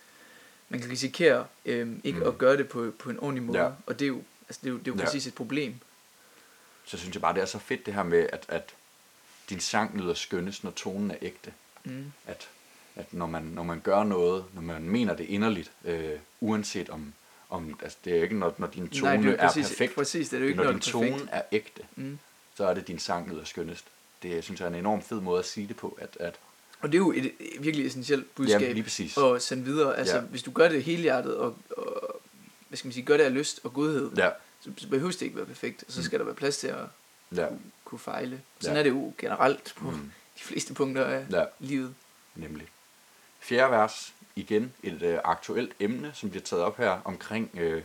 man 0.69 0.79
kan 0.79 0.89
risikere 0.89 1.45
øhm, 1.65 2.01
ikke 2.03 2.19
Mm. 2.19 2.27
at 2.27 2.37
gøre 2.37 2.57
det 2.57 2.67
på, 2.69 2.91
på 2.99 3.09
en 3.09 3.19
ordentlig 3.19 3.43
måde, 3.43 3.59
Ja. 3.59 3.69
og 3.85 3.99
det 3.99 4.05
er 4.05 4.07
jo, 4.09 4.21
altså, 4.49 4.59
det 4.63 4.67
er 4.67 4.71
jo, 4.71 4.77
det 4.77 4.87
er 4.87 4.91
jo 4.91 4.97
Ja. 4.99 5.05
præcis 5.05 5.27
et 5.27 5.33
problem. 5.35 5.73
Så 6.85 6.97
synes 6.97 7.15
jeg 7.15 7.21
bare, 7.21 7.33
det 7.33 7.41
er 7.41 7.45
så 7.45 7.59
fedt 7.59 7.85
det 7.85 7.93
her 7.93 8.03
med, 8.03 8.27
at, 8.33 8.45
at 8.47 8.69
din 9.49 9.59
sang 9.59 9.97
lyder 10.01 10.13
skønnest, 10.13 10.63
når 10.63 10.71
tonen 10.71 11.11
er 11.11 11.15
ægte. 11.21 11.53
Mm. 11.83 12.11
At, 12.27 12.47
at 12.95 13.13
når, 13.13 13.25
man, 13.27 13.43
når 13.43 13.63
man 13.63 13.79
gør 13.79 14.03
noget, 14.03 14.45
når 14.53 14.61
man 14.61 14.81
mener 14.89 15.15
det 15.15 15.23
inderligt, 15.23 15.71
øh, 15.85 16.09
uanset 16.41 16.89
om, 16.89 17.13
om 17.53 17.79
altså 17.81 17.97
det 18.05 18.17
er 18.17 18.23
ikke, 18.23 18.35
når, 18.39 18.53
når 18.57 18.67
din 18.67 18.89
tone 18.89 19.01
Nej, 19.03 19.15
det 19.15 19.25
er, 19.25 19.29
jo 19.31 19.37
er 19.39 19.47
præcis, 19.47 19.67
perfekt, 19.67 19.95
præcis, 19.95 20.29
det 20.29 20.37
er 20.37 20.41
jo 20.41 20.45
ikke 20.47 20.57
når 20.57 20.63
noget 20.63 20.83
din 20.85 20.93
perfekt. 20.93 21.17
tone 21.19 21.31
er 21.31 21.41
ægte, 21.51 21.81
Mm. 21.95 22.19
så 22.55 22.65
er 22.65 22.73
det 22.73 22.87
din 22.87 22.99
sang 22.99 23.29
lyder 23.29 23.43
skønnest. 23.43 23.85
Det 24.23 24.43
synes 24.43 24.59
jeg 24.59 24.65
er 24.65 24.69
en 24.69 24.75
enormt 24.79 25.03
fed 25.03 25.21
måde 25.21 25.39
at 25.39 25.45
sige 25.45 25.67
det 25.67 25.75
på, 25.75 25.97
at, 26.01 26.17
at 26.19 26.35
Og 26.81 26.91
det 26.91 26.95
er 26.95 26.99
jo 26.99 27.11
et, 27.11 27.25
et 27.25 27.33
virkelig 27.59 27.85
essentielt 27.87 28.35
budskab 28.35 28.61
Jamen, 28.61 28.73
lige 28.73 28.83
præcis. 28.83 29.17
at 29.17 29.41
sende 29.41 29.63
videre. 29.63 29.97
Altså, 29.97 30.15
Ja. 30.15 30.21
hvis 30.21 30.43
du 30.43 30.51
gør 30.51 30.67
det 30.69 30.83
helhjertet, 30.83 31.35
og, 31.37 31.57
og 31.77 32.21
hvad 32.67 32.77
skal 32.77 32.87
man 32.87 32.93
sige, 32.93 33.05
gør 33.05 33.17
det 33.17 33.23
af 33.23 33.33
lyst 33.33 33.59
og 33.63 33.73
godhed, 33.73 34.11
ja, 34.17 34.29
så, 34.61 34.69
så 34.77 34.87
behøver 34.87 35.11
det 35.11 35.21
ikke 35.21 35.35
være 35.35 35.45
perfekt, 35.45 35.83
og 35.87 35.93
så 35.93 36.03
skal 36.03 36.19
der 36.19 36.25
være 36.25 36.35
plads 36.35 36.57
til 36.57 36.67
at 36.67 36.77
ja, 37.35 37.47
kunne, 37.47 37.59
kunne 37.85 37.99
fejle. 37.99 38.41
Sådan 38.59 38.75
Ja. 38.75 38.79
er 38.79 38.83
det 38.83 38.89
jo 38.89 39.13
generelt 39.17 39.73
på 39.77 39.91
Mm. 39.91 39.97
mm. 39.97 40.11
de 40.39 40.43
fleste 40.43 40.73
punkter 40.73 41.05
af 41.05 41.25
Ja. 41.31 41.45
livet. 41.59 41.93
nemlig. 42.35 42.67
Fjerde 43.43 43.71
vers, 43.71 44.13
igen 44.35 44.73
et 44.83 45.01
øh, 45.01 45.19
aktuelt 45.23 45.73
emne, 45.79 46.11
som 46.13 46.29
bliver 46.29 46.43
taget 46.43 46.63
op 46.63 46.77
her 46.77 47.01
omkring 47.05 47.49
øh, 47.53 47.83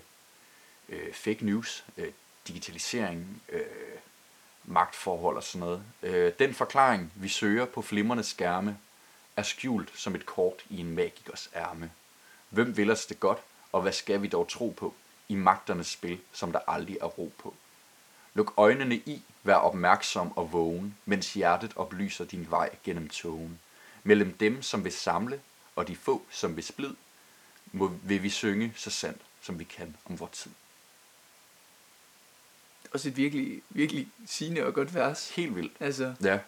øh, 0.89 1.13
fake 1.13 1.45
news, 1.47 1.85
øh, 1.97 2.13
digitalisering, 2.49 3.43
øh, 3.49 3.61
magtforhold 4.65 5.37
og 5.37 5.43
sådan 5.43 5.61
noget. 5.61 5.83
Øh, 6.03 6.33
den 6.39 6.55
forklaring, 6.55 7.13
vi 7.15 7.29
søger 7.29 7.65
på 7.65 7.83
flimrende 7.83 8.25
skærme, 8.25 8.79
er 9.37 9.43
skjult 9.43 9.99
som 9.99 10.15
et 10.15 10.27
kort 10.27 10.65
i 10.71 10.81
en 10.81 10.95
magikers 10.95 11.51
ærme. 11.55 11.91
Hvem 12.51 12.77
vil 12.77 12.91
os 12.91 13.07
det 13.07 13.21
godt, 13.21 13.39
og 13.73 13.83
hvad 13.83 13.93
skal 13.93 14.23
vi 14.23 14.29
dog 14.29 14.49
tro 14.49 14.75
på 14.77 14.95
i 15.29 15.35
magternes 15.35 15.87
spil, 15.87 16.21
som 16.33 16.53
der 16.53 16.61
aldrig 16.69 16.99
er 17.01 17.07
ro 17.07 17.33
på? 17.39 17.55
Luk 18.35 18.55
øjnene 18.57 18.95
i, 18.95 19.23
vær 19.43 19.55
opmærksom 19.55 20.37
og 20.37 20.53
vågen, 20.53 20.97
mens 21.05 21.35
hjertet 21.35 21.73
oplyser 21.77 22.25
din 22.25 22.47
vej 22.51 22.71
gennem 22.85 23.09
togen. 23.09 23.61
Mellem 24.03 24.33
dem, 24.33 24.63
som 24.63 24.85
vil 24.85 24.93
samle, 24.93 25.41
og 25.79 25.89
de 25.89 25.97
få, 25.97 26.23
som 26.31 26.57
vil 26.57 26.65
splid, 26.65 26.95
må, 27.73 27.93
vil 28.03 28.23
vi 28.23 28.31
synge 28.31 28.73
så 28.77 28.91
sandt, 28.91 29.21
som 29.43 29.59
vi 29.59 29.65
kan 29.65 29.97
om 30.05 30.21
vor 30.21 30.31
tid. 30.33 30.51
Også 32.93 33.09
et 33.09 33.17
virkelig, 33.17 33.63
virkelig 33.71 34.09
sigende 34.27 34.65
og 34.67 34.75
godt 34.75 34.95
vers. 34.95 35.31
Helt 35.31 35.57
vildt. 35.57 35.73
Altså, 35.81 36.15
Ja. 36.23 36.39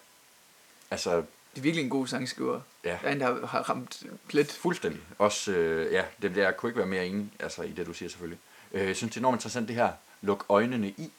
Altså, 0.91 1.15
det 1.15 1.57
er 1.57 1.61
virkelig 1.61 1.83
en 1.83 1.89
god 1.89 2.07
sangskriver. 2.07 2.61
ja. 2.83 2.89
Der 3.01 3.07
er 3.07 3.11
en, 3.13 3.19
der 3.19 3.47
har- 3.47 3.61
ramt 3.69 4.03
plet. 4.27 4.51
Fuldstændig. 4.51 5.01
Også, 5.17 5.51
øh, 5.51 5.93
ja, 5.93 6.05
det, 6.21 6.37
jeg 6.37 6.57
kunne 6.57 6.69
ikke 6.69 6.77
være 6.77 6.87
mere 6.87 7.07
enig 7.07 7.31
altså, 7.39 7.61
i 7.63 7.71
det, 7.71 7.85
du 7.85 7.93
siger 7.93 8.09
selvfølgelig. 8.09 8.39
Øh, 8.71 8.87
jeg 8.87 8.95
synes, 8.95 9.11
det 9.11 9.17
er 9.17 9.21
enormt 9.21 9.35
interessant 9.35 9.67
det 9.67 9.75
her, 9.75 9.93
luk 10.21 10.45
øjnene 10.49 10.89
i. 10.89 11.11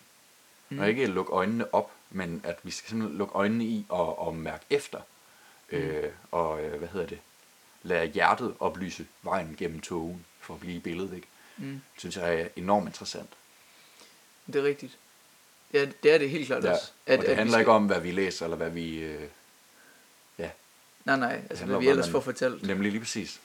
Mm. 0.69 0.79
Og 0.79 0.89
ikke 0.89 1.07
luk 1.07 1.29
øjnene 1.31 1.75
op, 1.75 1.91
men 2.11 2.41
at 2.45 2.59
vi 2.63 2.71
skal 2.71 2.89
simpelthen 2.89 3.19
lukke 3.19 3.35
øjnene 3.35 3.65
i 3.65 3.87
og, 3.89 4.19
og 4.19 4.35
mærke 4.37 4.65
efter. 4.71 5.01
Mm. 5.73 5.79
Øh, 5.79 6.13
og 6.31 6.65
øh, 6.65 6.79
hvad 6.79 6.89
hedder 6.89 7.07
det? 7.07 7.19
Lad 7.83 8.07
hjertet 8.09 8.55
oplyse 8.61 9.07
vejen 9.23 9.55
gennem 9.59 9.81
togen, 9.81 10.25
for 10.41 10.55
at 10.55 10.61
blive 10.61 10.75
i 10.77 10.79
billedet, 10.79 11.15
ikke? 11.15 11.27
Mm. 11.57 11.65
Det 11.67 11.81
synes 11.99 12.17
jeg 12.17 12.41
er 12.41 12.49
enormt 12.57 12.87
interessant. 12.87 13.29
Det 14.47 14.57
er 14.57 14.63
rigtigt. 14.63 14.99
Ja, 15.73 15.87
det 16.03 16.15
er 16.15 16.19
det 16.19 16.31
helt 16.31 16.47
klart 16.47 16.65
Ja. 16.65 16.73
også. 16.73 16.91
At, 17.07 17.19
og 17.19 17.25
det 17.25 17.31
vi 17.31 17.37
handler 17.37 17.53
skal- 17.53 17.61
ikke 17.61 17.71
om, 17.73 17.87
hvad 17.87 18.01
vi 18.01 18.11
læser, 18.11 18.47
eller 18.47 18.57
hvad 18.57 18.71
vi... 18.71 18.99
Øh, 18.99 19.23
ja, 20.39 20.51
Nej, 21.05 21.17
nej, 21.17 21.29
handler 21.29 21.49
altså 21.51 21.65
hvad 21.67 21.77
om, 21.77 21.83
vi 21.83 21.89
ellers 21.89 22.07
hvordan- 22.07 22.13
får 22.23 22.33
fortalt. 22.33 22.63
nemlig 22.67 22.91
lige 22.93 23.01
præcis. 23.01 23.41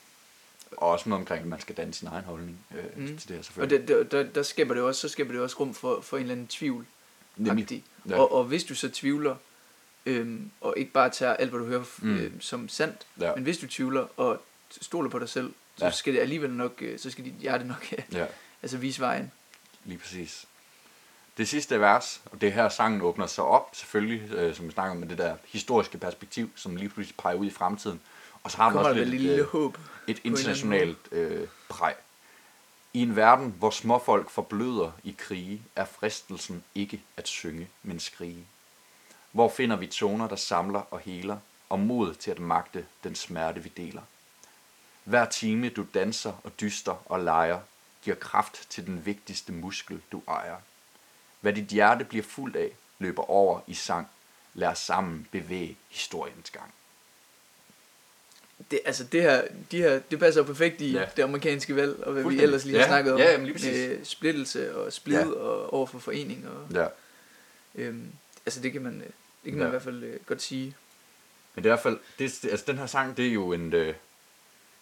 Og 0.71 0.88
også 0.89 1.09
noget 1.09 1.21
omkring, 1.21 1.41
at 1.41 1.47
man 1.47 1.61
skal 1.61 1.75
danne 1.77 1.93
sin 1.93 2.07
egen 2.07 2.25
holdning 2.25 2.65
øh, 2.77 2.83
Mm. 2.97 3.07
til 3.07 3.17
det 3.17 3.29
her 3.29 3.38
Og 3.38 3.45
selvfølgelig. 3.45 3.88
det, 3.88 4.11
der, 4.11 4.23
der, 4.23 4.43
skaber 4.43 4.73
det 4.73 4.83
også, 4.83 5.01
så 5.01 5.09
skaber 5.09 5.31
det 5.31 5.41
også 5.41 5.55
rum 5.59 5.73
for, 5.73 6.01
for 6.01 6.17
en 6.17 6.21
eller 6.23 6.31
anden 6.33 6.47
tvivl. 6.47 6.85
Nemlig. 7.35 7.83
Ja. 8.09 8.15
Og, 8.19 8.31
og 8.31 8.43
hvis 8.43 8.63
du 8.63 8.75
så 8.75 8.89
tvivler, 8.89 9.35
øhm, 10.08 10.51
og 10.62 10.74
ikke 10.78 10.91
bare 10.91 11.10
tager 11.10 11.34
alt, 11.34 11.49
hvad 11.49 11.60
du 11.60 11.66
hører 11.66 11.84
Mm. 12.01 12.18
øhm, 12.18 12.41
som 12.41 12.70
sandt, 12.70 13.08
Ja. 13.20 13.36
men 13.36 13.43
hvis 13.43 13.58
du 13.58 13.68
tvivler 13.68 14.08
og 14.20 14.41
stoler 14.82 15.10
på 15.10 15.20
dig 15.20 15.30
selv, 15.30 15.53
så 15.78 15.86
Ja. 15.86 15.91
skal 15.91 16.14
det 16.14 16.20
alligevel 16.20 16.49
nok, 16.51 16.74
øh, 16.82 16.99
så 16.99 17.10
skal 17.10 17.26
dit 17.26 17.34
hjerte 17.39 17.68
nok 17.68 17.88
øh, 17.97 18.03
Ja. 18.14 18.26
altså 18.62 18.78
vise 18.78 19.01
vejen. 19.01 19.32
Lige 19.86 19.97
præcis. 19.97 20.45
Det 21.38 21.47
sidste 21.47 21.80
vers, 21.80 22.22
og 22.26 22.41
det 22.41 22.47
er 22.49 22.53
her 22.53 22.70
sangen 22.70 23.01
åbner 23.01 23.28
sig 23.28 23.43
op, 23.43 23.70
selvfølgelig, 23.74 24.32
øh, 24.32 24.55
som 24.55 24.68
vi 24.68 24.72
snakker 24.72 24.91
om, 24.91 24.97
med 24.97 25.08
det 25.08 25.18
der 25.18 25.36
historiske 25.47 25.97
perspektiv, 25.97 26.49
som 26.55 26.76
lige 26.76 26.89
pludselig 26.89 27.16
peger 27.18 27.36
ud 27.36 27.45
i 27.45 27.49
fremtiden. 27.51 28.01
Og 28.43 28.51
så 28.51 28.58
har 28.58 28.66
den 28.66 28.72
Kommer 28.74 28.89
også 28.89 28.99
lidt 29.03 29.14
et 29.14 29.22
lille 29.22 29.36
øh, 29.38 29.45
håb. 29.47 29.78
et 30.08 30.22
internationalt 30.24 30.97
øh, 31.12 31.47
præg. 31.70 31.93
I 32.93 33.01
en 33.01 33.16
verden, 33.16 33.55
hvor 33.60 33.70
småfolk 33.70 34.30
forbløder 34.30 34.91
i 35.03 35.16
krige, 35.18 35.62
er 35.76 35.86
fristelsen 35.86 36.64
ikke 36.76 37.01
at 37.18 37.28
synge, 37.28 37.68
men 37.84 37.99
skrige. 37.99 38.45
Hvor 39.32 39.49
finder 39.49 39.75
vi 39.75 39.88
toner, 39.88 40.28
der 40.28 40.36
samler 40.36 40.80
og 40.93 40.99
heler, 40.99 41.38
og 41.69 41.80
mod 41.80 42.13
til 42.15 42.32
at 42.32 42.39
magte 42.39 42.86
den 43.03 43.15
smerte, 43.15 43.63
vi 43.63 43.71
deler. 43.78 44.01
Hver 45.03 45.25
time 45.25 45.69
du 45.69 45.86
danser 45.93 46.34
og 46.43 46.51
dyster 46.61 47.03
og 47.11 47.19
leger, 47.19 47.59
giver 48.03 48.15
kraft 48.15 48.65
til 48.69 48.86
den 48.86 49.05
vigtigste 49.05 49.51
muskel, 49.51 50.01
du 50.11 50.21
ejer. 50.28 50.55
Hvad 51.41 51.53
dit 51.53 51.65
hjerte 51.67 52.05
bliver 52.05 52.23
fuldt 52.23 52.55
af, 52.55 52.69
løber 52.99 53.30
over 53.30 53.59
i 53.67 53.73
sang. 53.73 54.07
Lad 54.53 54.67
os 54.67 54.80
sammen 54.80 55.28
bevæge 55.32 55.78
historiens 55.89 56.49
gang. 56.49 56.73
Det, 58.71 58.80
altså 58.86 59.03
det 59.03 59.21
her, 59.21 59.43
de 59.71 59.78
her, 59.78 59.99
det 59.99 60.19
passer 60.19 60.41
jo 60.41 60.45
perfekt 60.45 60.82
i 60.82 60.91
Ja. 60.91 61.05
det 61.17 61.23
amerikanske 61.23 61.75
valg, 61.75 62.03
og 62.03 62.13
hvad 62.13 62.23
vi 62.23 62.41
ellers 62.41 62.65
lige 62.65 62.75
har 62.75 62.82
Ja, 62.84 62.88
snakket 62.89 63.13
om. 63.13 63.19
ja, 63.19 63.32
jamen 63.32 63.45
lige 63.45 63.53
præcis. 63.53 63.71
med 63.89 64.05
splittelse 64.05 64.78
og 64.78 64.93
splid 64.93 65.17
ja. 65.19 65.25
og 65.28 65.73
overfor 65.73 65.99
forening. 65.99 66.47
Og, 66.49 66.67
Ja. 66.73 66.88
øhm, 67.75 68.11
altså 68.47 68.59
det 68.61 68.73
kan 68.73 68.81
man, 68.81 68.93
øh, 69.01 69.07
det 69.43 69.51
kan 69.51 69.53
man 69.53 69.61
Ja. 69.61 69.67
i 69.67 69.69
hvert 69.69 69.81
fald 69.81 70.03
øh, 70.03 70.19
godt 70.25 70.41
sige. 70.41 70.75
Men 71.55 71.63
det 71.63 71.69
er 71.69 71.73
i 71.73 71.75
hvert 71.75 71.83
fald, 71.83 71.99
det, 72.19 72.45
altså 72.51 72.65
den 72.67 72.77
her 72.77 72.85
sang, 72.85 73.17
det 73.17 73.27
er 73.27 73.31
jo 73.31 73.53
en, 73.53 73.73
øh, 73.73 73.95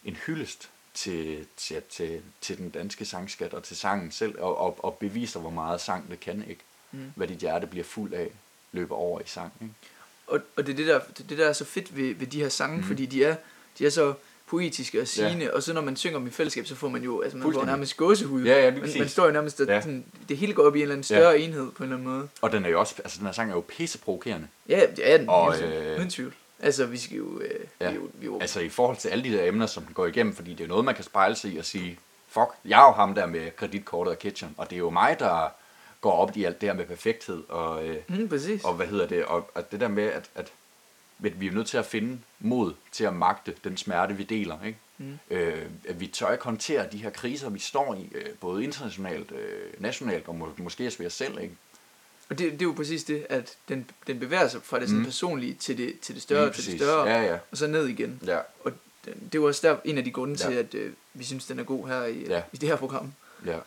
en 0.04 0.16
hyldest 0.16 0.70
til, 0.94 1.48
til, 1.58 1.82
til, 1.90 2.22
til 2.42 2.58
den 2.58 2.70
danske 2.70 3.06
sangskat 3.06 3.54
og 3.54 3.64
til 3.64 3.78
sangen 3.78 4.12
selv, 4.12 4.40
og, 4.40 4.58
og, 4.58 4.86
og 4.86 4.98
beviser, 4.98 5.40
hvor 5.40 5.50
meget 5.50 5.82
sang 5.82 6.10
det 6.10 6.20
kan, 6.20 6.46
ikke? 6.50 6.62
Mm. 6.92 7.12
Hvad 7.16 7.28
dit 7.28 7.38
hjerte 7.38 7.68
bliver 7.68 7.84
fuld 7.84 8.14
af, 8.14 8.32
løber 8.72 8.96
over 8.96 9.20
i 9.20 9.24
sang, 9.26 9.54
ikke? 9.62 9.74
Og, 10.28 10.40
og 10.56 10.66
det 10.68 10.72
er 10.74 10.78
det 10.78 10.88
der, 10.88 11.00
det, 11.18 11.32
er 11.32 11.36
der 11.36 11.50
er 11.50 11.54
så 11.54 11.66
fedt 11.66 11.96
ved, 11.96 12.16
ved 12.16 12.28
de 12.28 12.42
her 12.42 12.50
sange, 12.50 12.78
mm. 12.78 12.84
fordi 12.84 13.06
de 13.06 13.24
er, 13.24 13.36
de 13.80 13.86
er 13.86 13.90
så 13.90 14.14
poetiske 14.48 15.02
og 15.02 15.08
sigende, 15.08 15.46
ja. 15.46 15.52
og 15.52 15.64
så 15.64 15.74
når 15.74 15.82
man 15.82 15.96
synger 15.96 16.18
dem 16.20 16.28
i 16.28 16.32
fællesskab, 16.32 16.66
så 16.68 16.76
får 16.76 16.90
man 16.90 17.04
jo, 17.04 17.22
altså 17.22 17.38
man 17.38 17.54
får 17.54 17.66
nærmest 17.66 17.98
gåsehud. 17.98 18.44
Ja, 18.44 18.66
ja, 18.66 18.72
man, 18.72 18.90
man 19.00 19.10
står 19.10 19.26
jo 19.26 19.32
nærmest, 19.32 19.62
at 19.62 19.68
Ja. 19.68 19.82
sådan, 19.82 20.06
det 20.30 20.38
hele 20.38 20.54
går 20.54 20.64
op 20.64 20.76
i 20.76 20.80
en 20.80 20.82
eller 20.82 20.94
anden 20.94 21.04
større 21.04 21.30
ja. 21.32 21.38
enhed 21.38 21.72
på 21.72 21.84
en 21.84 21.90
eller 21.90 21.98
anden 21.98 22.14
måde. 22.14 22.28
Og 22.42 22.52
den 22.52 22.66
er 22.66 22.70
jo 22.70 22.80
også, 22.80 22.96
altså 22.98 23.18
den 23.18 23.26
her 23.26 23.34
sang 23.34 23.52
er 23.52 23.56
jo 23.56 23.64
pisseprovokerende. 23.68 24.48
Ja, 24.70 24.82
det 24.96 25.12
er 25.14 25.18
den, 25.18 25.30
Og, 25.30 25.42
og, 25.42 25.62
øh, 25.62 25.98
uden 25.98 26.10
tvivl. 26.10 26.34
Altså, 26.60 26.86
vi 26.86 26.98
skal 26.98 27.18
jo, 27.18 27.40
øh, 27.42 27.60
Ja. 27.82 27.92
vi 27.92 27.98
vi 28.14 28.26
jo 28.26 28.40
Altså 28.42 28.60
i 28.60 28.70
forhold 28.70 28.98
til 28.98 29.10
alle 29.10 29.24
de 29.24 29.38
der 29.38 29.46
emner, 29.48 29.66
som 29.66 29.84
den 29.84 29.94
går 29.94 30.06
igennem, 30.06 30.36
fordi 30.36 30.54
det 30.54 30.64
er 30.64 30.68
noget, 30.68 30.86
man 30.86 30.96
kan 30.96 31.04
spejle 31.04 31.36
sig 31.36 31.52
i 31.54 31.58
og 31.58 31.66
sige, 31.66 32.00
fuck, 32.28 32.50
jeg 32.66 32.82
er 32.82 32.86
jo 32.88 32.92
ham 32.92 33.16
der 33.16 33.26
med 33.26 33.52
kreditkortet 33.56 34.12
og 34.14 34.20
kitchen, 34.20 34.56
og 34.58 34.70
det 34.70 34.76
er 34.76 34.80
jo 34.80 34.90
mig, 34.90 35.16
der 35.20 35.48
går 36.02 36.12
op 36.12 36.38
i 36.38 36.44
alt 36.44 36.62
det 36.62 36.70
her 36.70 36.74
med 36.76 36.86
perfekthed, 36.86 37.44
og, 37.50 37.88
øh, 37.88 37.96
mm, 38.08 38.30
præcis. 38.30 38.64
og 38.64 38.74
hvad 38.74 38.88
hedder 38.88 39.08
det, 39.08 39.26
og, 39.26 39.50
og 39.56 39.72
det 39.72 39.80
der 39.80 39.88
med, 39.88 40.04
at, 40.04 40.30
at, 40.36 40.52
at 41.24 41.40
vi 41.42 41.48
er 41.48 41.52
nødt 41.52 41.68
til 41.68 41.78
at 41.78 41.86
finde 41.86 42.20
mod 42.40 42.74
til 42.92 43.04
at 43.04 43.14
magte 43.14 43.56
den 43.64 43.78
smerte, 43.78 44.14
vi 44.18 44.24
deler, 44.24 44.64
ikke? 44.66 44.80
Mm. 44.98 45.20
Øh, 45.30 45.66
at 45.90 46.00
vi 46.00 46.08
tør 46.08 46.32
ikke 46.32 46.44
håndtere 46.44 46.88
de 46.92 46.98
her 46.98 47.10
kriser, 47.10 47.50
vi 47.50 47.60
står 47.60 47.94
i, 47.96 48.10
øh, 48.16 48.26
både 48.42 48.64
internationalt, 48.64 49.32
øh, 49.32 49.82
nationalt 49.82 50.28
og 50.28 50.36
må, 50.36 50.54
måske 50.58 50.86
også 50.88 50.98
ved 50.98 51.06
os 51.06 51.14
selv, 51.14 51.40
ikke? 51.40 51.56
Og 52.30 52.40
det, 52.40 52.52
det 52.52 52.62
er 52.62 52.66
jo 52.66 52.74
præcis 52.74 53.04
det, 53.04 53.26
at 53.30 53.58
den, 53.70 53.90
den 54.08 54.20
bevæger 54.20 54.48
sig 54.48 54.62
fra 54.64 54.80
det 54.80 54.88
sådan 54.88 55.00
Mm. 55.00 55.06
personlige 55.06 55.54
til 55.54 55.78
det, 55.78 56.00
til 56.00 56.16
det 56.16 56.22
større, 56.24 56.54
til 56.54 56.66
det 56.72 56.80
større, 56.80 57.10
Ja, 57.10 57.22
ja. 57.24 57.38
og 57.52 57.58
så 57.58 57.68
ned 57.68 57.88
igen. 57.88 58.20
Ja, 58.26 58.40
Og 58.64 58.72
den, 59.06 59.14
det 59.14 59.36
er 59.36 59.40
jo 59.42 59.48
også 59.48 59.68
der 59.68 59.78
en 59.86 59.98
af 59.98 60.04
de 60.04 60.12
grunde 60.12 60.36
Ja. 60.44 60.50
til, 60.50 60.54
at 60.58 60.74
øh, 60.74 60.94
vi 61.14 61.24
synes, 61.24 61.46
den 61.46 61.60
er 61.60 61.64
god 61.64 61.88
her 61.88 62.04
i, 62.06 62.26
Ja. 62.28 62.42
i 62.54 62.58
det 62.58 62.70
her 62.70 62.76
program. 62.76 63.14
ja. 63.46 63.58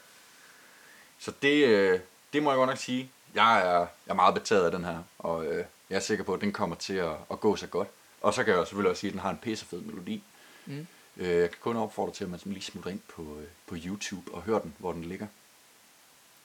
Så 1.18 1.32
det, 1.42 1.64
øh, 1.66 2.00
det 2.32 2.42
må 2.42 2.50
jeg 2.50 2.56
godt 2.56 2.68
nok 2.68 2.78
sige. 2.78 3.10
Jeg 3.34 3.58
er, 3.58 3.78
jeg 3.78 3.86
er 4.06 4.14
meget 4.14 4.34
betaget 4.34 4.64
af 4.64 4.70
den 4.70 4.84
her, 4.84 4.98
og 5.18 5.46
øh, 5.46 5.64
jeg 5.90 5.96
er 5.96 6.00
sikker 6.00 6.24
på, 6.24 6.34
at 6.34 6.40
den 6.40 6.52
kommer 6.52 6.76
til 6.76 6.94
at, 6.94 7.12
at 7.30 7.40
gå 7.40 7.56
så 7.56 7.66
godt. 7.66 7.88
Og 8.20 8.34
så 8.34 8.44
kan 8.44 8.54
jeg 8.56 8.66
selvfølgelig 8.66 8.90
også 8.90 9.00
sige, 9.00 9.08
at 9.08 9.12
den 9.12 9.20
har 9.20 9.30
en 9.30 9.38
pissefed 9.42 9.80
melodi. 9.80 10.22
Mm. 10.66 10.86
Øh, 11.16 11.28
jeg 11.28 11.50
kan 11.50 11.58
kun 11.60 11.76
opfordre 11.76 12.12
til, 12.12 12.24
at 12.24 12.30
man 12.30 12.40
lige 12.44 12.62
smutter 12.62 12.90
ind 12.90 13.00
på, 13.14 13.22
øh, 13.22 13.46
på 13.66 13.74
YouTube 13.86 14.34
og 14.34 14.42
hører 14.42 14.58
den, 14.58 14.74
hvor 14.78 14.92
den 14.92 15.04
ligger. 15.04 15.26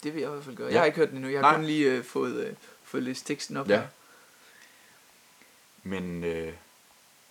Det 0.04 0.14
vil 0.14 0.20
jeg 0.22 0.30
i 0.30 0.32
hvert 0.34 0.44
fald 0.44 0.56
gøre. 0.56 0.68
Ja. 0.68 0.74
Jeg 0.74 0.82
har 0.82 0.86
ikke 0.86 0.98
hørt 0.98 1.10
den 1.10 1.18
endnu. 1.18 1.32
Jeg 1.32 1.40
har 1.40 1.48
Nej. 1.52 1.56
kun 1.56 1.66
lige 1.66 1.92
øh, 1.92 2.04
fået, 2.04 2.36
øh, 2.46 2.54
fået 2.84 3.04
læst 3.04 3.26
teksten 3.28 3.58
op 3.58 3.70
Ja. 3.70 3.76
her. 3.80 3.88
Men 5.84 6.24
øh, 6.24 6.54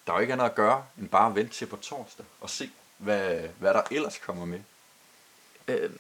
der 0.07 0.13
er 0.13 0.17
jo 0.17 0.21
ikke 0.21 0.33
andet 0.33 0.45
at 0.45 0.55
gøre, 0.55 0.85
end 0.99 1.09
bare 1.09 1.29
at 1.31 1.35
vente 1.37 1.53
til 1.55 1.67
på 1.67 1.77
torsdag 1.77 2.27
og 2.41 2.51
se, 2.51 2.71
hvad, 2.99 3.49
hvad 3.59 3.75
der 3.75 3.83
ellers 3.91 4.19
kommer 4.19 4.45
med. 4.45 4.61
Øh, 5.69 5.91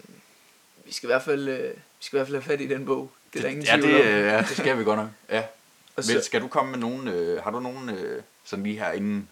vi 0.85 0.93
skal 0.93 1.07
i 1.07 1.11
hvert 1.13 1.23
fald, 1.23 1.49
øh, 1.49 1.71
vi 1.77 1.77
skal 2.01 2.17
i 2.17 2.19
hvert 2.19 2.27
fald 2.27 2.37
have 2.37 2.43
fat 2.43 2.61
i 2.61 2.67
den 2.67 2.85
bog. 2.87 3.13
Det 3.33 3.39
er 3.39 3.43
der 3.43 3.49
ingen 3.51 3.65
ja, 3.65 3.77
tvivl 3.77 3.89
det, 3.93 4.01
om. 4.01 4.07
øh, 4.07 4.25
ja, 4.27 4.39
det 4.39 4.57
skal 4.57 4.79
vi 4.79 4.85
godt 4.85 4.99
nok. 4.99 5.09
Ja. 5.29 5.45
Og 5.97 6.05
Men 6.09 6.23
skal 6.23 6.41
du 6.41 6.49
komme 6.49 6.71
med 6.71 6.79
nogen, 6.79 7.09
øh, 7.09 7.43
har 7.43 7.51
du 7.51 7.61
nogen, 7.61 7.89
øh, 7.91 8.23
sådan 8.45 8.63
lige 8.63 8.79
her 8.79 8.93
inden, 8.93 9.29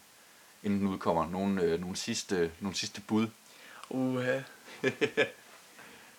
inden 0.63 0.79
den 0.79 0.87
udkommer, 0.87 1.29
nogen, 1.29 1.59
øh, 1.59 1.81
nogle, 1.81 1.95
sidste, 1.95 2.51
nogle 2.59 2.77
sidste 2.77 3.01
bud? 3.01 3.27
uha. 3.89 4.39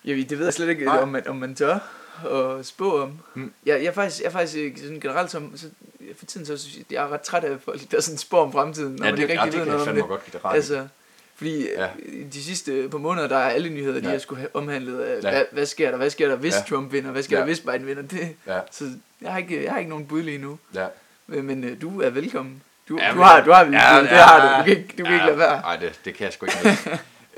Jamen, 0.05 0.29
det 0.29 0.37
ved 0.37 0.45
jeg 0.45 0.53
slet 0.53 0.69
ikke, 0.69 0.85
Nej. 0.85 0.97
om 0.97 1.07
man, 1.07 1.27
om 1.27 1.35
man 1.35 1.55
tør 1.55 1.79
at 2.25 2.65
spå 2.65 3.01
om. 3.01 3.19
Mm. 3.33 3.53
Jeg, 3.65 3.83
jeg, 3.83 3.85
er 3.85 3.91
faktisk, 3.93 4.21
jeg 4.21 4.27
er 4.27 4.31
faktisk 4.31 4.57
øh, 4.57 4.77
sådan 4.77 4.99
generelt 4.99 5.31
som, 5.31 5.57
så, 5.57 5.69
for 6.17 6.25
tiden 6.25 6.45
så 6.45 6.57
synes 6.57 6.77
jeg, 6.77 6.85
jeg 6.91 7.03
er 7.03 7.07
ret 7.09 7.21
træt 7.21 7.43
af 7.43 7.61
folk, 7.61 7.91
der 7.91 8.01
sådan 8.01 8.17
spår 8.17 8.41
om 8.43 8.51
fremtiden, 8.51 8.95
når 8.95 9.05
ja, 9.05 9.11
man 9.11 9.17
det, 9.17 9.23
ikke 9.23 9.33
ja, 9.33 9.43
rigtig 9.43 9.59
det 9.59 9.67
ved 9.67 9.73
jeg 9.73 9.77
noget 9.77 9.81
om 9.81 9.85
fandme 9.85 10.01
det. 10.01 10.41
godt 10.41 10.53
i. 10.53 10.57
Altså, 10.57 10.87
fordi 11.35 11.67
Ja. 11.67 11.81
ja. 11.83 11.89
de 12.33 12.43
sidste 12.43 12.87
par 12.91 12.97
måneder, 12.97 13.27
der 13.27 13.37
er 13.37 13.49
alle 13.49 13.69
nyheder, 13.69 13.99
de 13.99 14.05
Ja. 14.05 14.11
har 14.11 14.19
skulle 14.19 14.39
have 14.39 14.55
omhandlet 14.55 14.99
af, 14.99 15.21
Ja. 15.23 15.29
ja. 15.29 15.35
hvad, 15.35 15.45
hvad 15.51 15.65
sker 15.65 15.89
der, 15.91 15.97
hvad 15.97 16.09
sker 16.09 16.27
der, 16.27 16.35
hvis 16.35 16.53
Ja. 16.53 16.57
ja. 16.57 16.63
Trump 16.75 16.91
vinder, 16.93 17.11
hvad 17.11 17.23
sker 17.23 17.35
Ja. 17.37 17.39
der, 17.39 17.45
hvis 17.45 17.59
Biden 17.59 17.87
vinder, 17.87 18.01
det, 18.03 18.35
Ja, 18.47 18.59
så 18.71 18.85
jeg 19.21 19.31
har 19.31 19.37
ikke, 19.39 19.63
jeg 19.63 19.71
har 19.71 19.79
ikke 19.79 19.89
nogen 19.89 20.05
bud 20.07 20.21
lige 20.23 20.37
nu, 20.37 20.59
ja. 20.73 20.87
men, 21.27 21.43
men 21.43 21.63
øh, 21.63 21.81
du 21.81 22.01
er 22.01 22.09
velkommen. 22.09 22.61
Du, 22.89 22.97
Ja, 22.97 23.03
ja, 23.05 23.09
du, 23.11 23.15
men- 23.15 23.23
har, 23.25 23.43
du 23.43 23.51
har, 23.51 23.63
Ja, 23.65 23.95
ja, 23.95 24.01
det 24.03 24.09
ja, 24.11 24.15
har 24.23 24.41
du, 24.41 24.57
du 24.59 24.63
kan 24.63 24.77
ikke, 24.77 24.93
du 24.97 25.03
kan 25.03 25.13
ikke 25.13 25.25
lade 25.25 25.37
være. 25.37 25.61
Nej, 25.61 25.75
det, 25.75 25.99
det 26.05 26.13
kan 26.15 26.25
jeg 26.25 26.33
sgu 26.33 26.45
ikke 26.45 26.79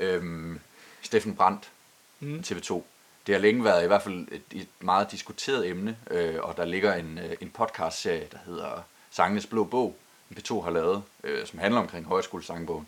øhm, 0.00 0.60
Steffen 1.02 1.36
Brandt, 1.36 1.68
Mm. 2.20 2.42
TV2. 2.46 2.82
Det 3.26 3.34
har 3.34 3.42
længe 3.42 3.64
været 3.64 3.84
i 3.84 3.86
hvert 3.86 4.02
fald 4.02 4.26
et, 4.32 4.42
et 4.52 4.66
meget 4.80 5.10
diskuteret 5.12 5.68
emne, 5.70 5.96
øh, 6.10 6.34
og 6.42 6.56
der 6.56 6.64
ligger 6.64 6.94
en, 6.94 7.18
øh, 7.24 7.36
en 7.40 7.50
podcast-serie, 7.50 8.26
der 8.32 8.38
hedder 8.46 8.84
Sangenes 9.10 9.46
Blå 9.46 9.64
Bog, 9.64 9.96
som 10.28 10.36
P2 10.36 10.60
har 10.64 10.70
lavet, 10.70 11.02
øh, 11.24 11.46
som 11.46 11.58
handler 11.58 11.80
omkring 11.80 12.06
højskolesangbogen, 12.06 12.86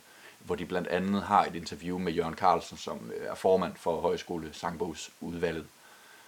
hvor 0.49 0.55
de 0.57 0.67
blandt 0.67 0.89
andet 0.89 1.23
har 1.23 1.45
et 1.45 1.55
interview 1.55 1.99
med 1.99 2.13
Jørgen 2.13 2.35
Carlsen, 2.35 2.77
som 2.77 3.11
øh, 3.17 3.27
er 3.27 3.35
formand 3.35 3.73
for 3.77 4.01
højskolesangbogsudvalget, 4.01 5.67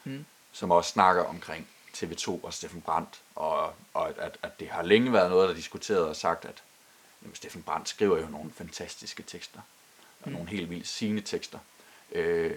Mm. 0.05 0.25
som 0.53 0.71
også 0.71 0.91
snakker 0.91 1.23
omkring 1.25 1.69
TV2 1.97 2.29
og 2.45 2.55
Steffen 2.55 2.81
Brandt, 2.81 3.21
og, 3.35 3.73
og 3.95 4.09
at, 4.09 4.39
at 4.43 4.61
det 4.61 4.69
har 4.69 4.83
længe 4.83 5.13
været 5.13 5.31
noget, 5.31 5.45
der 5.49 5.51
er 5.55 5.57
diskuteret 5.57 6.09
og 6.09 6.17
sagt, 6.17 6.45
at 6.45 6.63
jamen, 7.23 7.35
Steffen 7.35 7.63
Brandt 7.63 7.89
skriver 7.89 8.19
jo 8.21 8.27
nogle 8.29 8.51
fantastiske 8.57 9.23
tekster, 9.23 9.61
og 10.23 10.29
Mm. 10.29 10.33
nogle 10.33 10.49
helt 10.49 10.71
vildt 10.71 10.87
sigende 10.89 11.23
tekster. 11.23 11.59
Øh, 12.13 12.55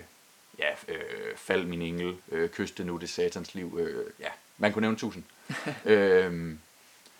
ja, 0.59 0.70
øh, 0.88 1.38
fald 1.38 1.66
min 1.66 1.82
engel, 1.82 2.18
øh, 2.32 2.49
kyste 2.49 2.84
nu 2.84 2.97
det 2.97 3.09
satans 3.09 3.55
liv, 3.55 3.78
øh, 3.80 4.05
ja, 4.20 4.30
man 4.57 4.74
kunne 4.74 4.82
nævne 4.82 4.97
tusind. 4.97 5.24
øhm, 5.86 6.59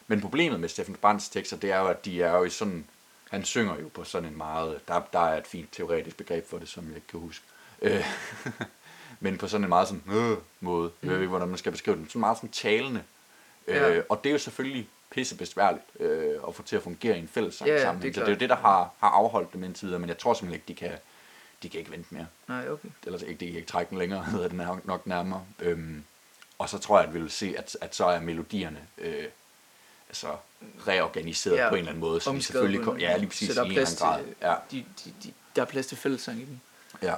men 0.08 0.22
problemet 0.22 0.60
med 0.60 0.70
Steffen 0.70 0.96
Brandts 0.96 1.30
tekster, 1.30 1.58
det 1.58 1.72
er 1.72 1.80
jo, 1.80 1.88
at 1.88 2.06
de 2.06 2.22
er 2.22 2.32
jo 2.38 2.44
i 2.44 2.50
sådan, 2.50 2.86
han 3.34 3.46
synger 3.46 3.80
jo 3.80 3.88
på 3.88 4.04
sådan 4.04 4.30
en 4.30 4.38
meget, 4.38 4.88
der, 4.88 5.02
der 5.14 5.20
er 5.20 5.38
et 5.38 5.48
fint 5.48 5.70
teoretisk 5.72 6.18
begreb 6.18 6.50
for 6.50 6.58
det, 6.58 6.70
som 6.70 6.88
jeg 6.88 6.96
ikke 6.96 7.08
kan 7.08 7.20
huske. 7.20 7.46
Øh, 7.82 8.06
men 9.20 9.38
på 9.38 9.48
sådan 9.48 9.64
en 9.66 9.70
meget 9.70 9.88
sådan, 9.88 10.04
øh, 10.08 10.38
måde, 10.60 10.92
jeg 11.04 11.12
ved 11.12 11.18
ikke, 11.18 11.30
hvordan 11.30 11.48
man 11.48 11.58
skal 11.58 11.72
beskrive 11.72 11.98
det, 11.98 12.06
sådan 12.08 12.20
meget 12.20 12.38
sådan 12.38 12.50
talende. 12.50 13.04
Ja. 13.68 13.90
Øh, 13.90 14.04
og 14.10 14.24
det 14.24 14.30
er 14.30 14.34
jo 14.34 14.40
selvfølgelig 14.40 14.90
pisse 15.10 15.38
besværligt 15.38 15.84
øh, 16.00 16.40
at 16.48 16.56
få 16.56 16.64
til 16.64 16.76
at 16.76 16.84
fungere 16.84 17.18
i 17.18 17.20
en 17.20 17.28
fællessang 17.28 17.68
Ja, 17.68 17.76
ja, 17.76 17.82
sammen. 17.82 18.02
det 18.02 18.16
så 18.16 18.22
det 18.22 18.28
er 18.28 18.32
jo 18.32 18.40
det, 18.40 18.50
der 18.50 18.56
har, 18.56 18.92
har 19.00 19.10
afholdt 19.10 19.54
dem 19.54 19.64
indtil 19.64 19.86
videre, 19.86 20.00
men 20.00 20.10
jeg 20.10 20.18
tror 20.18 20.34
simpelthen 20.34 20.56
ikke, 20.56 20.82
de 20.82 20.88
kan, 20.88 20.98
de 21.64 21.70
kan 21.70 21.80
ikke 21.80 21.92
vente 21.92 22.14
mere 22.14 22.28
Nej, 22.48 22.70
okay. 22.70 22.90
eller 23.06 23.20
ikke, 23.20 23.40
det 23.40 23.48
kan 23.48 23.58
ikke 23.58 23.72
trække 23.72 23.90
den 23.90 23.98
længere, 23.98 24.24
hedder 24.32 24.48
den 24.48 24.58
nok, 24.58 24.86
nok 24.86 25.08
nærmere. 25.08 25.46
Øhm, 25.60 26.04
og 26.58 26.70
så 26.70 26.78
tror 26.78 27.00
jeg, 27.00 27.08
at 27.08 27.14
vi 27.14 27.22
vil 27.22 27.32
se, 27.32 27.56
at, 27.58 27.78
at 27.82 27.96
så 27.96 28.06
er 28.06 28.20
melodierne 28.20 28.88
øh, 28.98 29.26
altså 30.14 30.28
reorganiseret 30.88 31.56
ja, 31.58 31.70
på 31.70 31.76
en 31.76 31.80
eller 31.80 31.90
anden 31.92 32.00
måde. 32.02 32.22
Så 32.22 32.32
de 32.32 32.42
selvfølgelig 32.44 32.82
kom, 32.82 32.96
en- 32.96 33.02
ja, 33.02 33.18
lige 33.18 33.28
præcis 33.28 33.48
så 33.48 33.54
i 33.54 33.56
der 33.56 33.64
en 33.64 33.72
er 33.72 33.74
plads 33.76 34.02
anden 34.02 34.08
grad. 34.10 34.24
til- 34.24 34.36
Ja, 34.42 34.56
De, 34.72 34.86
de, 35.06 35.14
de, 35.24 35.34
der 35.56 35.62
er 35.62 35.66
plads 35.66 35.88
til 35.88 35.98
fællessang 35.98 36.38
i 36.42 36.46
dem. 36.46 36.60
ja. 37.02 37.16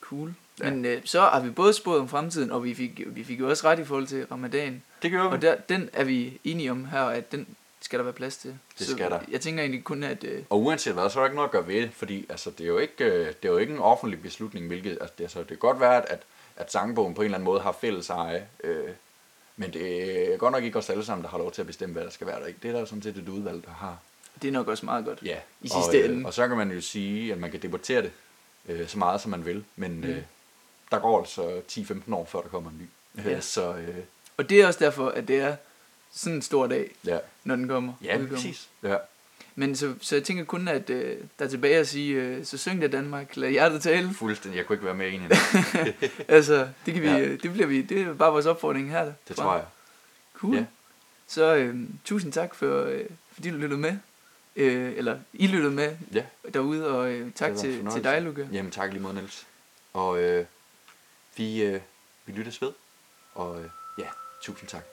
Cool. 0.00 0.34
Ja. 0.60 0.64
Ja. 0.64 0.70
Men 0.70 0.84
øh, 0.84 1.02
så 1.04 1.20
har 1.20 1.40
vi 1.40 1.50
både 1.50 1.72
spået 1.72 2.00
om 2.00 2.08
fremtiden, 2.08 2.50
og 2.50 2.64
vi 2.64 2.74
fik, 2.74 3.00
vi 3.06 3.24
fik 3.24 3.40
jo 3.40 3.48
også 3.50 3.68
ret 3.68 3.78
i 3.78 3.84
forhold 3.84 4.06
til 4.06 4.26
ramadan. 4.30 4.82
Det 5.02 5.10
gør 5.10 5.22
vi. 5.22 5.28
Og 5.28 5.42
der, 5.42 5.54
den 5.56 5.90
er 5.92 6.04
vi 6.04 6.40
enige 6.44 6.70
om 6.70 6.84
her, 6.84 7.02
at 7.04 7.32
den 7.32 7.46
skal 7.80 7.98
der 7.98 8.02
være 8.02 8.12
plads 8.12 8.36
til. 8.36 8.50
Det 8.78 8.86
så 8.86 8.92
skal 8.92 9.10
der. 9.10 9.20
Jeg 9.30 9.40
tænker 9.40 9.62
egentlig 9.62 9.84
kun, 9.84 10.02
at... 10.02 10.24
Øh, 10.24 10.42
Og 10.50 10.60
uanset 10.62 10.92
hvad, 10.94 11.10
så 11.10 11.18
er 11.18 11.22
der 11.22 11.26
ikke 11.26 11.34
noget 11.36 11.48
at 11.48 11.52
gøre 11.52 11.66
ved 11.66 11.82
det, 11.82 11.90
fordi 11.94 12.26
altså, 12.28 12.50
det, 12.50 12.64
er 12.64 12.68
jo 12.68 12.78
ikke, 12.78 13.04
øh, 13.04 13.26
det 13.26 13.48
er 13.48 13.48
jo 13.48 13.56
ikke 13.56 13.72
en 13.72 13.78
offentlig 13.78 14.22
beslutning, 14.22 14.66
hvilket 14.66 14.90
altså, 15.00 15.14
det, 15.18 15.24
altså, 15.24 15.38
det 15.38 15.48
kan 15.48 15.56
godt 15.58 15.80
være, 15.80 15.96
at, 15.96 16.04
at, 16.08 16.20
at 16.56 16.72
sangbogen 16.72 17.14
på 17.14 17.20
en 17.22 17.24
eller 17.24 17.36
anden 17.38 17.44
måde 17.44 17.60
har 17.60 17.72
fælles 17.80 18.10
eje, 18.10 18.46
øh, 18.64 18.88
men 19.56 19.72
det 19.72 20.32
er 20.32 20.36
godt 20.36 20.52
nok 20.52 20.64
ikke 20.64 20.78
os 20.78 20.90
alle 20.90 21.04
sammen, 21.04 21.24
der 21.24 21.30
har 21.30 21.38
lov 21.38 21.52
til 21.52 21.60
at 21.62 21.66
bestemme, 21.66 21.92
hvad 21.92 22.04
der 22.04 22.10
skal 22.10 22.26
være 22.26 22.40
der. 22.40 22.46
Ikke? 22.46 22.58
Det 22.62 22.70
er 22.70 22.78
der 22.78 22.84
sådan 22.84 23.02
set 23.02 23.16
et 23.16 23.28
udvalg, 23.28 23.64
der 23.64 23.70
har. 23.70 23.98
det 24.42 24.48
er 24.48 24.52
nok 24.52 24.68
også 24.68 24.84
meget 24.86 25.04
godt. 25.04 25.22
Ja, 25.22 25.38
I 25.62 25.70
og, 25.74 25.82
sidste 25.84 25.98
øh, 25.98 26.10
ende. 26.10 26.26
og 26.26 26.34
så 26.34 26.48
kan 26.48 26.56
man 26.56 26.70
jo 26.70 26.80
sige, 26.80 27.32
at 27.32 27.38
man 27.38 27.50
kan 27.50 27.62
debattere 27.62 28.02
det 28.02 28.12
øh, 28.68 28.88
så 28.88 28.98
meget, 28.98 29.20
som 29.20 29.30
man 29.30 29.44
vil, 29.44 29.64
men 29.76 29.96
Mm. 30.00 30.04
øh, 30.04 30.22
der 30.90 30.98
går 30.98 31.18
altså 31.20 31.60
10-15 31.68 32.14
år, 32.14 32.24
før 32.24 32.40
der 32.40 32.48
kommer 32.48 32.70
en 32.70 32.78
ny. 32.80 32.86
Ja. 33.24 33.30
Ja. 33.30 33.40
Så 33.40 33.74
øh, 33.74 33.96
Og 34.36 34.50
det 34.50 34.60
er 34.62 34.66
også 34.66 34.78
derfor, 34.84 35.08
at 35.08 35.28
det 35.28 35.40
er 35.40 35.56
sådan 36.12 36.36
en 36.36 36.42
stor 36.42 36.66
dag, 36.66 36.90
ja, 37.06 37.18
når 37.44 37.56
den 37.56 37.68
kommer. 37.68 37.92
ja 38.04 38.14
udkommer. 38.16 38.36
præcis. 38.36 38.68
Ja. 38.82 38.96
Men 39.54 39.76
så, 39.76 39.94
så 40.00 40.16
jeg 40.16 40.24
tænker 40.24 40.44
kun, 40.44 40.68
at 40.68 40.90
øh, 40.90 41.16
der 41.38 41.44
er 41.44 41.48
tilbage 41.48 41.76
at 41.76 41.88
sige, 41.88 42.14
øh, 42.14 42.44
så 42.44 42.58
syng 42.58 42.82
det 42.82 42.92
Danmark, 42.92 43.36
lad 43.36 43.50
hjertet 43.50 43.82
tale. 43.82 44.14
Fuldstændig, 44.14 44.58
jeg 44.58 44.66
kunne 44.66 44.74
ikke 44.76 44.84
være 44.86 44.94
mere 44.94 45.08
enig. 45.10 45.30
altså, 46.28 46.68
det, 46.86 46.94
kan 46.94 47.02
vi, 47.02 47.08
Ja. 47.08 47.16
ja. 47.16 47.28
det 47.36 47.52
bliver 47.52 47.66
vi, 47.66 47.82
det 47.82 48.00
er 48.00 48.14
bare 48.14 48.32
vores 48.32 48.46
opfordring 48.46 48.90
her. 48.90 49.12
Det 49.28 49.36
tror 49.36 49.54
jeg. 49.54 49.64
Cool. 50.34 50.54
Ja. 50.56 50.64
Så 51.26 51.54
øh, 51.54 51.76
tusind 52.04 52.32
tak, 52.32 52.54
for, 52.54 52.84
øh, 52.84 53.04
fordi 53.32 53.50
du 53.50 53.56
lyttede 53.56 53.80
med. 53.80 53.96
Øh, 54.56 54.92
eller 54.96 55.18
I 55.32 55.46
lyttede 55.46 55.72
med 55.74 55.96
Ja. 56.14 56.24
derude, 56.54 56.88
og 56.88 57.10
øh, 57.12 57.32
tak 57.34 57.56
til, 57.56 57.86
til 57.92 58.04
dig, 58.04 58.22
Luca. 58.22 58.48
Jamen 58.52 58.72
tak 58.72 58.90
lige 58.92 59.02
måde, 59.02 59.14
Niels. 59.14 59.46
Og 59.92 60.22
øh, 60.22 60.44
vi, 61.36 61.62
øh, 61.62 61.80
vi 62.26 62.32
lyttes 62.32 62.62
ved. 62.62 62.72
Og 63.34 63.60
øh, 63.62 63.68
ja, 63.98 64.06
tusind 64.42 64.68
tak. 64.68 64.84